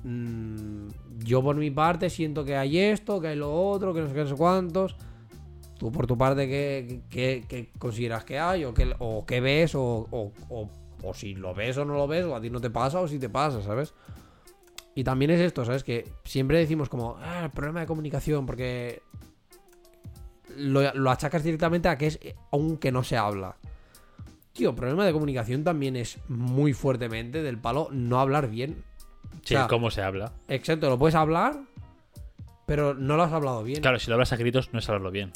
Mm, 0.02 0.89
yo 1.24 1.43
por 1.43 1.56
mi 1.56 1.70
parte 1.70 2.11
siento 2.11 2.44
que 2.44 2.56
hay 2.56 2.78
esto, 2.78 3.20
que 3.20 3.28
hay 3.28 3.36
lo 3.36 3.52
otro, 3.55 3.94
que 3.94 4.01
no 4.02 4.09
sé 4.09 4.15
qué, 4.15 4.27
sé 4.27 4.35
cuántos. 4.35 4.97
Tú 5.78 5.90
por 5.90 6.06
tu 6.06 6.16
parte, 6.16 6.47
¿qué, 6.47 7.01
qué- 7.48 7.70
consideras 7.78 8.24
que 8.24 8.39
hay? 8.39 8.65
¿O 8.65 8.74
qué, 8.74 8.94
o 8.98 9.24
qué 9.27 9.40
ves? 9.40 9.74
O, 9.74 10.06
o- 10.11 10.32
o- 10.51 11.15
si 11.15 11.35
lo 11.35 11.55
ves 11.55 11.77
o 11.77 11.85
no 11.85 11.94
lo 11.94 12.06
ves, 12.06 12.24
o 12.24 12.35
a 12.35 12.40
ti 12.40 12.48
no 12.48 12.61
te 12.61 12.70
pasa 12.70 13.01
o 13.01 13.09
si 13.09 13.19
te 13.19 13.28
pasa, 13.28 13.61
¿sabes? 13.62 13.93
Y 14.94 15.05
también 15.05 15.31
es 15.32 15.40
esto, 15.40 15.65
¿sabes? 15.65 15.85
Que 15.85 16.09
siempre 16.24 16.59
decimos 16.59 16.89
como, 16.89 17.16
ah, 17.20 17.51
problema 17.55 17.81
de 17.81 17.86
comunicación, 17.86 18.47
porque 18.47 19.02
lo, 20.57 20.93
lo 20.95 21.11
achacas 21.11 21.43
directamente 21.43 21.89
a 21.89 21.99
que 21.99 22.07
es 22.07 22.19
aunque 22.51 22.93
no 22.93 23.03
se 23.03 23.17
habla. 23.17 23.57
Tío, 24.53 24.75
problema 24.75 25.05
de 25.05 25.13
comunicación 25.13 25.65
también 25.65 25.97
es 25.97 26.19
muy 26.29 26.73
fuertemente 26.73 27.43
del 27.43 27.59
palo 27.59 27.89
no 27.91 28.21
hablar 28.21 28.49
bien. 28.49 28.85
Sí, 29.43 29.55
O 29.55 29.59
sea, 29.59 29.67
cómo 29.67 29.91
se 29.91 30.03
habla. 30.03 30.33
Exacto, 30.49 30.89
lo 30.89 30.99
puedes 30.99 31.17
hablar, 31.17 31.61
pero 32.67 32.95
no 32.95 33.17
lo 33.17 33.25
has 33.25 33.33
hablado 33.33 33.65
bien. 33.65 33.83
Claro, 33.83 33.99
si 33.99 34.09
lo 34.09 34.15
hablas 34.15 34.33
a 34.33 34.37
gritos 34.37 34.73
no 34.73 34.79
es 34.79 34.89
hablarlo 34.89 35.11
bien. 35.11 35.33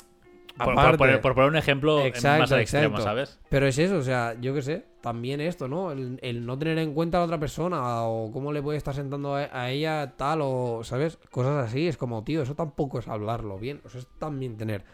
Por, 0.56 0.74
poner, 0.96 1.20
por 1.20 1.34
poner 1.34 1.50
un 1.50 1.56
ejemplo 1.56 2.04
Exacto, 2.04 2.40
más 2.40 2.52
al 2.52 2.60
extremo. 2.60 3.00
¿sabes? 3.00 3.38
Pero 3.48 3.66
es 3.68 3.78
eso, 3.78 3.96
o 3.98 4.02
sea, 4.02 4.34
yo 4.40 4.54
qué 4.54 4.62
sé, 4.62 4.84
también 5.00 5.40
esto, 5.40 5.68
¿no? 5.68 5.92
El, 5.92 6.18
el 6.20 6.44
no 6.46 6.58
tener 6.58 6.78
en 6.78 6.94
cuenta 6.94 7.18
a 7.18 7.20
la 7.20 7.26
otra 7.26 7.38
persona 7.38 8.02
o 8.02 8.32
cómo 8.32 8.52
le 8.52 8.60
puede 8.60 8.76
estar 8.76 8.92
sentando 8.92 9.36
a, 9.36 9.48
a 9.52 9.70
ella 9.70 10.14
tal 10.16 10.40
o, 10.42 10.80
¿sabes? 10.82 11.16
Cosas 11.30 11.64
así, 11.64 11.86
es 11.86 11.96
como, 11.96 12.24
tío, 12.24 12.42
eso 12.42 12.56
tampoco 12.56 12.98
es 12.98 13.06
hablarlo 13.06 13.56
bien, 13.58 13.80
eso 13.84 13.98
es 13.98 14.08
también 14.18 14.56
tener, 14.56 14.84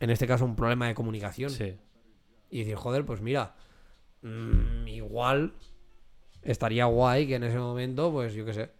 en 0.00 0.10
este 0.10 0.26
caso, 0.26 0.44
un 0.44 0.56
problema 0.56 0.86
de 0.88 0.94
comunicación. 0.94 1.50
Sí. 1.50 1.76
Y 2.50 2.58
decir, 2.60 2.76
joder, 2.76 3.04
pues 3.04 3.20
mira, 3.20 3.54
mm, 4.22 4.86
igual 4.88 5.54
estaría 6.42 6.84
guay 6.86 7.26
que 7.26 7.36
en 7.36 7.44
ese 7.44 7.58
momento, 7.58 8.12
pues 8.12 8.34
yo 8.34 8.44
qué 8.44 8.52
sé. 8.54 8.70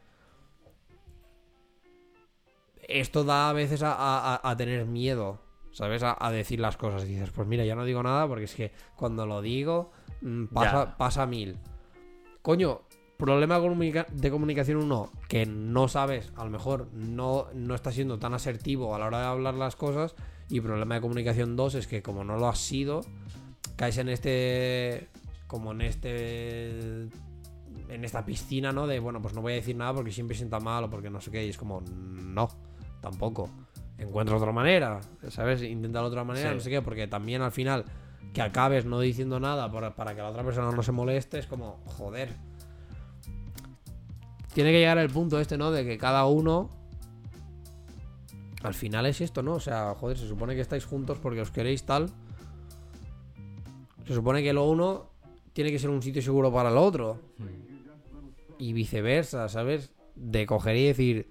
Esto 2.89 3.25
da 3.25 3.51
a 3.51 3.53
veces 3.53 3.83
a, 3.83 3.93
a- 3.95 4.41
a 4.51 4.57
tener 4.57 4.85
miedo, 4.87 5.41
¿sabes? 5.73 6.03
A, 6.03 6.17
a 6.19 6.31
decir 6.31 6.61
las 6.61 6.77
cosas. 6.77 7.03
Y 7.05 7.09
dices, 7.09 7.31
pues 7.31 7.49
mira, 7.49 7.65
ya 7.65 7.75
no 7.75 7.85
digo 7.85 8.03
nada 8.03 8.29
porque 8.29 8.45
es 8.45 8.55
que 8.55 8.71
cuando 8.95 9.27
lo 9.27 9.43
digo 9.43 9.91
mm, 10.21 10.45
pasa, 10.47 10.97
pasa 10.97 11.27
mil. 11.27 11.59
Coño, 12.43 12.83
problema 13.17 13.59
de 13.59 14.31
comunicación 14.31 14.77
uno, 14.79 15.11
que 15.29 15.47
no 15.47 15.89
sabes, 15.89 16.33
a 16.37 16.45
lo 16.45 16.51
mejor 16.51 16.89
no, 16.93 17.49
no 17.55 17.75
estás 17.75 17.95
siendo 17.95 18.19
tan 18.21 18.35
asertivo 18.35 18.95
a 18.95 18.99
la 19.01 19.07
hora 19.07 19.21
de 19.21 19.27
hablar 19.27 19.55
las 19.55 19.75
cosas. 19.75 20.15
Y 20.49 20.61
problema 20.61 20.95
de 20.97 21.01
comunicación 21.01 21.57
dos 21.57 21.75
es 21.75 21.87
que 21.87 22.03
como 22.03 22.23
no 22.25 22.37
lo 22.37 22.49
has 22.49 22.59
sido, 22.59 23.01
caes 23.77 23.99
en 23.99 24.09
este 24.09 25.09
como 25.47 25.73
en 25.73 25.81
este 25.81 27.09
en 27.89 28.05
esta 28.05 28.25
piscina, 28.25 28.73
¿no? 28.73 28.87
De 28.87 28.99
bueno, 29.01 29.21
pues 29.23 29.35
no 29.35 29.43
voy 29.43 29.53
a 29.53 29.57
decir 29.57 29.77
nada 29.77 29.95
porque 29.95 30.13
siempre 30.13 30.37
sienta 30.37 30.61
mal 30.61 30.85
o 30.85 30.91
porque 30.91 31.11
no 31.11 31.21
sé 31.21 31.31
qué, 31.31 31.45
y 31.47 31.51
es 31.51 31.59
como 31.59 31.81
no, 31.81 32.49
tampoco. 33.01 33.51
Encuentra 33.99 34.37
otra 34.37 34.53
manera, 34.53 35.01
¿sabes? 35.29 35.63
Intenta 35.63 36.03
otra 36.03 36.23
manera, 36.23 36.51
Sí. 36.51 36.55
no 36.55 36.61
sé 36.61 36.71
qué, 36.71 36.83
porque 36.83 37.07
también 37.07 37.43
al 37.43 37.53
final 37.53 37.85
que 38.35 38.43
acabes 38.43 38.85
no 38.85 39.01
diciendo 39.01 39.41
nada 39.41 39.71
para, 39.73 39.95
para 39.97 40.15
que 40.15 40.21
la 40.21 40.29
otra 40.29 40.45
persona 40.45 40.71
no 40.71 40.83
se 40.83 40.93
moleste 40.93 41.39
es 41.39 41.47
como, 41.47 41.81
joder. 41.87 42.29
Tiene 44.53 44.73
que 44.73 44.79
llegar 44.79 44.99
el 44.99 45.11
punto 45.11 45.41
este, 45.41 45.57
¿no? 45.59 45.71
De 45.71 45.85
que 45.85 45.99
cada 45.99 46.27
uno 46.27 46.71
al 48.67 48.75
final 48.75 49.07
es 49.07 49.21
esto, 49.21 49.43
¿no? 49.43 49.55
O 49.55 49.61
sea, 49.61 49.95
joder, 49.95 50.19
se 50.19 50.27
supone 50.27 50.55
que 50.55 50.61
estáis 50.61 50.85
juntos 50.85 51.19
porque 51.19 51.41
os 51.41 51.51
queréis 51.51 51.85
tal. 51.85 52.11
Se 54.07 54.15
supone 54.15 54.43
que 54.43 54.53
lo 54.53 54.69
uno 54.69 55.11
tiene 55.53 55.71
que 55.71 55.79
ser 55.79 55.91
un 55.91 56.03
sitio 56.03 56.21
seguro 56.21 56.53
para 56.53 56.71
el 56.71 56.77
otro. 56.77 57.21
Y 58.59 58.73
viceversa, 58.73 59.49
¿sabes? 59.49 59.93
De 60.15 60.47
coger 60.47 60.77
y 60.77 60.87
decir, 60.87 61.31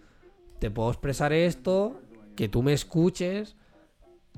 te 0.60 0.72
puedo 0.72 0.90
expresar 0.90 1.34
esto, 1.34 1.99
que 2.36 2.48
tú 2.48 2.64
me 2.64 2.74
escuches, 2.74 3.56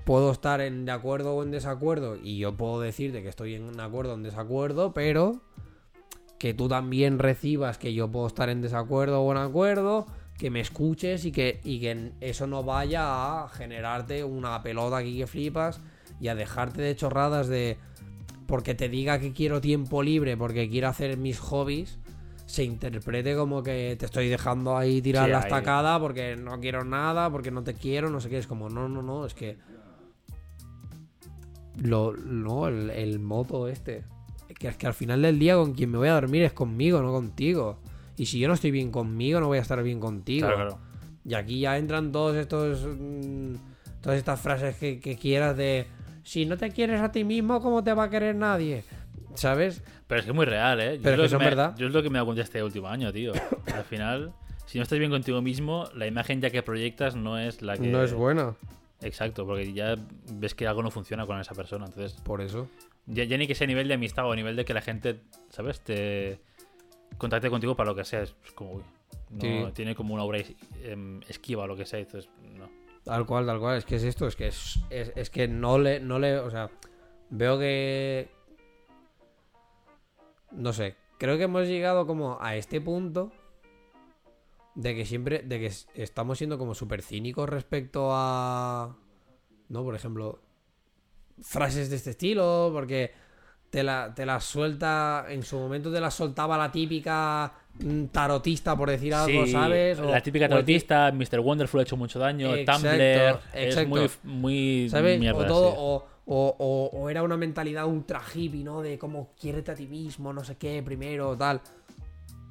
puedo 0.05 0.31
estar 0.31 0.61
en 0.61 0.85
de 0.85 0.91
acuerdo 0.91 1.35
o 1.35 1.43
en 1.43 1.51
desacuerdo 1.51 2.15
y 2.15 2.37
yo 2.37 2.55
puedo 2.55 2.79
decirte 2.79 3.21
que 3.21 3.29
estoy 3.29 3.55
en 3.55 3.79
acuerdo 3.79 4.13
o 4.13 4.15
en 4.15 4.23
desacuerdo, 4.23 4.93
pero 4.93 5.41
que 6.39 6.53
tú 6.53 6.67
también 6.67 7.19
recibas 7.19 7.77
que 7.77 7.93
yo 7.93 8.09
puedo 8.09 8.27
estar 8.27 8.49
en 8.49 8.61
desacuerdo 8.61 9.21
o 9.21 9.31
en 9.31 9.37
acuerdo, 9.37 10.05
que 10.37 10.49
me 10.51 10.59
escuches 10.59 11.25
y 11.25 11.31
que, 11.31 11.59
y 11.63 11.79
que 11.79 12.11
eso 12.21 12.45
no 12.47 12.63
vaya 12.63 13.43
a 13.43 13.49
generarte 13.49 14.23
una 14.23 14.61
pelota 14.61 14.97
aquí 14.97 15.17
que 15.17 15.27
flipas 15.27 15.81
y 16.19 16.27
a 16.27 16.35
dejarte 16.35 16.81
de 16.81 16.95
chorradas 16.95 17.47
de 17.47 17.77
porque 18.45 18.75
te 18.75 18.87
diga 18.87 19.19
que 19.19 19.33
quiero 19.33 19.59
tiempo 19.59 20.01
libre, 20.03 20.37
porque 20.37 20.69
quiero 20.69 20.87
hacer 20.87 21.17
mis 21.17 21.37
hobbies, 21.39 21.99
se 22.45 22.63
interprete 22.63 23.35
como 23.35 23.61
que 23.61 23.97
te 23.99 24.05
estoy 24.05 24.29
dejando 24.29 24.77
ahí 24.77 25.01
tirar 25.01 25.25
Sí, 25.25 25.31
la 25.31 25.37
ahí. 25.39 25.43
estacada 25.43 25.99
porque 25.99 26.37
no 26.37 26.59
quiero 26.61 26.85
nada, 26.85 27.29
porque 27.29 27.51
no 27.51 27.63
te 27.63 27.73
quiero, 27.73 28.09
no 28.09 28.21
sé 28.21 28.29
qué. 28.29 28.37
Es 28.37 28.47
como, 28.47 28.69
no, 28.69 28.87
no, 28.87 29.01
no, 29.01 29.25
es 29.25 29.33
que. 29.33 29.57
Lo, 31.81 32.13
no, 32.15 32.67
el, 32.67 32.89
el 32.89 33.19
moto 33.19 33.67
este. 33.67 34.05
Que 34.57 34.69
es 34.69 34.77
que 34.77 34.87
al 34.87 34.93
final 34.93 35.21
del 35.21 35.37
día 35.37 35.55
con 35.55 35.73
quien 35.73 35.91
me 35.91 35.97
voy 35.97 36.07
a 36.07 36.13
dormir 36.13 36.43
es 36.43 36.53
conmigo, 36.53 37.01
no 37.01 37.11
contigo. 37.11 37.79
Y 38.17 38.25
si 38.25 38.39
yo 38.39 38.47
no 38.47 38.55
estoy 38.55 38.71
bien 38.71 38.91
conmigo, 38.91 39.39
no 39.39 39.47
voy 39.47 39.59
a 39.59 39.61
estar 39.61 39.81
bien 39.83 39.99
contigo. 39.99 40.47
Claro, 40.47 40.69
claro. 40.69 40.79
Y 41.25 41.33
aquí 41.35 41.59
ya 41.61 41.77
entran 41.77 42.11
todos 42.11 42.35
estos. 42.35 42.85
mm, 42.85 43.53
todas 44.01 44.17
estas 44.17 44.39
frases 44.41 44.75
que, 44.77 44.99
que 44.99 45.17
quieras 45.17 45.55
de. 45.55 45.87
Si 46.23 46.45
no 46.45 46.57
te 46.57 46.71
quieres 46.71 46.99
a 47.01 47.11
ti 47.11 47.23
mismo, 47.23 47.61
¿cómo 47.61 47.83
te 47.83 47.93
va 47.93 48.03
a 48.05 48.09
querer 48.09 48.35
nadie? 48.35 48.83
¿Sabes? 49.35 49.81
Pero 50.07 50.19
es 50.19 50.25
que 50.25 50.31
es 50.31 50.35
muy 50.35 50.45
real, 50.45 50.79
¿eh? 50.81 50.97
Yo 50.97 51.03
Pero 51.03 51.15
es 51.17 51.21
que 51.23 51.29
son 51.29 51.39
me- 51.39 51.45
verdad. 51.45 51.75
Yo 51.77 51.87
es 51.87 51.93
lo 51.93 52.01
que 52.01 52.09
me 52.09 52.15
he 52.15 52.19
dado 52.19 52.25
cuenta 52.25 52.41
este 52.41 52.63
último 52.63 52.87
año, 52.87 53.11
tío. 53.13 53.33
Al 53.75 53.83
final, 53.83 54.33
si 54.65 54.77
no 54.79 54.83
estás 54.83 54.97
bien 54.99 55.11
contigo 55.11 55.41
mismo, 55.41 55.87
la 55.95 56.07
imagen 56.07 56.41
ya 56.41 56.49
que 56.49 56.63
proyectas 56.63 57.15
no 57.15 57.37
es 57.37 57.61
la 57.61 57.77
que... 57.77 57.87
No 57.87 58.01
es 58.01 58.13
buena. 58.13 58.55
Exacto, 59.01 59.45
porque 59.45 59.71
ya 59.73 59.95
ves 60.33 60.55
que 60.55 60.65
algo 60.67 60.81
no 60.81 60.89
funciona 60.91 61.25
con 61.27 61.39
esa 61.39 61.53
persona. 61.53 61.85
Entonces, 61.85 62.19
Por 62.21 62.41
eso. 62.41 62.67
ya, 63.05 63.25
ya 63.25 63.37
ni 63.37 63.45
que 63.47 63.53
sea 63.55 63.65
a 63.65 63.67
nivel 63.67 63.87
de 63.87 63.93
amistad 63.93 64.25
o 64.27 64.31
a 64.31 64.35
nivel 64.35 64.55
de 64.55 64.65
que 64.65 64.73
la 64.73 64.81
gente, 64.81 65.19
¿sabes? 65.49 65.81
Te 65.81 66.39
contacte 67.17 67.49
contigo 67.49 67.75
para 67.75 67.89
lo 67.91 67.95
que 67.95 68.05
sea. 68.05 68.21
Es 68.23 68.33
como, 68.55 68.73
uy, 68.73 68.83
no, 69.29 69.41
Sí. 69.41 69.71
tiene 69.73 69.95
como 69.95 70.13
una 70.13 70.23
obra 70.23 70.39
em, 70.83 71.21
esquiva 71.27 71.63
o 71.63 71.67
lo 71.67 71.75
que 71.75 71.85
sea. 71.85 71.99
Entonces, 71.99 72.29
no. 72.41 72.69
Tal 73.03 73.25
cual, 73.25 73.45
tal 73.45 73.59
cual. 73.59 73.77
Es 73.77 73.85
que 73.85 73.95
es 73.95 74.03
esto, 74.03 74.27
es 74.27 74.35
que 74.35 74.47
es, 74.47 74.79
es, 74.89 75.11
es 75.15 75.29
que 75.29 75.47
no 75.47 75.77
le, 75.79 75.99
no 75.99 76.19
le. 76.19 76.37
O 76.39 76.49
sea, 76.51 76.69
veo 77.29 77.57
que. 77.57 78.29
No 80.51 80.73
sé. 80.73 80.95
Creo 81.17 81.37
que 81.37 81.43
hemos 81.43 81.67
llegado 81.67 82.05
como 82.07 82.37
a 82.41 82.55
este 82.55 82.81
punto. 82.81 83.31
De 84.75 84.95
que 84.95 85.05
siempre. 85.05 85.39
De 85.39 85.59
que 85.59 85.67
es- 85.67 85.87
estamos 85.95 86.37
siendo 86.37 86.57
como 86.57 86.75
súper 86.75 87.01
cínicos 87.01 87.49
respecto 87.49 88.09
a. 88.11 88.95
¿No? 89.69 89.83
Por 89.83 89.95
ejemplo. 89.95 90.39
Frases 91.41 91.89
de 91.89 91.95
este 91.95 92.11
estilo. 92.11 92.69
Porque 92.73 93.11
te 93.69 93.83
la, 93.83 94.13
te 94.15 94.25
la 94.25 94.39
suelta. 94.39 95.25
En 95.29 95.43
su 95.43 95.57
momento 95.57 95.91
te 95.91 95.99
la 95.99 96.09
soltaba 96.11 96.57
la 96.57 96.71
típica 96.71 97.51
mm, 97.79 98.05
tarotista, 98.05 98.75
por 98.75 98.89
decir 98.89 99.13
algo, 99.13 99.45
Sí, 99.45 99.51
¿sabes? 99.51 99.99
O- 99.99 100.11
la 100.11 100.21
típica 100.21 100.45
o 100.45 100.49
tarotista, 100.49 101.11
Mr. 101.11 101.39
Wonderful 101.39 101.79
ha 101.79 101.83
hecho 101.83 101.97
mucho 101.97 102.19
daño, 102.19 102.53
Exacto, 102.55 102.81
Tumblr 102.89 103.39
es 103.53 103.65
exacto. 103.77 103.89
muy, 103.89 104.09
muy 104.23 104.89
¿Sabes? 104.89 105.19
mierda, 105.19 105.39
o 105.39 105.45
todo, 105.45 105.69
sí. 105.69 105.75
o, 105.77 106.05
o- 106.29 106.55
o- 106.59 106.89
o 106.99 107.09
era 107.09 107.23
una 107.23 107.37
mentalidad 107.37 107.85
ultra 107.85 108.21
hippie, 108.33 108.63
¿no? 108.63 108.81
De 108.81 108.97
cómo 108.97 109.33
quiérete 109.39 109.71
a 109.71 109.75
ti 109.75 109.87
mismo, 109.87 110.33
no 110.33 110.43
sé 110.43 110.55
qué, 110.57 110.81
primero, 110.83 111.37
tal. 111.37 111.61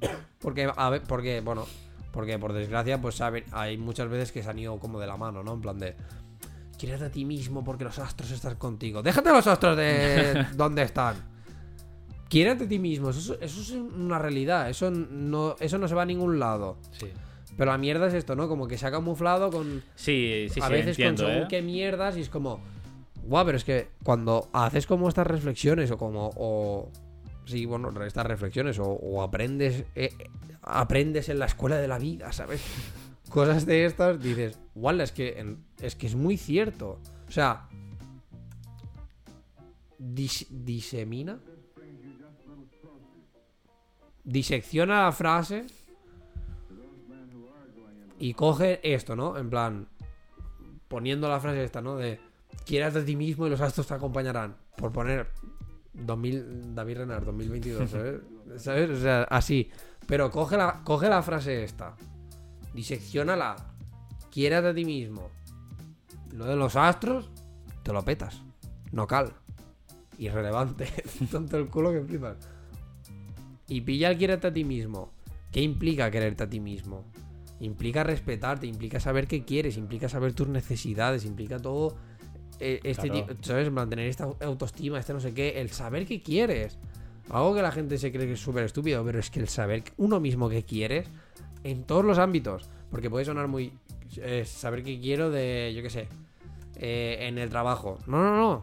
Porque, 0.39 0.69
a 0.75 0.89
ver, 0.91 1.01
porque, 1.07 1.41
bueno, 1.41 1.65
porque 2.11 2.37
por 2.39 2.53
desgracia, 2.53 3.01
pues 3.01 3.19
a 3.21 3.29
ver, 3.31 3.45
hay 3.51 3.77
muchas 3.77 4.07
veces 4.09 4.31
que 4.31 4.43
se 4.43 4.49
han 4.49 4.59
ido 4.59 4.77
como 4.79 4.99
de 4.99 5.07
la 5.07 5.17
mano, 5.17 5.43
¿no? 5.43 5.53
En 5.53 5.61
plan 5.61 5.77
de. 5.79 5.95
Quiérete 6.77 7.05
a 7.05 7.11
ti 7.11 7.25
mismo 7.25 7.63
porque 7.63 7.83
los 7.83 7.97
astros 7.99 8.31
están 8.31 8.55
contigo. 8.55 9.01
Déjate 9.01 9.31
los 9.31 9.47
astros 9.47 9.75
de 9.77 10.45
donde 10.55 10.83
están. 10.83 11.15
Quiérete 12.29 12.65
a 12.65 12.67
ti 12.67 12.77
mismo. 12.79 13.09
Eso, 13.09 13.33
es- 13.35 13.41
eso 13.41 13.61
es 13.61 13.71
una 13.71 14.19
realidad. 14.19 14.69
Eso 14.69 14.91
no, 14.91 15.55
eso 15.59 15.77
no 15.77 15.87
se 15.87 15.95
va 15.95 16.03
a 16.03 16.05
ningún 16.05 16.39
lado. 16.39 16.77
Sí, 16.91 17.07
Pero 17.57 17.71
la 17.71 17.77
mierda 17.77 18.07
es 18.07 18.13
esto, 18.13 18.35
¿no? 18.35 18.47
Como 18.47 18.67
que 18.67 18.77
se 18.77 18.85
ha 18.85 18.91
camuflado 18.91 19.49
con 19.49 19.81
sí, 19.95 20.47
sí, 20.51 20.59
a 20.61 20.67
sí, 20.67 20.71
veces 20.71 20.89
entiendo, 20.89 21.23
con 21.23 21.31
según 21.31 21.43
¿eh? 21.45 21.47
qué 21.49 21.61
mierdas 21.61 22.17
y 22.17 22.21
es 22.21 22.29
como 22.29 22.59
guau 23.23 23.45
pero 23.45 23.57
es 23.57 23.63
que 23.65 23.89
cuando 24.03 24.47
haces 24.53 24.85
como 24.87 25.09
estas 25.09 25.27
reflexiones 25.27 25.91
o 25.91 25.97
como 25.97 26.29
o 26.37 26.89
sí 27.45 27.65
bueno 27.65 27.91
estas 28.05 28.25
reflexiones 28.25 28.79
o, 28.79 28.83
o 28.85 29.21
aprendes 29.21 29.83
eh, 29.95 30.11
aprendes 30.61 31.27
en 31.27 31.39
la 31.39 31.47
escuela 31.47 31.75
de 31.77 31.89
la 31.89 31.97
vida 31.99 32.31
sabes 32.31 32.61
cosas 33.29 33.65
de 33.65 33.85
estas 33.85 34.21
dices 34.21 34.59
guau 34.75 34.99
es 35.01 35.11
que 35.11 35.57
es 35.81 35.95
que 35.95 36.07
es 36.07 36.15
muy 36.15 36.37
cierto 36.37 36.99
o 37.27 37.31
sea 37.31 37.67
dis- 39.99 40.47
disemina 40.49 41.39
disecciona 44.23 45.03
la 45.03 45.11
frase 45.11 45.65
y 48.19 48.33
coge 48.33 48.79
esto, 48.83 49.15
¿no? 49.15 49.37
En 49.37 49.49
plan, 49.49 49.87
poniendo 50.87 51.29
la 51.29 51.39
frase 51.39 51.63
esta, 51.63 51.81
¿no? 51.81 51.95
De 51.97 52.19
quieras 52.65 52.93
de 52.95 53.03
ti 53.03 53.15
mismo 53.15 53.45
y 53.45 53.49
los 53.49 53.61
astros 53.61 53.87
te 53.87 53.93
acompañarán. 53.93 54.57
Por 54.75 54.91
poner 54.91 55.29
2000, 55.93 56.73
David 56.75 56.97
Renard, 56.97 57.25
2022, 57.25 57.89
¿sabes? 57.89 58.21
¿Sabes? 58.57 58.89
O 58.89 58.99
sea, 58.99 59.23
así. 59.23 59.69
Pero 60.07 60.31
coge 60.31 60.57
la, 60.57 60.81
coge 60.83 61.09
la 61.09 61.21
frase 61.21 61.63
esta, 61.63 61.95
diseccionala, 62.77 63.55
quieras 64.31 64.63
de 64.63 64.73
ti 64.75 64.85
mismo. 64.85 65.29
Lo 66.31 66.45
de 66.45 66.55
los 66.55 66.75
astros, 66.75 67.31
te 67.83 67.91
lo 67.91 68.05
petas. 68.05 68.43
No 68.91 69.07
cal. 69.07 69.33
Irrelevante. 70.19 70.87
Tanto 71.31 71.57
el 71.57 71.67
culo 71.69 71.91
que 71.91 72.01
flipas. 72.01 72.37
Y 73.67 73.81
pilla 73.81 74.11
el 74.11 74.17
quiérete 74.17 74.47
a 74.47 74.53
ti 74.53 74.63
mismo. 74.63 75.11
¿Qué 75.51 75.61
implica 75.61 76.11
quererte 76.11 76.43
a 76.43 76.49
ti 76.49 76.59
mismo? 76.59 77.03
Implica 77.59 78.03
respetarte, 78.03 78.67
implica 78.67 78.99
saber 78.99 79.27
qué 79.27 79.43
quieres, 79.43 79.77
implica 79.77 80.07
saber 80.07 80.33
tus 80.33 80.47
necesidades, 80.47 81.25
implica 81.25 81.57
todo 81.57 81.97
eh, 82.59 82.79
este 82.83 83.09
Claro. 83.09 83.25
tipo, 83.27 83.43
¿sabes? 83.43 83.71
Mantener 83.71 84.07
esta 84.07 84.25
autoestima, 84.41 84.99
este 84.99 85.13
no 85.13 85.19
sé 85.19 85.33
qué, 85.33 85.59
el 85.59 85.71
saber 85.71 86.05
qué 86.05 86.21
quieres. 86.21 86.77
Algo 87.29 87.55
que 87.55 87.61
la 87.63 87.71
gente 87.71 87.97
se 87.97 88.11
cree 88.11 88.27
que 88.27 88.33
es 88.33 88.39
súper 88.39 88.63
estúpido, 88.65 89.03
pero 89.03 89.19
es 89.19 89.31
que 89.31 89.39
el 89.39 89.47
saber 89.47 89.83
uno 89.97 90.19
mismo 90.19 90.47
qué 90.47 90.63
quieres 90.63 91.09
en 91.63 91.83
todos 91.83 92.03
los 92.05 92.17
ámbitos, 92.17 92.69
porque 92.91 93.09
puede 93.09 93.25
sonar 93.25 93.47
muy 93.47 93.73
eh, 94.17 94.45
saber 94.45 94.83
qué 94.83 94.99
quiero 94.99 95.29
de, 95.29 95.73
yo 95.75 95.81
qué 95.81 95.89
sé, 95.89 96.07
eh, 96.75 97.17
en 97.21 97.37
el 97.37 97.49
trabajo. 97.49 97.97
No, 98.07 98.21
no, 98.23 98.35
no. 98.37 98.61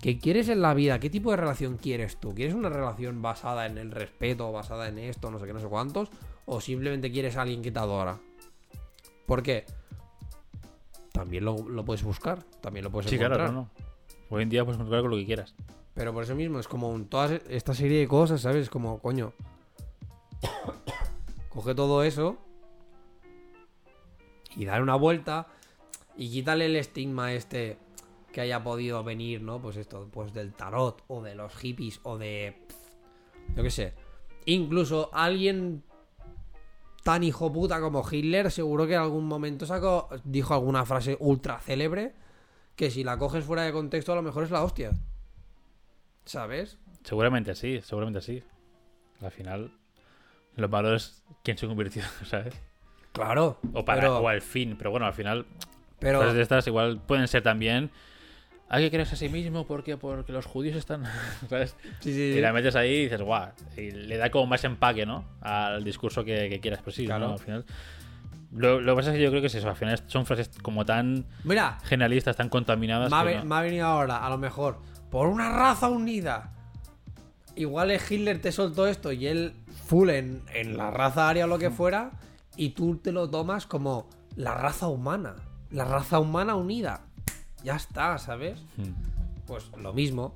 ¿Qué 0.00 0.18
quieres 0.18 0.48
en 0.48 0.62
la 0.62 0.72
vida? 0.72 0.98
¿Qué 0.98 1.10
tipo 1.10 1.30
de 1.30 1.36
relación 1.36 1.76
quieres 1.76 2.16
tú? 2.18 2.34
¿Quieres 2.34 2.54
una 2.54 2.70
relación 2.70 3.20
basada 3.20 3.66
en 3.66 3.76
el 3.76 3.90
respeto, 3.90 4.50
basada 4.50 4.88
en 4.88 4.98
esto, 4.98 5.30
no 5.30 5.38
sé 5.38 5.46
qué, 5.46 5.52
no 5.52 5.60
sé 5.60 5.66
cuántos? 5.66 6.08
¿O 6.46 6.60
simplemente 6.60 7.12
quieres 7.12 7.36
a 7.36 7.42
alguien 7.42 7.60
que 7.60 7.70
te 7.70 7.78
adora? 7.78 8.18
¿Por 9.26 9.42
qué? 9.42 9.66
También 11.12 11.44
lo, 11.44 11.68
lo 11.68 11.84
puedes 11.84 12.02
buscar, 12.02 12.42
también 12.62 12.84
lo 12.84 12.90
puedes 12.90 13.10
Sí, 13.10 13.16
encontrar. 13.16 13.38
claro, 13.40 13.52
no, 13.52 13.60
no. 13.62 13.70
Hoy 14.30 14.42
en 14.44 14.48
día 14.48 14.64
puedes 14.64 14.78
encontrar 14.78 15.02
con 15.02 15.10
lo 15.10 15.16
que 15.18 15.26
quieras. 15.26 15.54
Pero 15.92 16.14
por 16.14 16.22
eso 16.22 16.34
mismo 16.34 16.58
es 16.60 16.66
como 16.68 16.88
un- 16.88 17.06
toda 17.06 17.34
esta 17.50 17.74
serie 17.74 17.98
de 18.00 18.08
cosas, 18.08 18.40
¿sabes? 18.40 18.70
Como, 18.70 19.00
coño. 19.00 19.34
Coge 21.50 21.74
todo 21.74 22.02
eso 22.02 22.38
y 24.56 24.64
dale 24.64 24.82
una 24.82 24.94
vuelta 24.94 25.48
y 26.16 26.30
quítale 26.30 26.66
el 26.66 26.76
estigma 26.76 27.32
este 27.32 27.78
que 28.32 28.40
haya 28.40 28.62
podido 28.62 29.02
venir, 29.02 29.42
¿no? 29.42 29.60
Pues 29.60 29.76
esto, 29.76 30.08
pues 30.10 30.32
del 30.32 30.52
tarot 30.52 31.02
o 31.08 31.22
de 31.22 31.34
los 31.34 31.54
hippies 31.56 32.00
o 32.04 32.18
de. 32.18 32.56
Yo 33.56 33.62
qué 33.62 33.70
sé. 33.70 33.94
Incluso 34.46 35.10
alguien 35.12 35.82
tan 37.02 37.22
hijo 37.22 37.52
puta 37.52 37.80
como 37.80 38.04
Hitler, 38.08 38.50
seguro 38.50 38.86
que 38.86 38.94
en 38.94 39.00
algún 39.00 39.26
momento 39.26 39.66
sacó, 39.66 40.08
dijo 40.24 40.54
alguna 40.54 40.84
frase 40.84 41.16
ultra 41.20 41.58
célebre 41.58 42.14
que 42.76 42.90
si 42.90 43.04
la 43.04 43.18
coges 43.18 43.44
fuera 43.44 43.62
de 43.62 43.72
contexto 43.72 44.12
a 44.12 44.16
lo 44.16 44.22
mejor 44.22 44.44
es 44.44 44.50
la 44.50 44.62
hostia. 44.62 44.92
¿Sabes? 46.24 46.78
Seguramente 47.04 47.54
sí, 47.54 47.80
seguramente 47.82 48.20
sí. 48.20 48.42
Al 49.20 49.30
final, 49.30 49.72
lo 50.56 50.68
malo 50.68 50.94
es 50.94 51.22
quién 51.42 51.56
se 51.58 51.66
convirtió, 51.66 52.02
¿sabes? 52.24 52.54
Claro. 53.12 53.58
O, 53.72 53.84
para, 53.84 54.00
pero, 54.02 54.18
o 54.18 54.28
al 54.28 54.40
fin, 54.42 54.76
pero 54.78 54.90
bueno, 54.90 55.06
al 55.06 55.14
final, 55.14 55.46
pero- 55.98 56.18
cosas 56.20 56.34
de 56.34 56.42
estas 56.42 56.66
igual 56.66 57.00
pueden 57.06 57.26
ser 57.28 57.42
también. 57.42 57.90
Hay 58.72 58.84
que 58.84 58.90
quererse 58.92 59.14
a 59.14 59.18
sí 59.18 59.28
mismo 59.28 59.66
porque, 59.66 59.96
porque 59.96 60.30
los 60.32 60.46
judíos 60.46 60.76
están. 60.76 61.02
¿Sabes? 61.48 61.74
sí, 61.98 62.12
sí, 62.14 62.20
Y 62.36 62.40
la 62.40 62.52
metes 62.52 62.76
ahí 62.76 62.90
y 62.90 63.02
dices, 63.04 63.20
guau. 63.20 63.48
Y 63.76 63.90
le 63.90 64.16
da 64.16 64.30
como 64.30 64.46
más 64.46 64.62
empaque, 64.62 65.04
¿no? 65.04 65.24
Al 65.40 65.82
discurso 65.82 66.24
que, 66.24 66.48
que 66.48 66.60
quieras. 66.60 66.80
Pero 66.84 66.92
sí, 66.94 67.04
Claro. 67.04 67.26
¿no? 67.26 67.32
Al 67.32 67.38
final. 67.40 67.64
Lo, 68.52 68.80
lo 68.80 68.92
que 68.92 68.96
pasa 69.00 69.10
es 69.10 69.16
que 69.16 69.22
yo 69.24 69.30
creo 69.30 69.40
que 69.40 69.48
es 69.48 69.54
eso. 69.56 69.68
Al 69.68 69.74
final 69.74 70.00
son 70.06 70.24
frases 70.24 70.50
como 70.62 70.84
tan 70.84 71.26
Mira, 71.42 71.78
generalistas, 71.84 72.36
tan 72.36 72.48
contaminadas. 72.48 73.10
me 73.10 73.16
ha, 73.16 73.38
no- 73.40 73.44
me 73.44 73.54
ha 73.56 73.60
venido 73.60 73.86
ahora, 73.86 74.24
a 74.24 74.30
lo 74.30 74.38
mejor, 74.38 74.78
por 75.10 75.26
una 75.26 75.50
raza 75.50 75.88
unida. 75.88 76.52
Igual 77.56 77.90
es 77.90 78.08
Hitler 78.08 78.40
te 78.40 78.52
soltó 78.52 78.86
esto 78.86 79.10
y 79.10 79.26
él 79.26 79.52
full 79.90 80.08
en, 80.10 80.42
en 80.54 80.76
la 80.76 80.90
raza 80.92 81.28
aria 81.28 81.44
o 81.44 81.48
lo 81.48 81.58
que 81.58 81.70
fuera, 81.70 82.12
y 82.56 82.70
tú 82.70 82.96
te 82.98 83.10
lo 83.12 83.28
tomas 83.28 83.66
como 83.66 84.08
la 84.36 84.54
raza 84.54 84.86
humana. 84.86 85.34
La 85.70 85.84
raza 85.84 86.20
humana 86.20 86.54
unida. 86.54 87.00
Ya 87.64 87.74
está, 87.76 88.16
¿sabes? 88.18 88.62
Pues 89.46 89.70
lo 89.76 89.92
mismo. 89.92 90.34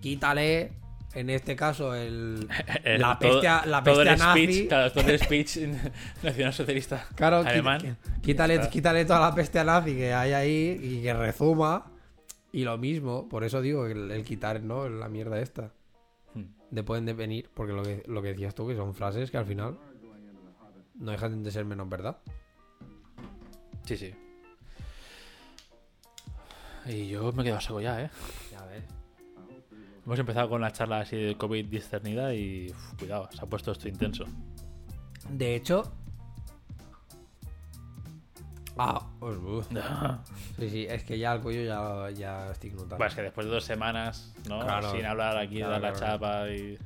Quítale, 0.00 0.72
en 1.14 1.30
este 1.30 1.56
caso, 1.56 1.94
el, 1.94 2.46
El- 2.84 3.00
la 3.00 3.18
todo- 3.18 3.32
bestia, 3.32 3.62
la 3.66 3.82
todo 3.82 3.96
bestia 3.96 4.12
el 4.12 4.18
nazi. 4.18 4.44
speech, 4.44 4.68
claro, 4.68 4.92
todo 4.92 5.08
el 5.08 5.18
speech 5.18 5.56
nacionalsocialista 6.22 7.06
Claro, 7.14 7.38
alemán. 7.38 7.96
quítale, 8.22 8.60
quítale 8.70 9.04
toda 9.04 9.20
la 9.20 9.30
bestia 9.32 9.64
nazi 9.64 9.94
que 9.94 10.12
hay 10.14 10.32
ahí 10.32 10.78
y 10.82 11.02
que 11.02 11.14
rezuma. 11.14 11.86
Y 12.52 12.64
lo 12.64 12.76
mismo, 12.78 13.28
por 13.28 13.44
eso 13.44 13.60
digo, 13.60 13.86
el, 13.86 14.10
el 14.10 14.24
quitar, 14.24 14.60
¿no? 14.62 14.88
La 14.88 15.08
mierda 15.08 15.40
esta. 15.40 15.70
De 16.70 16.82
pueden 16.84 17.04
de 17.04 17.14
venir, 17.14 17.50
porque 17.52 17.72
lo 17.72 17.82
que, 17.82 18.04
lo 18.06 18.22
que 18.22 18.28
decías 18.28 18.54
tú, 18.54 18.68
que 18.68 18.76
son 18.76 18.94
frases 18.94 19.30
que 19.30 19.36
al 19.36 19.46
final 19.46 19.78
no 20.94 21.10
dejan 21.10 21.42
de 21.42 21.50
ser 21.50 21.64
menos 21.64 21.88
verdad. 21.88 22.18
Sí, 23.84 23.96
sí. 23.96 24.14
Y 26.86 27.08
yo 27.08 27.32
me 27.32 27.42
he 27.42 27.44
quedado 27.46 27.60
seco 27.60 27.80
ya, 27.80 28.02
¿eh? 28.02 28.10
Ya 28.50 28.64
ves. 28.66 28.84
Hemos 30.04 30.18
empezado 30.18 30.48
con 30.48 30.60
la 30.60 30.72
charla 30.72 31.00
así 31.00 31.16
de 31.16 31.36
COVID 31.36 31.66
discernida 31.66 32.34
y 32.34 32.70
uf, 32.70 32.94
cuidado, 32.98 33.28
se 33.32 33.42
ha 33.42 33.46
puesto 33.46 33.72
esto 33.72 33.88
intenso. 33.88 34.24
De 35.28 35.54
hecho. 35.54 35.92
Ah, 38.76 39.06
pues, 39.18 39.36
sí, 40.58 40.70
sí, 40.70 40.86
es 40.88 41.04
que 41.04 41.18
ya 41.18 41.34
el 41.34 41.40
cuello 41.40 41.62
ya, 41.62 42.10
ya 42.10 42.50
estoy 42.50 42.70
notando. 42.70 42.96
Bueno, 42.96 43.08
es 43.08 43.14
que 43.14 43.22
después 43.22 43.46
de 43.46 43.52
dos 43.52 43.64
semanas, 43.64 44.32
¿no? 44.48 44.60
Claro. 44.60 44.92
Sin 44.92 45.04
hablar 45.04 45.36
aquí, 45.36 45.56
Claro, 45.56 45.72
dar 45.72 45.80
la 45.82 45.92
claro. 45.92 46.12
chapa 46.18 46.48
y... 46.50 46.78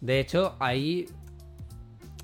De 0.00 0.20
hecho, 0.20 0.56
ahí 0.58 1.06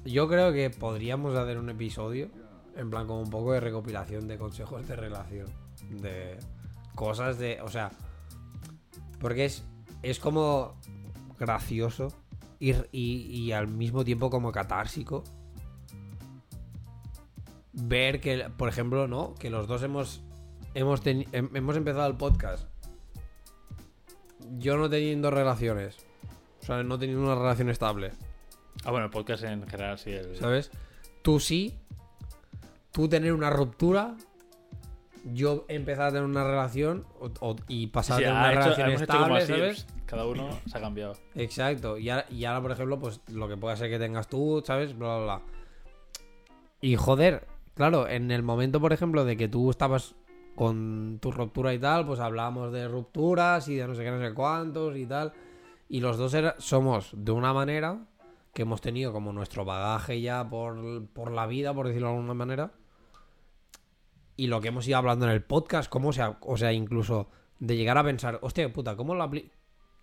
yo 0.04 0.28
creo 0.28 0.52
que 0.52 0.70
podríamos 0.70 1.36
hacer 1.36 1.58
un 1.58 1.70
episodio 1.70 2.28
en 2.76 2.90
plan 2.90 3.06
como 3.06 3.20
un 3.20 3.30
poco 3.30 3.52
de 3.52 3.60
recopilación 3.60 4.28
de 4.28 4.38
consejos 4.38 4.86
de 4.86 4.96
relación, 4.96 5.46
de 5.90 6.38
cosas 6.94 7.38
de, 7.38 7.60
o 7.62 7.68
sea, 7.68 7.90
porque 9.18 9.46
es 9.46 9.64
es 10.02 10.18
como 10.20 10.74
gracioso 11.38 12.08
y, 12.58 12.72
y, 12.92 13.26
y 13.30 13.52
al 13.52 13.68
mismo 13.68 14.04
tiempo 14.04 14.30
como 14.30 14.52
catársico 14.52 15.24
ver 17.76 18.20
que, 18.20 18.48
por 18.56 18.68
ejemplo, 18.68 19.06
no, 19.06 19.34
que 19.34 19.50
los 19.50 19.66
dos 19.68 19.82
hemos 19.82 20.22
hemos 20.74 21.02
teni- 21.04 21.28
hem- 21.30 21.50
hemos 21.54 21.76
empezado 21.76 22.06
el 22.08 22.16
podcast 22.16 22.66
yo 24.58 24.76
no 24.76 24.88
teniendo 24.88 25.30
relaciones, 25.30 25.96
o 26.62 26.66
sea, 26.66 26.82
no 26.82 26.98
teniendo 26.98 27.24
una 27.24 27.34
relación 27.34 27.68
estable. 27.70 28.12
Ah, 28.84 28.90
bueno, 28.90 29.06
el 29.06 29.10
podcast 29.10 29.42
en 29.44 29.66
general, 29.66 29.98
sí. 29.98 30.10
El... 30.12 30.36
¿Sabes? 30.36 30.70
Tú 31.22 31.40
sí. 31.40 31.74
Tú 32.92 33.08
tener 33.08 33.32
una 33.32 33.50
ruptura. 33.50 34.14
Yo 35.32 35.64
empezar 35.68 36.06
a 36.06 36.08
tener 36.10 36.22
una 36.24 36.44
relación 36.44 37.04
o- 37.18 37.30
o- 37.40 37.56
y 37.66 37.88
pasar 37.88 38.18
a 38.18 38.18
tener 38.18 38.32
ha 38.34 38.38
una 38.40 38.50
hecho- 38.52 38.60
relación 38.60 38.88
hemos 38.90 39.02
hecho 39.02 39.12
como 39.12 39.36
estable, 39.38 39.42
así, 39.42 39.52
¿sabes? 39.52 39.76
pss, 39.82 40.02
Cada 40.06 40.26
uno 40.26 40.60
se 40.70 40.78
ha 40.78 40.80
cambiado. 40.80 41.12
Exacto. 41.34 41.98
Y 41.98 42.10
ahora, 42.10 42.26
y 42.30 42.44
ahora, 42.44 42.62
por 42.62 42.70
ejemplo, 42.72 42.98
pues 43.00 43.20
lo 43.32 43.48
que 43.48 43.56
pueda 43.56 43.74
ser 43.76 43.90
que 43.90 43.98
tengas 43.98 44.28
tú, 44.28 44.62
¿sabes? 44.64 44.96
Bla, 44.96 45.16
bla, 45.16 45.24
bla. 45.24 45.42
Y 46.80 46.94
joder, 46.94 47.44
claro, 47.76 48.08
en 48.08 48.32
el 48.32 48.42
momento, 48.42 48.80
por 48.80 48.92
ejemplo, 48.92 49.24
de 49.24 49.36
que 49.36 49.46
tú 49.46 49.70
estabas 49.70 50.16
con 50.56 51.18
tu 51.20 51.30
ruptura 51.30 51.72
y 51.74 51.78
tal, 51.78 52.06
pues 52.06 52.18
hablábamos 52.18 52.72
de 52.72 52.88
rupturas 52.88 53.68
y 53.68 53.76
de 53.76 53.86
no 53.86 53.94
sé 53.94 54.02
qué, 54.02 54.10
no 54.10 54.18
sé 54.20 54.34
cuántos 54.34 54.96
y 54.96 55.06
tal. 55.06 55.32
Y 55.88 56.00
los 56.00 56.16
dos 56.16 56.34
somos 56.58 57.10
de 57.12 57.30
una 57.30 57.52
manera 57.52 58.06
que 58.52 58.62
hemos 58.62 58.80
tenido 58.80 59.12
como 59.12 59.32
nuestro 59.32 59.64
bagaje 59.64 60.20
ya 60.20 60.48
por, 60.48 61.06
por 61.08 61.30
la 61.30 61.46
vida, 61.46 61.74
por 61.74 61.86
decirlo 61.86 62.08
de 62.08 62.14
alguna 62.14 62.34
manera. 62.34 62.72
Y 64.36 64.48
lo 64.48 64.60
que 64.60 64.68
hemos 64.68 64.88
ido 64.88 64.98
hablando 64.98 65.26
en 65.26 65.32
el 65.32 65.42
podcast, 65.42 65.88
cómo 65.90 66.12
sea, 66.12 66.38
o 66.40 66.56
sea, 66.56 66.72
incluso 66.72 67.28
de 67.58 67.76
llegar 67.76 67.98
a 67.98 68.04
pensar, 68.04 68.38
hostia, 68.42 68.70
puta, 68.72 68.96
¿cómo 68.96 69.14
lo 69.14 69.22
apli 69.22 69.50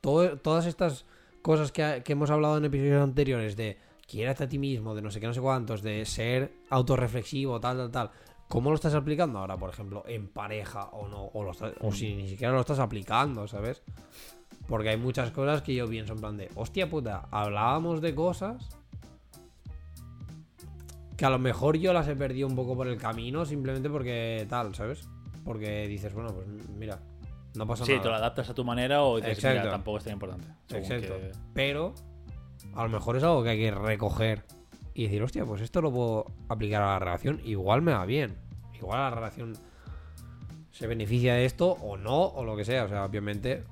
todo- 0.01 0.37
todas 0.37 0.65
estas 0.65 1.05
cosas 1.41 1.71
que, 1.71 2.01
que 2.05 2.13
hemos 2.13 2.29
hablado 2.29 2.57
en 2.57 2.65
episodios 2.65 3.03
anteriores 3.03 3.55
de 3.55 3.77
quiérate 4.07 4.43
a 4.43 4.49
ti 4.49 4.57
mismo, 4.59 4.93
de 4.95 5.01
no 5.01 5.09
sé 5.11 5.19
qué, 5.19 5.27
no 5.27 5.33
sé 5.33 5.41
cuántos, 5.41 5.81
de 5.81 6.05
ser 6.05 6.53
autorreflexivo, 6.69 7.59
tal, 7.59 7.77
tal, 7.77 7.91
tal. 7.91 8.11
¿Cómo 8.47 8.69
lo 8.69 8.75
estás 8.75 8.93
aplicando 8.93 9.39
ahora, 9.39 9.57
por 9.57 9.69
ejemplo, 9.69 10.03
en 10.07 10.27
pareja 10.27 10.85
o 10.91 11.07
no? 11.07 11.25
O, 11.33 11.43
lo 11.43 11.51
estás- 11.51 11.73
o 11.81 11.91
si 11.91 12.13
ni 12.15 12.27
siquiera 12.29 12.53
lo 12.53 12.59
estás 12.59 12.79
aplicando, 12.79 13.47
¿sabes? 13.47 13.81
Porque 14.67 14.89
hay 14.89 14.97
muchas 14.97 15.31
cosas 15.31 15.61
que 15.61 15.73
yo 15.73 15.87
pienso 15.89 16.13
en 16.13 16.19
plan 16.19 16.37
de, 16.37 16.49
hostia 16.55 16.89
puta, 16.89 17.27
hablábamos 17.31 18.01
de 18.01 18.13
cosas 18.13 18.69
que 21.17 21.25
a 21.25 21.29
lo 21.29 21.39
mejor 21.39 21.77
yo 21.77 21.93
las 21.93 22.07
he 22.07 22.15
perdido 22.15 22.47
un 22.47 22.55
poco 22.55 22.75
por 22.75 22.87
el 22.87 22.97
camino 22.97 23.45
simplemente 23.45 23.89
porque 23.89 24.45
tal, 24.49 24.73
¿sabes? 24.75 25.07
Porque 25.43 25.87
dices, 25.87 26.13
bueno, 26.13 26.33
pues 26.33 26.47
mira, 26.77 26.99
no 27.55 27.67
pasa 27.67 27.85
Sí, 27.85 27.91
nada. 27.91 28.03
te 28.03 28.09
lo 28.09 28.15
adaptas 28.15 28.49
a 28.49 28.53
tu 28.53 28.63
manera 28.63 29.03
o 29.03 29.17
dices, 29.17 29.37
Exacto. 29.37 29.59
mira, 29.59 29.71
tampoco 29.71 29.97
es 29.99 30.03
tan 30.05 30.13
importante. 30.13 30.47
Exacto. 30.69 31.15
que- 31.15 31.31
Pero 31.53 31.93
a 32.75 32.83
lo 32.83 32.89
mejor 32.89 33.17
es 33.17 33.23
algo 33.23 33.43
que 33.43 33.49
hay 33.49 33.59
que 33.59 33.71
recoger 33.71 34.43
y 34.93 35.03
decir, 35.03 35.23
hostia, 35.23 35.45
pues 35.45 35.61
esto 35.61 35.81
lo 35.81 35.91
puedo 35.91 36.25
aplicar 36.49 36.81
a 36.81 36.87
la 36.87 36.99
relación. 36.99 37.41
Igual 37.43 37.81
me 37.81 37.93
va 37.93 38.05
bien. 38.05 38.35
Igual 38.75 38.99
la 38.99 39.09
relación 39.09 39.53
se 40.71 40.87
beneficia 40.87 41.35
de 41.35 41.45
esto 41.45 41.71
o 41.71 41.97
no, 41.97 42.25
o 42.25 42.43
lo 42.43 42.55
que 42.55 42.65
sea. 42.65 42.85
O 42.85 42.87
sea, 42.87 43.05
obviamente 43.05 43.63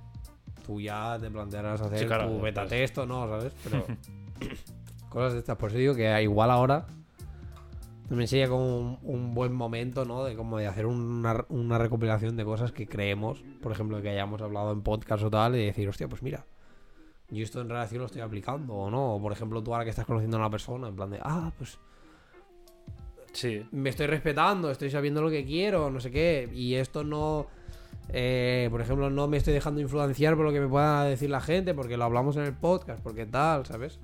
tú 0.65 0.79
ya 0.79 1.17
te 1.19 1.29
plantearás 1.29 1.81
hacer 1.81 1.99
Sí, 1.99 2.05
claro, 2.05 2.27
tu 2.27 2.41
beta 2.41 2.65
test 2.65 2.97
o 2.97 3.05
no, 3.05 3.27
¿sabes? 3.27 3.53
Pero 3.63 3.85
cosas 5.09 5.33
de 5.33 5.39
estas. 5.39 5.57
Por 5.57 5.69
eso 5.69 5.77
digo 5.77 5.95
que 5.95 6.21
igual 6.21 6.49
ahora 6.49 6.85
también 8.11 8.27
sería 8.27 8.49
como 8.49 8.77
un, 8.77 8.99
un 9.03 9.33
buen 9.33 9.53
momento, 9.53 10.03
¿no? 10.05 10.25
De 10.25 10.35
como 10.35 10.57
de 10.57 10.67
hacer 10.67 10.85
una, 10.85 11.45
una 11.49 11.77
recopilación 11.77 12.35
de 12.35 12.43
cosas 12.43 12.71
que 12.71 12.85
creemos, 12.85 13.41
por 13.61 13.71
ejemplo, 13.71 14.01
que 14.01 14.09
hayamos 14.09 14.41
hablado 14.41 14.73
en 14.73 14.81
podcast 14.81 15.23
o 15.23 15.29
tal, 15.29 15.55
y 15.55 15.65
decir, 15.65 15.87
hostia, 15.87 16.09
pues 16.09 16.21
mira, 16.21 16.45
yo 17.31 17.43
esto 17.43 17.61
en 17.61 17.69
relación 17.69 17.99
lo 17.99 18.05
estoy 18.07 18.21
aplicando 18.21 18.73
o 18.73 18.89
no. 18.91 19.15
O 19.15 19.21
por 19.21 19.31
ejemplo, 19.31 19.61
tú 19.63 19.73
ahora 19.73 19.83
que 19.85 19.89
estás 19.91 20.05
conociendo 20.05 20.37
a 20.37 20.39
una 20.41 20.49
persona, 20.49 20.87
en 20.87 20.95
plan 20.95 21.09
de, 21.09 21.19
ah, 21.21 21.51
pues 21.57 21.79
Sí. 23.33 23.65
me 23.71 23.89
estoy 23.89 24.07
respetando, 24.07 24.69
estoy 24.71 24.89
sabiendo 24.89 25.21
lo 25.21 25.29
que 25.29 25.45
quiero, 25.45 25.89
no 25.89 25.99
sé 26.01 26.11
qué, 26.11 26.49
y 26.53 26.75
esto 26.75 27.03
no, 27.05 27.47
eh, 28.09 28.67
por 28.69 28.81
ejemplo, 28.81 29.09
no 29.09 29.27
me 29.29 29.37
estoy 29.37 29.53
dejando 29.53 29.79
influenciar 29.79 30.35
por 30.35 30.45
lo 30.45 30.51
que 30.51 30.59
me 30.59 30.67
pueda 30.67 31.05
decir 31.05 31.29
la 31.29 31.39
gente, 31.39 31.73
porque 31.73 31.95
lo 31.95 32.03
hablamos 32.03 32.35
en 32.35 32.43
el 32.43 32.53
podcast, 32.53 33.01
porque 33.01 33.25
tal, 33.25 33.65
¿sabes? 33.65 33.99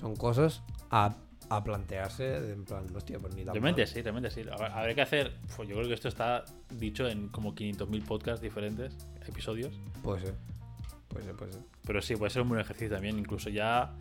Son 0.00 0.16
cosas 0.16 0.62
a, 0.90 1.14
a 1.50 1.62
plantearse, 1.62 2.52
en 2.52 2.64
plan, 2.64 2.86
hostia, 2.96 3.18
pues 3.18 3.34
ni 3.34 3.44
tan 3.44 3.52
Realmente 3.52 3.82
mal. 3.82 3.88
sí, 3.88 4.00
realmente 4.00 4.30
sí. 4.30 4.42
Habrá 4.50 4.94
que 4.94 5.02
hacer. 5.02 5.34
pues 5.54 5.68
yo 5.68 5.74
creo 5.74 5.88
que 5.88 5.94
esto 5.94 6.08
está 6.08 6.44
dicho 6.70 7.06
en 7.06 7.28
como 7.28 7.54
500.000 7.54 8.02
podcasts 8.06 8.40
diferentes, 8.40 8.96
episodios. 9.26 9.78
Puede 10.02 10.20
ser, 10.22 10.34
puede 11.08 11.24
ser, 11.24 11.34
puede 11.36 11.52
ser. 11.52 11.62
Pero 11.86 12.02
sí, 12.02 12.16
puede 12.16 12.30
ser 12.30 12.42
un 12.42 12.48
buen 12.48 12.60
ejercicio 12.60 12.90
también. 12.94 13.18
Incluso 13.18 13.50
ya, 13.50 13.92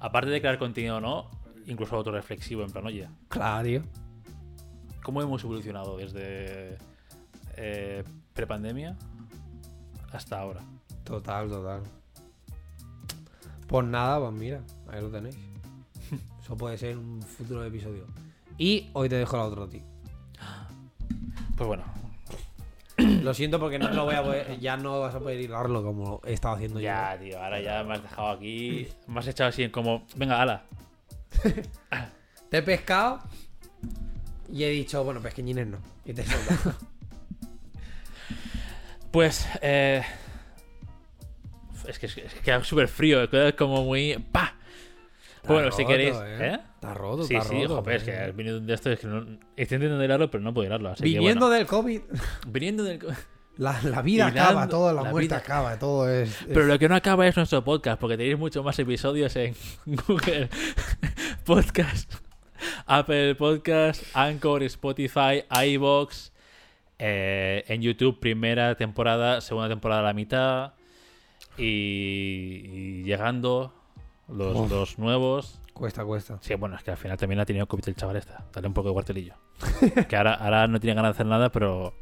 aparte 0.00 0.30
de 0.30 0.40
crear 0.40 0.58
contenido 0.58 0.96
o 0.96 1.00
no, 1.00 1.30
incluso 1.66 1.96
autorreflexivo. 1.96 2.62
En 2.64 2.70
plan, 2.70 2.86
oye, 2.86 3.08
Claro. 3.28 3.82
¿cómo 5.02 5.22
hemos 5.22 5.42
evolucionado 5.44 5.96
desde 5.96 6.78
eh, 7.56 8.02
prepandemia 8.32 8.96
hasta 10.12 10.40
ahora? 10.40 10.60
Total, 11.04 11.48
total. 11.48 11.82
Pues 13.68 13.86
nada, 13.86 14.18
pues 14.20 14.32
mira, 14.32 14.60
ahí 14.88 15.00
lo 15.00 15.10
tenéis. 15.10 15.36
Eso 16.42 16.56
puede 16.56 16.78
ser 16.78 16.96
un 16.98 17.20
futuro 17.22 17.64
episodio. 17.64 18.06
Y 18.58 18.88
hoy 18.94 19.08
te 19.08 19.16
dejo 19.16 19.36
la 19.36 19.44
otra 19.44 19.64
a 19.64 19.68
ti. 19.68 19.82
Pues 21.56 21.66
bueno, 21.66 21.84
Lo 23.22 23.34
siento 23.34 23.58
porque 23.58 23.78
no 23.78 23.90
lo 23.90 24.04
voy 24.04 24.14
a 24.14 24.22
poder, 24.22 24.58
ya 24.58 24.76
no 24.76 25.00
vas 25.00 25.14
a 25.14 25.20
poder 25.20 25.40
hilarlo 25.40 25.82
como 25.82 26.20
he 26.24 26.32
estado 26.32 26.56
haciendo 26.56 26.80
ya, 26.80 27.18
tío, 27.18 27.42
ahora 27.42 27.60
ya 27.60 27.82
me 27.84 27.94
has 27.94 28.02
dejado 28.02 28.28
aquí. 28.28 28.88
Me 29.06 29.20
has 29.20 29.26
echado 29.26 29.48
así 29.50 29.62
en 29.62 29.70
como, 29.70 30.06
venga, 30.16 30.40
ala. 30.40 30.64
Te 32.50 32.58
he 32.58 32.62
pescado 32.62 33.20
y 34.52 34.64
he 34.64 34.70
dicho, 34.70 35.02
bueno, 35.04 35.20
pesqueñines 35.20 35.66
no. 35.66 35.78
Y 36.04 36.12
te 36.12 36.22
he 36.22 36.24
soltado. 36.26 36.74
Pues, 39.10 39.46
eh, 39.62 40.02
es 41.86 41.98
que 41.98 42.06
es, 42.06 42.16
es 42.18 42.34
que 42.34 42.40
queda 42.40 42.62
súper 42.62 42.88
frío, 42.88 43.28
queda 43.28 43.52
como 43.56 43.84
muy. 43.84 44.16
¡Pa! 44.32 44.55
Está 45.46 45.52
bueno, 45.54 45.70
si 45.72 45.84
queréis. 45.86 46.14
¿eh? 46.16 46.38
¿eh? 46.54 46.58
Está 46.74 46.94
roto, 46.94 47.22
Sí, 47.24 47.34
está 47.36 47.48
sí, 47.48 47.62
roto. 47.62 47.82
joder, 47.82 47.96
es 47.96 48.02
que 48.04 48.12
has 48.16 48.36
venido 48.36 48.60
de 48.60 48.74
esto, 48.74 48.90
es 48.90 49.00
que 49.00 49.06
no, 49.06 49.18
estoy 49.56 49.76
intentando 49.76 50.04
hilarlo, 50.04 50.30
pero 50.30 50.42
no 50.44 50.52
puedo 50.52 50.66
hilarlo. 50.66 50.90
Así 50.90 51.02
que, 51.04 51.08
Viniendo 51.10 51.46
bueno. 51.46 51.56
del 51.58 51.66
COVID, 51.66 52.00
Viniendo 52.48 52.82
del. 52.84 52.98
la, 53.56 53.80
la 53.82 54.02
vida 54.02 54.26
acaba, 54.28 54.68
todo, 54.68 54.92
la, 54.92 55.02
la 55.02 55.10
muerte 55.10 55.28
vida- 55.28 55.36
acaba, 55.38 55.78
todo 55.78 56.10
es... 56.10 56.30
es- 56.42 56.46
Pero 56.48 56.66
lo 56.66 56.78
que 56.78 56.88
no 56.88 56.94
acaba 56.96 57.26
es 57.26 57.36
nuestro 57.36 57.62
podcast, 57.64 58.00
porque 58.00 58.16
tenéis 58.16 58.38
muchos 58.38 58.64
más 58.64 58.78
episodios 58.78 59.34
en 59.36 59.54
Google 59.86 60.48
Podcast, 61.44 62.12
Apple 62.86 63.34
Podcast, 63.36 64.02
Anchor, 64.14 64.62
Spotify, 64.64 65.44
iBox, 65.68 66.32
eh, 66.98 67.64
en 67.68 67.82
YouTube 67.82 68.18
primera 68.20 68.74
temporada, 68.74 69.40
segunda 69.40 69.68
temporada 69.68 70.00
a 70.00 70.04
la 70.04 70.12
mitad 70.14 70.72
y, 71.58 71.64
y 71.64 73.02
llegando 73.04 73.72
los, 74.28 74.56
Uf. 74.56 74.70
los 74.70 74.98
nuevos. 74.98 75.60
Cuesta, 75.72 76.04
cuesta. 76.04 76.38
Sí, 76.40 76.54
bueno, 76.54 76.76
es 76.76 76.82
que 76.82 76.90
al 76.90 76.96
final 76.96 77.16
también 77.18 77.40
ha 77.40 77.44
tenido 77.44 77.66
COVID 77.66 77.88
el 77.88 77.96
chaval 77.96 78.16
esta. 78.16 78.44
Dale 78.52 78.68
un 78.68 78.74
poco 78.74 78.88
de 78.88 78.94
cuartelillo. 78.94 79.34
que 80.08 80.16
ahora, 80.16 80.34
ahora 80.34 80.66
no 80.66 80.80
tiene 80.80 80.94
ganas 80.94 81.10
de 81.10 81.16
hacer 81.16 81.26
nada, 81.26 81.50
pero 81.50 81.92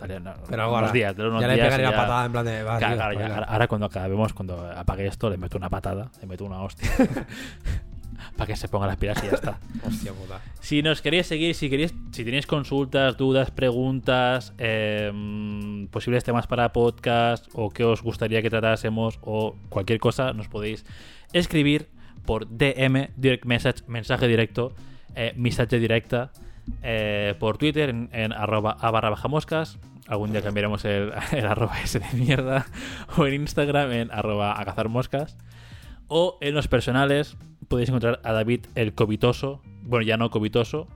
no, 0.00 0.34
Pero 0.48 0.68
unos 0.68 0.76
ahora, 0.76 0.92
días, 0.92 1.14
unos 1.18 1.40
ya 1.40 1.48
le 1.48 1.56
pegaré 1.56 1.82
la 1.82 1.90
patada 1.90 2.26
en 2.26 2.32
plan 2.32 2.44
de. 2.44 2.62
va, 2.62 2.78
Claro, 2.78 3.10
tío, 3.10 3.20
ya, 3.20 3.34
ahora, 3.34 3.46
ahora 3.46 3.68
cuando 3.68 3.86
acabemos, 3.86 4.32
cuando 4.32 4.70
apague 4.70 5.06
esto, 5.06 5.28
le 5.28 5.36
meto 5.36 5.58
una 5.58 5.68
patada, 5.68 6.10
le 6.20 6.26
meto 6.26 6.44
una 6.44 6.62
hostia. 6.62 6.90
para 8.36 8.46
que 8.46 8.56
se 8.56 8.68
ponga 8.68 8.86
las 8.86 8.96
pilas 8.96 9.22
y 9.22 9.26
ya 9.26 9.32
está. 9.32 9.58
Hostia 9.86 10.12
puta. 10.12 10.40
Si 10.60 10.82
nos 10.82 11.02
queréis 11.02 11.26
seguir, 11.26 11.54
si 11.54 11.68
queréis, 11.68 11.94
si 12.12 12.24
tenéis 12.24 12.46
consultas, 12.46 13.16
dudas, 13.16 13.50
preguntas, 13.50 14.52
eh, 14.58 15.10
mm, 15.12 15.86
posibles 15.86 16.24
temas 16.24 16.46
para 16.46 16.72
podcast 16.72 17.46
o 17.52 17.70
qué 17.70 17.84
os 17.84 18.02
gustaría 18.02 18.42
que 18.42 18.50
tratásemos 18.50 19.18
o 19.22 19.56
cualquier 19.68 20.00
cosa, 20.00 20.32
nos 20.32 20.48
podéis 20.48 20.84
escribir 21.32 21.88
por 22.24 22.48
DM, 22.48 23.10
direct 23.16 23.44
message, 23.44 23.82
mensaje 23.86 24.28
directo, 24.28 24.74
eh, 25.14 25.32
mensaje 25.36 25.78
directa, 25.78 26.32
eh, 26.82 27.34
por 27.38 27.58
Twitter 27.58 27.88
en, 27.90 28.08
en 28.12 28.32
arroba 28.32 28.76
a 28.78 28.90
barra 28.90 29.10
baja 29.10 29.28
moscas. 29.28 29.78
Algún 30.06 30.32
día 30.32 30.42
cambiaremos 30.42 30.84
el, 30.84 31.12
arroba 31.48 31.80
ese 31.82 32.00
de 32.00 32.12
mierda. 32.14 32.66
O 33.16 33.26
en 33.26 33.34
Instagram 33.34 33.92
en 33.92 34.10
arroba 34.10 34.52
a 34.52 34.88
moscas. 34.88 35.36
O 36.08 36.38
en 36.40 36.54
los 36.54 36.68
personales 36.68 37.36
podéis 37.68 37.88
encontrar 37.88 38.20
a 38.24 38.32
David 38.32 38.66
el 38.74 38.94
Covitoso, 38.94 39.62
bueno, 39.82 40.04
ya 40.04 40.16
no 40.16 40.30
Covitoso, 40.30 40.88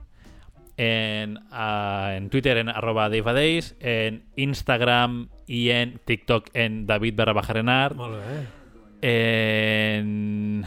en, 0.77 1.39
en 1.53 2.29
Twitter 2.29 2.57
en 2.57 2.67
arroba 2.67 3.09
DaveAdays, 3.09 3.75
en 3.79 4.25
Instagram 4.35 5.29
y 5.47 5.69
en 5.69 5.99
TikTok 6.03 6.49
en 6.53 6.85
David 6.85 7.15
barra 7.15 7.33
baja 7.33 7.53
Molt 7.95 8.15
bé. 8.15 8.64
En, 9.01 10.65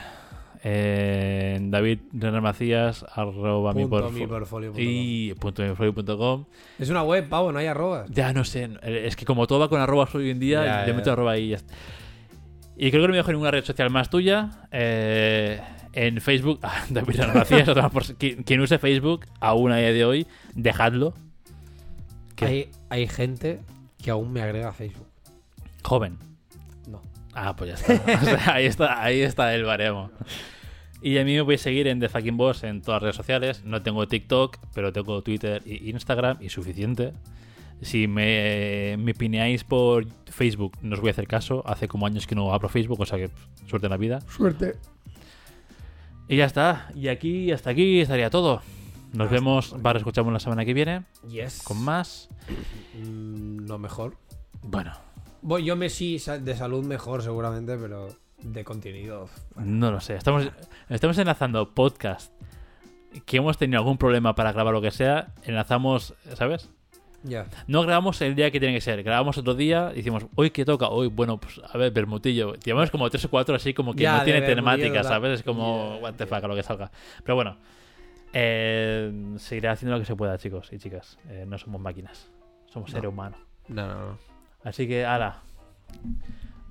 en 0.62 1.70
David 1.70 2.00
Renard 2.12 2.42
Macías 2.42 3.05
arroba 3.14 3.72
mi 3.72 3.82
Punto 3.86 4.09
porfo- 4.09 4.12
mi 4.12 4.26
portfolio 4.26 4.72
y 4.76 5.34
punto 5.34 5.62
mi 5.62 5.68
portfolio 5.68 5.94
punto 5.94 6.18
com. 6.18 6.44
Es 6.78 6.90
una 6.90 7.02
web, 7.02 7.28
pavo, 7.28 7.52
no 7.52 7.59
hay 7.59 7.66
arrobas. 7.66 8.10
Ya 8.10 8.32
no 8.32 8.44
sé, 8.44 8.68
es 8.82 9.16
que 9.16 9.24
como 9.24 9.46
todo 9.46 9.59
va 9.60 9.68
con 9.68 9.80
arrobas 9.80 10.14
hoy 10.14 10.30
en 10.30 10.38
día, 10.38 10.64
Ya, 10.64 10.86
ya. 10.86 10.92
meto 10.94 11.12
arroba 11.12 11.32
ahí 11.32 11.44
y 11.44 11.48
ya 11.50 11.56
está. 11.56 11.74
Y 12.76 12.90
creo 12.90 13.02
que 13.02 13.09
no 13.09 13.12
me 13.12 13.16
dejo 13.18 13.32
ninguna 13.32 13.50
red 13.50 13.64
social 13.64 13.90
más 13.90 14.09
tuya. 14.09 14.50
Eh, 14.70 15.60
en 15.94 16.20
Facebook, 16.20 16.60
ah, 16.62 16.84
David 16.90 17.18
Macías, 17.34 17.68
otra 17.68 17.88
por 17.88 18.05
si- 18.05 18.14
quien, 18.14 18.42
quien 18.44 18.60
use 18.60 18.78
Facebook 18.78 19.26
aún 19.40 19.72
a 19.72 19.78
día 19.78 19.92
de 19.92 20.05
hoy, 20.05 20.26
dejadlo. 20.55 21.14
Hay, 22.40 22.70
hay 22.88 23.09
gente 23.09 23.59
que 24.00 24.12
aún 24.12 24.32
me 24.32 24.40
agrega 24.42 24.68
a 24.68 24.72
Facebook. 24.72 25.09
Joven. 25.82 26.18
Ah, 27.40 27.55
pues 27.56 27.70
ya 27.70 27.93
está. 27.94 28.19
O 28.20 28.24
sea, 28.24 28.55
ahí 28.55 28.66
está, 28.66 29.02
ahí 29.02 29.20
está 29.20 29.55
el 29.55 29.65
baremo. 29.65 30.10
Y 31.01 31.19
a 31.19 31.24
mí 31.24 31.36
me 31.36 31.44
podéis 31.44 31.60
seguir 31.60 31.86
en 31.86 32.01
The 32.01 32.09
Fucking 32.09 32.36
Boss 32.36 32.65
en 32.65 32.82
todas 32.82 32.97
las 32.97 33.02
redes 33.02 33.16
sociales. 33.16 33.62
No 33.65 33.82
tengo 33.82 34.09
TikTok, 34.09 34.59
pero 34.74 34.93
tengo 34.93 35.23
Twitter 35.23 35.62
e 35.65 35.74
Instagram 35.90 36.39
y 36.40 36.48
suficiente. 36.48 37.12
Si 37.81 38.09
me, 38.09 38.97
me 38.98 39.15
pineáis 39.15 39.62
por 39.62 40.06
Facebook, 40.27 40.77
no 40.82 40.94
os 40.94 41.01
voy 41.01 41.09
a 41.09 41.12
hacer 41.12 41.28
caso. 41.28 41.62
Hace 41.66 41.86
como 41.86 42.06
años 42.06 42.27
que 42.27 42.35
no 42.35 42.52
abro 42.52 42.69
Facebook, 42.69 43.01
o 43.01 43.06
sea 43.06 43.19
que 43.19 43.28
pff, 43.28 43.69
suerte 43.69 43.86
en 43.86 43.90
la 43.90 43.97
vida. 43.97 44.20
Suerte. 44.23 44.74
Y 46.28 46.36
ya 46.36 46.44
está. 46.47 46.89
Y 46.97 47.06
aquí, 47.09 47.52
hasta 47.52 47.70
aquí 47.70 48.01
estaría 48.01 48.31
todo. 48.31 48.60
Nos 49.12 49.31
vemos, 49.31 49.74
para 49.82 49.98
escuchamos 49.98 50.32
la 50.32 50.40
semana 50.40 50.65
que 50.65 50.74
viene 50.74 51.05
Yes. 51.31 51.62
con 51.62 51.81
más. 51.82 52.28
Mm, 52.94 53.65
no 53.66 53.78
mejor. 53.78 54.16
Bueno, 54.62 54.93
Voy, 55.43 55.65
yo 55.65 55.77
me 55.77 55.89
sí 55.89 56.19
sa- 56.19 56.39
de 56.39 56.55
salud 56.56 56.85
mejor 56.85 57.23
seguramente, 57.23 57.77
pero 57.78 58.09
de 58.43 58.65
contenido. 58.65 59.28
No 59.56 59.90
lo 59.90 60.01
sé. 60.01 60.16
Estamos, 60.16 60.51
estamos 60.89 61.19
enlazando 61.19 61.74
podcast 61.74 62.32
que 63.24 63.39
hemos 63.39 63.56
tenido 63.56 63.78
algún 63.78 63.98
problema 63.98 64.35
para 64.35 64.52
grabar 64.52 64.74
lo 64.74 64.81
que 64.82 64.90
sea. 64.90 65.28
Enlazamos, 65.44 66.15
¿sabes? 66.35 66.69
Ya. 67.24 67.47
No 67.66 67.82
grabamos 67.82 68.20
el 68.23 68.35
día 68.36 68.51
que 68.51 68.60
tiene 68.60 68.74
que 68.74 68.81
ser. 68.81 69.02
Grabamos 69.02 69.39
otro 69.39 69.55
día 69.55 69.90
y 69.93 69.97
decimos, 69.97 70.27
hoy 70.36 70.51
que 70.51 70.65
toca, 70.65 70.89
hoy, 70.89 71.09
bueno, 71.09 71.39
pues 71.39 71.60
a 71.69 71.77
ver, 71.78 71.90
Bermutillo. 71.93 72.55
Llevamos 72.55 72.90
como 72.90 73.09
tres 73.10 73.24
o 73.24 73.31
cuatro 73.31 73.56
así 73.56 73.74
como 73.74 73.94
que 73.94 74.06
no 74.06 74.23
tiene 74.23 74.43
temática, 74.43 75.02
¿sabes? 75.02 75.40
Es 75.40 75.43
como, 75.44 75.94
Ya, 75.97 76.02
what 76.02 76.15
the 76.15 76.27
fuck, 76.27 76.44
a 76.44 76.48
lo 76.48 76.55
que 76.55 76.62
salga. 76.62 76.90
Pero 77.24 77.35
bueno, 77.35 77.56
eh, 78.32 79.35
seguiré 79.39 79.69
haciendo 79.69 79.94
lo 79.97 80.01
que 80.01 80.06
se 80.06 80.15
pueda, 80.15 80.39
chicos 80.39 80.73
y 80.73 80.78
chicas. 80.78 81.19
Eh, 81.28 81.44
no 81.47 81.59
somos 81.59 81.81
máquinas, 81.81 82.31
somos 82.66 82.90
No. 82.90 82.94
seres 82.97 83.09
humanos. 83.10 83.40
No, 83.69 83.86
no, 83.86 83.94
no. 84.10 84.19
Así 84.64 84.86
que, 84.89 85.05
ala. 85.05 85.40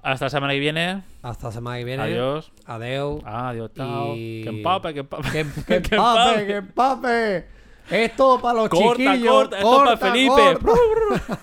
Hasta 0.03 0.25
la 0.25 0.29
semana 0.29 0.53
que 0.53 0.59
viene. 0.59 1.03
Hasta 1.21 1.47
la 1.47 1.51
semana 1.53 1.77
que 1.77 1.83
viene. 1.83 2.03
Adiós. 2.03 2.51
Adeu. 2.65 3.21
Adiós, 3.25 3.71
chao. 3.75 4.13
Y- 4.15 4.41
Que 4.43 4.49
empape, 4.49 4.93
que 4.93 4.99
empape. 5.01 5.29
¡Que, 5.31 5.45
Que 5.81 5.95
empape. 5.95 6.47
que 6.47 6.55
empape! 6.57 7.45
Esto 7.89 8.39
para 8.41 8.53
los 8.59 8.69
Corta, 8.69 8.95
chiquillos. 9.13 9.33
corta, 9.33 9.57
esto 9.57 9.77
para 9.83 9.97
Felipe. 9.97 10.57
corta. 10.61 11.39